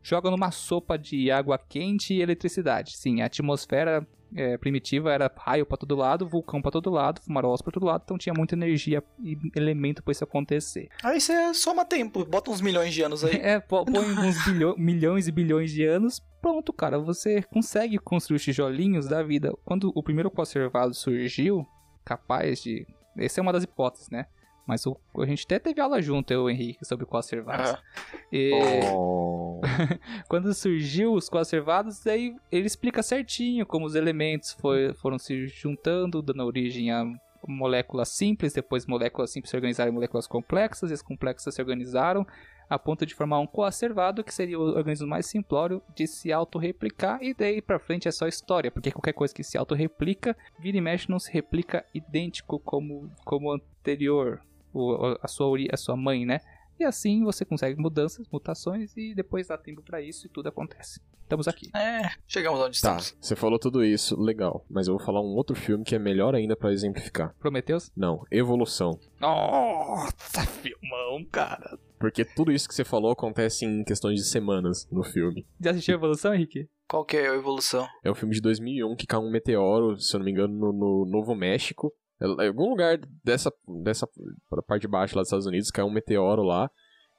joga 0.08 0.30
numa 0.30 0.52
sopa 0.52 0.98
de 0.98 1.32
água 1.32 1.58
quente 1.58 2.14
e 2.14 2.22
eletricidade. 2.22 2.96
Sim, 2.96 3.22
a 3.22 3.26
atmosfera 3.26 4.08
é, 4.36 4.56
primitiva 4.58 5.12
era 5.12 5.32
raio 5.36 5.66
pra 5.66 5.78
todo 5.78 5.96
lado, 5.96 6.28
vulcão 6.28 6.62
pra 6.62 6.70
todo 6.70 6.92
lado, 6.92 7.22
fumarolas 7.22 7.62
pra 7.62 7.72
todo 7.72 7.86
lado, 7.86 8.02
então 8.06 8.18
tinha 8.18 8.34
muita 8.34 8.54
energia 8.54 9.04
e 9.24 9.36
elemento 9.56 10.04
pra 10.04 10.12
isso 10.12 10.24
acontecer. 10.24 10.90
Aí 11.04 11.20
você 11.20 11.54
soma 11.56 11.84
tempo, 11.86 12.24
bota 12.26 12.52
uns 12.52 12.62
milhões 12.62 12.94
de 12.94 13.02
anos 13.02 13.24
aí. 13.24 13.36
É, 13.42 13.60
põe 13.60 13.84
uns 13.90 14.46
bilho- 14.46 14.76
milhões 14.78 15.28
e 15.28 15.32
bilhões 15.32 15.72
de 15.72 15.84
anos, 15.86 16.20
pronto, 16.42 16.72
cara, 16.72 17.00
você 17.00 17.42
consegue 17.44 17.98
construir 17.98 18.36
os 18.38 18.44
tijolinhos 18.44 19.08
da 19.08 19.24
vida. 19.24 19.52
Quando 19.66 19.92
o 19.96 20.04
primeiro 20.04 20.30
conservado 20.30 20.94
surgiu, 20.94 21.66
capaz 22.04 22.62
de. 22.62 22.86
Essa 23.18 23.40
é 23.40 23.42
uma 23.42 23.54
das 23.54 23.64
hipóteses, 23.64 24.10
né? 24.10 24.26
Mas 24.68 24.86
o- 24.88 24.98
a 25.18 25.26
gente 25.26 25.44
até 25.46 25.60
teve 25.60 25.80
aula 25.80 26.02
junto, 26.02 26.32
eu 26.32 26.42
e 26.42 26.44
o 26.44 26.50
Henrique, 26.50 26.84
sobre 26.86 27.06
conservados. 27.06 27.72
Aham. 27.72 27.80
E 28.32 28.52
Oh. 28.92 29.62
quando 30.28 30.54
surgiu 30.54 31.14
os 31.14 31.30
conservados, 31.30 32.06
aí 32.08 32.36
ele 32.52 32.66
explica 32.68 33.04
certinho 33.04 33.66
como 33.66 33.86
os 33.86 33.96
elementos 33.96 34.54
foi- 34.54 34.94
foram 34.96 35.18
se 35.20 35.48
juntando, 35.48 36.22
dando 36.22 36.44
origem 36.44 36.92
a 36.92 37.06
moléculas 37.48 38.10
simples, 38.10 38.54
depois 38.54 38.88
moléculas 38.88 39.32
simples 39.32 39.52
se 39.52 39.56
organizaram 39.56 39.92
em 39.92 39.94
moléculas 39.94 40.26
complexas, 40.26 40.90
e 40.90 40.94
as 40.96 41.02
complexas 41.04 41.54
se 41.54 41.62
organizaram 41.62 42.26
a 42.68 42.80
ponto 42.80 43.06
de 43.06 43.14
formar 43.14 43.40
um 43.40 43.46
coacervado, 43.46 44.24
que 44.24 44.34
seria 44.34 44.58
o 44.58 44.64
organismo 44.64 45.06
mais 45.06 45.28
simplório 45.28 45.80
de 45.96 46.08
se 46.08 46.34
autorreplicar, 46.34 47.20
e 47.22 47.36
daí 47.36 47.62
pra 47.62 47.78
frente 47.78 48.08
é 48.08 48.12
só 48.12 48.28
história, 48.28 48.72
porque 48.72 48.90
qualquer 48.92 49.14
coisa 49.14 49.32
que 49.32 49.44
se 49.44 49.56
autorreplica, 49.60 50.36
vira 50.60 50.76
e 50.78 50.82
mexe 50.82 51.08
não 51.08 51.20
se 51.20 51.32
replica 51.32 51.86
idêntico 51.94 52.58
como, 52.58 53.12
como 53.24 53.50
o 53.50 53.54
anterior, 53.54 54.42
o- 54.76 55.18
a, 55.22 55.28
sua, 55.28 55.58
a 55.72 55.78
sua 55.78 55.96
mãe, 55.96 56.26
né? 56.26 56.40
E 56.80 56.84
assim 56.84 57.24
você 57.24 57.46
consegue 57.46 57.80
mudanças, 57.80 58.28
mutações 58.30 58.96
e 58.98 59.16
depois 59.16 59.48
dá 59.48 59.58
tempo 59.58 59.82
pra 59.82 60.02
isso 60.02 60.26
e 60.28 60.30
tudo 60.30 60.50
acontece. 60.50 61.00
Estamos 61.24 61.48
aqui. 61.48 61.70
É, 61.76 62.12
chegamos 62.28 62.60
onde 62.60 62.80
Tá, 62.82 62.98
estamos. 62.98 63.18
você 63.20 63.36
falou 63.36 63.58
tudo 63.58 63.84
isso, 63.84 64.20
legal. 64.22 64.64
Mas 64.70 64.88
eu 64.88 64.96
vou 64.96 65.04
falar 65.04 65.22
um 65.22 65.36
outro 65.36 65.56
filme 65.56 65.84
que 65.84 65.96
é 65.96 66.00
melhor 66.00 66.36
ainda 66.36 66.56
pra 66.56 66.72
exemplificar. 66.72 67.34
Prometeus? 67.40 67.92
Não, 67.96 68.24
Evolução. 68.30 69.00
Nossa, 69.20 70.46
filmão, 70.46 71.24
cara. 71.32 71.80
Porque 72.00 72.24
tudo 72.26 72.52
isso 72.52 72.68
que 72.68 72.76
você 72.76 72.84
falou 72.84 73.12
acontece 73.12 73.66
em 73.66 73.84
questões 73.84 74.20
de 74.20 74.26
semanas 74.28 74.88
no 74.92 75.04
filme. 75.04 75.48
Já 75.60 75.72
assistiu 75.72 75.96
a 75.96 75.98
Evolução, 75.98 76.34
Henrique? 76.36 76.68
Qual 76.88 77.04
que 77.04 77.18
é 77.18 77.30
a 77.30 77.34
evolução? 77.36 77.88
É 78.04 78.12
um 78.12 78.16
filme 78.16 78.36
de 78.36 78.42
2001 78.42 78.96
que 78.96 79.08
cai 79.08 79.20
um 79.20 79.32
meteoro, 79.32 79.98
se 80.00 80.16
eu 80.16 80.20
não 80.20 80.26
me 80.26 80.32
engano, 80.32 80.54
no, 80.54 80.72
no 80.72 81.06
Novo 81.10 81.34
México. 81.34 81.92
Em 82.22 82.48
algum 82.48 82.70
lugar 82.70 82.98
dessa, 83.24 83.52
dessa 83.84 84.08
parte 84.68 84.84
de 84.84 84.88
baixo 84.88 85.16
lá 85.16 85.22
dos 85.22 85.28
Estados 85.28 85.46
Unidos 85.46 85.70
cai 85.72 85.84
um 85.84 85.92
meteoro 85.92 86.44
lá. 86.44 86.70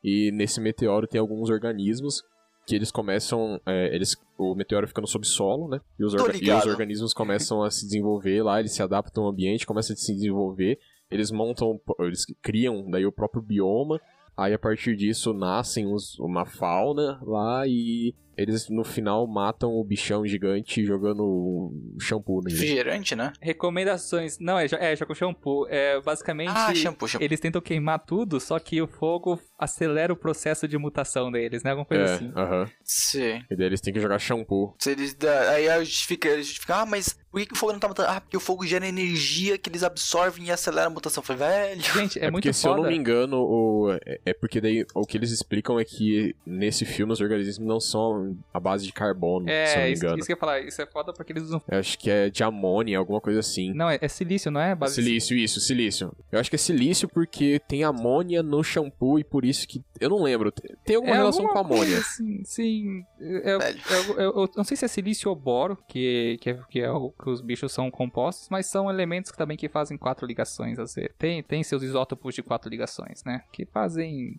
E 0.03 0.31
nesse 0.33 0.61
meteoro 0.61 1.07
tem 1.07 1.21
alguns 1.21 1.51
organismos 1.51 2.23
que 2.67 2.75
eles 2.75 2.91
começam. 2.91 3.61
é, 3.67 3.95
eles, 3.95 4.17
o 4.39 4.55
meteoro 4.55 4.87
fica 4.89 5.01
no 5.01 5.07
subsolo, 5.07 5.69
né? 5.69 5.81
E 5.99 6.05
os, 6.05 6.15
e 6.15 6.17
os 6.17 6.67
organismos 6.73 7.13
começam 7.15 7.63
a 7.63 7.71
se 7.71 7.85
desenvolver 7.85 8.43
lá, 8.43 8.59
eles 8.61 8.73
se 8.73 8.83
adaptam 8.83 9.25
ao 9.25 9.31
ambiente, 9.31 9.67
começam 9.67 9.95
a 9.95 9.97
se 9.97 10.15
desenvolver. 10.15 10.79
Eles 11.11 11.31
montam, 11.31 11.81
eles 12.01 12.25
criam 12.43 12.91
daí 12.91 13.07
o 13.07 13.13
próprio 13.13 13.43
bioma. 13.43 14.01
Aí 14.37 14.53
a 14.53 14.59
partir 14.59 14.97
disso 14.97 15.33
nascem 15.33 15.87
uns- 15.87 16.19
uma 16.19 16.45
fauna 16.45 17.19
lá 17.23 17.67
e 17.67 18.15
eles 18.37 18.69
no 18.69 18.85
final 18.85 19.27
matam 19.27 19.71
o 19.73 19.83
bichão 19.85 20.27
gigante 20.27 20.85
jogando 20.85 21.23
um 21.25 21.97
shampoo 22.01 22.41
nele. 22.43 22.55
Refrigerante, 22.57 23.15
né? 23.17 23.33
Recomendações. 23.41 24.39
Não, 24.39 24.59
é, 24.59 24.67
é 24.73 24.97
já 24.97 25.05
com 25.07 25.15
shampoo. 25.15 25.67
É, 25.69 26.01
basicamente, 26.01 26.53
Ah, 26.55 26.75
shampoo, 26.75 27.07
shampoo. 27.09 27.25
eles 27.25 27.41
tentam 27.41 27.61
queimar 27.61 27.99
tudo, 28.05 28.39
só 28.41 28.59
que 28.59 28.81
o 28.81 28.87
fogo 28.87 29.39
acelera 29.59 30.13
o 30.13 30.17
processo 30.17 30.67
de 30.69 30.79
mutação 30.79 31.31
deles, 31.31 31.63
né? 31.63 31.71
Alguma 31.71 31.87
coisa 31.87 32.03
É, 32.05 32.15
assim. 32.15 32.33
aham. 32.37 32.71
Sim. 32.85 33.43
E 33.51 33.57
daí 33.57 33.67
eles 33.67 33.81
têm 33.81 33.93
que 33.93 34.01
jogar 34.01 34.19
shampoo. 34.19 34.75
Se 34.79 34.91
eles 34.91 35.15
dá- 35.15 35.51
aí 35.51 35.67
eles 35.67 35.89
justificam, 35.89 36.31
ah, 36.69 36.87
mas 36.87 37.19
por 37.31 37.41
que, 37.41 37.47
que 37.47 37.53
o 37.55 37.57
fogo 37.57 37.73
não 37.73 37.81
tá 37.81 37.89
matando? 37.89 38.09
Ah, 38.11 38.21
porque 38.21 38.37
o 38.37 38.41
fogo 38.41 38.67
gera 38.67 38.87
energia 38.87 39.59
que 39.59 39.69
eles 39.69 39.83
absorvem 39.83 40.47
e 40.47 40.51
acelera 40.51 40.87
a 40.87 40.91
mutação. 40.91 41.23
Falei, 41.23 41.41
velho. 41.47 41.83
Gente, 41.83 42.19
é, 42.19 42.25
É, 42.27 42.31
muito 42.31 42.45
porque, 42.45 42.53
se 42.53 42.67
eu 42.67 42.77
não 42.77 42.85
me 42.85 42.97
engano, 42.97 43.39
o... 43.39 43.91
é- 44.05 44.21
é 44.27 44.33
porque 44.35 44.61
daí 44.61 44.85
o 44.95 45.05
que 45.07 45.17
eles 45.17 45.31
explicam 45.31 45.79
é 45.79 45.85
que 45.85 46.35
nesse 46.47 46.85
filme 46.85 47.13
os 47.13 47.21
organismos 47.21 47.67
não 47.67 47.81
são 47.81 48.26
a 48.53 48.61
base 48.61 48.85
de 48.87 48.93
carbono, 48.93 49.47
se 49.47 49.53
eu 49.53 49.57
não 49.57 49.63
É, 49.83 49.87
me 49.87 49.93
isso, 49.93 50.05
engano. 50.05 50.19
isso 50.19 50.27
que 50.27 50.33
eu 50.33 50.37
ia 50.37 50.41
falar. 50.41 50.61
Isso 50.61 50.81
é 50.83 50.87
foda 50.87 51.13
porque 51.13 51.33
eles 51.33 51.43
usam. 51.45 51.63
Eu 51.69 51.79
acho 51.79 51.99
que 51.99 52.11
é 52.11 52.29
de 52.31 52.43
amônia, 52.43 52.99
alguma 52.99 53.21
coisa 53.21 53.41
assim. 53.41 53.73
Não, 53.75 53.89
é, 53.91 53.99
é 54.01 54.09
silício, 54.09 54.51
não 54.51 54.61
é? 54.61 54.75
Base 54.75 54.95
Silício, 54.97 55.37
isso, 55.37 55.61
silício. 55.61 56.15
Eu 56.33 56.39
acho 56.41 56.49
que 56.51 56.57
é 56.57 56.59
silício 56.59 57.09
porque 57.09 57.61
tem 57.69 57.85
amônia 57.85 58.43
no 58.43 58.63
shampoo 58.63 59.19
e 59.19 59.25
por 59.25 59.45
isso 59.45 59.67
que. 59.69 59.83
Eu 60.01 60.11
não 60.11 60.23
lembro. 60.23 60.51
Tem 60.85 60.97
alguma 60.97 61.15
É 61.15 61.19
relação 61.19 61.47
alguma 61.47 61.63
com 61.65 61.73
amônia. 61.75 61.95
coisa 61.97 62.03
Sim, 62.09 62.43
sim. 62.45 63.05
Eu, 63.21 63.39
eu- 63.61 64.19
eu- 64.19 64.33
eu 64.43 64.51
não 64.57 64.65
sei 64.65 64.77
se 64.77 64.85
é 64.85 64.89
silício 64.89 65.29
ou 65.31 65.37
boro, 65.37 65.77
que, 65.89 66.39
que, 66.41 66.51
é, 66.51 66.61
que 66.71 66.81
é 66.81 66.91
o 66.91 67.11
que 67.11 67.29
os 67.31 67.41
bichos 67.41 67.73
são 67.73 67.91
compostos, 67.91 68.49
mas 68.51 68.67
são 68.67 68.91
elementos 68.91 69.31
que 69.31 69.39
também 69.39 69.57
que 69.57 69.69
fazem 69.69 69.97
quatro 69.99 70.27
ligações. 70.27 70.79
Assim. 70.79 71.03
Tem, 71.19 71.43
tem 71.43 71.63
seus 71.63 71.83
isótopos 71.83 72.35
de 72.35 72.43
quatro 72.43 72.69
ligações, 72.71 73.23
né? 73.25 73.43
Que 73.53 73.65
fazem 73.67 74.39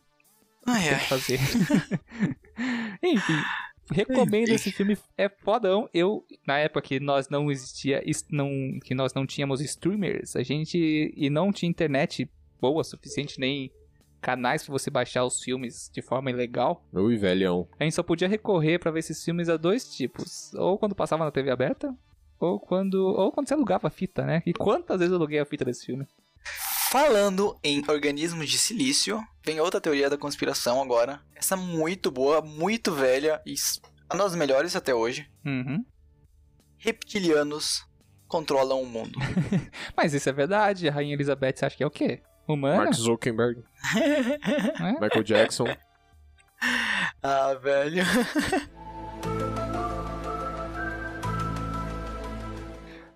Ai, 0.65 0.89
ai. 0.89 0.99
que 0.99 1.05
fazer. 1.07 1.39
Enfim, 3.03 3.39
recomendo 3.91 4.49
esse 4.49 4.71
filme, 4.71 4.97
é 5.17 5.29
fodão. 5.29 5.89
Eu, 5.93 6.25
na 6.45 6.57
época 6.59 6.81
que 6.81 6.99
nós 6.99 7.29
não 7.29 7.51
existia, 7.51 8.01
is- 8.09 8.25
não, 8.31 8.49
que 8.83 8.93
nós 8.95 9.13
não 9.13 9.25
tínhamos 9.25 9.61
streamers, 9.61 10.35
a 10.35 10.43
gente, 10.43 10.77
e 11.15 11.29
não 11.29 11.51
tinha 11.51 11.69
internet 11.69 12.29
boa 12.59 12.81
o 12.81 12.83
suficiente, 12.83 13.39
nem 13.39 13.71
canais 14.19 14.63
pra 14.63 14.71
você 14.71 14.89
baixar 14.89 15.23
os 15.23 15.41
filmes 15.41 15.89
de 15.93 16.01
forma 16.01 16.29
ilegal, 16.31 16.83
Ui, 16.91 17.17
velhão. 17.17 17.67
a 17.79 17.83
gente 17.83 17.93
só 17.93 18.01
podia 18.03 18.27
recorrer 18.27 18.79
pra 18.79 18.89
ver 18.91 18.99
esses 18.99 19.23
filmes 19.23 19.47
a 19.47 19.57
dois 19.57 19.95
tipos. 19.95 20.53
Ou 20.55 20.77
quando 20.77 20.95
passava 20.95 21.23
na 21.23 21.31
TV 21.31 21.51
aberta, 21.51 21.95
ou 22.39 22.59
quando, 22.59 22.95
ou 22.95 23.31
quando 23.31 23.47
você 23.47 23.53
alugava 23.53 23.87
a 23.87 23.91
fita, 23.91 24.25
né? 24.25 24.41
E 24.45 24.53
quantas 24.53 24.99
vezes 24.99 25.11
eu 25.11 25.17
aluguei 25.17 25.39
a 25.39 25.45
fita 25.45 25.63
desse 25.63 25.85
filme? 25.85 26.05
Falando 26.89 27.59
em 27.61 27.83
organismos 27.87 28.49
de 28.49 28.57
silício, 28.57 29.21
vem 29.43 29.59
outra 29.59 29.81
teoria 29.81 30.09
da 30.09 30.17
conspiração 30.17 30.81
agora. 30.81 31.19
Essa 31.35 31.57
muito 31.57 32.09
boa, 32.09 32.41
muito 32.41 32.93
velha 32.93 33.41
e 33.45 33.55
uma 34.13 34.23
das 34.23 34.35
melhores 34.35 34.73
até 34.73 34.95
hoje. 34.95 35.29
Uhum. 35.45 35.83
Reptilianos 36.77 37.85
controlam 38.27 38.81
o 38.81 38.85
mundo. 38.85 39.19
Mas 39.97 40.13
isso 40.13 40.29
é 40.29 40.31
verdade, 40.31 40.87
a 40.87 40.91
Rainha 40.91 41.13
Elizabeth 41.13 41.57
você 41.57 41.65
acha 41.65 41.75
que 41.75 41.83
é 41.83 41.87
o 41.87 41.91
quê? 41.91 42.21
Humana? 42.47 42.77
Mark 42.77 42.93
Zuckerberg, 42.93 43.61
Né? 44.79 44.97
Michael 45.01 45.23
Jackson. 45.23 45.65
ah, 47.21 47.53
velho. 47.55 48.03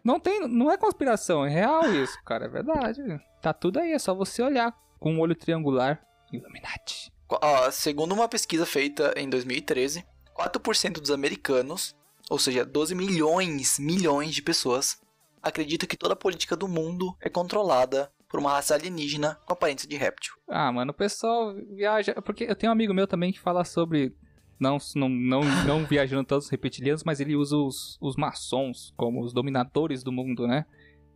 Não 0.03 0.19
tem, 0.19 0.47
não 0.47 0.71
é 0.71 0.77
conspiração, 0.77 1.45
é 1.45 1.49
real 1.49 1.93
isso, 1.93 2.17
cara, 2.25 2.45
é 2.45 2.49
verdade. 2.49 3.01
Tá 3.41 3.53
tudo 3.53 3.79
aí, 3.79 3.91
é 3.91 3.99
só 3.99 4.13
você 4.13 4.41
olhar 4.41 4.75
com 4.99 5.13
um 5.13 5.19
olho 5.19 5.35
triangular. 5.35 6.01
Illuminati. 6.31 7.11
Ó, 7.29 7.71
segundo 7.71 8.13
uma 8.13 8.27
pesquisa 8.27 8.65
feita 8.65 9.13
em 9.15 9.29
2013, 9.29 10.05
4% 10.35 10.99
dos 10.99 11.11
americanos, 11.11 11.95
ou 12.29 12.39
seja, 12.39 12.65
12 12.65 12.95
milhões, 12.95 13.77
milhões 13.79 14.33
de 14.33 14.41
pessoas, 14.41 14.99
acreditam 15.41 15.87
que 15.87 15.97
toda 15.97 16.13
a 16.13 16.17
política 16.17 16.55
do 16.55 16.67
mundo 16.67 17.15
é 17.21 17.29
controlada 17.29 18.11
por 18.29 18.39
uma 18.39 18.51
raça 18.51 18.73
alienígena 18.73 19.37
com 19.45 19.53
aparência 19.53 19.87
de 19.87 19.97
réptil. 19.97 20.33
Ah, 20.47 20.71
mano, 20.71 20.91
o 20.91 20.95
pessoal 20.95 21.53
viaja. 21.75 22.13
Porque 22.21 22.45
eu 22.45 22.55
tenho 22.55 22.71
um 22.71 22.73
amigo 22.73 22.93
meu 22.93 23.05
também 23.05 23.31
que 23.31 23.39
fala 23.39 23.65
sobre. 23.65 24.15
Não, 24.61 24.77
não, 24.95 25.09
não, 25.09 25.41
não 25.65 25.83
viajando 25.89 26.23
tantos 26.23 26.47
reptilianos, 26.49 27.03
mas 27.03 27.19
ele 27.19 27.35
usa 27.35 27.57
os, 27.57 27.97
os 27.99 28.15
maçons 28.15 28.93
como 28.95 29.21
os 29.23 29.33
dominadores 29.33 30.03
do 30.03 30.11
mundo, 30.11 30.47
né? 30.47 30.65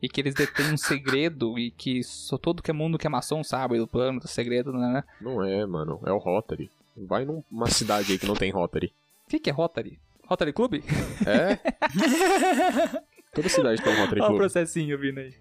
E 0.02 0.10
que 0.10 0.20
eles 0.20 0.34
detêm 0.34 0.74
um 0.74 0.78
segredo 0.78 1.58
e 1.58 1.72
que 1.72 2.04
só 2.04 2.38
todo 2.38 2.62
que 2.62 2.70
é 2.72 2.74
mundo 2.74 2.98
que 2.98 3.08
é 3.08 3.10
maçom 3.10 3.44
sabe 3.44 3.78
do 3.78 3.88
plano, 3.88 4.20
do 4.20 4.28
segredo, 4.28 4.74
né? 4.74 5.04
Não 5.22 5.44
é, 5.44 5.66
mano. 5.66 6.02
É 6.06 6.12
o 6.12 6.18
Rotary. 6.18 6.70
Vai 6.98 7.26
numa 7.26 7.68
cidade 7.70 8.12
aí 8.12 8.18
que 8.20 8.26
não 8.26 8.36
tem 8.36 8.52
Rotary. 8.52 8.94
O 9.26 9.30
que, 9.30 9.40
que 9.40 9.50
é 9.50 9.54
Rotary? 9.54 10.00
Rotary 10.28 10.54
Club? 10.54 10.76
É? 11.26 11.58
Toda 13.34 13.50
cidade 13.50 13.82
tem 13.82 13.94
um 13.94 13.98
Rotary 14.02 14.22
Olha 14.22 14.26
o 14.26 14.28
Club. 14.30 14.40
processinho 14.40 14.98
vindo 14.98 15.20
aí. 15.20 15.34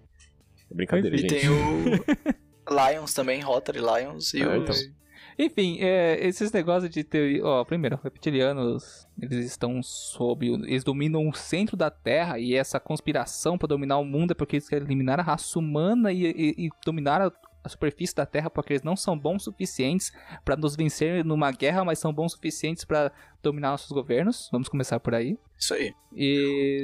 É 0.69 0.73
brincadeira, 0.75 1.15
E 1.15 1.19
gente. 1.19 1.33
tem 1.39 1.49
o 1.49 2.83
Lions 2.91 3.13
também, 3.13 3.41
Rotary 3.41 3.79
Lions 3.79 4.33
e 4.33 4.41
É, 4.41 4.57
os... 4.57 4.63
então. 4.79 4.95
Enfim, 5.37 5.77
é, 5.81 6.17
esses 6.25 6.51
negócios 6.51 6.89
de 6.89 7.03
ter. 7.03 7.43
Ó, 7.43 7.63
primeiro, 7.65 7.99
reptilianos, 8.01 9.05
eles 9.21 9.45
estão 9.45 9.81
sob. 9.83 10.47
Eles 10.47 10.83
dominam 10.83 11.27
o 11.27 11.33
centro 11.33 11.75
da 11.75 11.89
Terra 11.89 12.39
e 12.39 12.55
essa 12.55 12.79
conspiração 12.79 13.57
pra 13.57 13.67
dominar 13.67 13.97
o 13.97 14.05
mundo 14.05 14.31
é 14.31 14.33
porque 14.33 14.55
eles 14.55 14.69
querem 14.69 14.85
eliminar 14.85 15.19
a 15.19 15.23
raça 15.23 15.59
humana 15.59 16.11
e, 16.11 16.23
e- 16.25 16.65
e 16.65 16.69
dominar 16.85 17.21
a, 17.21 17.31
a 17.63 17.69
superfície 17.69 18.15
da 18.15 18.25
Terra 18.25 18.49
porque 18.49 18.73
eles 18.73 18.83
não 18.83 18.95
são 18.95 19.17
bons 19.17 19.43
suficientes 19.43 20.11
pra 20.45 20.55
nos 20.55 20.75
vencer 20.75 21.25
numa 21.25 21.51
guerra, 21.51 21.83
mas 21.83 21.99
são 21.99 22.13
bons 22.13 22.31
suficientes 22.31 22.85
pra 22.85 23.11
dominar 23.43 23.71
nossos 23.71 23.91
governos. 23.91 24.47
Vamos 24.51 24.69
começar 24.69 24.99
por 25.01 25.13
aí. 25.13 25.37
Isso 25.59 25.73
aí. 25.73 25.91
E. 26.15 26.81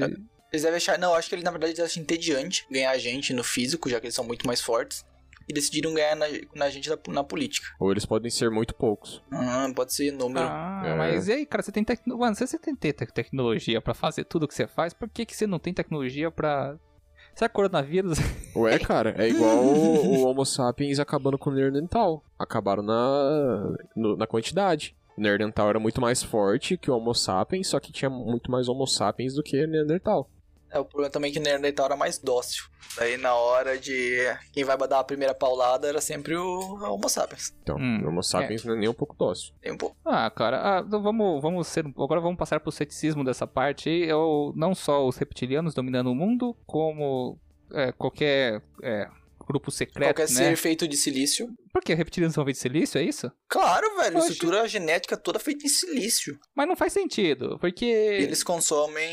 Eles 0.51 0.63
devem 0.63 0.75
achar... 0.75 0.99
Não, 0.99 1.11
eu 1.11 1.15
acho 1.15 1.29
que 1.29 1.35
eles 1.35 1.45
na 1.45 1.51
verdade 1.51 1.81
acham 1.81 2.03
entediante 2.03 2.67
ganhar 2.69 2.91
a 2.91 2.97
gente 2.97 3.33
no 3.33 3.41
físico, 3.41 3.89
já 3.89 4.01
que 4.01 4.07
eles 4.07 4.15
são 4.15 4.25
muito 4.25 4.45
mais 4.45 4.59
fortes. 4.59 5.05
E 5.51 5.53
decidiram 5.53 5.93
ganhar 5.93 6.15
na, 6.15 6.25
na 6.55 6.69
gente 6.69 6.89
na, 6.89 6.97
na 7.09 7.23
política. 7.23 7.67
Ou 7.79 7.91
eles 7.91 8.05
podem 8.05 8.31
ser 8.31 8.49
muito 8.49 8.73
poucos. 8.73 9.21
Ah, 9.31 9.69
pode 9.75 9.93
ser 9.93 10.11
número. 10.11 10.45
Ah, 10.49 10.81
É. 10.85 10.95
mas 10.95 11.27
e 11.27 11.33
aí, 11.33 11.45
cara, 11.45 11.61
você 11.61 11.71
tem 11.71 11.83
tecnologia. 11.83 12.25
Mano, 12.25 12.35
se 12.35 12.47
você 12.47 12.57
tem 12.57 12.73
te- 12.75 12.93
te- 12.93 13.05
tecnologia 13.05 13.81
pra 13.81 13.93
fazer 13.93 14.23
tudo 14.23 14.47
que 14.47 14.55
você 14.55 14.65
faz, 14.67 14.93
por 14.93 15.07
que, 15.09 15.25
que 15.25 15.35
você 15.35 15.45
não 15.45 15.59
tem 15.59 15.73
tecnologia 15.73 16.31
pra. 16.31 16.75
Será 17.35 17.47
que 17.47 17.55
coronavírus? 17.55 18.17
Ué, 18.55 18.77
cara, 18.79 19.15
é 19.17 19.29
igual 19.29 19.57
o, 19.63 20.05
o 20.17 20.25
Homo 20.27 20.45
sapiens 20.45 20.99
acabando 20.99 21.37
com 21.37 21.49
o 21.49 21.53
Neandertal. 21.53 22.23
Acabaram 22.37 22.83
na, 22.83 23.73
no- 23.95 24.17
na 24.17 24.27
quantidade. 24.27 24.95
O 25.17 25.21
Neandertal 25.21 25.69
era 25.69 25.79
muito 25.79 26.01
mais 26.01 26.23
forte 26.23 26.77
que 26.77 26.89
o 26.89 26.95
Homo 26.95 27.13
sapiens, 27.13 27.67
só 27.67 27.79
que 27.79 27.91
tinha 27.91 28.09
muito 28.09 28.49
mais 28.51 28.67
Homo 28.67 28.85
sapiens 28.87 29.33
do 29.35 29.43
que 29.43 29.65
Neandertal. 29.67 30.29
É, 30.71 30.79
o 30.79 30.85
problema 30.85 31.11
também 31.11 31.29
é 31.29 31.33
que 31.33 31.39
o 31.39 31.41
Neandertal 31.41 31.85
era 31.87 31.95
mais 31.97 32.17
dócil. 32.17 32.63
Daí 32.97 33.17
na 33.17 33.33
hora 33.35 33.77
de 33.77 34.17
quem 34.53 34.63
vai 34.63 34.77
dar 34.87 34.99
a 34.99 35.03
primeira 35.03 35.33
paulada 35.33 35.87
era 35.87 36.01
sempre 36.01 36.35
o 36.35 36.59
Homo 36.81 37.07
sapiens. 37.09 37.53
Então, 37.61 37.77
Hum, 37.77 38.01
o 38.03 38.07
Homo 38.07 38.23
sapiens 38.23 38.63
não 38.63 38.73
é 38.75 38.77
nem 38.77 38.89
um 38.89 38.93
pouco 38.93 39.15
dócil. 39.17 39.53
Tem 39.61 39.71
um 39.71 39.77
pouco. 39.77 39.95
Ah, 40.05 40.29
cara, 40.29 40.57
ah, 40.79 40.83
então 40.85 41.01
vamos, 41.01 41.41
vamos 41.41 41.67
ser. 41.67 41.85
Agora 41.85 42.19
vamos 42.21 42.37
passar 42.37 42.59
pro 42.59 42.71
ceticismo 42.71 43.23
dessa 43.23 43.45
parte. 43.45 43.89
Eu, 43.89 44.53
não 44.55 44.73
só 44.73 45.05
os 45.07 45.17
reptilianos 45.17 45.73
dominando 45.73 46.07
o 46.11 46.15
mundo, 46.15 46.55
como 46.65 47.39
é, 47.73 47.91
qualquer 47.93 48.61
é, 48.83 49.07
grupo 49.47 49.71
secreto, 49.71 50.07
Qualquer 50.09 50.29
né? 50.33 50.35
ser 50.35 50.55
feito 50.57 50.87
de 50.87 50.97
silício. 50.97 51.47
Por 51.73 51.81
que 51.81 51.93
reptilianos 51.93 52.35
são 52.35 52.43
feitos 52.43 52.61
de 52.61 52.69
silício, 52.69 52.97
é 52.99 53.03
isso? 53.03 53.31
Claro, 53.49 53.95
velho, 53.97 54.17
Oxe. 54.17 54.31
estrutura 54.33 54.67
genética 54.67 55.15
toda 55.15 55.39
feita 55.39 55.65
em 55.65 55.69
silício. 55.69 56.37
Mas 56.55 56.67
não 56.67 56.75
faz 56.75 56.91
sentido, 56.93 57.57
porque 57.59 57.85
Eles 57.85 58.43
consomem 58.43 59.03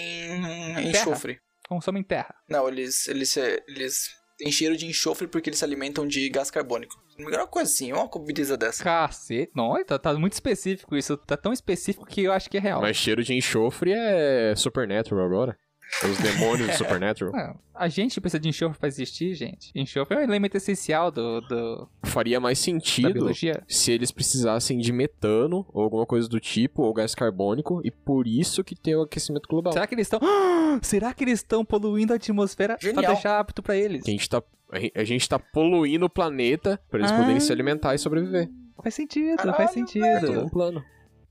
enxofre. 0.89 1.39
Consomem 1.69 2.03
terra. 2.03 2.35
Não, 2.49 2.69
eles, 2.69 3.07
eles, 3.09 3.37
eles 3.37 4.11
têm 4.37 4.51
cheiro 4.51 4.77
de 4.77 4.87
enxofre 4.87 5.27
porque 5.27 5.51
eles 5.51 5.59
se 5.59 5.65
alimentam 5.65 6.07
de 6.07 6.29
gás 6.29 6.51
carbônico. 6.51 6.95
Se 7.09 7.19
não 7.19 7.25
me 7.25 7.31
engano, 7.31 7.43
é 7.43 7.45
uma 7.45 7.51
coisa 7.51 7.71
assim, 7.71 7.93
uma 7.93 8.09
combineza 8.09 8.57
dessa. 8.57 8.83
Cacete. 8.83 9.53
Não, 9.55 9.83
tá, 9.85 9.99
tá 9.99 10.15
muito 10.15 10.33
específico 10.33 10.97
isso. 10.97 11.17
Tá 11.17 11.37
tão 11.37 11.53
específico 11.53 12.07
que 12.07 12.23
eu 12.23 12.33
acho 12.33 12.49
que 12.49 12.57
é 12.57 12.61
real. 12.61 12.81
Mas 12.81 12.97
cheiro 12.97 13.23
de 13.23 13.35
enxofre 13.35 13.93
é 13.93 14.55
Supernatural 14.57 15.25
agora. 15.25 15.59
Os 16.05 16.19
demônios 16.19 16.69
do 16.69 16.75
Supernatural. 16.77 17.33
Não, 17.33 17.59
a 17.75 17.89
gente 17.89 18.21
precisa 18.21 18.39
de 18.39 18.49
enxofre 18.49 18.79
pra 18.79 18.89
existir, 18.89 19.35
gente. 19.35 19.71
Enxofre 19.75 20.17
é 20.17 20.21
um 20.21 20.23
elemento 20.23 20.57
essencial 20.57 21.11
do, 21.11 21.41
do- 21.41 21.89
Faria 22.05 22.39
mais 22.39 22.59
sentido 22.59 23.27
se 23.67 23.91
eles 23.93 24.11
precisassem 24.11 24.79
de 24.79 24.93
metano 24.93 25.67
ou 25.73 25.83
alguma 25.83 26.05
coisa 26.07 26.29
do 26.29 26.39
tipo, 26.39 26.83
ou 26.83 26.93
gás 26.93 27.15
carbônico, 27.15 27.81
e 27.85 27.91
por 27.91 28.27
isso 28.27 28.63
que 28.63 28.75
tem 28.75 28.95
o 28.97 29.03
aquecimento 29.03 29.49
global. 29.49 29.73
Será 29.73 29.87
que 29.87 29.95
eles 29.95 30.07
estão. 30.07 30.21
Será 30.83 31.13
que 31.15 31.25
eles 31.25 31.41
estão 31.41 31.65
poluindo 31.65 32.13
a 32.13 32.17
atmosfera 32.17 32.77
pra 32.79 32.89
Genial. 32.91 33.13
deixar 33.13 33.41
apto 33.41 33.63
pra 33.63 33.75
eles? 33.77 34.03
A 34.07 34.11
gente 34.11 34.29
tá, 34.29 34.43
a 34.71 34.79
gen- 34.79 34.93
a 34.95 35.05
gente 35.05 35.29
tá 35.29 35.39
poluindo 35.39 36.05
o 36.07 36.11
planeta 36.11 36.79
pra 36.91 36.99
eles 37.01 37.11
Ah. 37.11 37.17
poderem 37.17 37.41
se 37.41 37.51
alimentar 37.51 37.95
e 37.95 37.99
sobreviver. 37.99 38.49
Faz 38.83 38.95
sentido, 38.95 39.37
Caralho, 39.37 39.57
faz 39.57 39.71
Todo 39.71 39.75
sentido. 39.89 40.41
um 40.45 40.49
plano. 40.49 40.85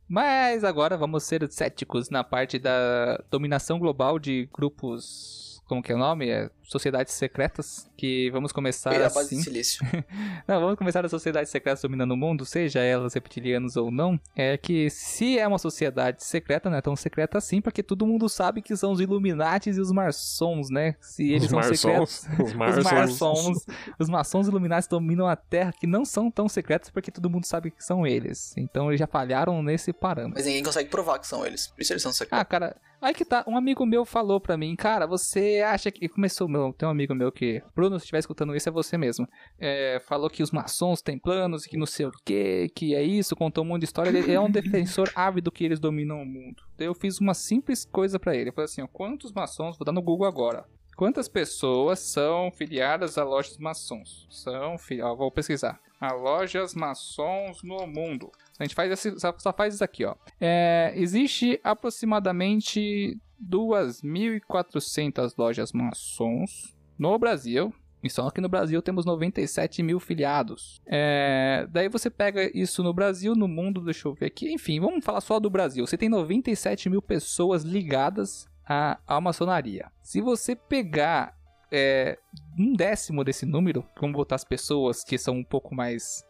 Mas 0.08 0.64
agora 0.64 0.96
vamos 0.98 1.24
ser 1.24 1.50
céticos 1.52 2.10
na 2.10 2.24
parte 2.24 2.58
da 2.58 3.22
dominação 3.30 3.78
global 3.78 4.18
de 4.18 4.50
grupos. 4.54 5.47
Como 5.68 5.84
que 5.84 5.92
é 5.92 5.96
o 5.96 5.98
nome? 5.98 6.30
É 6.30 6.50
sociedades 6.64 7.14
secretas. 7.14 7.90
Que 7.98 8.30
vamos 8.32 8.52
começar 8.52 8.92
Feita 8.92 9.08
à 9.08 9.10
base 9.10 9.28
assim. 9.28 9.38
de 9.38 9.44
silício. 9.44 9.86
Não, 10.48 10.60
vamos 10.60 10.76
começar 10.78 11.04
as 11.04 11.12
sociedades 11.12 11.50
secretas 11.52 11.82
dominando 11.82 12.12
o 12.12 12.18
mundo, 12.18 12.46
seja 12.46 12.80
elas 12.80 13.14
reptilianos 13.14 13.76
ou 13.76 13.92
não. 13.92 14.20
É 14.36 14.58
que 14.58 14.90
se 14.90 15.38
é 15.40 15.48
uma 15.48 15.58
sociedade 15.58 16.24
secreta, 16.24 16.70
não 16.70 16.78
é 16.78 16.82
tão 16.82 16.96
secreta 16.96 17.38
assim, 17.38 17.60
porque 17.62 17.82
todo 17.84 18.06
mundo 18.06 18.30
sabe 18.30 18.62
que 18.62 18.76
são 18.76 18.92
os 18.92 19.00
Illuminates 19.00 19.78
e 19.78 19.82
os 19.82 19.92
maçons, 19.92 20.70
né? 20.70 20.96
Se 21.02 21.30
eles 21.30 21.44
Os 21.44 21.50
são 21.50 21.60
maçons. 21.60 21.80
secretos. 21.80 22.28
Os 22.40 22.54
maçons, 22.84 23.66
os 24.00 24.10
maçons 24.10 24.48
Illuminates 24.48 24.88
dominam 24.88 25.28
a 25.28 25.36
Terra, 25.36 25.74
que 25.74 25.88
não 25.88 26.06
são 26.06 26.30
tão 26.30 26.48
secretos 26.48 26.90
porque 26.90 27.12
todo 27.12 27.30
mundo 27.30 27.46
sabe 27.46 27.72
que 27.72 27.84
são 27.84 28.06
eles. 28.06 28.54
Então 28.58 28.90
eles 28.90 29.00
já 29.00 29.08
falharam 29.08 29.62
nesse 29.64 29.92
parâmetro. 29.92 30.36
Mas 30.36 30.46
ninguém 30.46 30.64
consegue 30.64 30.90
provar 30.90 31.20
que 31.20 31.28
são 31.28 31.46
eles. 31.46 31.68
Por 31.68 31.82
isso 31.82 31.94
eles 31.94 32.04
são 32.04 32.12
secretos. 32.12 32.40
Ah, 32.40 32.46
cara, 32.46 32.76
aí 33.02 33.14
que 33.14 33.24
tá. 33.26 33.44
Um 33.48 33.56
amigo 33.58 33.86
meu 33.86 34.04
falou 34.06 34.40
pra 34.40 34.58
mim, 34.58 34.76
cara, 34.76 35.06
você 35.06 35.62
acha 35.66 35.92
que. 35.92 36.08
Começou, 36.10 36.48
meu, 36.48 36.74
tem 36.74 36.88
um 36.88 36.92
amigo 36.92 37.14
meu 37.16 37.32
que. 37.32 37.62
Bruno, 37.76 38.00
se 38.00 38.04
estiver 38.06 38.20
escutando 38.20 38.56
isso, 38.56 38.70
é 38.70 38.72
você 38.72 38.98
mesmo. 38.98 39.28
É, 39.60 40.00
falou 40.08 40.30
que 40.30 40.42
os 40.44 40.52
maçons 40.52 41.02
têm 41.02 41.18
planos 41.20 41.66
e 41.66 41.70
que 41.70 41.78
não 41.78 41.86
sei 41.86 42.06
o 42.06 42.12
que, 42.26 42.70
que 42.76 42.96
é 42.96 43.04
isso, 43.04 43.36
contou 43.36 43.64
um 43.64 43.68
monte 43.68 43.82
de 43.82 43.86
história. 43.86 44.10
Ele 44.10 44.32
é 44.32 44.40
um 44.40 44.50
defensor 44.52 45.12
ávido 45.16 45.52
que 45.52 45.64
eles 45.64 45.80
dominam 45.80 46.22
o 46.22 46.26
mundo. 46.26 46.64
Daí 46.78 46.88
eu 46.88 46.94
fiz 46.94 47.20
uma 47.20 47.34
simples 47.34 47.86
coisa 47.86 48.20
pra 48.20 48.36
ele. 48.36 48.50
Eu 48.50 48.54
falei 48.54 48.66
assim: 48.66 48.82
ó, 48.82 48.88
quantos 48.88 49.32
maçons. 49.32 49.78
Vou 49.78 49.86
dar 49.86 49.92
no 49.92 50.02
Google 50.02 50.28
agora. 50.28 50.66
Quantas 50.96 51.28
pessoas 51.28 52.00
são 52.00 52.50
filiadas 52.52 53.20
a 53.20 53.24
lojas 53.24 53.58
maçons? 53.60 54.26
São. 54.32 54.78
fi- 54.80 55.00
Ó, 55.02 55.16
vou 55.16 55.32
pesquisar. 55.32 55.80
A 56.02 56.12
lojas 56.14 56.74
maçons 56.74 57.62
no 57.64 57.86
mundo. 57.88 58.32
A 58.60 58.64
gente 58.64 58.76
faz 58.76 58.92
esse, 58.92 59.20
só, 59.20 59.34
faz 59.54 59.76
isso 59.76 59.84
aqui, 59.84 60.06
ó. 60.06 60.16
É, 60.40 60.94
existe 60.96 61.60
aproximadamente 61.64 63.20
2.400 63.44 65.34
lojas 65.38 65.72
maçons 65.72 66.76
no 66.98 67.18
Brasil. 67.18 67.74
E 68.04 68.10
só 68.10 68.30
que 68.30 68.40
no 68.40 68.48
Brasil 68.48 68.82
temos 68.82 69.06
97 69.06 69.82
mil 69.82 70.00
filiados. 70.00 70.80
É, 70.86 71.68
daí 71.70 71.90
você 71.90 72.10
pega 72.10 72.50
isso 72.58 72.84
no 72.84 72.94
Brasil, 72.94 73.36
no 73.36 73.48
mundo, 73.48 73.82
deixa 73.82 74.08
eu 74.08 74.14
ver 74.14 74.28
aqui. 74.28 74.52
Enfim, 74.54 74.80
vamos 74.80 75.04
falar 75.04 75.20
só 75.20 75.40
do 75.40 75.50
Brasil. 75.50 75.86
Você 75.86 75.98
tem 75.98 76.08
97 76.08 76.90
mil 76.90 77.02
pessoas 77.02 77.64
ligadas 77.64 78.48
à, 78.66 79.00
à 79.06 79.20
maçonaria. 79.20 79.92
Se 80.02 80.22
você 80.22 80.56
pegar 80.56 81.36
é, 81.72 82.18
um 82.58 82.74
décimo 82.74 83.24
desse 83.24 83.46
número, 83.46 83.84
vamos 84.00 84.16
botar 84.16 84.36
as 84.36 84.46
pessoas 84.46 85.04
que 85.04 85.18
são 85.18 85.36
um 85.36 85.44
pouco 85.44 85.74
mais 85.74 86.24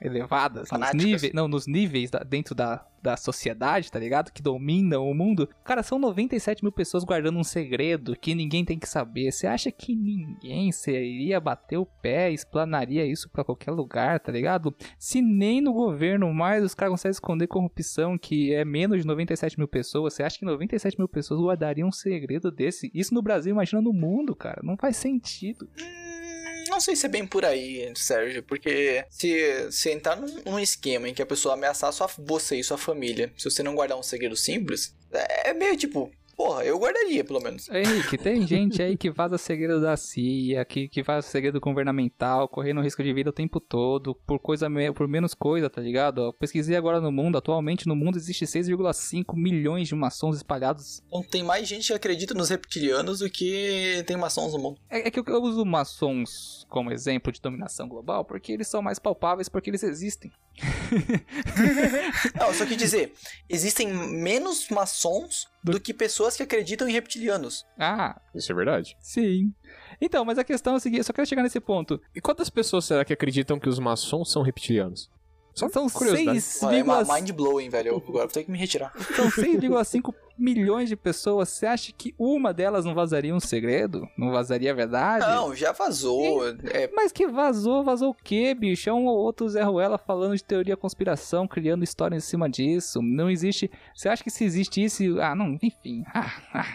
elevadas, 0.00 0.68
nos 0.70 0.92
níveis, 0.94 1.32
não, 1.34 1.46
nos 1.48 1.66
níveis 1.66 2.10
da- 2.10 2.20
dentro 2.20 2.54
da, 2.54 2.84
da 3.02 3.16
sociedade, 3.16 3.90
tá 3.90 3.98
ligado? 3.98 4.32
Que 4.32 4.42
dominam 4.42 5.08
o 5.08 5.14
mundo. 5.14 5.48
Cara, 5.64 5.82
são 5.82 5.98
97 5.98 6.62
mil 6.64 6.72
pessoas 6.72 7.04
guardando 7.04 7.38
um 7.38 7.44
segredo 7.44 8.16
que 8.16 8.34
ninguém 8.34 8.64
tem 8.64 8.78
que 8.78 8.88
saber. 8.88 9.30
Você 9.30 9.46
acha 9.46 9.70
que 9.70 9.94
ninguém 9.94 10.72
seria 10.72 11.38
bater 11.40 11.76
o 11.78 11.84
pé, 11.86 12.30
explanaria 12.30 13.04
isso 13.04 13.28
pra 13.30 13.44
qualquer 13.44 13.70
lugar, 13.72 14.20
tá 14.20 14.32
ligado? 14.32 14.74
Se 14.98 15.20
nem 15.20 15.60
no 15.60 15.72
governo 15.72 16.32
mais 16.32 16.64
os 16.64 16.74
caras 16.74 16.92
conseguem 16.92 17.12
esconder 17.12 17.46
corrupção, 17.46 18.16
que 18.18 18.54
é 18.54 18.64
menos 18.64 19.00
de 19.00 19.06
97 19.06 19.58
mil 19.58 19.68
pessoas, 19.68 20.14
você 20.14 20.22
acha 20.22 20.38
que 20.38 20.44
97 20.44 20.98
mil 20.98 21.08
pessoas 21.08 21.40
guardariam 21.40 21.88
um 21.88 21.92
segredo 21.92 22.50
desse? 22.50 22.90
Isso 22.94 23.12
no 23.14 23.22
Brasil, 23.22 23.50
imagina 23.52 23.82
no 23.82 23.92
mundo, 23.92 24.34
cara. 24.34 24.60
Não 24.62 24.76
faz 24.76 24.96
sentido. 24.96 25.68
Hum, 25.78 26.29
Não 26.70 26.80
sei 26.80 26.94
se 26.94 27.04
é 27.04 27.08
bem 27.08 27.26
por 27.26 27.44
aí, 27.44 27.92
Sérgio, 27.96 28.44
porque 28.44 29.04
se, 29.10 29.70
se 29.72 29.90
entrar 29.90 30.16
num, 30.16 30.42
num 30.46 30.58
esquema 30.58 31.08
em 31.08 31.12
que 31.12 31.20
a 31.20 31.26
pessoa 31.26 31.54
ameaçar 31.54 31.92
sua, 31.92 32.08
você 32.16 32.56
e 32.56 32.64
sua 32.64 32.78
família, 32.78 33.32
se 33.36 33.50
você 33.50 33.60
não 33.62 33.74
guardar 33.74 33.98
um 33.98 34.02
segredo 34.04 34.36
simples, 34.36 34.94
é, 35.12 35.50
é 35.50 35.52
meio 35.52 35.76
tipo, 35.76 36.10
porra, 36.40 36.64
eu 36.64 36.78
guardaria 36.78 37.22
pelo 37.22 37.38
menos. 37.38 37.68
Henrique, 37.68 38.16
tem 38.16 38.40
gente 38.48 38.80
aí 38.80 38.96
que 38.96 39.10
vaza 39.10 39.36
segredo 39.36 39.78
da 39.78 39.94
CIA, 39.94 40.64
que, 40.64 40.88
que 40.88 41.02
vaza 41.02 41.28
segredo 41.28 41.60
governamental, 41.60 42.48
correndo 42.48 42.80
risco 42.80 43.02
de 43.02 43.12
vida 43.12 43.28
o 43.28 43.32
tempo 43.32 43.60
todo, 43.60 44.14
por 44.26 44.38
coisa 44.38 44.66
por 44.94 45.06
menos 45.06 45.34
coisa, 45.34 45.68
tá 45.68 45.82
ligado? 45.82 46.22
Eu 46.22 46.32
pesquisei 46.32 46.76
agora 46.76 46.98
no 46.98 47.12
mundo, 47.12 47.36
atualmente 47.36 47.86
no 47.86 47.94
mundo 47.94 48.16
existe 48.16 48.46
6,5 48.46 49.36
milhões 49.36 49.86
de 49.86 49.94
maçons 49.94 50.36
espalhados. 50.36 51.02
Então 51.08 51.22
tem 51.22 51.42
mais 51.42 51.68
gente 51.68 51.88
que 51.88 51.92
acredita 51.92 52.32
nos 52.32 52.48
reptilianos 52.48 53.18
do 53.18 53.28
que 53.28 54.02
tem 54.06 54.16
maçons 54.16 54.54
no 54.54 54.58
mundo. 54.60 54.80
É, 54.88 55.08
é 55.08 55.10
que 55.10 55.20
eu, 55.20 55.24
eu 55.26 55.42
uso 55.42 55.62
maçons 55.66 56.66
como 56.70 56.90
exemplo 56.90 57.30
de 57.30 57.40
dominação 57.42 57.86
global 57.86 58.24
porque 58.24 58.52
eles 58.52 58.66
são 58.66 58.80
mais 58.80 58.98
palpáveis, 58.98 59.50
porque 59.50 59.68
eles 59.68 59.82
existem. 59.82 60.32
Não, 62.38 62.52
só 62.52 62.66
quis 62.66 62.76
dizer, 62.78 63.12
existem 63.48 63.88
menos 63.88 64.68
maçons 64.68 65.48
do 65.62 65.80
que 65.80 65.92
pessoas 65.92 66.29
que 66.36 66.42
acreditam 66.42 66.88
em 66.88 66.92
reptilianos. 66.92 67.64
Ah, 67.78 68.20
Isso 68.34 68.50
é 68.50 68.54
verdade. 68.54 68.96
sim. 69.00 69.52
Então, 70.00 70.24
mas 70.24 70.38
a 70.38 70.44
questão 70.44 70.74
é 70.74 70.76
a 70.76 70.80
seguinte, 70.80 70.98
eu 71.00 71.04
só 71.04 71.12
quero 71.12 71.26
chegar 71.28 71.42
nesse 71.42 71.60
ponto. 71.60 72.00
E 72.14 72.20
quantas 72.20 72.48
pessoas 72.48 72.86
será 72.86 73.04
que 73.04 73.12
acreditam 73.12 73.58
que 73.60 73.68
os 73.68 73.78
maçons 73.78 74.32
são 74.32 74.42
reptilianos? 74.42 75.10
Só 75.54 75.68
São 75.68 75.88
curiosidade. 75.90 76.38
6,5 76.38 77.10
É 77.10 77.14
mind 77.20 77.30
blowing, 77.32 77.68
velho. 77.68 77.88
Eu 77.88 77.96
agora 77.96 78.24
vou 78.24 78.28
ter 78.28 78.44
que 78.44 78.50
me 78.50 78.56
retirar. 78.58 78.92
São 79.14 79.28
6,5 79.28 80.14
milhões 80.40 80.88
de 80.88 80.96
pessoas. 80.96 81.50
Você 81.50 81.66
acha 81.66 81.92
que 81.92 82.14
uma 82.18 82.52
delas 82.52 82.84
não 82.84 82.94
vazaria 82.94 83.34
um 83.34 83.40
segredo? 83.40 84.08
Não 84.16 84.30
vazaria 84.30 84.72
a 84.72 84.74
verdade? 84.74 85.26
Não, 85.26 85.54
já 85.54 85.72
vazou. 85.72 86.48
É, 86.48 86.90
Mas 86.92 87.12
que 87.12 87.26
vazou, 87.26 87.84
vazou 87.84 88.10
o 88.10 88.14
quê, 88.14 88.54
bicho? 88.54 88.88
É 88.88 88.92
um 88.92 89.06
ou 89.06 89.16
outro 89.16 89.48
Zé 89.48 89.62
Ruela 89.62 89.98
falando 89.98 90.34
de 90.36 90.42
teoria 90.42 90.76
conspiração, 90.76 91.46
criando 91.46 91.84
história 91.84 92.16
em 92.16 92.20
cima 92.20 92.48
disso. 92.48 93.00
Não 93.02 93.28
existe. 93.30 93.70
Você 93.94 94.08
acha 94.08 94.24
que 94.24 94.30
se 94.30 94.44
existe 94.44 94.82
isso. 94.82 95.20
Ah, 95.20 95.34
não, 95.34 95.58
enfim. 95.62 96.02
Ah, 96.14 96.32
ah. 96.54 96.66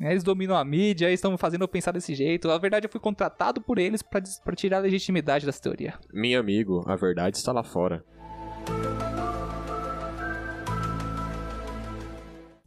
Eles 0.00 0.22
dominam 0.22 0.56
a 0.56 0.64
mídia, 0.64 1.06
eles 1.06 1.18
estão 1.18 1.36
fazendo 1.36 1.62
eu 1.62 1.68
pensar 1.68 1.90
desse 1.90 2.14
jeito. 2.14 2.46
Na 2.46 2.56
verdade, 2.56 2.86
eu 2.86 2.90
fui 2.90 3.00
contratado 3.00 3.60
por 3.60 3.78
eles 3.78 4.00
pra 4.00 4.54
tirar 4.54 4.76
a 4.76 4.80
legitimidade 4.80 5.44
dessa 5.44 5.60
teoria. 5.60 5.94
Meu 6.12 6.38
amigo, 6.38 6.84
a 6.86 6.94
verdade 6.94 7.36
está 7.36 7.50
lá 7.50 7.64
fora. 7.64 8.04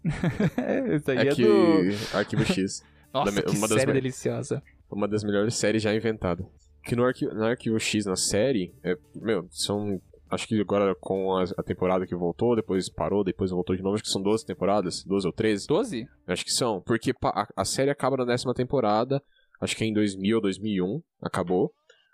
Isso 0.95 1.11
aí 1.11 1.17
é, 1.27 1.31
Aqui, 1.31 1.43
do. 1.43 2.17
Arquivo 2.17 2.45
X. 2.45 2.83
Nossa, 3.13 3.31
da 3.31 3.41
que 3.41 3.57
uma 3.57 3.67
das 3.67 3.77
série 3.79 3.87
me- 3.93 4.01
deliciosa. 4.01 4.63
Uma 4.89 5.07
das 5.07 5.23
melhores 5.23 5.55
séries 5.55 5.81
já 5.81 5.93
inventadas. 5.93 6.45
que 6.85 6.95
no 6.95 7.03
arquivo, 7.03 7.33
no 7.33 7.43
arquivo 7.43 7.79
X 7.79 8.05
na 8.05 8.15
série, 8.15 8.73
é, 8.83 8.95
meu, 9.15 9.47
são. 9.51 9.99
Acho 10.29 10.47
que 10.47 10.59
agora 10.61 10.95
com 10.95 11.35
a, 11.35 11.43
a 11.57 11.63
temporada 11.63 12.07
que 12.07 12.15
voltou, 12.15 12.55
depois 12.55 12.87
parou, 12.89 13.21
depois 13.21 13.51
voltou 13.51 13.75
de 13.75 13.81
novo, 13.83 13.95
acho 13.95 14.03
que 14.03 14.09
são 14.09 14.21
12 14.21 14.45
temporadas, 14.45 15.03
12 15.03 15.27
ou 15.27 15.33
13. 15.33 15.67
12? 15.67 16.07
Acho 16.25 16.45
que 16.45 16.51
são, 16.51 16.81
porque 16.81 17.11
a, 17.21 17.47
a 17.53 17.65
série 17.65 17.91
acaba 17.91 18.15
na 18.15 18.23
décima 18.23 18.53
temporada, 18.53 19.21
acho 19.59 19.75
que 19.75 19.83
é 19.83 19.87
em 19.87 19.93
2000 19.93 20.37
ou 20.37 20.41
2001, 20.41 21.01
acabou. 21.21 21.69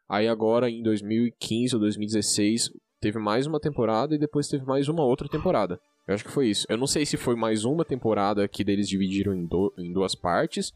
Aí 0.09 0.27
agora 0.27 0.67
em 0.67 0.81
2015 0.81 1.75
ou 1.75 1.81
2016 1.81 2.71
teve 2.99 3.19
mais 3.19 3.45
uma 3.45 3.59
temporada 3.59 4.15
e 4.15 4.17
depois 4.17 4.47
teve 4.47 4.65
mais 4.65 4.87
uma 4.87 5.03
outra 5.05 5.27
temporada. 5.29 5.79
Eu 6.07 6.13
acho 6.15 6.23
que 6.23 6.31
foi 6.31 6.47
isso. 6.47 6.65
Eu 6.69 6.77
não 6.77 6.87
sei 6.87 7.05
se 7.05 7.17
foi 7.17 7.35
mais 7.35 7.65
uma 7.65 7.83
temporada 7.83 8.47
que 8.47 8.63
eles 8.63 8.87
dividiram 8.87 9.33
em, 9.33 9.45
do- 9.45 9.73
em 9.77 9.91
duas 9.91 10.15
partes 10.15 10.73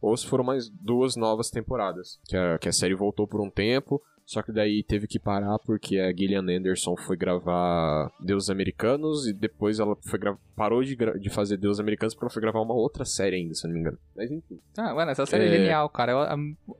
ou 0.00 0.14
se 0.16 0.26
foram 0.26 0.44
mais 0.44 0.68
duas 0.68 1.16
novas 1.16 1.48
temporadas. 1.50 2.20
Que 2.26 2.36
a, 2.36 2.58
que 2.58 2.68
a 2.68 2.72
série 2.72 2.94
voltou 2.94 3.26
por 3.26 3.40
um 3.40 3.48
tempo, 3.48 4.02
só 4.26 4.42
que 4.42 4.52
daí 4.52 4.82
teve 4.82 5.06
que 5.06 5.18
parar 5.18 5.58
porque 5.60 5.98
a 5.98 6.12
Gillian 6.14 6.42
Anderson 6.42 6.94
foi 6.96 7.16
gravar 7.16 8.10
Deuses 8.20 8.50
Americanos 8.50 9.26
e 9.26 9.32
depois 9.32 9.78
ela 9.80 9.96
foi 10.02 10.18
parou 10.54 10.84
de, 10.84 10.94
gra- 10.94 11.18
de 11.18 11.30
fazer 11.30 11.56
Deuses 11.56 11.80
Americanos 11.80 12.14
porque 12.14 12.24
ela 12.26 12.32
foi 12.32 12.42
gravar 12.42 12.60
uma 12.60 12.74
outra 12.74 13.06
série 13.06 13.36
ainda, 13.36 13.54
se 13.54 13.66
não 13.66 13.72
me 13.72 13.80
engano. 13.80 13.98
Mas 14.14 14.30
enfim. 14.30 14.60
Ah, 14.76 14.94
mano, 14.94 15.10
essa 15.10 15.24
série 15.24 15.44
é, 15.44 15.48
É. 15.48 15.58
genial, 15.58 15.88
cara. 15.88 16.36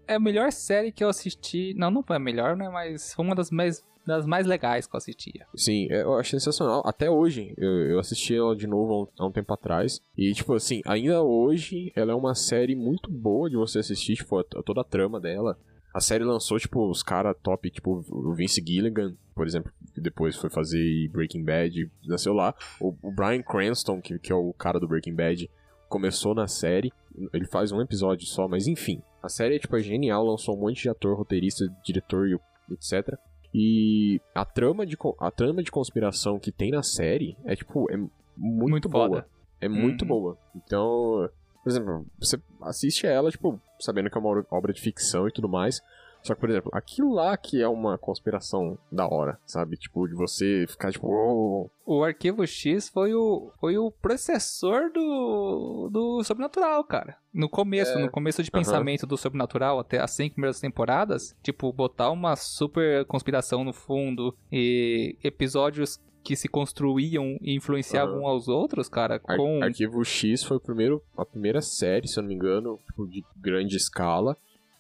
É 0.07 0.15
a 0.15 0.21
melhor 0.21 0.53
série 0.53 0.93
que 0.93 1.03
eu 1.03 1.09
assisti. 1.09 1.73
Não, 1.79 1.91
não 1.91 2.03
foi 2.03 2.17
a 2.17 2.21
melhor, 2.21 2.55
né? 2.57 2.69
Mas 2.69 3.15
foi 3.15 3.25
uma 3.25 3.35
das 3.35 3.51
mais, 3.51 3.83
das 4.07 4.27
mais 4.27 4.47
legais 4.47 4.87
que 4.87 4.95
eu 4.95 4.99
assistia. 4.99 5.47
Sim, 5.57 5.87
é, 5.91 6.03
eu 6.03 6.15
achei 6.15 6.39
sensacional. 6.39 6.83
Até 6.85 7.11
hoje, 7.11 7.55
eu, 7.57 7.71
eu 7.91 7.99
assisti 7.99 8.35
ela 8.37 8.55
de 8.55 8.67
novo 8.67 8.93
há 8.93 9.03
um, 9.03 9.07
há 9.25 9.27
um 9.29 9.33
tempo 9.33 9.53
atrás. 9.53 10.01
E, 10.17 10.33
tipo 10.33 10.53
assim, 10.55 10.83
ainda 10.87 11.23
hoje, 11.23 11.93
ela 11.97 12.13
é 12.13 12.15
uma 12.15 12.35
série 12.35 12.75
muito 12.75 13.11
boa 13.11 13.49
de 13.49 13.57
você 13.57 13.79
assistir, 13.79 14.17
tipo, 14.17 14.39
a- 14.39 14.45
toda 14.45 14.81
a 14.81 14.85
trama 14.85 15.21
dela. 15.21 15.59
A 15.93 16.01
série 16.01 16.25
lançou, 16.25 16.59
tipo, 16.59 16.91
os 16.91 17.03
caras 17.03 17.37
top, 17.43 17.71
tipo, 17.71 18.05
o 18.11 18.35
Vince 18.35 18.61
Gilligan, 18.67 19.15
por 19.35 19.47
exemplo, 19.47 19.73
que 19.95 20.01
depois 20.01 20.35
foi 20.37 20.51
fazer 20.51 21.09
Breaking 21.09 21.45
Bad, 21.45 21.89
nasceu 22.07 22.33
lá. 22.35 22.53
O, 22.81 22.95
o 23.01 23.13
Bryan 23.13 23.43
Cranston, 23.43 24.01
que, 24.01 24.19
que 24.19 24.33
é 24.33 24.35
o 24.35 24.53
cara 24.53 24.81
do 24.81 24.89
Breaking 24.89 25.15
Bad, 25.15 25.49
começou 25.89 26.35
na 26.35 26.49
série. 26.49 26.93
Ele 27.33 27.47
faz 27.47 27.71
um 27.71 27.81
episódio 27.81 28.27
só, 28.27 28.49
mas 28.49 28.67
enfim. 28.67 29.01
A 29.23 29.29
série 29.29 29.55
é, 29.55 29.59
tipo, 29.61 29.77
é 29.77 29.81
genial, 29.81 30.27
lançou 30.27 30.57
um 30.57 30.61
monte 30.61 30.83
de 30.83 30.89
ator, 30.89 31.17
roteirista, 31.17 31.65
diretor 31.85 32.29
e 32.29 32.37
etc. 32.73 33.17
E 33.55 34.21
a 34.35 34.45
trama 34.45 34.85
de, 34.85 34.97
a 35.21 35.31
trama 35.31 35.63
de 35.63 35.71
conspiração 35.71 36.39
que 36.41 36.51
tem 36.51 36.73
na 36.73 36.83
série 36.83 37.37
é, 37.45 37.55
tipo, 37.55 37.91
é 37.91 37.97
muito, 38.37 38.71
Muito 38.71 38.89
boa. 38.89 39.09
foda. 39.09 39.27
É 39.61 39.69
muito 39.69 40.03
Uhum. 40.03 40.09
boa. 40.09 40.39
Então, 40.57 41.31
por 41.63 41.71
exemplo, 41.71 42.05
você 42.19 42.37
assiste 42.63 43.07
ela, 43.07 43.31
tipo, 43.31 43.61
sabendo 43.79 44.11
que 44.11 44.19
é 44.19 44.21
uma 44.21 44.45
obra 44.51 44.73
de 44.73 44.81
ficção 44.81 45.29
e 45.29 45.33
tudo 45.33 45.49
mais. 45.49 45.81
Só 46.25 46.35
que, 46.35 46.41
por 46.41 46.49
exemplo, 46.49 46.71
aquilo 46.73 47.13
lá 47.13 47.37
que 47.37 47.61
é 47.61 47.69
uma 47.69 47.99
conspiração 47.99 48.79
da 48.91 49.07
hora, 49.07 49.39
sabe? 49.45 49.77
Tipo, 49.77 50.09
de 50.09 50.15
você 50.15 50.65
ficar, 50.67 50.91
tipo, 50.91 51.07
"Oh", 51.07 51.71
O 51.85 52.03
Arquivo 52.03 52.47
X 52.47 52.89
foi 52.89 53.13
o, 53.15 53.51
foi 53.61 53.77
o 53.77 53.91
processor 53.91 54.91
do, 54.91 55.91
do 55.93 56.25
Sobrenatural, 56.25 56.83
cara. 56.85 57.19
No 57.33 57.47
começo, 57.47 57.99
no 57.99 58.11
começo 58.11 58.43
de 58.43 58.51
pensamento 58.51 59.07
do 59.07 59.19
Sobrenatural, 59.19 59.79
até 59.79 60.01
as 60.01 60.13
cinco 60.13 60.37
primeiras 60.37 60.59
temporadas, 60.59 61.37
tipo, 61.43 61.71
botar 61.73 62.11
uma 62.11 62.37
super 62.37 63.05
conspiração 63.05 63.63
no 63.63 63.75
fundo 63.75 64.35
e 64.51 65.19
episódios 65.23 66.01
que 66.23 66.35
se 66.37 66.49
construíam 66.49 67.37
e 67.43 67.55
influenciavam 67.55 68.21
Aham. 68.21 68.29
aos 68.29 68.49
outros, 68.49 68.89
cara, 68.89 69.21
Ar- 69.27 69.37
com... 69.37 69.63
Arquivo 69.63 70.03
X 70.03 70.43
foi 70.43 70.57
o 70.57 70.61
primeiro, 70.61 71.03
a 71.19 71.25
primeira 71.27 71.61
série, 71.61 72.09
se 72.09 72.19
eu 72.19 72.23
não 72.23 72.29
me 72.29 72.35
engano, 72.35 72.81
tipo, 72.87 73.07
de 73.07 73.23
grande 73.37 73.77
escala, 73.77 74.35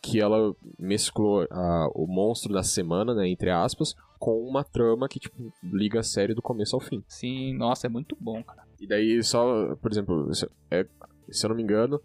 que 0.05 0.21
ela 0.21 0.55
mesclou 0.79 1.47
o 1.95 2.07
monstro 2.07 2.53
da 2.53 2.63
semana, 2.63 3.15
né, 3.15 3.27
entre 3.29 3.51
aspas, 3.51 3.95
com 4.19 4.41
uma 4.47 4.63
trama 4.63 5.09
que, 5.09 5.19
tipo, 5.19 5.53
liga 5.63 6.01
a 6.01 6.03
série 6.03 6.35
do 6.35 6.43
começo 6.43 6.77
ao 6.77 6.81
fim. 6.81 7.03
Sim, 7.09 7.55
nossa, 7.57 7.87
é 7.87 7.91
muito 7.91 8.17
bom, 8.21 8.43
cara. 8.43 8.63
E 8.81 8.87
daí 8.87 9.23
só, 9.23 9.75
por 9.77 9.91
exemplo, 9.91 10.33
se, 10.35 10.49
é, 10.71 10.87
se 11.31 11.45
eu 11.47 11.49
não 11.49 11.57
me 11.57 11.63
engano, 11.63 12.01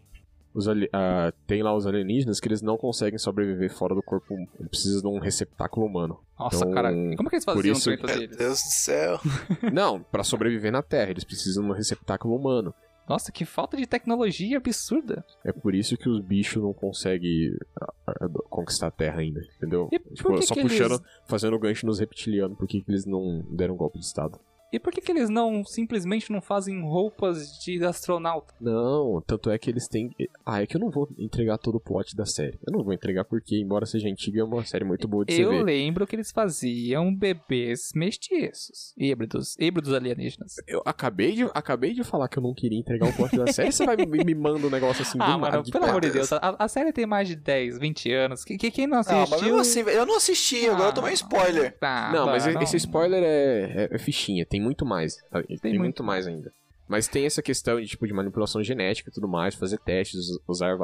os 0.53 0.67
ah, 0.67 1.31
tem 1.45 1.61
lá 1.61 1.75
os 1.75 1.85
alienígenas 1.85 2.39
que 2.39 2.47
eles 2.47 2.61
não 2.61 2.77
conseguem 2.77 3.19
sobreviver 3.19 3.71
fora 3.71 3.93
do 3.93 4.01
corpo, 4.01 4.33
eles 4.33 4.69
precisam 4.69 5.01
de 5.01 5.07
um 5.17 5.19
receptáculo 5.19 5.85
humano. 5.85 6.19
Nossa, 6.39 6.57
Então, 6.57 6.71
cara, 6.71 6.91
e 6.91 7.15
como 7.15 7.27
é 7.27 7.29
que 7.29 7.35
eles 7.35 7.45
faziam 7.45 7.73
isso- 7.73 7.91
o 7.91 7.97
treino 7.97 8.29
Meu? 8.29 8.37
Deus 8.37 8.59
do 8.63 8.71
céu. 8.71 9.19
não, 9.73 10.01
pra 10.01 10.23
sobreviver 10.23 10.71
na 10.71 10.81
Terra, 10.81 11.11
eles 11.11 11.23
precisam 11.23 11.63
de 11.63 11.69
um 11.69 11.73
receptáculo 11.73 12.35
humano. 12.35 12.73
Nossa, 13.09 13.31
que 13.31 13.43
falta 13.43 13.75
de 13.75 13.87
tecnologia 13.87 14.57
absurda. 14.57 15.25
É 15.43 15.51
por 15.51 15.73
isso 15.73 15.97
que 15.97 16.07
os 16.07 16.21
bichos 16.21 16.61
não 16.61 16.71
conseguem 16.73 17.51
ah, 17.81 17.93
ah, 18.07 18.29
conquistar 18.49 18.87
a 18.87 18.91
Terra 18.91 19.19
ainda, 19.21 19.41
entendeu? 19.57 19.89
Tipo, 19.89 20.41
só 20.43 20.53
que 20.53 20.61
puxando, 20.61 20.91
eles- 20.91 21.01
fazendo 21.25 21.57
gancho 21.57 21.87
nos 21.87 21.97
reptilianos, 21.99 22.55
por 22.57 22.67
que 22.67 22.81
que 22.81 22.91
eles 22.91 23.05
não 23.05 23.43
deram 23.51 23.75
golpe 23.75 23.97
de 23.97 24.05
Estado? 24.05 24.39
E 24.71 24.79
por 24.79 24.91
que, 24.93 25.01
que 25.01 25.11
eles 25.11 25.29
não 25.29 25.63
simplesmente 25.65 26.31
não 26.31 26.41
fazem 26.41 26.81
roupas 26.81 27.57
de 27.63 27.83
astronauta? 27.83 28.53
Não, 28.61 29.21
tanto 29.25 29.49
é 29.49 29.57
que 29.57 29.69
eles 29.69 29.87
têm. 29.87 30.11
Ah, 30.45 30.61
é 30.61 30.67
que 30.67 30.75
eu 30.75 30.79
não 30.79 30.89
vou 30.91 31.09
entregar 31.17 31.57
todo 31.57 31.75
o 31.75 31.79
plot 31.79 32.15
da 32.15 32.25
série. 32.25 32.59
Eu 32.67 32.73
não 32.73 32.83
vou 32.83 32.93
entregar 32.93 33.25
porque, 33.25 33.57
embora 33.59 33.85
seja 33.85 34.07
antiga, 34.07 34.41
é 34.41 34.43
uma 34.43 34.63
série 34.65 34.85
muito 34.85 35.07
boa 35.07 35.25
de 35.25 35.39
Eu 35.39 35.49
ver. 35.51 35.63
lembro 35.63 36.05
que 36.05 36.15
eles 36.15 36.31
faziam 36.31 37.13
bebês 37.15 37.89
mestiços, 37.95 38.93
híbridos, 38.97 39.55
híbridos 39.59 39.93
alienígenas. 39.93 40.55
Eu 40.67 40.81
acabei 40.85 41.33
de, 41.33 41.43
acabei 41.53 41.93
de 41.93 42.03
falar 42.03 42.27
que 42.27 42.37
eu 42.37 42.43
não 42.43 42.53
queria 42.53 42.77
entregar 42.79 43.09
o 43.09 43.13
plot 43.13 43.35
da 43.35 43.47
série, 43.51 43.71
você 43.71 43.85
vai 43.85 43.95
me, 43.97 44.05
me 44.23 44.35
manda 44.35 44.67
um 44.67 44.69
negócio 44.69 45.01
assim 45.01 45.17
Ah, 45.21 45.33
do 45.33 45.39
mano, 45.39 45.63
pelo 45.71 45.85
amor 45.85 46.01
de 46.01 46.11
Deus. 46.11 46.31
A, 46.33 46.55
a 46.59 46.67
série 46.67 46.93
tem 46.93 47.05
mais 47.05 47.27
de 47.27 47.35
10, 47.35 47.79
20 47.79 48.11
anos. 48.13 48.43
Que, 48.43 48.57
que- 48.57 48.69
quem 48.71 48.85
não 48.87 48.93
Não, 48.95 48.99
assistiu... 48.99 49.27
mas 49.29 49.41
mesmo 49.41 49.59
assim, 49.59 49.79
eu 49.81 50.05
não 50.05 50.17
assisti, 50.17 50.67
agora 50.67 50.89
eu 50.89 50.93
tomei 50.93 51.11
um 51.11 51.13
spoiler. 51.13 51.75
Ah, 51.81 52.11
Não, 52.13 52.25
mas 52.27 52.45
mano, 52.45 52.61
esse 52.61 52.77
spoiler 52.77 53.23
é, 53.23 53.87
é, 53.91 53.95
é 53.95 53.97
fichinha, 53.97 54.45
tem 54.45 54.58
muito 54.59 54.85
mais. 54.85 55.19
sabe? 55.31 55.47
Tem, 55.59 55.71
muito 55.71 55.79
muito 55.79 56.03
mais 56.03 56.27
ainda. 56.27 56.53
Mas 56.87 57.07
tem 57.07 57.25
essa 57.25 57.41
questão 57.41 57.79
de, 57.79 57.87
tipo, 57.87 58.07
de 58.07 58.13
manipulação 58.13 58.63
genética 58.63 59.09
e 59.09 59.13
tudo 59.13 59.27
mais, 59.27 59.55
fazer 59.55 59.77
testes, 59.77 60.39
usar... 60.47 60.77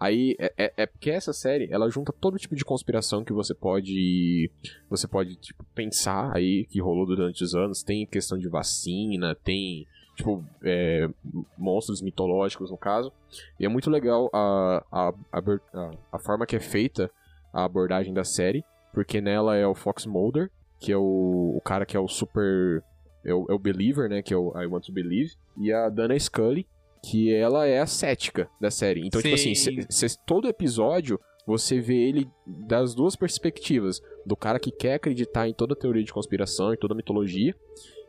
Aí, 0.00 0.34
é, 0.38 0.52
é, 0.56 0.72
é 0.78 0.86
porque 0.86 1.10
essa 1.10 1.32
série, 1.32 1.68
ela 1.70 1.88
junta 1.90 2.12
todo 2.12 2.38
tipo 2.38 2.56
de 2.56 2.64
conspiração 2.64 3.24
que 3.24 3.32
você 3.32 3.54
pode... 3.54 4.50
Você 4.88 5.06
pode, 5.06 5.36
tipo, 5.36 5.64
pensar 5.74 6.34
aí, 6.34 6.66
que 6.66 6.80
rolou 6.80 7.06
durante 7.06 7.44
os 7.44 7.54
anos. 7.54 7.82
Tem 7.82 8.06
questão 8.06 8.38
de 8.38 8.48
vacina, 8.48 9.34
tem, 9.34 9.86
tipo, 10.16 10.44
é, 10.62 11.08
monstros 11.56 12.00
mitológicos, 12.00 12.70
no 12.70 12.78
caso. 12.78 13.12
E 13.60 13.64
é 13.64 13.68
muito 13.68 13.90
legal 13.90 14.30
a, 14.32 14.84
a, 14.90 15.14
a, 15.32 15.90
a 16.12 16.18
forma 16.18 16.46
que 16.46 16.56
é 16.56 16.60
feita 16.60 17.10
a 17.52 17.64
abordagem 17.64 18.12
da 18.12 18.24
série, 18.24 18.64
porque 18.92 19.20
nela 19.20 19.56
é 19.56 19.66
o 19.66 19.74
Fox 19.74 20.06
Mulder, 20.06 20.50
que 20.84 20.92
é 20.92 20.96
o, 20.98 21.54
o 21.56 21.60
cara 21.64 21.86
que 21.86 21.96
é 21.96 22.00
o 22.00 22.06
super. 22.06 22.82
É 23.24 23.32
o, 23.32 23.46
é 23.48 23.54
o 23.54 23.58
Believer, 23.58 24.06
né? 24.08 24.20
Que 24.20 24.34
é 24.34 24.36
o 24.36 24.52
I 24.60 24.66
Want 24.66 24.84
to 24.84 24.92
Believe. 24.92 25.32
E 25.58 25.72
a 25.72 25.88
Dana 25.88 26.18
Scully, 26.18 26.66
que 27.02 27.34
ela 27.34 27.66
é 27.66 27.80
a 27.80 27.86
cética 27.86 28.48
da 28.60 28.70
série. 28.70 29.06
Então, 29.06 29.22
tipo 29.22 29.34
assim, 29.34 29.54
Sim. 29.54 29.80
cê- 29.88 30.08
cê- 30.08 30.18
todo 30.26 30.46
episódio 30.46 31.18
você 31.46 31.80
vê 31.80 31.96
ele 32.08 32.28
das 32.46 32.94
duas 32.94 33.16
perspectivas: 33.16 34.02
do 34.26 34.36
cara 34.36 34.58
que 34.60 34.70
quer 34.70 34.94
acreditar 34.94 35.48
em 35.48 35.54
toda 35.54 35.72
a 35.72 35.76
teoria 35.76 36.04
de 36.04 36.12
conspiração, 36.12 36.74
em 36.74 36.76
toda 36.76 36.92
a 36.92 36.96
mitologia, 36.96 37.54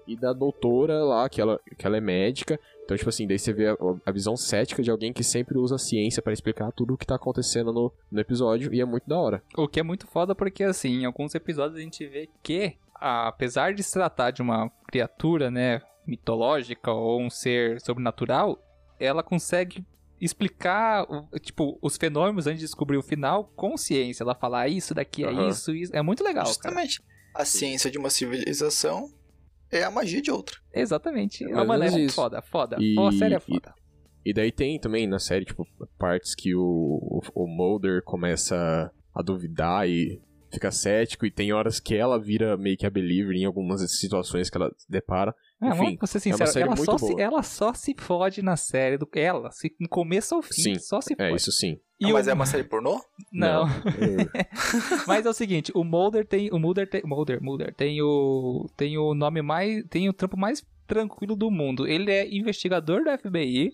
e 0.06 0.18
da 0.18 0.34
doutora 0.34 1.02
lá, 1.04 1.30
que 1.30 1.40
ela, 1.40 1.60
que 1.78 1.88
ela 1.88 1.96
é 1.96 2.02
médica. 2.02 2.60
Então, 2.86 2.96
tipo 2.96 3.10
assim, 3.10 3.28
daí 3.28 3.38
você 3.40 3.52
vê 3.52 3.68
a, 3.70 3.76
a 4.06 4.12
visão 4.12 4.38
cética 4.38 4.82
de 4.82 4.90
alguém 4.92 5.12
que 5.12 5.24
sempre 5.24 5.58
usa 5.58 5.76
a 5.76 5.80
ciência 5.80 6.22
pra 6.22 6.32
explicar 6.32 6.72
tudo 6.72 6.94
o 6.94 6.98
que 6.98 7.06
tá 7.06 7.16
acontecendo 7.16 7.74
no, 7.74 7.92
no 8.12 8.20
episódio, 8.22 8.74
e 8.74 8.80
é 8.80 8.86
muito 8.86 9.10
da 9.10 9.18
hora. 9.18 9.44
O 9.58 9.68
que 9.68 9.80
é 9.80 9.84
muito 9.84 10.06
foda 10.08 10.34
porque, 10.36 10.64
assim, 10.64 11.02
em 11.02 11.06
alguns 11.06 11.34
episódios 11.36 11.80
a 11.80 11.82
gente 11.82 12.06
vê 12.08 12.30
que, 12.44 12.76
apesar 12.94 13.74
de 13.74 13.82
se 13.84 13.92
tratar 13.92 14.30
de 14.32 14.42
uma 14.42 14.70
criatura, 14.88 15.50
né, 15.50 15.82
mitológica 16.06 16.92
ou 16.92 17.20
um 17.22 17.30
ser 17.30 17.82
sobrenatural, 17.82 18.60
ela 19.00 19.24
consegue 19.24 19.84
explicar, 20.22 21.04
o- 21.12 21.28
tipo, 21.40 21.78
os 21.82 21.98
fenômenos 21.98 22.48
antes 22.48 22.60
de 22.60 22.66
descobrir 22.66 22.98
o 22.98 23.02
final 23.04 23.46
com 23.56 23.76
ciência. 23.78 24.24
Ela 24.24 24.36
fala, 24.36 24.62
ah, 24.62 24.68
isso 24.68 24.94
daqui 24.94 25.24
é 25.24 25.28
Aham. 25.30 25.50
isso, 25.50 25.74
isso. 25.74 25.96
É 25.96 26.02
muito 26.02 26.24
legal, 26.24 26.44
cara. 26.46 26.54
Justamente. 26.54 27.02
A 27.34 27.44
ciência 27.44 27.92
de 27.92 27.98
uma 27.98 28.10
civilização 28.10 29.10
é 29.78 29.84
a 29.84 29.92
magia 29.92 30.22
de 30.22 30.32
outra. 30.32 30.58
Exatamente. 30.74 31.44
É 31.44 31.54
mais 31.64 31.68
mano, 31.94 32.06
é 32.06 32.10
foda, 32.10 32.42
foda. 32.42 32.78
E- 32.80 32.96
Pô, 32.96 33.08
a 33.08 33.12
série 33.12 33.34
é 33.34 33.38
e- 33.38 33.40
foda. 33.42 33.74
E 34.26 34.34
daí 34.34 34.52
tem 34.52 34.80
também 34.80 35.06
na 35.06 35.20
série, 35.20 35.46
tipo, 35.46 35.68
partes 36.00 36.34
que 36.34 36.56
o, 36.56 36.62
o, 36.64 37.22
o 37.44 37.48
Mulder 37.48 38.02
começa 38.04 38.92
a 39.14 39.22
duvidar 39.22 39.88
e 39.88 40.20
fica 40.52 40.72
cético, 40.72 41.26
e 41.26 41.32
tem 41.32 41.54
horas 41.54 41.80
que 41.80 41.96
ela 41.96 42.20
vira 42.20 42.58
meio 42.58 42.76
que 42.78 42.86
a 42.86 42.90
believer 42.90 43.36
em 43.36 43.46
algumas 43.46 43.82
situações 44.00 44.50
que 44.50 44.58
ela 44.58 44.72
se 44.78 44.90
depara. 44.90 45.36
É, 45.62 45.68
Enfim, 45.70 45.96
vamos 45.96 46.10
ser 46.10 46.30
é 46.30 46.36
uma 46.36 46.46
série 46.48 46.66
ela, 46.66 46.76
muito 46.76 46.92
só 46.92 46.98
boa. 46.98 47.16
se, 47.16 47.22
ela 47.22 47.44
só 47.44 47.74
se 47.74 47.96
fode 47.98 48.42
na 48.42 48.58
série. 48.58 48.98
Do, 48.98 49.08
ela, 49.16 49.50
se, 49.52 49.74
no 49.80 49.88
começo 49.88 50.36
ao 50.36 50.42
fim, 50.42 50.54
Sim, 50.54 50.80
só 50.80 51.00
se 51.00 51.14
É, 51.14 51.30
fode. 51.30 51.36
isso 51.42 51.52
sim. 51.52 51.80
E 52.00 52.08
Ah, 52.10 52.14
mas 52.14 52.28
o- 52.28 52.30
é 52.30 52.34
uma 52.34 52.46
série 52.46 52.64
pornô? 52.66 53.02
Não. 53.32 53.66
É, 53.68 54.46
Mas 55.08 55.26
é 55.26 55.30
o 55.30 55.34
seguinte, 55.34 55.72
o 55.74 55.84
Mulder 55.84 56.26
tem. 56.28 56.50
O 56.52 56.60
Mulder 56.60 56.90
tem. 56.90 57.02
Mulder, 57.06 57.42
Mulder 57.42 57.74
tem 57.74 58.02
o. 58.02 58.70
Tem 58.76 58.98
o 58.98 59.14
nome 59.14 59.42
mais. 59.42 59.84
Tem 59.90 60.10
o 60.10 60.14
trampo 60.14 60.36
mais 60.38 60.62
tranquilo 60.86 61.36
do 61.38 61.50
mundo. 61.50 61.88
Ele 61.88 62.12
é 62.12 62.28
investigador 62.36 63.04
da 63.06 63.18
FBI. 63.18 63.72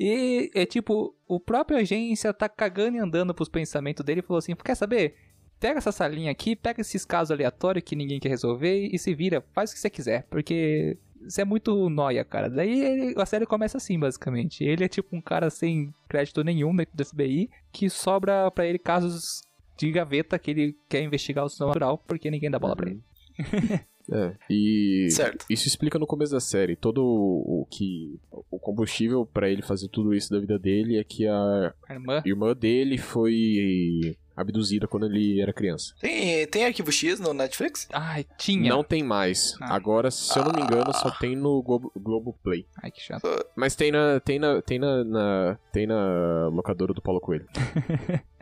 E 0.00 0.50
é 0.54 0.66
tipo, 0.66 1.14
o 1.28 1.38
próprio 1.38 1.78
agência 1.78 2.32
tá 2.34 2.48
cagando 2.48 2.96
e 2.96 3.00
andando 3.00 3.32
pros 3.32 3.48
pensamentos 3.48 4.04
dele 4.04 4.20
e 4.20 4.22
falou 4.22 4.38
assim: 4.38 4.54
quer 4.56 4.74
saber? 4.74 5.14
pega 5.60 5.78
essa 5.78 5.92
salinha 5.92 6.28
aqui, 6.32 6.56
pega 6.56 6.80
esses 6.80 7.04
casos 7.04 7.30
aleatórios 7.30 7.84
que 7.84 7.94
ninguém 7.94 8.18
quer 8.18 8.30
resolver 8.30 8.88
e 8.92 8.98
se 8.98 9.14
vira, 9.14 9.44
faz 9.54 9.70
o 9.70 9.74
que 9.74 9.78
você 9.78 9.88
quiser, 9.88 10.26
porque 10.28 10.98
você 11.28 11.42
é 11.42 11.44
muito 11.44 11.88
noia, 11.88 12.24
cara. 12.24 12.48
Daí 12.48 12.80
ele- 12.80 13.14
a 13.20 13.26
série 13.26 13.46
começa 13.46 13.76
assim, 13.78 13.98
basicamente. 13.98 14.62
Ele 14.64 14.84
é 14.84 14.88
tipo 14.88 15.14
um 15.16 15.20
cara 15.20 15.50
sem 15.50 15.92
crédito 16.08 16.42
nenhum 16.44 16.74
dentro 16.74 16.96
do 16.96 17.04
FBI, 17.04 17.48
que 17.72 17.88
sobra 17.90 18.50
pra 18.50 18.66
ele 18.66 18.78
casos 18.78 19.42
de 19.78 19.90
gaveta 19.90 20.38
que 20.38 20.50
ele 20.50 20.76
quer 20.88 21.02
investigar 21.02 21.44
o 21.44 21.48
sobrenatural, 21.48 21.98
porque 21.98 22.30
ninguém 22.30 22.50
dá 22.50 22.58
bola 22.58 22.76
pra 22.76 22.90
ele. 22.90 23.00
É. 24.12 24.34
E 24.50 25.06
Certo. 25.12 25.46
isso 25.48 25.68
explica 25.68 25.96
no 25.96 26.08
começo 26.08 26.32
da 26.32 26.40
série. 26.40 26.74
Todo 26.74 27.04
o 27.04 27.62
o 27.62 27.66
que. 27.70 28.18
O 28.50 28.58
combustível 28.58 29.24
pra 29.24 29.48
ele 29.48 29.62
fazer 29.62 29.86
tudo 29.88 30.12
isso 30.12 30.28
da 30.28 30.40
vida 30.40 30.58
dele 30.58 30.98
é 30.98 31.04
que 31.04 31.24
a 31.28 31.72
A 31.88 31.94
irmã. 31.94 32.20
irmã 32.26 32.52
dele 32.52 32.98
foi 32.98 34.16
abduzida 34.42 34.86
quando 34.86 35.06
ele 35.06 35.40
era 35.40 35.52
criança. 35.52 35.94
Tem, 36.00 36.46
tem 36.46 36.64
Arquivo 36.64 36.92
X 36.92 37.18
no 37.20 37.32
Netflix? 37.32 37.88
Ai, 37.92 38.24
tinha. 38.36 38.70
Não 38.70 38.84
tem 38.84 39.02
mais. 39.02 39.56
Ah. 39.60 39.74
Agora, 39.74 40.10
se 40.10 40.38
eu 40.38 40.44
não 40.44 40.52
me 40.52 40.60
engano, 40.62 40.92
só 40.92 41.10
tem 41.10 41.34
no 41.34 41.62
Globo, 41.62 41.92
Globoplay. 41.96 42.66
Ai, 42.82 42.90
que 42.90 43.00
chato. 43.00 43.22
Mas 43.56 43.74
tem 43.74 43.90
na. 43.90 44.20
Tem 44.20 44.38
na. 44.38 44.60
Tem 44.62 44.78
na, 44.78 45.04
na- 45.04 45.58
tem 45.72 45.86
na 45.86 46.48
locadora 46.48 46.92
do 46.92 47.00
Paulo 47.02 47.20
Coelho. 47.20 47.46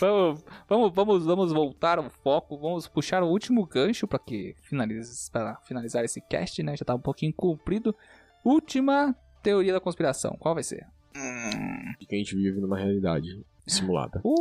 vamos, 0.00 0.42
vamos, 0.68 0.92
vamos, 0.94 1.24
vamos 1.24 1.52
voltar 1.52 1.98
ao 1.98 2.10
foco, 2.10 2.58
vamos 2.58 2.88
puxar 2.88 3.22
o 3.22 3.28
último 3.28 3.64
gancho 3.66 4.06
para 4.06 4.18
que 4.18 4.54
finalize, 4.62 5.30
para 5.30 5.56
finalizar 5.66 6.04
esse 6.04 6.20
cast, 6.20 6.62
né? 6.62 6.76
Já 6.76 6.84
tá 6.84 6.94
um 6.94 7.00
pouquinho 7.00 7.32
comprido. 7.32 7.94
Última 8.44 9.14
teoria 9.42 9.72
da 9.72 9.80
conspiração, 9.80 10.36
qual 10.38 10.54
vai 10.54 10.62
ser? 10.64 10.86
Hum. 11.16 11.94
Que 12.00 12.14
a 12.14 12.18
gente 12.18 12.34
vive 12.36 12.60
numa 12.60 12.76
realidade 12.76 13.40
simulada. 13.66 14.20
Uh, 14.24 14.34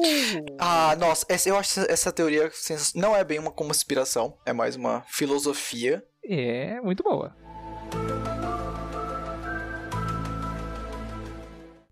Ah, 0.60 0.96
nossa, 0.98 1.26
essa- 1.30 1.50
eu 1.50 1.58
acho 1.58 1.80
essa, 1.80 1.92
essa 1.92 2.12
teoria 2.12 2.52
não 2.96 3.16
é 3.16 3.24
bem 3.24 3.40
uma 3.40 3.52
conspiração, 3.52 4.38
é 4.46 4.54
mais 4.54 4.76
uma 4.76 5.04
filosofia. 5.08 6.04
é 6.24 6.80
muito 6.82 7.04
boa. 7.04 7.36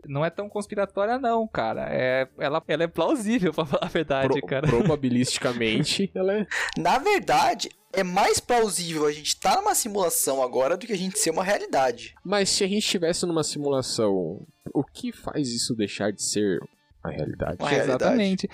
Não 0.06 0.24
é 0.26 0.30
tão 0.30 0.50
conspiratória 0.50 1.18
não, 1.18 1.48
cara. 1.48 1.88
É, 1.90 2.28
ela, 2.38 2.62
ela 2.68 2.84
é 2.84 2.88
plausível, 2.88 3.54
pra 3.56 3.66
falar 3.66 3.86
a 3.86 3.90
verdade, 3.90 4.28
Pro- 4.40 4.48
cara. 4.48 4.68
Probabilisticamente, 4.68 6.12
ela 6.16 6.40
é. 6.40 6.48
Na 6.78 6.98
verdade, 6.98 7.70
é 7.94 8.04
mais 8.04 8.38
plausível 8.40 9.06
a 9.06 9.12
gente 9.14 9.28
estar 9.28 9.56
numa 9.56 9.74
simulação 9.74 10.44
agora 10.44 10.76
do 10.76 10.86
que 10.86 10.92
a 10.92 10.98
gente 10.98 11.18
ser 11.18 11.30
uma 11.30 11.44
realidade. 11.44 12.14
Mas 12.24 12.50
se 12.50 12.64
a 12.66 12.68
gente 12.68 12.84
estivesse 12.84 13.26
numa 13.26 13.44
simulação, 13.46 14.46
o 14.74 14.84
que 14.84 15.14
faz 15.14 15.48
isso 15.50 15.74
deixar 15.74 16.12
de 16.12 16.22
ser 16.22 16.60
a 17.04 17.10
realidade? 17.10 17.58
Uma 17.60 17.70
realidade. 17.70 18.04
Exatamente. 18.04 18.50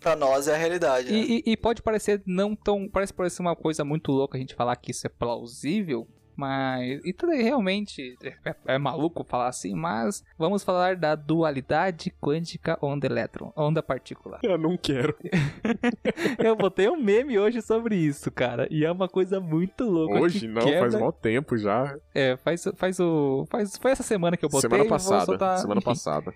Pra 0.00 0.16
nós 0.16 0.48
é 0.48 0.54
a 0.54 0.58
realidade. 0.58 1.10
né? 1.10 1.18
E, 1.18 1.38
e- 1.46 1.52
e 1.52 1.56
pode 1.56 1.82
parecer 1.82 2.22
não 2.26 2.54
tão. 2.56 2.88
Parece 2.88 3.12
parecer 3.12 3.42
uma 3.42 3.54
coisa 3.56 3.84
muito 3.84 4.10
louca 4.12 4.36
a 4.36 4.40
gente 4.40 4.54
falar 4.54 4.74
que 4.76 4.90
isso 4.90 5.06
é 5.06 5.10
plausível. 5.10 6.06
Mas. 6.36 7.04
E 7.04 7.12
tudo 7.12 7.32
é 7.32 7.42
realmente. 7.42 8.16
É, 8.42 8.54
é 8.68 8.78
maluco 8.78 9.22
falar 9.24 9.48
assim, 9.48 9.74
mas 9.74 10.24
vamos 10.38 10.64
falar 10.64 10.96
da 10.96 11.14
dualidade 11.14 12.10
quântica 12.18 12.78
onda-elétron, 12.80 13.52
onda-partícula. 13.54 14.38
Eu 14.42 14.56
não 14.56 14.74
quero. 14.78 15.14
Eu 16.42 16.56
botei 16.56 16.88
um 16.88 16.96
meme 16.96 17.38
hoje 17.38 17.60
sobre 17.60 17.94
isso, 17.96 18.30
cara. 18.30 18.66
E 18.70 18.86
é 18.86 18.90
uma 18.90 19.06
coisa 19.08 19.38
muito 19.38 19.84
louca. 19.84 20.18
Hoje 20.18 20.40
que 20.40 20.48
não, 20.48 20.62
quebra- 20.62 20.80
faz 20.90 20.94
mal 20.94 21.12
tempo 21.12 21.58
já. 21.58 21.94
É, 22.14 22.36
faz, 22.38 22.64
faz 22.74 22.98
o. 23.00 23.44
Faz, 23.50 23.76
foi 23.76 23.90
essa 23.90 24.02
semana 24.02 24.34
que 24.36 24.44
eu 24.44 24.48
botei. 24.48 24.70
semana 24.70 24.88
passada. 24.88 25.26
soltar- 25.26 25.58
Semana 25.58 25.82
passada. 25.82 26.32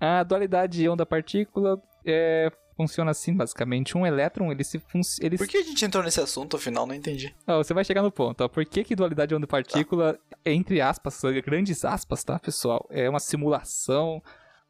A 0.00 0.22
dualidade 0.22 0.88
onda-partícula 0.88 1.80
é, 2.06 2.50
funciona 2.76 3.10
assim, 3.10 3.34
basicamente. 3.36 3.96
Um 3.98 4.06
elétron, 4.06 4.50
ele 4.52 4.62
se. 4.64 4.78
fun- 4.78 5.00
Ele 5.20 5.36
Por 5.36 5.46
que 5.48 5.56
a 5.58 5.62
gente 5.62 5.84
entrou 5.84 6.02
nesse 6.04 6.20
assunto, 6.20 6.56
afinal? 6.56 6.86
Não 6.86 6.94
entendi. 6.94 7.34
Você 7.46 7.74
vai 7.74 7.84
chegar 7.84 8.02
no 8.02 8.12
ponto, 8.12 8.42
ó. 8.42 8.48
Por 8.48 8.64
que, 8.64 8.84
que 8.84 8.94
dualidade 8.94 9.34
onda-partícula, 9.34 10.18
entre 10.44 10.80
aspas, 10.80 11.20
grandes 11.44 11.84
aspas, 11.84 12.22
tá, 12.22 12.38
pessoal? 12.38 12.86
É 12.90 13.08
uma 13.10 13.18
simulação 13.20 14.22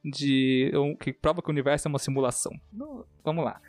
de. 0.04 0.70
um- 0.74 0.96
que 0.96 1.12
prova 1.12 1.42
que 1.42 1.48
o 1.48 1.52
universo 1.52 1.88
é 1.88 1.90
uma 1.90 1.98
simulação. 1.98 2.52
Vamos 3.24 3.44
lá. 3.44 3.60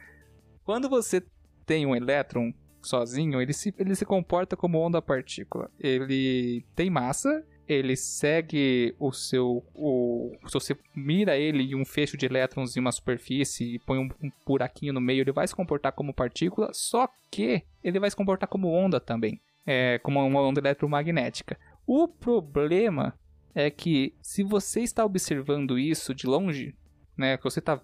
Quando 0.64 0.88
você 0.88 1.22
tem 1.66 1.86
um 1.86 1.96
elétron 1.96 2.54
sozinho, 2.82 3.42
ele 3.42 3.52
se, 3.52 3.74
ele 3.78 3.94
se 3.96 4.06
comporta 4.06 4.56
como 4.56 4.80
onda-partícula. 4.80 5.70
Ele 5.80 6.64
tem 6.76 6.90
massa. 6.90 7.44
Ele 7.70 7.96
segue 7.96 8.96
o 8.98 9.12
seu. 9.12 9.64
O, 9.76 10.36
se 10.48 10.54
você 10.54 10.78
mira 10.96 11.38
ele 11.38 11.62
em 11.62 11.76
um 11.76 11.86
fecho 11.86 12.18
de 12.18 12.26
elétrons 12.26 12.76
em 12.76 12.80
uma 12.80 12.92
superfície 12.92 13.76
e 13.76 13.80
põe 13.80 14.00
um, 14.00 14.10
um 14.24 14.32
buraquinho 14.44 14.92
no 14.92 15.00
meio, 15.00 15.22
ele 15.22 15.32
vai 15.32 15.48
se 15.48 15.56
comportar 15.56 15.92
como 15.92 16.12
partícula, 16.12 16.72
só 16.74 17.08
que 17.30 17.62
ele 17.84 18.00
vai 18.00 18.10
se 18.10 18.16
comportar 18.16 18.50
como 18.50 18.70
onda 18.70 19.00
também, 19.00 19.40
é, 19.68 20.00
como 20.00 20.20
uma 20.20 20.42
onda 20.42 20.60
eletromagnética. 20.60 21.60
O 21.86 22.08
problema 22.08 23.14
é 23.54 23.70
que 23.70 24.16
se 24.22 24.44
você 24.44 24.82
está 24.82 25.06
observando 25.06 25.78
isso 25.78 26.16
de 26.16 26.26
longe, 26.26 26.76
né, 27.16 27.38
que 27.38 27.44
você 27.44 27.60
está 27.60 27.80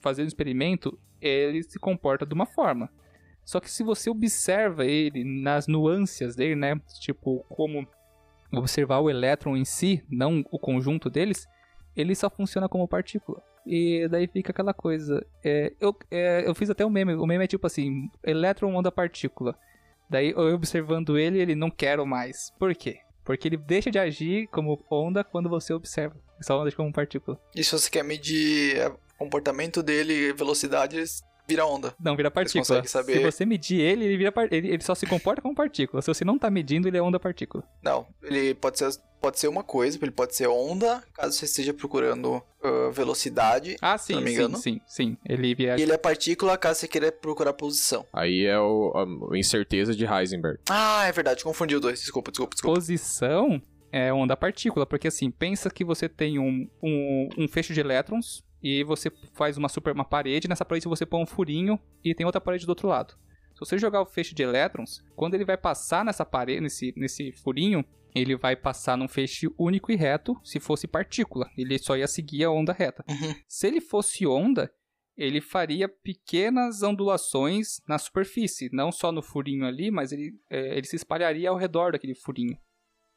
fazendo 0.00 0.26
um 0.26 0.28
experimento, 0.28 0.98
ele 1.20 1.62
se 1.62 1.78
comporta 1.78 2.26
de 2.26 2.34
uma 2.34 2.46
forma. 2.46 2.90
Só 3.44 3.58
que 3.58 3.70
se 3.70 3.82
você 3.82 4.10
observa 4.10 4.84
ele 4.84 5.24
nas 5.24 5.66
nuances 5.66 6.36
dele, 6.36 6.54
né, 6.54 6.80
tipo 7.00 7.44
como 7.48 7.86
observar 8.52 9.00
o 9.00 9.10
elétron 9.10 9.56
em 9.56 9.64
si, 9.64 10.04
não 10.08 10.44
o 10.50 10.58
conjunto 10.58 11.08
deles, 11.08 11.46
ele 11.96 12.14
só 12.14 12.28
funciona 12.30 12.68
como 12.68 12.88
partícula. 12.88 13.42
E 13.66 14.08
daí 14.08 14.26
fica 14.26 14.52
aquela 14.52 14.72
coisa. 14.72 15.24
é, 15.44 15.72
eu, 15.80 15.94
é, 16.10 16.48
eu 16.48 16.54
fiz 16.54 16.70
até 16.70 16.84
um 16.84 16.90
meme. 16.90 17.14
O 17.14 17.26
meme 17.26 17.44
é 17.44 17.48
tipo 17.48 17.66
assim: 17.66 18.10
elétron, 18.24 18.74
onda, 18.74 18.90
partícula. 18.90 19.56
Daí 20.08 20.30
eu 20.30 20.54
observando 20.54 21.18
ele, 21.18 21.38
ele 21.38 21.54
não 21.54 21.70
quero 21.70 22.04
mais. 22.06 22.52
Por 22.58 22.74
quê? 22.74 22.98
Porque 23.24 23.46
ele 23.46 23.56
deixa 23.56 23.90
de 23.90 23.98
agir 23.98 24.48
como 24.48 24.84
onda 24.90 25.22
quando 25.22 25.48
você 25.48 25.72
observa. 25.72 26.16
Só 26.40 26.60
anda 26.60 26.72
como 26.72 26.92
partícula. 26.92 27.38
E 27.54 27.62
se 27.62 27.70
você 27.70 27.90
quer 27.90 28.02
medir 28.02 28.76
é, 28.76 28.88
o 28.88 28.94
comportamento 29.18 29.82
dele, 29.82 30.32
velocidade, 30.32 30.98
vira 31.50 31.66
onda. 31.66 31.94
Não, 32.00 32.16
vira 32.16 32.30
partícula. 32.30 32.62
consegue 32.64 32.88
saber- 32.88 33.12
Se 33.14 33.22
você 33.24 33.44
medir 33.44 33.80
ele, 33.80 34.04
ele, 34.04 34.16
vira 34.16 34.30
par- 34.32 34.48
ele, 34.52 34.68
ele 34.68 34.82
só 34.82 34.94
se 34.94 35.06
comporta 35.06 35.42
como 35.42 35.54
partícula. 35.54 36.00
Se 36.00 36.08
você 36.08 36.24
não 36.24 36.38
tá 36.38 36.48
medindo, 36.50 36.88
ele 36.88 36.96
é 36.96 37.02
onda 37.02 37.18
partícula. 37.18 37.64
Não, 37.82 38.06
ele 38.22 38.54
pode 38.54 38.78
ser, 38.78 38.88
pode 39.20 39.38
ser 39.38 39.48
uma 39.48 39.62
coisa, 39.64 39.98
ele 40.00 40.10
pode 40.10 40.34
ser 40.34 40.46
onda, 40.48 41.02
caso 41.12 41.36
você 41.36 41.44
esteja 41.44 41.74
procurando 41.74 42.42
ah, 42.62 42.90
velocidade. 42.92 43.76
Ah, 43.82 43.98
sim, 43.98 44.14
não 44.14 44.22
me 44.22 44.28
sim, 44.30 44.34
engano. 44.34 44.56
sim, 44.56 44.80
sim. 44.86 45.16
Ele 45.28 45.54
via. 45.54 45.76
E 45.78 45.82
ele 45.82 45.92
é 45.92 45.98
partícula, 45.98 46.56
caso 46.56 46.80
você 46.80 46.88
queira 46.88 47.10
procurar 47.10 47.52
posição. 47.52 48.06
Aí 48.12 48.44
é 48.46 48.58
o, 48.58 48.92
a, 49.32 49.36
incerteza 49.38 49.94
de 49.94 50.04
Heisenberg. 50.04 50.60
Ah, 50.68 51.04
é 51.06 51.12
verdade, 51.12 51.42
confundi 51.42 51.74
os 51.74 51.80
dois. 51.80 52.00
Desculpa, 52.00 52.30
desculpa, 52.30 52.54
desculpa. 52.54 52.76
posição 52.78 53.60
é 53.92 54.12
onda 54.12 54.36
partícula, 54.36 54.86
porque 54.86 55.08
assim, 55.08 55.30
pensa 55.30 55.68
que 55.68 55.84
você 55.84 56.08
tem 56.08 56.38
um, 56.38 56.68
um, 56.82 57.28
um 57.38 57.48
fecho 57.48 57.74
de 57.74 57.80
elétrons 57.80 58.44
e 58.62 58.84
você 58.84 59.10
faz 59.34 59.56
uma 59.56 59.68
super 59.68 59.94
uma 59.94 60.04
parede, 60.04 60.48
nessa 60.48 60.64
parede 60.64 60.88
você 60.88 61.06
põe 61.06 61.22
um 61.22 61.26
furinho 61.26 61.78
e 62.04 62.14
tem 62.14 62.26
outra 62.26 62.40
parede 62.40 62.66
do 62.66 62.70
outro 62.70 62.88
lado. 62.88 63.14
Se 63.54 63.60
você 63.60 63.78
jogar 63.78 64.00
o 64.00 64.06
feixe 64.06 64.34
de 64.34 64.42
elétrons, 64.42 65.02
quando 65.14 65.34
ele 65.34 65.44
vai 65.44 65.56
passar 65.56 66.04
nessa 66.04 66.24
parede, 66.24 66.60
nesse, 66.60 66.94
nesse 66.96 67.32
furinho, 67.32 67.84
ele 68.14 68.36
vai 68.36 68.56
passar 68.56 68.96
num 68.96 69.08
feixe 69.08 69.48
único 69.58 69.92
e 69.92 69.96
reto, 69.96 70.38
se 70.42 70.58
fosse 70.58 70.86
partícula. 70.86 71.48
Ele 71.56 71.78
só 71.78 71.96
ia 71.96 72.08
seguir 72.08 72.44
a 72.44 72.50
onda 72.50 72.72
reta. 72.72 73.04
Uhum. 73.08 73.34
Se 73.46 73.66
ele 73.66 73.80
fosse 73.80 74.26
onda, 74.26 74.72
ele 75.16 75.40
faria 75.40 75.88
pequenas 75.88 76.82
ondulações 76.82 77.80
na 77.86 77.98
superfície, 77.98 78.70
não 78.72 78.90
só 78.90 79.12
no 79.12 79.22
furinho 79.22 79.66
ali, 79.66 79.90
mas 79.90 80.12
ele, 80.12 80.32
é, 80.48 80.76
ele 80.76 80.86
se 80.86 80.96
espalharia 80.96 81.50
ao 81.50 81.56
redor 81.56 81.92
daquele 81.92 82.14
furinho, 82.14 82.56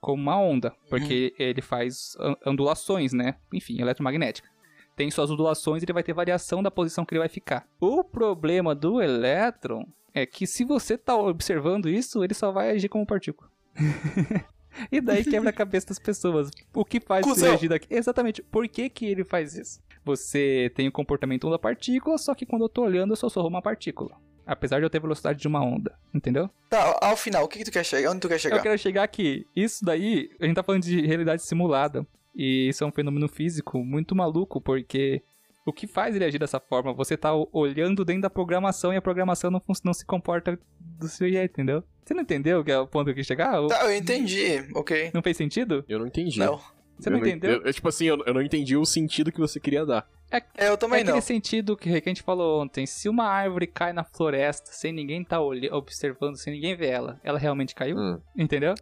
como 0.01 0.21
uma 0.21 0.37
onda, 0.37 0.75
porque 0.89 1.33
ele 1.39 1.61
faz 1.61 2.13
ondulações, 2.45 3.13
né? 3.13 3.37
Enfim, 3.53 3.79
eletromagnética. 3.81 4.52
Tem 4.95 5.09
suas 5.09 5.31
ondulações 5.31 5.81
ele 5.81 5.93
vai 5.93 6.03
ter 6.03 6.13
variação 6.13 6.61
da 6.61 6.69
posição 6.69 7.05
que 7.05 7.13
ele 7.13 7.19
vai 7.19 7.29
ficar. 7.29 7.67
O 7.79 8.03
problema 8.03 8.75
do 8.75 9.01
elétron 9.01 9.85
é 10.13 10.25
que 10.25 10.45
se 10.45 10.63
você 10.63 10.97
tá 10.97 11.15
observando 11.15 11.89
isso, 11.89 12.23
ele 12.23 12.33
só 12.33 12.51
vai 12.51 12.71
agir 12.71 12.89
como 12.89 13.05
partícula. 13.05 13.49
e 14.91 15.01
daí 15.01 15.23
quebra 15.23 15.49
a 15.49 15.53
cabeça 15.53 15.87
das 15.87 15.99
pessoas. 15.99 16.51
O 16.73 16.85
que 16.85 16.99
faz 16.99 17.25
ele 17.25 17.33
Cusão. 17.33 17.53
agir 17.53 17.67
daqui? 17.67 17.87
Exatamente. 17.89 18.43
Por 18.43 18.67
que, 18.67 18.89
que 18.89 19.05
ele 19.05 19.23
faz 19.23 19.55
isso? 19.55 19.81
Você 20.05 20.71
tem 20.75 20.87
o 20.87 20.91
comportamento 20.91 21.47
onda 21.47 21.57
partícula, 21.57 22.17
só 22.17 22.35
que 22.35 22.45
quando 22.45 22.63
eu 22.63 22.69
tô 22.69 22.83
olhando 22.83 23.13
eu 23.13 23.15
só 23.15 23.29
sou 23.29 23.47
uma 23.47 23.61
partícula. 23.61 24.15
Apesar 24.45 24.79
de 24.79 24.85
eu 24.85 24.89
ter 24.89 24.99
velocidade 24.99 25.39
de 25.39 25.47
uma 25.47 25.63
onda, 25.63 25.97
entendeu? 26.13 26.49
Tá, 26.69 26.99
ao 27.01 27.15
final, 27.15 27.45
o 27.45 27.47
que, 27.47 27.59
que 27.59 27.65
tu 27.65 27.71
quer 27.71 27.85
chegar? 27.85 28.11
Onde 28.11 28.19
tu 28.19 28.27
quer 28.27 28.37
chegar? 28.37 28.57
Eu 28.57 28.61
quero 28.61 28.77
chegar 28.77 29.03
aqui. 29.03 29.47
Isso 29.55 29.85
daí, 29.85 30.29
a 30.39 30.45
gente 30.45 30.55
tá 30.55 30.63
falando 30.63 30.83
de 30.83 30.99
realidade 31.05 31.41
simulada. 31.43 32.05
E 32.35 32.67
isso 32.69 32.83
é 32.83 32.87
um 32.87 32.91
fenômeno 32.91 33.27
físico 33.27 33.83
muito 33.83 34.15
maluco, 34.15 34.59
porque 34.59 35.21
o 35.65 35.71
que 35.71 35.87
faz 35.87 36.15
ele 36.15 36.25
agir 36.25 36.39
dessa 36.39 36.59
forma? 36.59 36.93
Você 36.93 37.15
tá 37.15 37.31
olhando 37.51 38.03
dentro 38.03 38.23
da 38.23 38.29
programação 38.29 38.91
e 38.93 38.97
a 38.97 39.01
programação 39.01 39.49
não, 39.51 39.61
não 39.83 39.93
se 39.93 40.05
comporta 40.05 40.59
do 40.79 41.07
seu 41.07 41.29
jeito, 41.29 41.51
entendeu? 41.51 41.83
Você 42.03 42.13
não 42.13 42.21
entendeu 42.23 42.63
que 42.63 42.71
é 42.71 42.77
o 42.79 42.87
ponto 42.87 43.05
que 43.05 43.11
eu 43.11 43.15
quis 43.15 43.27
chegar? 43.27 43.59
Ou- 43.61 43.67
Tá, 43.69 43.83
eu 43.85 43.95
entendi, 43.95 44.65
ok. 44.75 45.11
Não 45.13 45.21
fez 45.21 45.37
sentido? 45.37 45.85
Eu 45.87 45.99
não 45.99 46.07
entendi. 46.07 46.39
Não. 46.39 46.59
Você 46.99 47.09
Eu 47.09 47.13
não 47.13 47.19
entendeu? 47.19 47.51
eu- 47.53 47.61
eu, 47.65 47.73
tipo 47.73 47.87
assim, 47.89 48.05
eu, 48.05 48.21
eu 48.25 48.33
não 48.33 48.41
entendi 48.41 48.75
o 48.77 48.85
sentido 48.85 49.31
que 49.31 49.39
você 49.39 49.59
queria 49.59 49.85
dar. 49.85 50.07
É, 50.31 50.67
eu 50.67 50.73
É 50.73 50.77
também 50.77 50.99
aquele 51.01 51.13
não. 51.15 51.21
sentido 51.21 51.77
que, 51.77 51.89
que 52.01 52.09
a 52.09 52.11
gente 52.11 52.23
falou 52.23 52.61
ontem. 52.61 52.85
Se 52.85 53.07
uma 53.07 53.25
árvore 53.25 53.67
cai 53.67 53.93
na 53.93 54.03
floresta 54.03 54.71
sem 54.71 54.91
ninguém 54.91 55.23
tá 55.23 55.39
olhando, 55.39 55.75
observando, 55.75 56.35
sem 56.37 56.53
ninguém 56.53 56.75
ver 56.75 56.87
ela, 56.89 57.19
ela 57.23 57.37
realmente 57.39 57.73
caiu? 57.75 57.97
Hum. 57.97 58.19
Entendeu? 58.37 58.73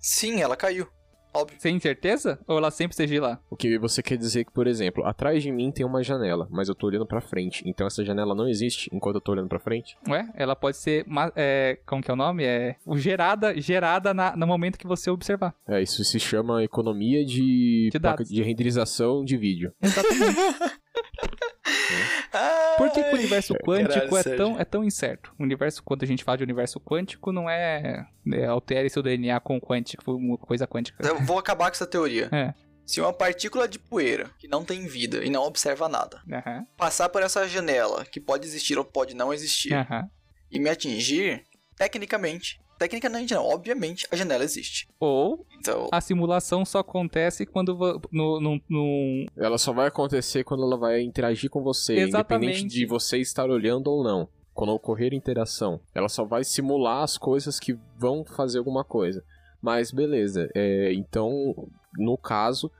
Sim, 0.00 0.40
ela 0.40 0.56
caiu. 0.56 0.86
Óbvio. 1.40 1.60
Sem 1.60 1.78
certeza? 1.80 2.38
Ou 2.46 2.58
ela 2.58 2.70
sempre 2.70 2.92
esteja 2.92 3.20
lá? 3.22 3.40
O 3.50 3.56
que 3.56 3.78
você 3.78 4.02
quer 4.02 4.16
dizer 4.16 4.44
que, 4.44 4.52
por 4.52 4.66
exemplo, 4.66 5.04
atrás 5.04 5.42
de 5.42 5.50
mim 5.52 5.70
tem 5.70 5.84
uma 5.86 6.02
janela, 6.02 6.46
mas 6.50 6.68
eu 6.68 6.74
tô 6.74 6.86
olhando 6.86 7.06
pra 7.06 7.20
frente. 7.20 7.62
Então 7.66 7.86
essa 7.86 8.04
janela 8.04 8.34
não 8.34 8.48
existe 8.48 8.88
enquanto 8.92 9.16
eu 9.16 9.20
tô 9.20 9.32
olhando 9.32 9.48
pra 9.48 9.58
frente? 9.58 9.96
Ué? 10.08 10.28
Ela 10.34 10.54
pode 10.56 10.76
ser. 10.76 11.04
É, 11.36 11.78
como 11.86 12.02
que 12.02 12.10
é 12.10 12.14
o 12.14 12.16
nome? 12.16 12.44
É. 12.44 12.76
Gerada, 12.96 13.58
gerada 13.60 14.12
na- 14.14 14.36
no 14.36 14.46
momento 14.46 14.78
que 14.78 14.86
você 14.86 15.10
observar. 15.10 15.54
É, 15.66 15.80
isso 15.82 16.02
se 16.04 16.18
chama 16.20 16.62
economia 16.62 17.24
de, 17.24 17.90
De 17.92 18.24
de 18.34 18.42
renderização 18.42 19.24
de 19.24 19.36
vídeo. 19.36 19.72
Exatamente. 19.82 20.34
Que 20.34 20.40
o 22.34 22.67
universo 23.18 23.54
quântico 23.64 24.10
Caralho, 24.10 24.18
é, 24.18 24.36
tão, 24.36 24.60
é 24.60 24.64
tão 24.64 24.84
incerto? 24.84 25.34
O 25.38 25.42
universo, 25.42 25.82
quando 25.82 26.02
a 26.02 26.06
gente 26.06 26.24
fala 26.24 26.38
de 26.38 26.44
universo 26.44 26.80
quântico, 26.80 27.32
não 27.32 27.48
é, 27.48 28.06
é 28.32 28.46
altere 28.46 28.88
seu 28.88 29.02
DNA 29.02 29.38
com 29.40 29.60
quântico, 29.60 30.12
uma 30.12 30.38
coisa 30.38 30.66
quântica. 30.66 31.06
Eu 31.06 31.20
vou 31.20 31.38
acabar 31.38 31.70
com 31.70 31.74
essa 31.74 31.86
teoria. 31.86 32.28
É. 32.32 32.54
Se 32.86 33.02
uma 33.02 33.12
partícula 33.12 33.68
de 33.68 33.78
poeira 33.78 34.30
que 34.38 34.48
não 34.48 34.64
tem 34.64 34.86
vida 34.86 35.22
e 35.22 35.28
não 35.28 35.42
observa 35.42 35.90
nada 35.90 36.22
Aham, 36.32 36.66
passar 36.74 37.10
por 37.10 37.22
essa 37.22 37.46
janela, 37.46 38.06
que 38.06 38.18
pode 38.18 38.46
existir 38.46 38.78
ou 38.78 38.84
pode 38.84 39.14
não 39.14 39.32
existir, 39.32 39.74
aham. 39.74 40.08
e 40.50 40.58
me 40.58 40.70
atingir, 40.70 41.44
tecnicamente, 41.76 42.58
tecnicamente 42.78 43.34
não, 43.34 43.44
obviamente, 43.44 44.06
a 44.10 44.16
janela 44.16 44.44
existe. 44.44 44.88
Ou 45.00 45.44
Então, 45.58 45.88
a 45.92 46.00
simulação 46.00 46.64
só 46.64 46.78
acontece 46.78 47.44
quando 47.44 47.76
no, 48.12 48.40
no, 48.40 48.60
no- 48.68 49.26
Ela 49.36 49.58
só 49.58 49.72
vai 49.72 49.88
acontecer 49.88 50.44
quando 50.44 50.62
ela 50.62 50.76
vai 50.78 51.02
interagir 51.02 51.50
com 51.50 51.62
você, 51.62 51.94
Exatamente. 51.94 52.44
independente 52.46 52.74
de 52.74 52.86
você 52.86 53.18
estar 53.18 53.50
olhando 53.50 53.88
ou 53.88 54.02
não. 54.04 54.28
Quando 54.54 54.70
ocorrer 54.70 55.14
interação, 55.14 55.80
ela 55.94 56.08
só 56.08 56.24
vai 56.24 56.42
simular 56.42 57.02
as 57.04 57.16
coisas 57.16 57.60
que 57.60 57.76
vão 57.96 58.24
fazer 58.24 58.58
alguma 58.58 58.84
coisa. 58.84 59.22
Mas 59.62 59.90
beleza, 59.92 60.48
é, 60.54 60.92
então, 60.94 61.54
no 61.96 62.16
caso, 62.16 62.70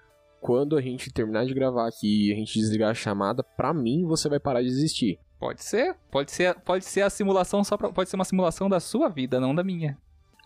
quando 0.40 0.76
a 0.76 0.80
gente 0.80 1.12
terminar 1.12 1.44
de 1.46 1.54
gravar 1.54 1.88
aqui 1.88 2.28
e 2.28 2.32
a 2.32 2.36
gente 2.36 2.58
desligar 2.58 2.90
a 2.90 2.94
chamada, 2.94 3.42
pra 3.42 3.72
mim 3.74 4.04
você 4.04 4.28
vai 4.28 4.38
parar 4.40 4.62
de 4.62 4.68
existir. 4.68 5.18
Pode 5.39 5.62
ser, 5.65 5.94
pode 6.10 6.32
ser, 6.32 6.55
pode 6.60 6.85
ser 6.85 7.02
a 7.02 7.10
simulação 7.10 7.62
só 7.62 7.77
pra, 7.77 7.93
pode 7.93 8.10
ser 8.10 8.16
uma 8.16 8.24
simulação 8.24 8.69
da 8.69 8.81
sua 8.81 9.09
vida, 9.09 9.39
não 9.39 9.55
da 9.55 9.62
minha. 9.62 9.97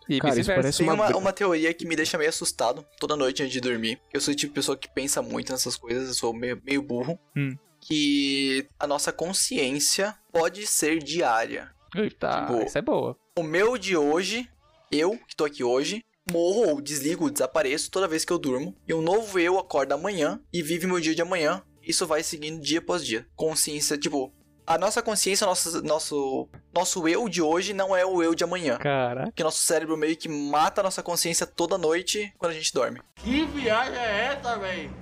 E 0.07 0.19
Cara, 0.19 0.33
isso 0.33 0.37
vice-versa. 0.39 0.61
parece 0.61 0.77
tem 0.79 0.89
uma 0.89 1.17
uma, 1.17 1.33
teoria 1.33 1.73
que 1.73 1.85
me 1.85 1.95
deixa 1.95 2.17
meio 2.17 2.29
assustado 2.29 2.85
toda 2.99 3.15
noite 3.15 3.41
antes 3.41 3.53
de 3.53 3.61
dormir. 3.61 3.99
Eu 4.13 4.19
sou 4.19 4.33
o 4.33 4.35
tipo 4.35 4.51
de 4.51 4.55
pessoa 4.55 4.77
que 4.77 4.87
pensa 4.87 5.21
muito 5.21 5.51
nessas 5.51 5.75
coisas, 5.75 6.09
eu 6.09 6.13
sou 6.13 6.33
meio, 6.33 6.61
meio 6.63 6.81
burro. 6.81 7.17
Hum. 7.35 7.55
Que 7.79 8.67
a 8.79 8.85
nossa 8.85 9.11
consciência 9.11 10.15
pode 10.31 10.67
ser 10.67 10.99
diária. 11.01 11.71
Eita, 11.95 12.41
Tipo, 12.41 12.61
essa 12.61 12.79
é 12.79 12.81
boa. 12.81 13.17
O 13.37 13.43
meu 13.43 13.77
de 13.77 13.95
hoje, 13.95 14.49
eu 14.91 15.17
que 15.27 15.35
tô 15.35 15.45
aqui 15.45 15.63
hoje, 15.63 16.03
morro 16.31 16.69
ou 16.69 16.81
desligo, 16.81 17.29
desapareço 17.29 17.91
toda 17.91 18.07
vez 18.07 18.23
que 18.23 18.31
eu 18.31 18.39
durmo. 18.39 18.75
E 18.87 18.93
um 18.93 19.01
novo 19.01 19.39
eu 19.39 19.57
acorda 19.59 19.95
amanhã 19.95 20.39
e 20.51 20.61
vive 20.61 20.87
meu 20.87 20.99
dia 20.99 21.15
de 21.15 21.21
amanhã. 21.21 21.61
Isso 21.81 22.07
vai 22.07 22.23
seguindo 22.23 22.61
dia 22.61 22.79
após 22.79 23.05
dia. 23.05 23.27
Consciência, 23.35 23.97
tipo, 23.97 24.33
a 24.65 24.77
nossa 24.77 25.01
consciência, 25.01 25.45
nosso, 25.45 25.83
nosso, 25.83 26.49
nosso 26.73 27.07
eu 27.07 27.27
de 27.27 27.41
hoje 27.41 27.73
não 27.73 27.95
é 27.95 28.05
o 28.05 28.23
eu 28.23 28.33
de 28.33 28.43
amanhã. 28.43 28.77
Caraca. 28.77 29.27
Porque 29.27 29.43
nosso 29.43 29.61
cérebro 29.61 29.97
meio 29.97 30.15
que 30.15 30.29
mata 30.29 30.81
a 30.81 30.83
nossa 30.83 31.03
consciência 31.03 31.45
toda 31.45 31.77
noite 31.77 32.33
quando 32.37 32.51
a 32.51 32.55
gente 32.55 32.73
dorme. 32.73 33.01
Que 33.15 33.45
viagem 33.45 33.97
é 33.97 34.37
essa, 34.37 34.57
velho? 34.57 34.93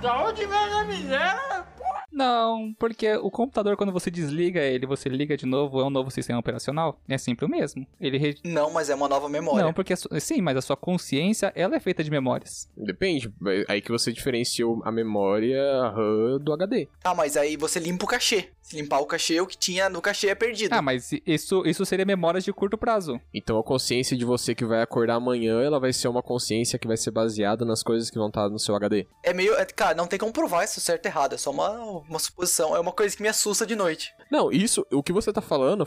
Da 0.00 0.24
onde 0.24 0.44
vem 0.46 0.58
essa 0.58 0.84
miséria? 0.84 1.71
Não, 2.12 2.74
porque 2.78 3.14
o 3.16 3.30
computador, 3.30 3.76
quando 3.76 3.92
você 3.92 4.10
desliga 4.10 4.60
ele, 4.60 4.86
você 4.86 5.08
liga 5.08 5.36
de 5.36 5.46
novo, 5.46 5.80
é 5.80 5.84
um 5.84 5.90
novo 5.90 6.10
sistema 6.10 6.38
operacional. 6.38 7.00
É 7.08 7.16
sempre 7.18 7.46
o 7.46 7.48
mesmo. 7.48 7.86
Ele 8.00 8.18
re- 8.18 8.36
Não, 8.44 8.70
mas 8.70 8.90
é 8.90 8.94
uma 8.94 9.08
nova 9.08 9.28
memória. 9.28 9.64
Não, 9.64 9.72
porque 9.72 9.94
sim, 9.96 10.40
mas 10.42 10.56
a 10.56 10.62
sua 10.62 10.76
consciência, 10.76 11.52
ela 11.56 11.74
é 11.76 11.80
feita 11.80 12.04
de 12.04 12.10
memórias. 12.10 12.68
Depende, 12.76 13.32
é 13.46 13.64
aí 13.68 13.80
que 13.80 13.90
você 13.90 14.12
diferenciou 14.12 14.82
a 14.84 14.92
memória 14.92 15.60
RAM 15.90 16.38
do 16.40 16.52
HD. 16.52 16.88
Ah, 17.04 17.14
mas 17.14 17.36
aí 17.36 17.56
você 17.56 17.78
limpa 17.80 18.04
o 18.04 18.08
cachê. 18.08 18.48
Se 18.62 18.76
limpar 18.80 19.00
o 19.00 19.06
cachê, 19.06 19.40
o 19.40 19.46
que 19.46 19.56
tinha 19.58 19.88
no 19.88 20.00
cachê 20.00 20.28
é 20.28 20.34
perdido. 20.34 20.72
Ah, 20.72 20.80
mas 20.80 21.10
isso, 21.26 21.62
isso 21.66 21.84
seria 21.84 22.04
memórias 22.04 22.44
de 22.44 22.52
curto 22.52 22.78
prazo. 22.78 23.20
Então 23.34 23.58
a 23.58 23.62
consciência 23.64 24.16
de 24.16 24.24
você 24.24 24.54
que 24.54 24.64
vai 24.64 24.80
acordar 24.82 25.16
amanhã, 25.16 25.60
ela 25.60 25.80
vai 25.80 25.92
ser 25.92 26.08
uma 26.08 26.22
consciência 26.22 26.78
que 26.78 26.86
vai 26.86 26.96
ser 26.96 27.10
baseada 27.10 27.64
nas 27.64 27.82
coisas 27.82 28.08
que 28.08 28.18
vão 28.18 28.28
estar 28.28 28.48
no 28.48 28.58
seu 28.58 28.74
HD. 28.76 29.06
É 29.22 29.32
meio. 29.34 29.54
é- 29.54 29.64
cara, 29.66 29.94
não 29.96 30.06
tem 30.06 30.18
como 30.18 30.32
provar 30.32 30.64
isso 30.64 30.80
certo 30.80 31.06
ou 31.06 31.10
errado. 31.10 31.34
É 31.34 31.38
só 31.38 31.50
uma, 31.50 32.01
uma 32.08 32.18
suposição. 32.18 32.74
É 32.76 32.80
uma 32.80 32.92
coisa 32.92 33.16
que 33.16 33.22
me 33.22 33.28
assusta 33.28 33.66
de 33.66 33.74
noite. 33.76 34.12
Não, 34.30 34.50
isso, 34.50 34.86
o 34.92 35.02
que 35.02 35.12
você 35.12 35.32
tá 35.32 35.40
falando, 35.40 35.86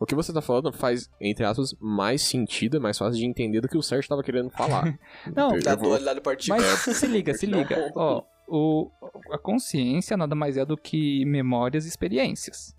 o 0.00 0.06
que 0.06 0.14
você 0.14 0.32
tá 0.32 0.40
falando 0.42 0.72
faz, 0.72 1.08
entre 1.20 1.44
aspas, 1.44 1.74
mais 1.80 2.22
sentido, 2.22 2.76
é 2.76 2.80
mais 2.80 2.98
fácil 2.98 3.18
de 3.18 3.24
entender 3.26 3.60
do 3.60 3.68
que 3.68 3.78
o 3.78 3.82
Sérgio 3.82 4.08
tava 4.08 4.22
querendo 4.22 4.50
falar. 4.50 4.98
Não, 5.34 5.54
Eu 5.56 5.62
Da 5.62 5.74
vou- 5.76 5.98
partícula. 6.22 6.60
Mas 6.60 6.96
se 6.96 7.06
liga, 7.06 7.34
se 7.34 7.46
liga. 7.46 7.90
Ó, 7.96 8.22
o, 8.48 8.90
a 9.32 9.38
consciência 9.38 10.16
nada 10.16 10.34
mais 10.34 10.56
é 10.56 10.64
do 10.64 10.76
que 10.76 11.24
memórias 11.24 11.84
e 11.84 11.88
experiências 11.88 12.74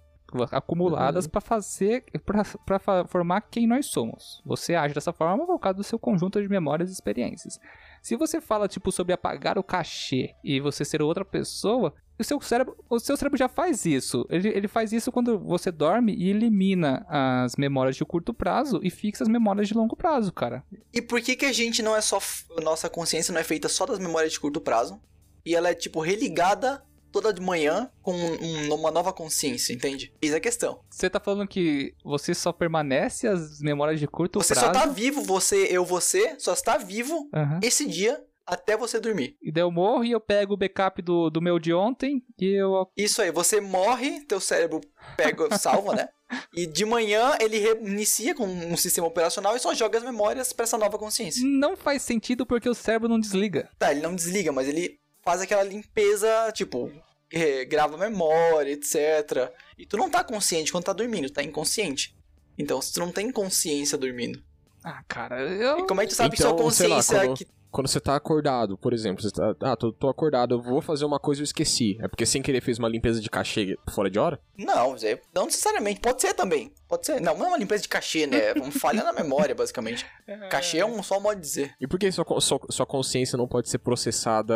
acumuladas 0.51 1.25
pra 1.27 1.39
fazer 1.41 2.03
pra 2.25 2.43
pra 2.65 2.79
fa- 2.79 3.05
formar 3.07 3.41
quem 3.41 3.65
nós 3.67 3.85
somos. 3.87 4.41
Você 4.45 4.75
age 4.75 4.93
dessa 4.93 5.13
forma 5.13 5.45
por 5.45 5.57
causa 5.59 5.77
do 5.77 5.83
seu 5.83 5.97
conjunto 5.97 6.41
de 6.41 6.47
memórias 6.49 6.89
e 6.89 6.93
experiências. 6.93 7.59
Se 8.07 8.15
você 8.15 8.39
fala 8.39 8.69
tipo 8.69 8.89
sobre 8.89 9.11
apagar 9.11 9.57
o 9.57 9.63
cachê 9.63 10.33
e 10.41 10.61
você 10.61 10.85
ser 10.85 11.01
outra 11.01 11.25
pessoa, 11.25 11.93
o 12.17 12.23
seu 12.23 12.39
cérebro, 12.39 12.77
o 12.89 12.99
seu 13.01 13.17
cérebro 13.17 13.37
já 13.37 13.49
faz 13.49 13.85
isso. 13.85 14.25
Ele, 14.29 14.47
ele 14.47 14.69
faz 14.69 14.93
isso 14.93 15.11
quando 15.11 15.37
você 15.37 15.73
dorme 15.73 16.15
e 16.15 16.29
elimina 16.29 17.05
as 17.09 17.57
memórias 17.57 17.97
de 17.97 18.05
curto 18.05 18.33
prazo 18.33 18.79
e 18.81 18.89
fixa 18.89 19.25
as 19.25 19.27
memórias 19.27 19.67
de 19.67 19.73
longo 19.73 19.93
prazo, 19.93 20.31
cara. 20.31 20.63
E 20.93 21.01
por 21.01 21.19
que 21.19 21.35
que 21.35 21.45
a 21.45 21.51
gente 21.51 21.83
não 21.83 21.93
é 21.93 21.99
só. 21.99 22.17
Nossa 22.63 22.89
consciência 22.89 23.33
não 23.33 23.41
é 23.41 23.43
feita 23.43 23.67
só 23.67 23.85
das 23.85 23.99
memórias 23.99 24.31
de 24.31 24.39
curto 24.39 24.61
prazo? 24.61 25.01
E 25.45 25.53
ela 25.53 25.67
é, 25.67 25.73
tipo, 25.73 25.99
religada 25.99 26.81
toda 27.21 27.33
de 27.33 27.41
manhã 27.41 27.89
com 28.01 28.13
um- 28.13 28.73
uma 28.73 28.91
nova 28.91 29.11
consciência, 29.11 29.73
entende? 29.73 30.13
Isso 30.21 30.33
é 30.33 30.37
a 30.37 30.41
questão. 30.41 30.79
Você 30.89 31.09
tá 31.09 31.19
falando 31.19 31.47
que 31.47 31.93
você 32.03 32.33
só 32.33 32.51
permanece 32.51 33.27
as 33.27 33.59
memórias 33.59 33.99
de 33.99 34.07
curto 34.07 34.39
Você 34.39 34.53
prazo? 34.53 34.67
só 34.67 34.73
tá 34.73 34.85
vivo, 34.85 35.21
você, 35.23 35.67
eu, 35.69 35.83
você, 35.83 36.35
só 36.39 36.53
está 36.53 36.77
vivo 36.77 37.29
Aham. 37.33 37.59
esse 37.63 37.85
dia 37.87 38.23
até 38.45 38.77
você 38.77 38.99
dormir. 38.99 39.35
E 39.41 39.51
daí 39.51 39.63
eu 39.63 39.71
morro 39.71 40.05
e 40.05 40.11
eu 40.11 40.21
pego 40.21 40.53
o 40.53 40.57
backup 40.57 41.01
do, 41.01 41.29
do 41.29 41.41
meu 41.41 41.59
de 41.59 41.73
ontem 41.73 42.23
e 42.39 42.45
eu... 42.61 42.87
Isso 42.95 43.21
aí, 43.21 43.29
você 43.31 43.59
morre, 43.59 44.21
teu 44.21 44.39
cérebro 44.39 44.79
pega, 45.17 45.49
salva, 45.57 45.93
né? 45.95 46.09
E 46.55 46.65
de 46.65 46.85
manhã 46.85 47.35
ele 47.41 47.57
reinicia 47.57 48.35
com 48.35 48.45
um 48.45 48.75
sistema 48.77 49.07
operacional 49.07 49.55
e 49.55 49.59
só 49.59 49.73
joga 49.73 49.97
as 49.97 50.03
memórias 50.03 50.53
pra 50.53 50.63
essa 50.63 50.77
nova 50.77 50.97
consciência. 50.97 51.41
Não 51.45 51.75
faz 51.75 52.01
sentido 52.01 52.45
porque 52.45 52.69
o 52.69 52.73
cérebro 52.73 53.07
não 53.09 53.19
desliga. 53.19 53.69
Tá, 53.79 53.91
ele 53.91 54.01
não 54.01 54.13
desliga, 54.15 54.51
mas 54.51 54.67
ele 54.67 54.97
faz 55.23 55.41
aquela 55.41 55.63
limpeza, 55.63 56.29
tipo, 56.53 56.89
eh, 57.31 57.65
grava 57.65 57.97
memória, 57.97 58.71
etc. 58.71 59.51
E 59.77 59.85
tu 59.85 59.97
não 59.97 60.09
tá 60.09 60.23
consciente 60.23 60.71
quando 60.71 60.85
tá 60.85 60.93
dormindo, 60.93 61.29
tá 61.29 61.43
inconsciente. 61.43 62.15
Então, 62.57 62.81
se 62.81 62.91
tu 62.93 62.99
não 62.99 63.11
tem 63.11 63.31
consciência 63.31 63.97
dormindo. 63.97 64.43
Ah, 64.83 65.03
cara, 65.07 65.41
eu... 65.41 65.79
E 65.79 65.87
como 65.87 66.01
é 66.01 66.05
que 66.05 66.11
tu 66.13 66.15
sabe 66.15 66.35
Então, 66.35 66.55
que 66.55 66.63
sua 66.63 66.71
sei 66.71 66.87
lá, 66.87 66.95
consciência 66.95 67.19
quando- 67.27 67.37
que 67.37 67.47
Quando 67.71 67.87
você 67.87 67.99
tá 67.99 68.15
acordado, 68.15 68.77
por 68.77 68.93
exemplo, 68.93 69.21
você 69.21 69.31
tá, 69.31 69.55
ah, 69.61 69.75
tô, 69.75 69.91
tô 69.91 70.09
acordado, 70.09 70.55
eu 70.55 70.61
vou 70.61 70.81
fazer 70.81 71.05
uma 71.05 71.19
coisa 71.19 71.41
e 71.41 71.43
eu 71.43 71.45
esqueci. 71.45 71.97
É 72.01 72.07
porque 72.07 72.25
sem 72.25 72.41
querer 72.41 72.61
fez 72.61 72.79
uma 72.79 72.87
limpeza 72.87 73.19
de 73.19 73.29
cachê 73.29 73.77
fora 73.89 74.09
de 74.09 74.17
hora? 74.17 74.39
Não, 74.57 74.95
não 75.33 75.45
necessariamente. 75.45 75.99
Pode 75.99 76.21
ser 76.21 76.33
também. 76.33 76.71
Pode 76.87 77.05
ser. 77.05 77.19
Não, 77.21 77.37
não 77.37 77.45
é 77.45 77.49
uma 77.49 77.57
limpeza 77.57 77.83
de 77.83 77.89
cachê, 77.89 78.25
né? 78.25 78.49
É 78.49 78.53
uma 78.53 78.71
falha 78.71 79.03
na 79.03 79.11
memória, 79.11 79.53
basicamente. 79.53 80.05
Cachê 80.49 80.79
é 80.79 80.85
um 80.85 81.01
só 81.03 81.19
modo 81.19 81.35
de 81.35 81.41
dizer. 81.41 81.75
E 81.79 81.87
por 81.87 81.99
que 81.99 82.11
sua, 82.11 82.25
sua, 82.39 82.59
sua 82.69 82.85
consciência 82.85 83.37
não 83.37 83.47
pode 83.47 83.69
ser 83.69 83.77
processada 83.77 84.55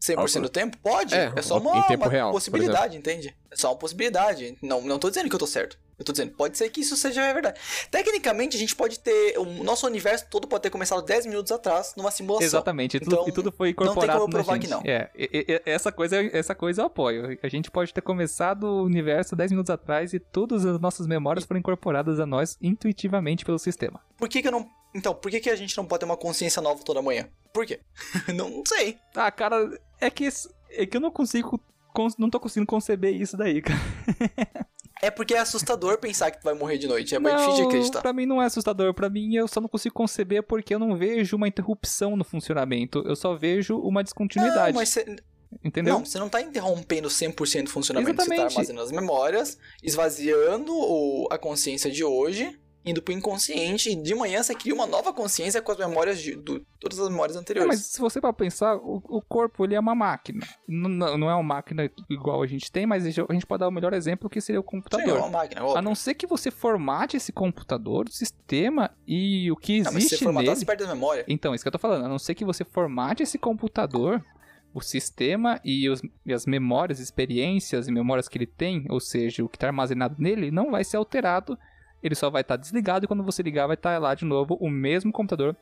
100% 0.00 0.42
do 0.42 0.48
tempo? 0.48 0.78
Pode. 0.78 1.14
É, 1.14 1.32
É, 1.34 1.42
só 1.42 1.58
em 1.58 1.60
uma, 1.60 1.82
tempo 1.86 2.04
uma 2.04 2.10
real, 2.10 2.32
possibilidade, 2.32 2.96
entende? 2.96 3.36
É 3.50 3.56
só 3.56 3.70
uma 3.70 3.78
possibilidade. 3.78 4.56
Não, 4.62 4.80
não 4.82 4.98
tô 4.98 5.08
dizendo 5.08 5.28
que 5.28 5.34
eu 5.34 5.38
tô 5.38 5.46
certo. 5.46 5.78
Eu 5.98 6.04
tô 6.04 6.12
dizendo, 6.12 6.32
pode 6.32 6.58
ser 6.58 6.68
que 6.68 6.82
isso 6.82 6.94
seja 6.94 7.32
verdade. 7.32 7.58
Tecnicamente, 7.90 8.54
a 8.54 8.60
gente 8.60 8.76
pode 8.76 8.98
ter. 8.98 9.38
O 9.38 9.44
nosso 9.64 9.86
universo 9.86 10.26
todo 10.30 10.46
pode 10.46 10.62
ter 10.62 10.68
começado 10.70 11.00
10 11.02 11.24
minutos 11.24 11.50
atrás 11.50 11.94
numa 11.96 12.10
simulação. 12.10 12.46
Exatamente, 12.46 12.98
e 12.98 13.00
tudo, 13.00 13.14
Então, 13.14 13.28
e 13.28 13.32
tudo 13.32 13.50
foi 13.50 13.68
não 13.70 13.74
tem 13.76 13.84
incorporado 13.86 14.20
como 14.20 14.32
provar 14.32 14.58
que 14.58 14.68
não. 14.68 14.82
É, 14.84 15.10
e- 15.16 15.46
e- 15.48 15.62
essa 15.64 15.90
coisa, 15.90 16.16
essa 16.36 16.54
coisa 16.54 16.82
eu 16.82 16.86
apoio. 16.86 17.38
A 17.42 17.48
gente 17.48 17.70
pode 17.70 17.94
ter 17.94 18.02
começado 18.02 18.64
o 18.64 18.82
universo 18.84 19.34
10 19.34 19.50
minutos 19.52 19.70
atrás 19.70 20.12
e 20.12 20.18
todas 20.20 20.66
as 20.66 20.78
nossas 20.78 21.06
memórias 21.06 21.46
foram 21.46 21.60
incorporadas 21.60 22.20
a 22.20 22.26
nós 22.26 22.58
intuitivamente 22.60 23.42
pelo 23.44 23.58
sistema. 23.58 23.98
Por 24.18 24.28
que, 24.28 24.42
que 24.42 24.48
eu 24.48 24.52
não. 24.52 24.68
Então, 24.94 25.14
por 25.14 25.30
que, 25.30 25.40
que 25.40 25.48
a 25.50 25.56
gente 25.56 25.74
não 25.78 25.86
pode 25.86 26.00
ter 26.00 26.04
uma 26.06 26.16
consciência 26.16 26.60
nova 26.60 26.82
toda 26.84 27.00
manhã? 27.00 27.26
Por 27.54 27.64
quê? 27.64 27.80
não, 28.36 28.62
sei. 28.66 28.98
Ah, 29.14 29.30
cara, 29.30 29.70
é 29.98 30.10
que, 30.10 30.28
é 30.70 30.84
que 30.84 30.96
eu 30.96 31.00
não 31.00 31.10
consigo. 31.10 31.58
con- 31.94 32.08
Não 32.18 32.28
tô 32.28 32.38
conseguindo 32.38 32.66
conceber 32.66 33.14
isso 33.18 33.34
daí, 33.34 33.62
cara. 33.62 33.78
É 35.02 35.10
porque 35.10 35.34
é 35.34 35.38
assustador 35.38 35.98
pensar 35.98 36.30
que 36.30 36.40
tu 36.40 36.44
vai 36.44 36.54
morrer 36.54 36.78
de 36.78 36.86
noite. 36.88 37.14
É 37.14 37.18
muito 37.18 37.34
não, 37.34 37.40
difícil 37.40 37.62
de 37.64 37.68
acreditar. 37.68 38.00
Pra 38.02 38.12
mim 38.12 38.24
não 38.26 38.40
é 38.42 38.46
assustador. 38.46 38.94
Pra 38.94 39.10
mim 39.10 39.34
eu 39.34 39.46
só 39.46 39.60
não 39.60 39.68
consigo 39.68 39.94
conceber 39.94 40.42
porque 40.42 40.74
eu 40.74 40.78
não 40.78 40.96
vejo 40.96 41.36
uma 41.36 41.46
interrupção 41.46 42.16
no 42.16 42.24
funcionamento. 42.24 43.02
Eu 43.06 43.14
só 43.14 43.34
vejo 43.34 43.76
uma 43.78 44.00
Não, 44.00 44.04
descontinuidade. 44.04 44.74
mas 44.74 44.88
cê- 44.88 45.16
Entendeu? 45.64 45.94
Não, 45.94 46.04
você 46.04 46.18
não 46.18 46.28
tá 46.28 46.40
interrompendo 46.40 47.08
100% 47.08 47.68
o 47.68 47.70
funcionamento. 47.70 48.10
Você 48.16 48.22
Exatamente. 48.22 48.54
tá 48.54 48.60
armazenando 48.60 48.84
as 48.84 48.90
memórias, 48.92 49.58
esvaziando 49.82 50.72
o- 50.74 51.28
a 51.30 51.38
consciência 51.38 51.90
de 51.90 52.02
hoje, 52.04 52.58
indo 52.86 53.02
pro 53.02 53.12
inconsciente, 53.12 53.90
e 53.90 53.96
de 53.96 54.14
manhã 54.14 54.40
você 54.42 54.54
cria 54.54 54.72
uma 54.72 54.86
nova 54.86 55.12
consciência 55.12 55.60
com 55.60 55.72
as 55.72 55.78
memórias 55.78 56.20
de 56.20 56.36
do- 56.36 56.64
todas 56.78 57.00
as 57.00 57.08
memórias 57.08 57.36
É, 57.36 57.40
anteriores. 57.40 57.66
mas 57.68 57.80
se 57.86 57.98
você 58.00 58.20
para 58.20 58.32
pensar, 58.32 58.76
o, 58.76 59.02
o 59.08 59.20
corpo 59.20 59.64
ele 59.64 59.74
é 59.74 59.80
uma 59.80 59.94
máquina. 59.94 60.46
N- 60.68 60.88
não 61.18 61.28
é 61.28 61.34
uma 61.34 61.42
máquina 61.42 61.90
igual 62.08 62.40
a 62.42 62.46
gente 62.46 62.70
tem, 62.70 62.86
mas 62.86 63.04
a 63.04 63.10
gente 63.10 63.44
pode 63.44 63.58
dar 63.60 63.68
o 63.68 63.72
melhor 63.72 63.92
exemplo 63.92 64.30
que 64.30 64.40
seria 64.40 64.60
o 64.60 64.62
Sim, 64.62 64.68
é 64.68 64.70
computador. 64.70 65.18
uma 65.18 65.28
máquina, 65.28 65.60
A 65.62 65.64
óbvio. 65.64 65.82
não 65.82 65.94
ser 65.96 66.14
que 66.14 66.28
você 66.28 66.48
formate 66.50 67.16
esse 67.16 67.32
computador, 67.32 68.06
o 68.08 68.12
sistema 68.12 68.90
e 69.04 69.50
o 69.50 69.56
que 69.56 69.78
Não, 69.82 69.84
mas 69.86 69.92
se 69.94 69.98
existe 69.98 70.18
você 70.18 70.24
formatar, 70.24 70.44
nele. 70.50 70.56
você 70.60 70.64
perde 70.66 70.84
a 70.84 70.86
memória. 70.86 71.24
Então, 71.26 71.54
isso 71.56 71.64
que 71.64 71.68
eu 71.68 71.72
tô 71.72 71.78
falando. 71.78 72.04
A 72.04 72.08
não 72.08 72.20
ser 72.20 72.36
que 72.36 72.44
você 72.44 72.64
formate 72.64 73.22
esse 73.24 73.36
computador, 73.36 74.24
o 74.72 74.80
sistema 74.80 75.60
e, 75.64 75.88
os- 75.90 76.02
e 76.24 76.32
as 76.32 76.46
memórias, 76.46 77.00
experiências 77.00 77.88
e 77.88 77.92
memórias 77.92 78.28
que 78.28 78.38
ele 78.38 78.46
tem, 78.46 78.84
ou 78.88 79.00
seja, 79.00 79.42
o 79.42 79.48
que 79.48 79.58
tá 79.58 79.66
armazenado 79.66 80.14
nele, 80.20 80.52
não 80.52 80.70
vai 80.70 80.84
ser 80.84 80.98
alterado. 80.98 81.58
Ele 82.06 82.14
só 82.14 82.30
vai 82.30 82.42
estar 82.42 82.56
desligado 82.56 83.04
e 83.04 83.08
quando 83.08 83.24
você 83.24 83.42
ligar 83.42 83.66
vai 83.66 83.74
estar 83.74 83.98
lá 84.00 84.14
de 84.14 84.24
novo 84.24 84.56
o 84.60 84.70
mesmo 84.70 85.12
computador. 85.12 85.56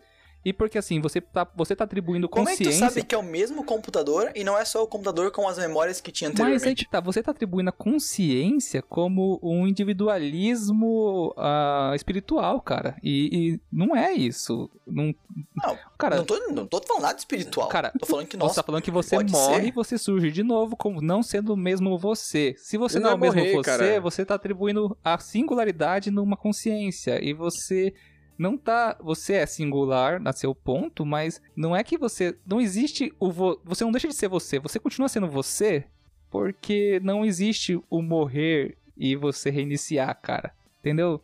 E 0.45 0.53
porque 0.53 0.77
assim, 0.79 1.01
você 1.01 1.21
tá, 1.21 1.47
você 1.57 1.75
tá 1.75 1.85
atribuindo 1.85 2.29
Como 2.29 2.49
é 2.49 2.53
que 2.53 2.59
tu 2.63 2.65
consciência. 2.67 2.89
sabe 2.91 3.07
que 3.07 3.15
é 3.15 3.19
o 3.19 3.23
mesmo 3.23 3.65
computador 3.65 4.31
e 4.35 4.45
não 4.45 4.59
é 4.59 4.65
só 4.65 4.83
o 4.83 4.87
computador 4.87 5.31
com 5.31 5.49
as 5.49 5.57
memórias 5.59 6.01
que 6.01 6.13
tinha 6.13 6.29
Mas 6.31 6.39
aí 6.41 6.47
anteriormente? 6.47 6.85
que 6.85 6.91
tá, 6.91 7.01
você 7.01 7.23
tá 7.23 7.31
atribuindo 7.31 7.71
a 7.71 7.73
consciência 7.73 8.83
como 8.83 9.41
um 9.43 9.67
individualismo 9.67 11.35
ah, 11.37 11.93
espiritual, 11.95 12.61
cara. 12.61 12.97
E, 13.03 13.31
e 13.55 13.61
não 13.73 13.97
é 13.97 14.13
isso. 14.13 14.71
Não, 14.87 15.15
Não, 15.57 15.79
cara, 15.99 16.17
não, 16.17 16.25
tô, 16.25 16.39
não 16.51 16.67
tô 16.67 16.81
falando 16.87 17.03
nada 17.05 17.19
espiritual. 17.19 17.69
Cara, 17.69 17.93
tô 17.99 18.07
falando 18.07 18.27
que 18.27 18.37
Você 18.37 18.43
nós 18.45 18.55
tá 18.55 18.63
falando 18.63 18.83
que 18.83 18.91
você 18.91 19.17
morre 19.25 19.63
ser. 19.63 19.69
e 19.69 19.71
você 19.71 19.97
surge 19.99 20.31
de 20.31 20.43
novo, 20.43 20.77
como 20.77 21.01
não 21.01 21.23
sendo 21.23 21.55
o 21.55 21.57
mesmo 21.57 21.99
você. 21.99 22.55
Se 22.59 22.77
você 22.77 22.99
Não 22.99 23.05
não, 23.05 23.11
é 23.13 23.15
o 23.15 23.19
mesmo 23.19 23.41
morrer, 23.41 23.53
você, 23.55 23.63
cara. 23.63 24.01
você 24.01 24.25
tá 24.25 24.35
atribuindo 24.35 24.97
a 25.03 25.19
singularidade 25.19 26.11
numa 26.11 26.37
consciência. 26.37 27.19
E 27.25 27.33
você 27.33 27.95
não 28.39 28.57
tá. 28.57 28.97
Você 29.01 29.35
é 29.35 29.47
singular 29.47 30.21
a 30.25 30.33
seu 30.33 30.55
ponto, 30.55 31.05
mas 31.07 31.41
não 31.57 31.75
é 31.75 31.83
que 31.85 31.97
você. 31.99 32.37
Não 32.47 32.61
existe 32.61 33.13
o. 33.19 33.31
vo- 33.31 33.61
você 33.65 33.85
não 33.85 33.93
deixa 33.93 34.09
de 34.09 34.15
ser 34.15 34.29
você. 34.29 34.59
Você 34.59 34.79
continua 34.79 35.09
sendo 35.09 35.29
você 35.29 35.85
porque 36.31 37.01
não 37.03 37.25
existe 37.25 37.81
o 37.89 38.03
morrer 38.03 38.77
e 38.97 39.15
você 39.17 39.51
reiniciar, 39.51 40.19
cara. 40.21 40.53
Entendeu? 40.81 41.21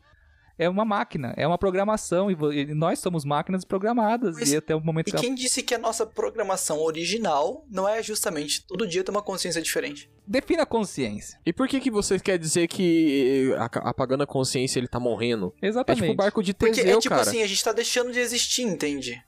É 0.63 0.69
uma 0.69 0.85
máquina, 0.85 1.33
é 1.39 1.47
uma 1.47 1.57
programação, 1.57 2.31
e 2.31 2.67
nós 2.75 2.99
somos 2.99 3.25
máquinas 3.25 3.65
programadas, 3.65 4.37
Mas- 4.39 4.53
e 4.53 4.57
até 4.59 4.77
o 4.77 4.81
momento 4.81 5.09
E 5.09 5.11
que 5.13 5.17
ela 5.17 5.25
quem 5.25 5.35
disse 5.35 5.63
que 5.63 5.75
a 5.75 5.79
nossa 5.79 6.05
programação 6.05 6.79
original 6.83 7.65
não 7.71 7.89
é 7.89 8.03
justamente 8.03 8.67
todo 8.67 8.87
dia 8.87 9.03
ter 9.03 9.11
uma 9.11 9.23
consciência 9.23 9.63
diferente? 9.63 10.11
Defina 10.27 10.65
a 10.65 10.67
consciência. 10.67 11.39
E 11.47 11.53
por 11.53 11.67
que 11.67 11.81
que 11.81 11.91
você 11.91 12.19
quer 12.19 12.39
dizer 12.39 12.69
que 12.69 13.53
eh, 13.53 13.57
apagando 13.85 14.23
a 14.23 14.27
consciência 14.27 14.79
ele 14.79 14.87
tá 14.87 15.01
morrendo? 15.01 15.55
É 15.63 15.69
Exatamente. 15.69 16.03
tipo 16.03 16.13
o 16.13 16.17
barco 16.17 16.43
de 16.43 16.53
Porque 16.53 16.75
Teseu, 16.83 16.99
é 16.99 17.01
tipo 17.01 17.15
cara. 17.15 17.23
assim, 17.29 17.43
a 17.43 17.47
gente 17.47 17.65
tá 17.65 17.73
deixando 17.73 18.13
de 18.13 18.19
existir, 18.21 18.63
entende? 18.63 19.19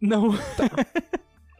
Não. 0.00 0.28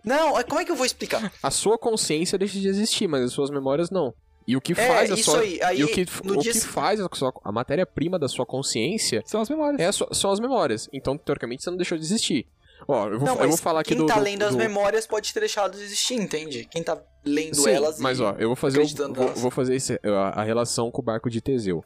Não, 0.04 0.38
é- 0.38 0.44
como 0.44 0.60
é 0.60 0.64
que 0.66 0.70
eu 0.70 0.76
vou 0.76 0.84
explicar? 0.84 1.32
A 1.42 1.50
sua 1.50 1.78
consciência 1.78 2.36
deixa 2.36 2.58
de 2.60 2.68
existir, 2.68 3.08
mas 3.08 3.22
as 3.24 3.32
suas 3.32 3.48
memórias 3.50 3.90
não. 3.90 4.12
E 4.46 4.56
o 4.56 4.60
que 4.60 4.72
É, 4.72 4.74
faz 4.88 5.10
a 5.10 5.14
isso 5.14 5.30
sua 5.30 5.40
aí, 5.40 5.62
aí 5.62 5.80
e 5.80 5.84
o 5.84 5.88
que, 5.88 6.02
o 6.02 6.36
dia 6.36 6.52
que 6.52 6.58
se- 6.60 6.66
faz 6.66 7.00
a, 7.00 7.08
sua- 7.12 7.32
a 7.42 7.50
matéria-prima 7.50 8.18
da 8.18 8.28
sua 8.28 8.44
consciência 8.44 9.22
São 9.24 9.40
as 9.40 9.48
memórias. 9.48 9.80
é 9.80 9.86
a 9.86 9.92
sua- 9.92 10.08
são 10.12 10.30
as 10.30 10.38
memórias. 10.38 10.88
Então, 10.92 11.16
teoricamente, 11.16 11.62
você 11.64 11.70
não 11.70 11.78
deixou 11.78 11.96
de 11.96 12.04
existir. 12.04 12.46
Ó, 12.86 13.08
eu 13.08 13.18
vou, 13.18 13.26
Não, 13.26 13.34
eu 13.34 13.38
vou 13.38 13.48
mas 13.48 13.60
falar 13.60 13.80
aqui 13.80 13.90
quem 13.90 13.98
do. 13.98 14.04
tá 14.06 14.16
do- 14.16 14.20
lendo 14.22 14.42
as 14.42 14.52
do- 14.52 14.58
memórias 14.58 15.06
pode 15.06 15.32
ter 15.32 15.40
deixado 15.40 15.78
de 15.78 15.82
existir, 15.82 16.14
entende? 16.14 16.68
Quem 16.70 16.82
tá 16.82 17.00
lendo 17.24 17.54
Sim, 17.56 17.70
elas 17.70 17.98
mas 17.98 18.18
e... 18.18 18.22
ó, 18.22 18.34
eu 18.38 18.48
vou 18.48 18.56
fazer, 18.56 18.80
o- 18.82 19.14
vou, 19.14 19.28
vou 19.34 19.50
fazer 19.50 19.76
esse- 19.76 19.98
a, 20.04 20.40
a 20.40 20.44
relação 20.44 20.90
com 20.90 21.00
o 21.00 21.04
barco 21.04 21.30
de 21.30 21.40
Teseu. 21.40 21.82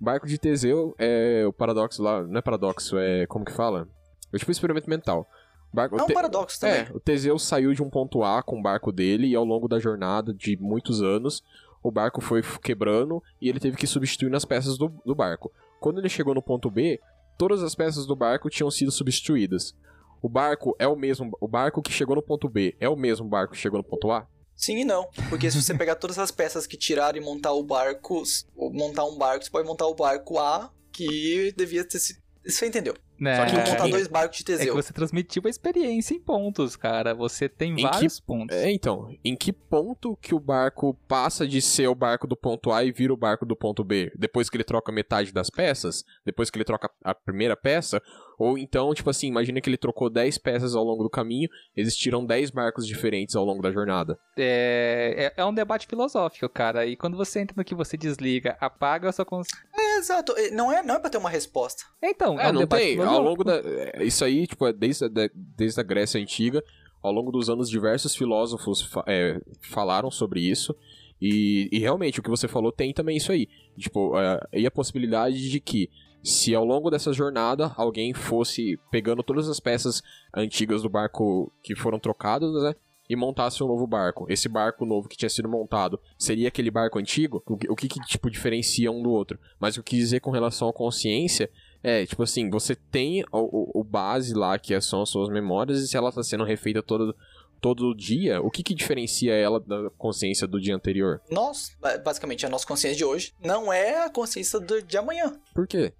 O 0.00 0.04
barco 0.04 0.28
de 0.28 0.38
Teseu 0.38 0.94
é 0.98 1.44
o 1.44 1.52
paradoxo 1.52 2.00
lá, 2.00 2.22
não 2.22 2.38
é 2.38 2.42
paradoxo, 2.42 2.96
é 2.96 3.26
como 3.26 3.44
que 3.44 3.50
fala? 3.52 3.88
É 4.32 4.38
tipo 4.38 4.48
um 4.48 4.52
experimento 4.52 4.88
mental. 4.88 5.28
Barco, 5.74 5.98
É 5.98 6.02
um 6.02 6.06
Te- 6.06 6.14
paradoxo 6.14 6.60
também. 6.60 6.76
É, 6.82 6.88
o 6.94 7.00
Teseu 7.00 7.36
saiu 7.38 7.74
de 7.74 7.82
um 7.82 7.90
ponto 7.90 8.22
A 8.22 8.42
com 8.42 8.58
o 8.58 8.62
barco 8.62 8.92
dele 8.92 9.26
e 9.26 9.34
ao 9.34 9.44
longo 9.44 9.66
da 9.68 9.78
jornada 9.80 10.32
de 10.32 10.56
muitos 10.58 11.02
anos, 11.02 11.42
o 11.82 11.90
barco 11.90 12.20
foi 12.20 12.42
quebrando 12.62 13.22
e 13.40 13.48
ele 13.48 13.60
teve 13.60 13.76
que 13.76 13.86
substituir 13.86 14.34
as 14.34 14.44
peças 14.44 14.76
do, 14.76 14.88
do 15.04 15.14
barco. 15.14 15.52
Quando 15.80 15.98
ele 15.98 16.08
chegou 16.08 16.34
no 16.34 16.42
ponto 16.42 16.70
B, 16.70 17.00
todas 17.36 17.62
as 17.62 17.74
peças 17.74 18.06
do 18.06 18.16
barco 18.16 18.50
tinham 18.50 18.70
sido 18.70 18.90
substituídas. 18.90 19.74
O 20.20 20.28
barco 20.28 20.74
é 20.78 20.86
o 20.88 20.96
mesmo, 20.96 21.30
o 21.40 21.46
barco 21.46 21.80
que 21.80 21.92
chegou 21.92 22.16
no 22.16 22.22
ponto 22.22 22.48
B 22.48 22.76
é 22.80 22.88
o 22.88 22.96
mesmo 22.96 23.28
barco 23.28 23.54
que 23.54 23.60
chegou 23.60 23.78
no 23.78 23.84
ponto 23.84 24.10
A? 24.10 24.26
Sim 24.56 24.78
e 24.78 24.84
não. 24.84 25.08
Porque 25.28 25.48
se 25.48 25.62
você 25.62 25.72
pegar 25.72 25.94
todas 25.94 26.18
as 26.18 26.32
peças 26.32 26.66
que 26.66 26.76
tiraram 26.76 27.16
e 27.16 27.20
montar 27.24 27.52
o 27.52 27.62
barco, 27.62 28.24
montar 28.56 29.04
um 29.04 29.16
barco, 29.16 29.44
você 29.44 29.50
pode 29.50 29.68
montar 29.68 29.86
o 29.86 29.94
barco 29.94 30.38
A, 30.38 30.72
que 30.92 31.54
devia 31.56 31.84
ter 31.86 32.00
sido. 32.00 32.18
Você 32.44 32.66
entendeu? 32.66 32.94
Né? 33.18 33.36
Só 33.36 33.46
que 33.46 33.56
É. 33.60 33.70
montar 33.72 33.88
dois 33.88 34.06
barcos 34.06 34.38
de 34.38 34.42
É 34.42 34.46
que 34.46 34.58
Teseu. 34.58 34.74
você 34.74 34.92
transmitiu 34.92 35.42
a 35.46 35.48
experiência 35.48 36.14
em 36.14 36.20
pontos, 36.20 36.76
cara. 36.76 37.14
Você 37.14 37.48
tem 37.48 37.74
que- 37.74 37.82
vários 37.82 38.20
pontos. 38.20 38.56
É, 38.56 38.70
então, 38.70 39.12
em 39.24 39.34
que 39.36 39.52
ponto 39.52 40.16
que 40.22 40.34
o 40.34 40.38
barco 40.40 40.94
passa 41.08 41.46
de 41.46 41.60
ser 41.60 41.88
o 41.88 41.94
barco 41.94 42.26
do 42.26 42.36
ponto 42.36 42.70
A 42.72 42.84
e 42.84 42.92
vira 42.92 43.12
o 43.12 43.16
barco 43.16 43.44
do 43.44 43.56
ponto 43.56 43.82
B? 43.82 44.12
Depois 44.16 44.48
que 44.48 44.56
ele 44.56 44.64
troca 44.64 44.92
metade 44.92 45.32
das 45.32 45.50
peças? 45.50 46.04
Depois 46.24 46.48
que 46.50 46.58
ele 46.58 46.64
troca 46.64 46.88
a 47.02 47.14
primeira 47.14 47.56
peça? 47.56 48.00
Ou 48.38 48.56
então, 48.56 48.94
tipo 48.94 49.10
assim, 49.10 49.26
imagina 49.26 49.60
que 49.60 49.68
ele 49.68 49.76
trocou 49.76 50.08
10 50.08 50.38
peças 50.38 50.76
ao 50.76 50.84
longo 50.84 51.02
do 51.02 51.10
caminho, 51.10 51.48
existiram 51.76 52.24
10 52.24 52.52
barcos 52.52 52.86
diferentes 52.86 53.34
ao 53.34 53.44
longo 53.44 53.60
da 53.60 53.72
jornada. 53.72 54.16
É, 54.36 55.32
é, 55.36 55.42
é 55.42 55.44
um 55.44 55.52
debate 55.52 55.88
filosófico, 55.88 56.48
cara. 56.48 56.86
E 56.86 56.96
quando 56.96 57.16
você 57.16 57.40
entra 57.40 57.54
no 57.56 57.64
que 57.64 57.74
você 57.74 57.96
desliga, 57.96 58.56
apaga 58.60 59.08
a 59.08 59.12
sua 59.12 59.24
consciência. 59.24 59.67
Exato. 59.98 60.34
Não 60.52 60.70
é, 60.72 60.82
não 60.82 60.94
é 60.94 60.98
pra 60.98 61.10
ter 61.10 61.18
uma 61.18 61.30
resposta. 61.30 61.84
Então, 62.02 62.38
é, 62.38 62.44
É, 62.46 62.48
um 62.50 62.52
não 62.52 62.66
tem. 62.66 62.98
Ao 63.00 63.22
longo 63.22 63.42
da. 63.44 63.56
é, 63.56 64.02
Isso 64.04 64.24
aí, 64.24 64.46
tipo, 64.46 64.66
é 64.66 64.72
desde, 64.72 65.04
a- 65.04 65.08
da- 65.08 65.30
desde 65.34 65.80
a 65.80 65.82
Grécia 65.82 66.20
Antiga, 66.20 66.62
ao 67.02 67.12
longo 67.12 67.30
dos 67.32 67.48
anos, 67.50 67.68
diversos 67.68 68.14
filósofos 68.14 68.82
fa- 68.82 69.04
é, 69.06 69.40
falaram 69.70 70.10
sobre 70.10 70.40
isso. 70.40 70.74
E, 71.20 71.68
e 71.72 71.78
realmente, 71.78 72.20
o 72.20 72.22
que 72.22 72.30
você 72.30 72.46
falou 72.46 72.70
tem 72.70 72.92
também 72.92 73.16
isso 73.16 73.32
aí. 73.32 73.48
Tipo, 73.76 74.16
é, 74.18 74.40
e 74.52 74.66
a 74.66 74.70
possibilidade 74.70 75.50
de 75.50 75.58
que, 75.60 75.90
se 76.22 76.54
ao 76.54 76.64
longo 76.64 76.90
dessa 76.90 77.12
jornada 77.12 77.72
alguém 77.76 78.12
fosse 78.14 78.78
pegando 78.90 79.22
todas 79.22 79.48
as 79.48 79.58
peças 79.60 80.02
antigas 80.34 80.82
do 80.82 80.88
barco 80.88 81.52
que 81.62 81.74
foram 81.74 81.98
trocadas, 81.98 82.52
né? 82.62 82.74
E 83.08 83.16
montasse 83.16 83.62
um 83.62 83.66
novo 83.66 83.86
barco. 83.86 84.26
Esse 84.28 84.48
barco 84.48 84.84
novo 84.84 85.08
que 85.08 85.16
tinha 85.16 85.30
sido 85.30 85.48
montado 85.48 85.98
seria 86.18 86.48
aquele 86.48 86.70
barco 86.70 86.98
antigo? 86.98 87.42
O 87.46 87.56
que, 87.56 87.70
o 87.70 87.74
que, 87.76 87.88
que, 87.88 88.00
tipo, 88.00 88.30
diferencia 88.30 88.90
um 88.92 89.02
do 89.02 89.10
outro? 89.10 89.38
Mas 89.58 89.76
o 89.78 89.82
que 89.82 89.96
dizer 89.96 90.20
com 90.20 90.30
relação 90.30 90.68
à 90.68 90.72
consciência 90.72 91.50
é, 91.82 92.04
tipo 92.04 92.22
assim, 92.22 92.50
você 92.50 92.74
tem 92.74 93.22
o, 93.32 93.38
o- 93.78 93.80
o 93.80 93.84
base 93.84 94.34
lá, 94.34 94.58
que 94.58 94.78
são 94.80 95.00
as 95.02 95.08
suas 95.08 95.28
memórias, 95.28 95.78
e 95.80 95.86
se 95.88 95.96
ela 95.96 96.10
tá 96.12 96.22
sendo 96.24 96.42
refeita 96.44 96.82
todo, 96.82 97.14
todo 97.60 97.94
dia, 97.94 98.40
o 98.42 98.50
que 98.50 98.62
que 98.64 98.74
diferencia 98.74 99.32
ela 99.32 99.58
da 99.60 99.88
consciência 99.96 100.46
do 100.46 100.60
dia 100.60 100.74
anterior? 100.74 101.20
Nós, 101.30 101.70
ba- 101.80 101.96
basicamente, 101.98 102.44
a 102.44 102.48
nossa 102.48 102.66
consciência 102.66 102.96
de 102.98 103.04
hoje 103.04 103.32
não 103.42 103.72
é 103.72 104.04
a 104.04 104.10
consciência 104.10 104.58
do, 104.60 104.82
de 104.82 104.98
amanhã. 104.98 105.32
Por 105.54 105.66
quê? 105.68 105.92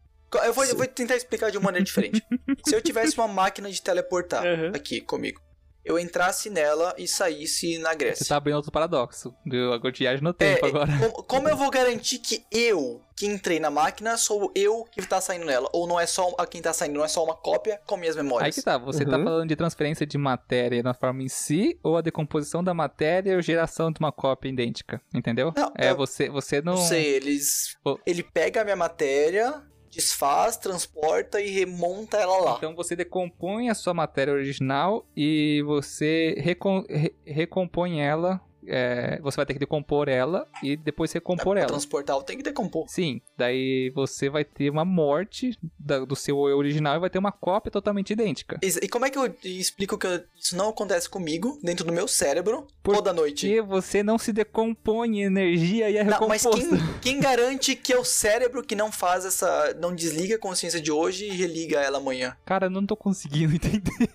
Eu 0.44 0.52
vou, 0.52 0.64
eu 0.64 0.76
vou 0.76 0.86
tentar 0.86 1.16
explicar 1.16 1.51
de 1.51 1.56
uma 1.56 1.64
maneira 1.66 1.85
diferente. 1.86 2.20
Se 2.66 2.74
eu 2.74 2.82
tivesse 2.82 3.16
uma 3.16 3.28
máquina 3.28 3.70
de 3.70 3.80
teleportar 3.80 4.44
Uhum. 4.44 4.72
aqui 4.74 5.01
comigo, 5.01 5.40
eu 5.89 5.98
entrasse 5.98 6.51
nela 6.51 6.94
e 6.98 7.09
saísse 7.09 7.78
na 7.78 7.94
Grécia. 7.94 8.24
Você 8.24 8.28
tá 8.28 8.36
abrindo 8.36 8.56
outro 8.56 8.70
paradoxo. 8.70 9.35
Deu 9.44 9.73
a 9.73 9.78
viagem 9.90 10.23
no 10.23 10.31
É, 10.31 10.32
tempo 10.35 10.66
agora. 10.66 10.93
como, 10.98 11.23
como 11.24 11.48
eu 11.48 11.56
vou 11.56 11.70
garantir 11.70 12.19
que 12.19 12.44
eu, 12.52 13.01
que 13.16 13.27
entrei 13.27 13.59
na 13.59 13.70
máquina, 13.70 14.16
sou 14.16 14.52
eu 14.55 14.85
que 14.85 15.01
tá 15.06 15.20
saindo 15.20 15.47
nela? 15.47 15.69
Ou 15.73 15.86
não 15.86 15.98
é 15.98 16.06
só 16.06 16.35
a 16.39 16.47
quem 16.47 16.60
tá 16.62 16.73
saindo, 16.73 16.97
não 16.98 17.05
é 17.05 17.09
só 17.09 17.24
uma 17.24 17.35
cópia 17.35 17.81
com 17.86 17.97
minhas 17.97 18.16
Aí 18.16 18.23
memórias? 18.23 18.55
que 18.55 18.62
tá, 18.62 18.77
você 18.78 19.05
tá 19.05 19.16
Uhum. 19.16 19.24
falando 19.24 19.48
de 19.48 19.56
transferência 19.56 20.06
de 20.06 20.19
matéria 20.19 20.82
na 20.82 20.94
forma 20.94 21.23
em 21.23 21.28
si, 21.28 21.78
ou 21.82 21.97
a 21.97 22.01
decomposição 22.01 22.62
da 22.62 22.74
matéria 22.74 23.35
ou 23.35 23.43
geração 23.43 23.90
de 23.90 23.98
uma 23.98 24.12
cópia 24.12 24.48
idêntica, 24.48 25.01
entendeu? 25.15 25.52
Não, 25.56 25.73
é, 25.77 25.90
eu- 25.90 25.97
você, 25.97 26.28
você 26.28 26.60
não... 26.60 26.74
Não 26.74 26.82
sei, 26.86 27.05
eles. 27.06 27.77
Ele 28.06 28.23
pega 28.23 28.60
a 28.60 28.65
minha 28.65 28.77
matéria, 28.77 29.62
desfaz, 29.90 30.56
transporta 30.56 31.40
e 31.40 31.51
remonta 31.51 32.16
ela 32.16 32.39
lá. 32.39 32.55
Então 32.56 32.74
você 32.74 32.94
decompõe 32.97 33.69
a 33.70 33.74
sua 33.74 33.94
matéria 33.94 34.32
original 34.32 35.06
e 35.16 35.62
você 35.66 36.35
recom- 36.39 36.85
re- 36.89 37.15
recompõe 37.24 38.01
ela. 38.01 38.40
É, 38.66 39.18
você 39.22 39.36
vai 39.36 39.47
ter 39.47 39.52
que 39.55 39.59
decompor 39.59 40.09
ela 40.09 40.47
e 40.62 40.76
depois 40.76 41.12
recompor 41.12 41.52
pra 41.55 41.60
ela. 41.60 41.68
transportar, 41.68 42.16
tenho 42.22 42.39
que 42.39 42.44
decompor. 42.44 42.86
Sim, 42.89 43.20
daí 43.36 43.90
você 43.94 44.28
vai 44.28 44.44
ter 44.44 44.70
uma 44.70 44.85
morte 44.85 45.59
da- 45.78 46.05
do 46.05 46.14
seu 46.16 46.48
eu 46.48 46.56
original 46.59 46.97
e 46.97 47.01
vai 47.01 47.10
ter 47.10 47.18
uma 47.18 47.32
cópia 47.32 47.70
totalmente 47.70 48.12
idêntica. 48.12 48.59
E, 48.62 48.66
e 48.85 48.89
como 48.89 49.05
é 49.06 49.10
que 49.10 49.18
eu 49.18 49.35
explico 49.44 49.97
que 49.98 50.06
eu- 50.06 50.20
isso 50.39 50.56
não 50.56 50.68
acontece 50.70 51.09
comigo, 51.09 51.59
dentro 51.62 51.85
do 51.86 51.93
meu 51.93 52.06
cérebro, 52.09 52.66
Por 52.82 52.94
toda 52.97 53.12
noite? 53.12 53.47
Porque 53.47 53.62
você 53.62 54.02
não 54.02 54.18
se 54.18 54.32
decompõe 54.32 55.20
em 55.20 55.22
energia 55.22 55.90
e 55.90 55.97
é 55.97 56.05
Não, 56.05 56.26
mas 56.28 56.43
recomposto. 56.44 56.68
quem, 56.76 56.78
quem 57.14 57.20
garante 57.20 57.74
que 57.76 57.93
é 57.93 57.98
o 57.98 58.05
cérebro 58.05 58.62
que 58.62 58.74
não 58.74 58.90
faz 58.93 59.24
essa. 59.24 59.74
não 59.80 59.94
desliga 59.94 60.36
a 60.36 60.39
consciência 60.39 60.80
de 60.80 60.90
hoje 60.90 61.26
e 61.26 61.30
religa 61.36 61.80
ela 61.80 61.98
amanhã? 61.98 62.36
Cara, 62.44 62.66
eu 62.66 62.70
não 62.70 62.85
tô 62.85 62.97
conseguindo 62.97 63.55
entender. 63.56 64.09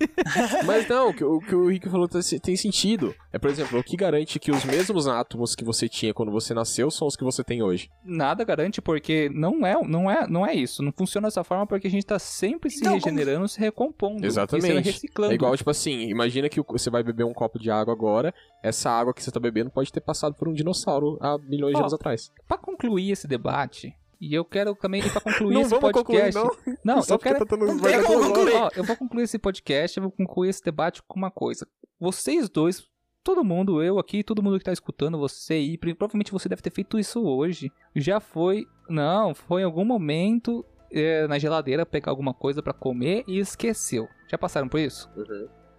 Mas 0.65 0.87
não, 0.87 1.09
o 1.09 1.13
que, 1.13 1.23
o 1.23 1.39
que 1.39 1.55
o 1.55 1.67
Rick 1.67 1.89
falou 1.89 2.07
tem 2.41 2.55
sentido. 2.55 3.15
É, 3.33 3.39
por 3.39 3.49
exemplo, 3.49 3.79
o 3.79 3.83
que 3.83 3.97
garante 3.97 4.39
que 4.39 4.51
os 4.51 4.63
mesmos 4.63 5.07
átomos 5.07 5.55
que 5.55 5.63
você 5.63 5.89
tinha 5.89 6.13
quando 6.13 6.31
você 6.31 6.53
nasceu 6.53 6.91
são 6.91 7.07
os 7.07 7.15
que 7.15 7.23
você 7.23 7.43
tem 7.43 7.63
hoje? 7.63 7.89
Nada 8.05 8.43
garante 8.43 8.79
porque 8.79 9.27
não 9.33 9.65
é, 9.65 9.75
não 9.87 10.09
é, 10.11 10.27
não 10.27 10.45
é 10.45 10.53
isso. 10.53 10.83
Não 10.83 10.93
funciona 10.95 11.27
dessa 11.27 11.43
forma 11.43 11.65
porque 11.65 11.87
a 11.87 11.89
gente 11.89 12.05
tá 12.05 12.19
sempre 12.19 12.69
se 12.69 12.77
Então, 12.81 12.99
como- 12.99 13.03
regenerando, 13.05 13.47
se 13.47 13.59
recompondo. 13.59 14.23
Exatamente. 14.23 14.67
E 14.81 14.83
se 14.83 14.91
reciclando. 14.91 15.31
É 15.31 15.35
igual, 15.35 15.57
tipo 15.57 15.69
assim, 15.71 16.01
imagina 16.09 16.47
que 16.47 16.61
você 16.61 16.91
vai 16.91 17.01
beber 17.01 17.23
um 17.25 17.33
copo 17.33 17.57
de 17.57 17.71
água 17.71 17.91
agora, 17.91 18.31
essa 18.61 18.91
água 18.91 19.13
que 19.13 19.23
você 19.23 19.31
tá 19.31 19.39
bebendo 19.39 19.71
pode 19.71 19.91
ter 19.91 20.01
passado 20.01 20.35
por 20.35 20.47
um 20.47 20.53
dinossauro 20.53 21.17
há 21.19 21.35
milhões 21.39 21.73
de 21.73 21.79
anos 21.81 21.93
atrás. 21.93 22.31
Pra 22.47 22.55
concluir 22.57 23.09
esse 23.11 23.27
debate, 23.27 23.95
e 24.21 24.35
eu 24.35 24.45
quero 24.45 24.75
também 24.75 25.01
ir 25.01 25.11
pra 25.11 25.19
concluir 25.21 25.55
Não 25.55 25.61
esse 25.61 25.69
vamos 25.71 25.91
concluir, 25.91 26.31
podcast. 26.31 26.39
não. 26.65 26.75
Não, 26.97 27.01
Só 27.01 27.15
eu 27.15 27.19
quero. 27.19 27.45
tá 27.45 27.57
Não 27.57 27.67
como 27.67 27.79
tudo 27.79 28.23
concluir. 28.27 28.53
Ó, 28.55 28.69
eu 28.75 28.83
vou 28.83 28.95
concluir 28.95 29.23
esse 29.23 29.39
podcast, 29.39 29.97
eu 29.97 30.03
vou 30.03 30.11
concluir 30.11 30.49
esse 30.49 30.63
debate 30.63 31.01
com 31.07 31.17
uma 31.17 31.31
coisa. 31.31 31.67
Vocês 31.99 32.47
dois, 32.49 32.83
todo 33.23 33.43
mundo, 33.43 33.81
eu 33.81 33.97
aqui, 33.97 34.23
todo 34.23 34.43
mundo 34.43 34.59
que 34.59 34.65
tá 34.65 34.73
escutando, 34.73 35.17
você 35.17 35.57
e 35.57 35.77
provavelmente 35.77 36.31
você 36.31 36.49
deve 36.49 36.61
ter 36.61 36.71
feito 36.71 36.99
isso 36.99 37.23
hoje. 37.23 37.71
Já 37.95 38.19
foi. 38.19 38.67
Não, 38.89 39.33
foi 39.33 39.61
em 39.61 39.65
algum 39.65 39.85
momento 39.85 40.65
é, 40.91 41.25
na 41.27 41.39
geladeira 41.39 41.85
pegar 41.85 42.11
alguma 42.11 42.33
coisa 42.33 42.61
pra 42.61 42.73
comer 42.73 43.23
e 43.27 43.39
esqueceu. 43.39 44.07
Já 44.29 44.37
passaram 44.37 44.67
por 44.67 44.79
isso? 44.79 45.09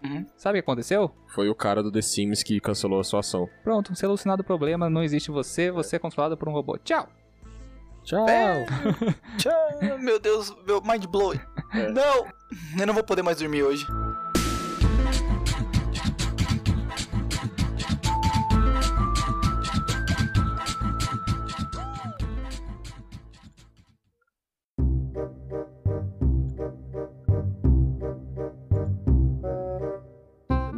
Uhum. 0.03 0.27
Sabe 0.37 0.59
o 0.59 0.63
que 0.63 0.71
aconteceu? 0.71 1.11
Foi 1.29 1.49
o 1.49 1.55
cara 1.55 1.83
do 1.83 1.93
The 1.93 2.03
Sims 2.03 2.43
que 2.43 2.61
cancelou 2.61 3.01
a 3.01 3.05
sua 3.05 3.21
ação. 3.21 3.49
Pronto, 3.63 3.95
solucionado 3.95 4.43
o 4.43 4.45
problema, 4.45 4.91
não 4.91 5.03
existe 5.03 5.31
você, 5.31 5.71
você 5.71 5.97
é 5.97 5.99
controlado 5.99 6.37
por 6.37 6.49
um 6.49 6.53
robô. 6.53 6.79
Tchau! 6.79 7.09
Tchau! 8.03 8.29
É. 8.29 8.67
Tchau, 9.39 9.99
meu 9.99 10.21
Deus, 10.21 10.55
meu 10.67 10.83
mind 10.83 11.07
blowing. 11.07 11.41
É. 11.73 11.91
Não, 11.91 12.27
eu 12.79 12.87
não 12.87 12.93
vou 12.93 13.03
poder 13.03 13.23
mais 13.23 13.39
dormir 13.39 13.63
hoje. 13.63 13.87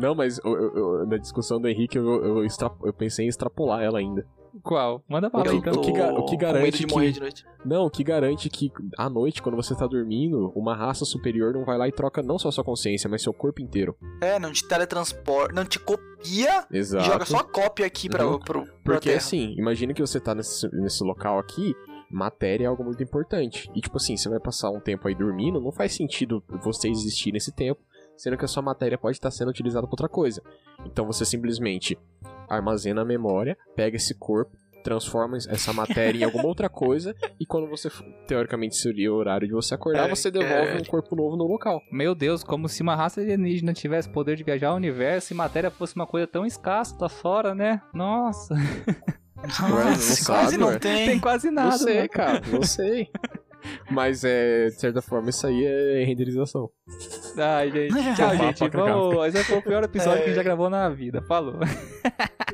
Não, 0.01 0.14
mas 0.14 0.39
eu- 0.44 0.56
eu- 0.56 0.77
eu- 1.01 1.06
na 1.06 1.16
discussão 1.16 1.60
do 1.60 1.68
Henrique 1.68 1.97
eu, 1.98 2.06
eu, 2.24 2.44
extra- 2.44 2.70
eu 2.85 2.93
pensei 2.93 3.27
em 3.27 3.28
extrapolar 3.28 3.82
ela 3.82 3.98
ainda. 3.98 4.27
Qual? 4.62 5.02
Manda 5.06 5.28
que- 5.28 5.36
aí, 5.36 5.56
então. 5.56 5.73
tô 5.74 5.81
o 5.81 5.82
que 5.82 5.90
o 5.90 6.24
que 6.24 6.36
garante 6.36 6.78
de 6.78 6.86
que- 6.86 6.94
morrer 6.94 7.12
de 7.12 7.20
noite. 7.20 7.44
Não, 7.62 7.85
o 7.85 7.90
que 7.90 8.02
garante 8.02 8.48
que 8.48 8.73
à 8.97 9.10
noite, 9.10 9.43
quando 9.43 9.55
você 9.55 9.74
tá 9.74 9.86
dormindo, 9.86 10.51
uma 10.56 10.74
raça 10.74 11.05
superior 11.05 11.52
não 11.52 11.62
vai 11.64 11.77
lá 11.77 11.86
e 11.86 11.93
troca 11.93 12.23
não 12.23 12.39
só 12.39 12.51
sua 12.51 12.64
consciência, 12.64 13.09
mas 13.10 13.20
seu 13.23 13.35
corpo 13.35 13.60
inteiro. 13.60 13.94
É, 14.23 14.39
não 14.39 14.51
te 14.52 14.66
teletransporta, 14.66 15.52
não 15.55 15.64
te 15.66 15.78
copia 15.78 16.64
Exato. 16.73 17.05
e 17.05 17.06
joga 17.06 17.27
só 17.27 17.36
a 17.39 17.44
cópia 17.44 17.85
aqui 17.85 18.09
pra, 18.09 18.27
Uhum. 18.27 18.39
pro, 18.39 18.62
pra 18.64 18.94
Porque 18.94 19.10
Terra. 19.10 19.18
assim, 19.18 19.55
imagina 19.59 19.93
que 19.93 20.01
você 20.01 20.18
tá 20.18 20.35
nesse, 20.35 20.66
nesse 20.74 21.05
local 21.05 21.39
aqui, 21.39 21.74
matéria 22.10 22.64
é 22.64 22.68
algo 22.68 22.82
muito 22.82 23.02
importante. 23.02 23.70
E 23.74 23.81
tipo 23.82 23.98
assim, 23.98 24.16
você 24.16 24.28
vai 24.31 24.40
passar 24.40 24.70
um 24.70 24.81
tempo 24.81 25.06
aí 25.06 25.14
dormindo, 25.14 25.60
não 25.60 25.70
faz 25.73 25.93
sentido 25.93 26.43
você 26.62 26.89
existir 26.89 27.31
nesse 27.31 27.52
tempo, 27.52 27.81
sendo 28.17 28.37
que 28.37 28.45
a 28.45 28.49
sua 28.49 28.63
matéria 28.63 28.99
pode 28.99 29.17
estar 29.17 29.31
sendo 29.31 29.49
utilizada 29.49 29.87
pra 29.87 29.93
outra 29.93 30.09
coisa. 30.09 30.43
Então 30.85 31.07
você 31.07 31.25
simplesmente 31.25 31.99
armazena 32.49 33.03
a 33.03 33.05
memória, 33.05 33.57
pega 33.75 33.97
esse 33.97 34.15
corpo, 34.15 34.57
transforma 34.85 35.37
essa 35.37 35.73
matéria 35.73 36.21
em 36.21 36.23
alguma 36.23 36.47
outra 36.47 36.69
coisa, 36.69 37.13
e 37.41 37.45
quando 37.45 37.67
você, 37.69 37.91
teoricamente, 38.29 38.77
seria 38.77 39.13
o 39.13 39.17
horário 39.17 39.49
de 39.49 39.53
você 39.53 39.75
acordar, 39.75 40.07
É, 40.07 40.09
você 40.15 40.31
devolve 40.31 40.69
é. 40.71 40.77
um 40.77 40.85
corpo 40.85 41.17
novo 41.17 41.37
no 41.37 41.45
local. 41.45 41.83
Meu 41.91 42.15
Deus, 42.15 42.45
como 42.45 42.69
se 42.69 42.83
uma 42.83 42.95
raça 42.95 43.21
alienígena 43.21 43.73
tivesse 43.73 44.09
poder 44.09 44.37
de 44.37 44.45
viajar 44.45 44.69
ao 44.69 44.77
universo 44.77 45.33
e 45.33 45.37
matéria 45.37 45.73
fosse 45.73 45.97
uma 45.97 46.07
coisa 46.07 46.27
tão 46.29 46.47
escassa 46.47 46.97
lá 47.01 47.09
fora, 47.09 47.53
né? 47.53 47.83
Nossa, 47.93 48.55
Nossa, 49.37 49.63
não 49.69 49.71
quase 49.77 50.17
sabe, 50.17 50.57
não 50.57 50.79
tem. 50.79 51.07
tem 51.09 51.21
quase 51.21 51.51
nada. 51.51 51.71
não 51.71 51.79
sei, 51.79 52.01
né? 52.03 52.09
cara, 52.09 52.43
não 52.47 52.63
sei. 52.63 53.11
Mas, 53.91 54.24
é, 54.24 54.66
de 54.66 54.81
certa 54.81 55.01
forma, 55.03 55.31
isso 55.31 55.47
aí 55.47 55.65
é 55.65 56.05
renderização. 56.05 56.70
Ai, 57.39 57.70
gente. 57.70 57.95
Tchau, 58.16 58.31
Papo 58.31 58.45
gente. 58.45 58.69
Vamos. 58.70 59.35
Esse 59.35 59.45
foi 59.45 59.59
o 59.59 59.62
pior 59.62 59.85
episódio 59.85 60.19
que 60.19 60.24
a 60.24 60.27
gente 60.28 60.33
É. 60.33 60.37
já 60.37 60.43
gravou 60.43 60.70
na 60.70 60.89
vida. 60.89 61.23
Falou. 61.23 61.59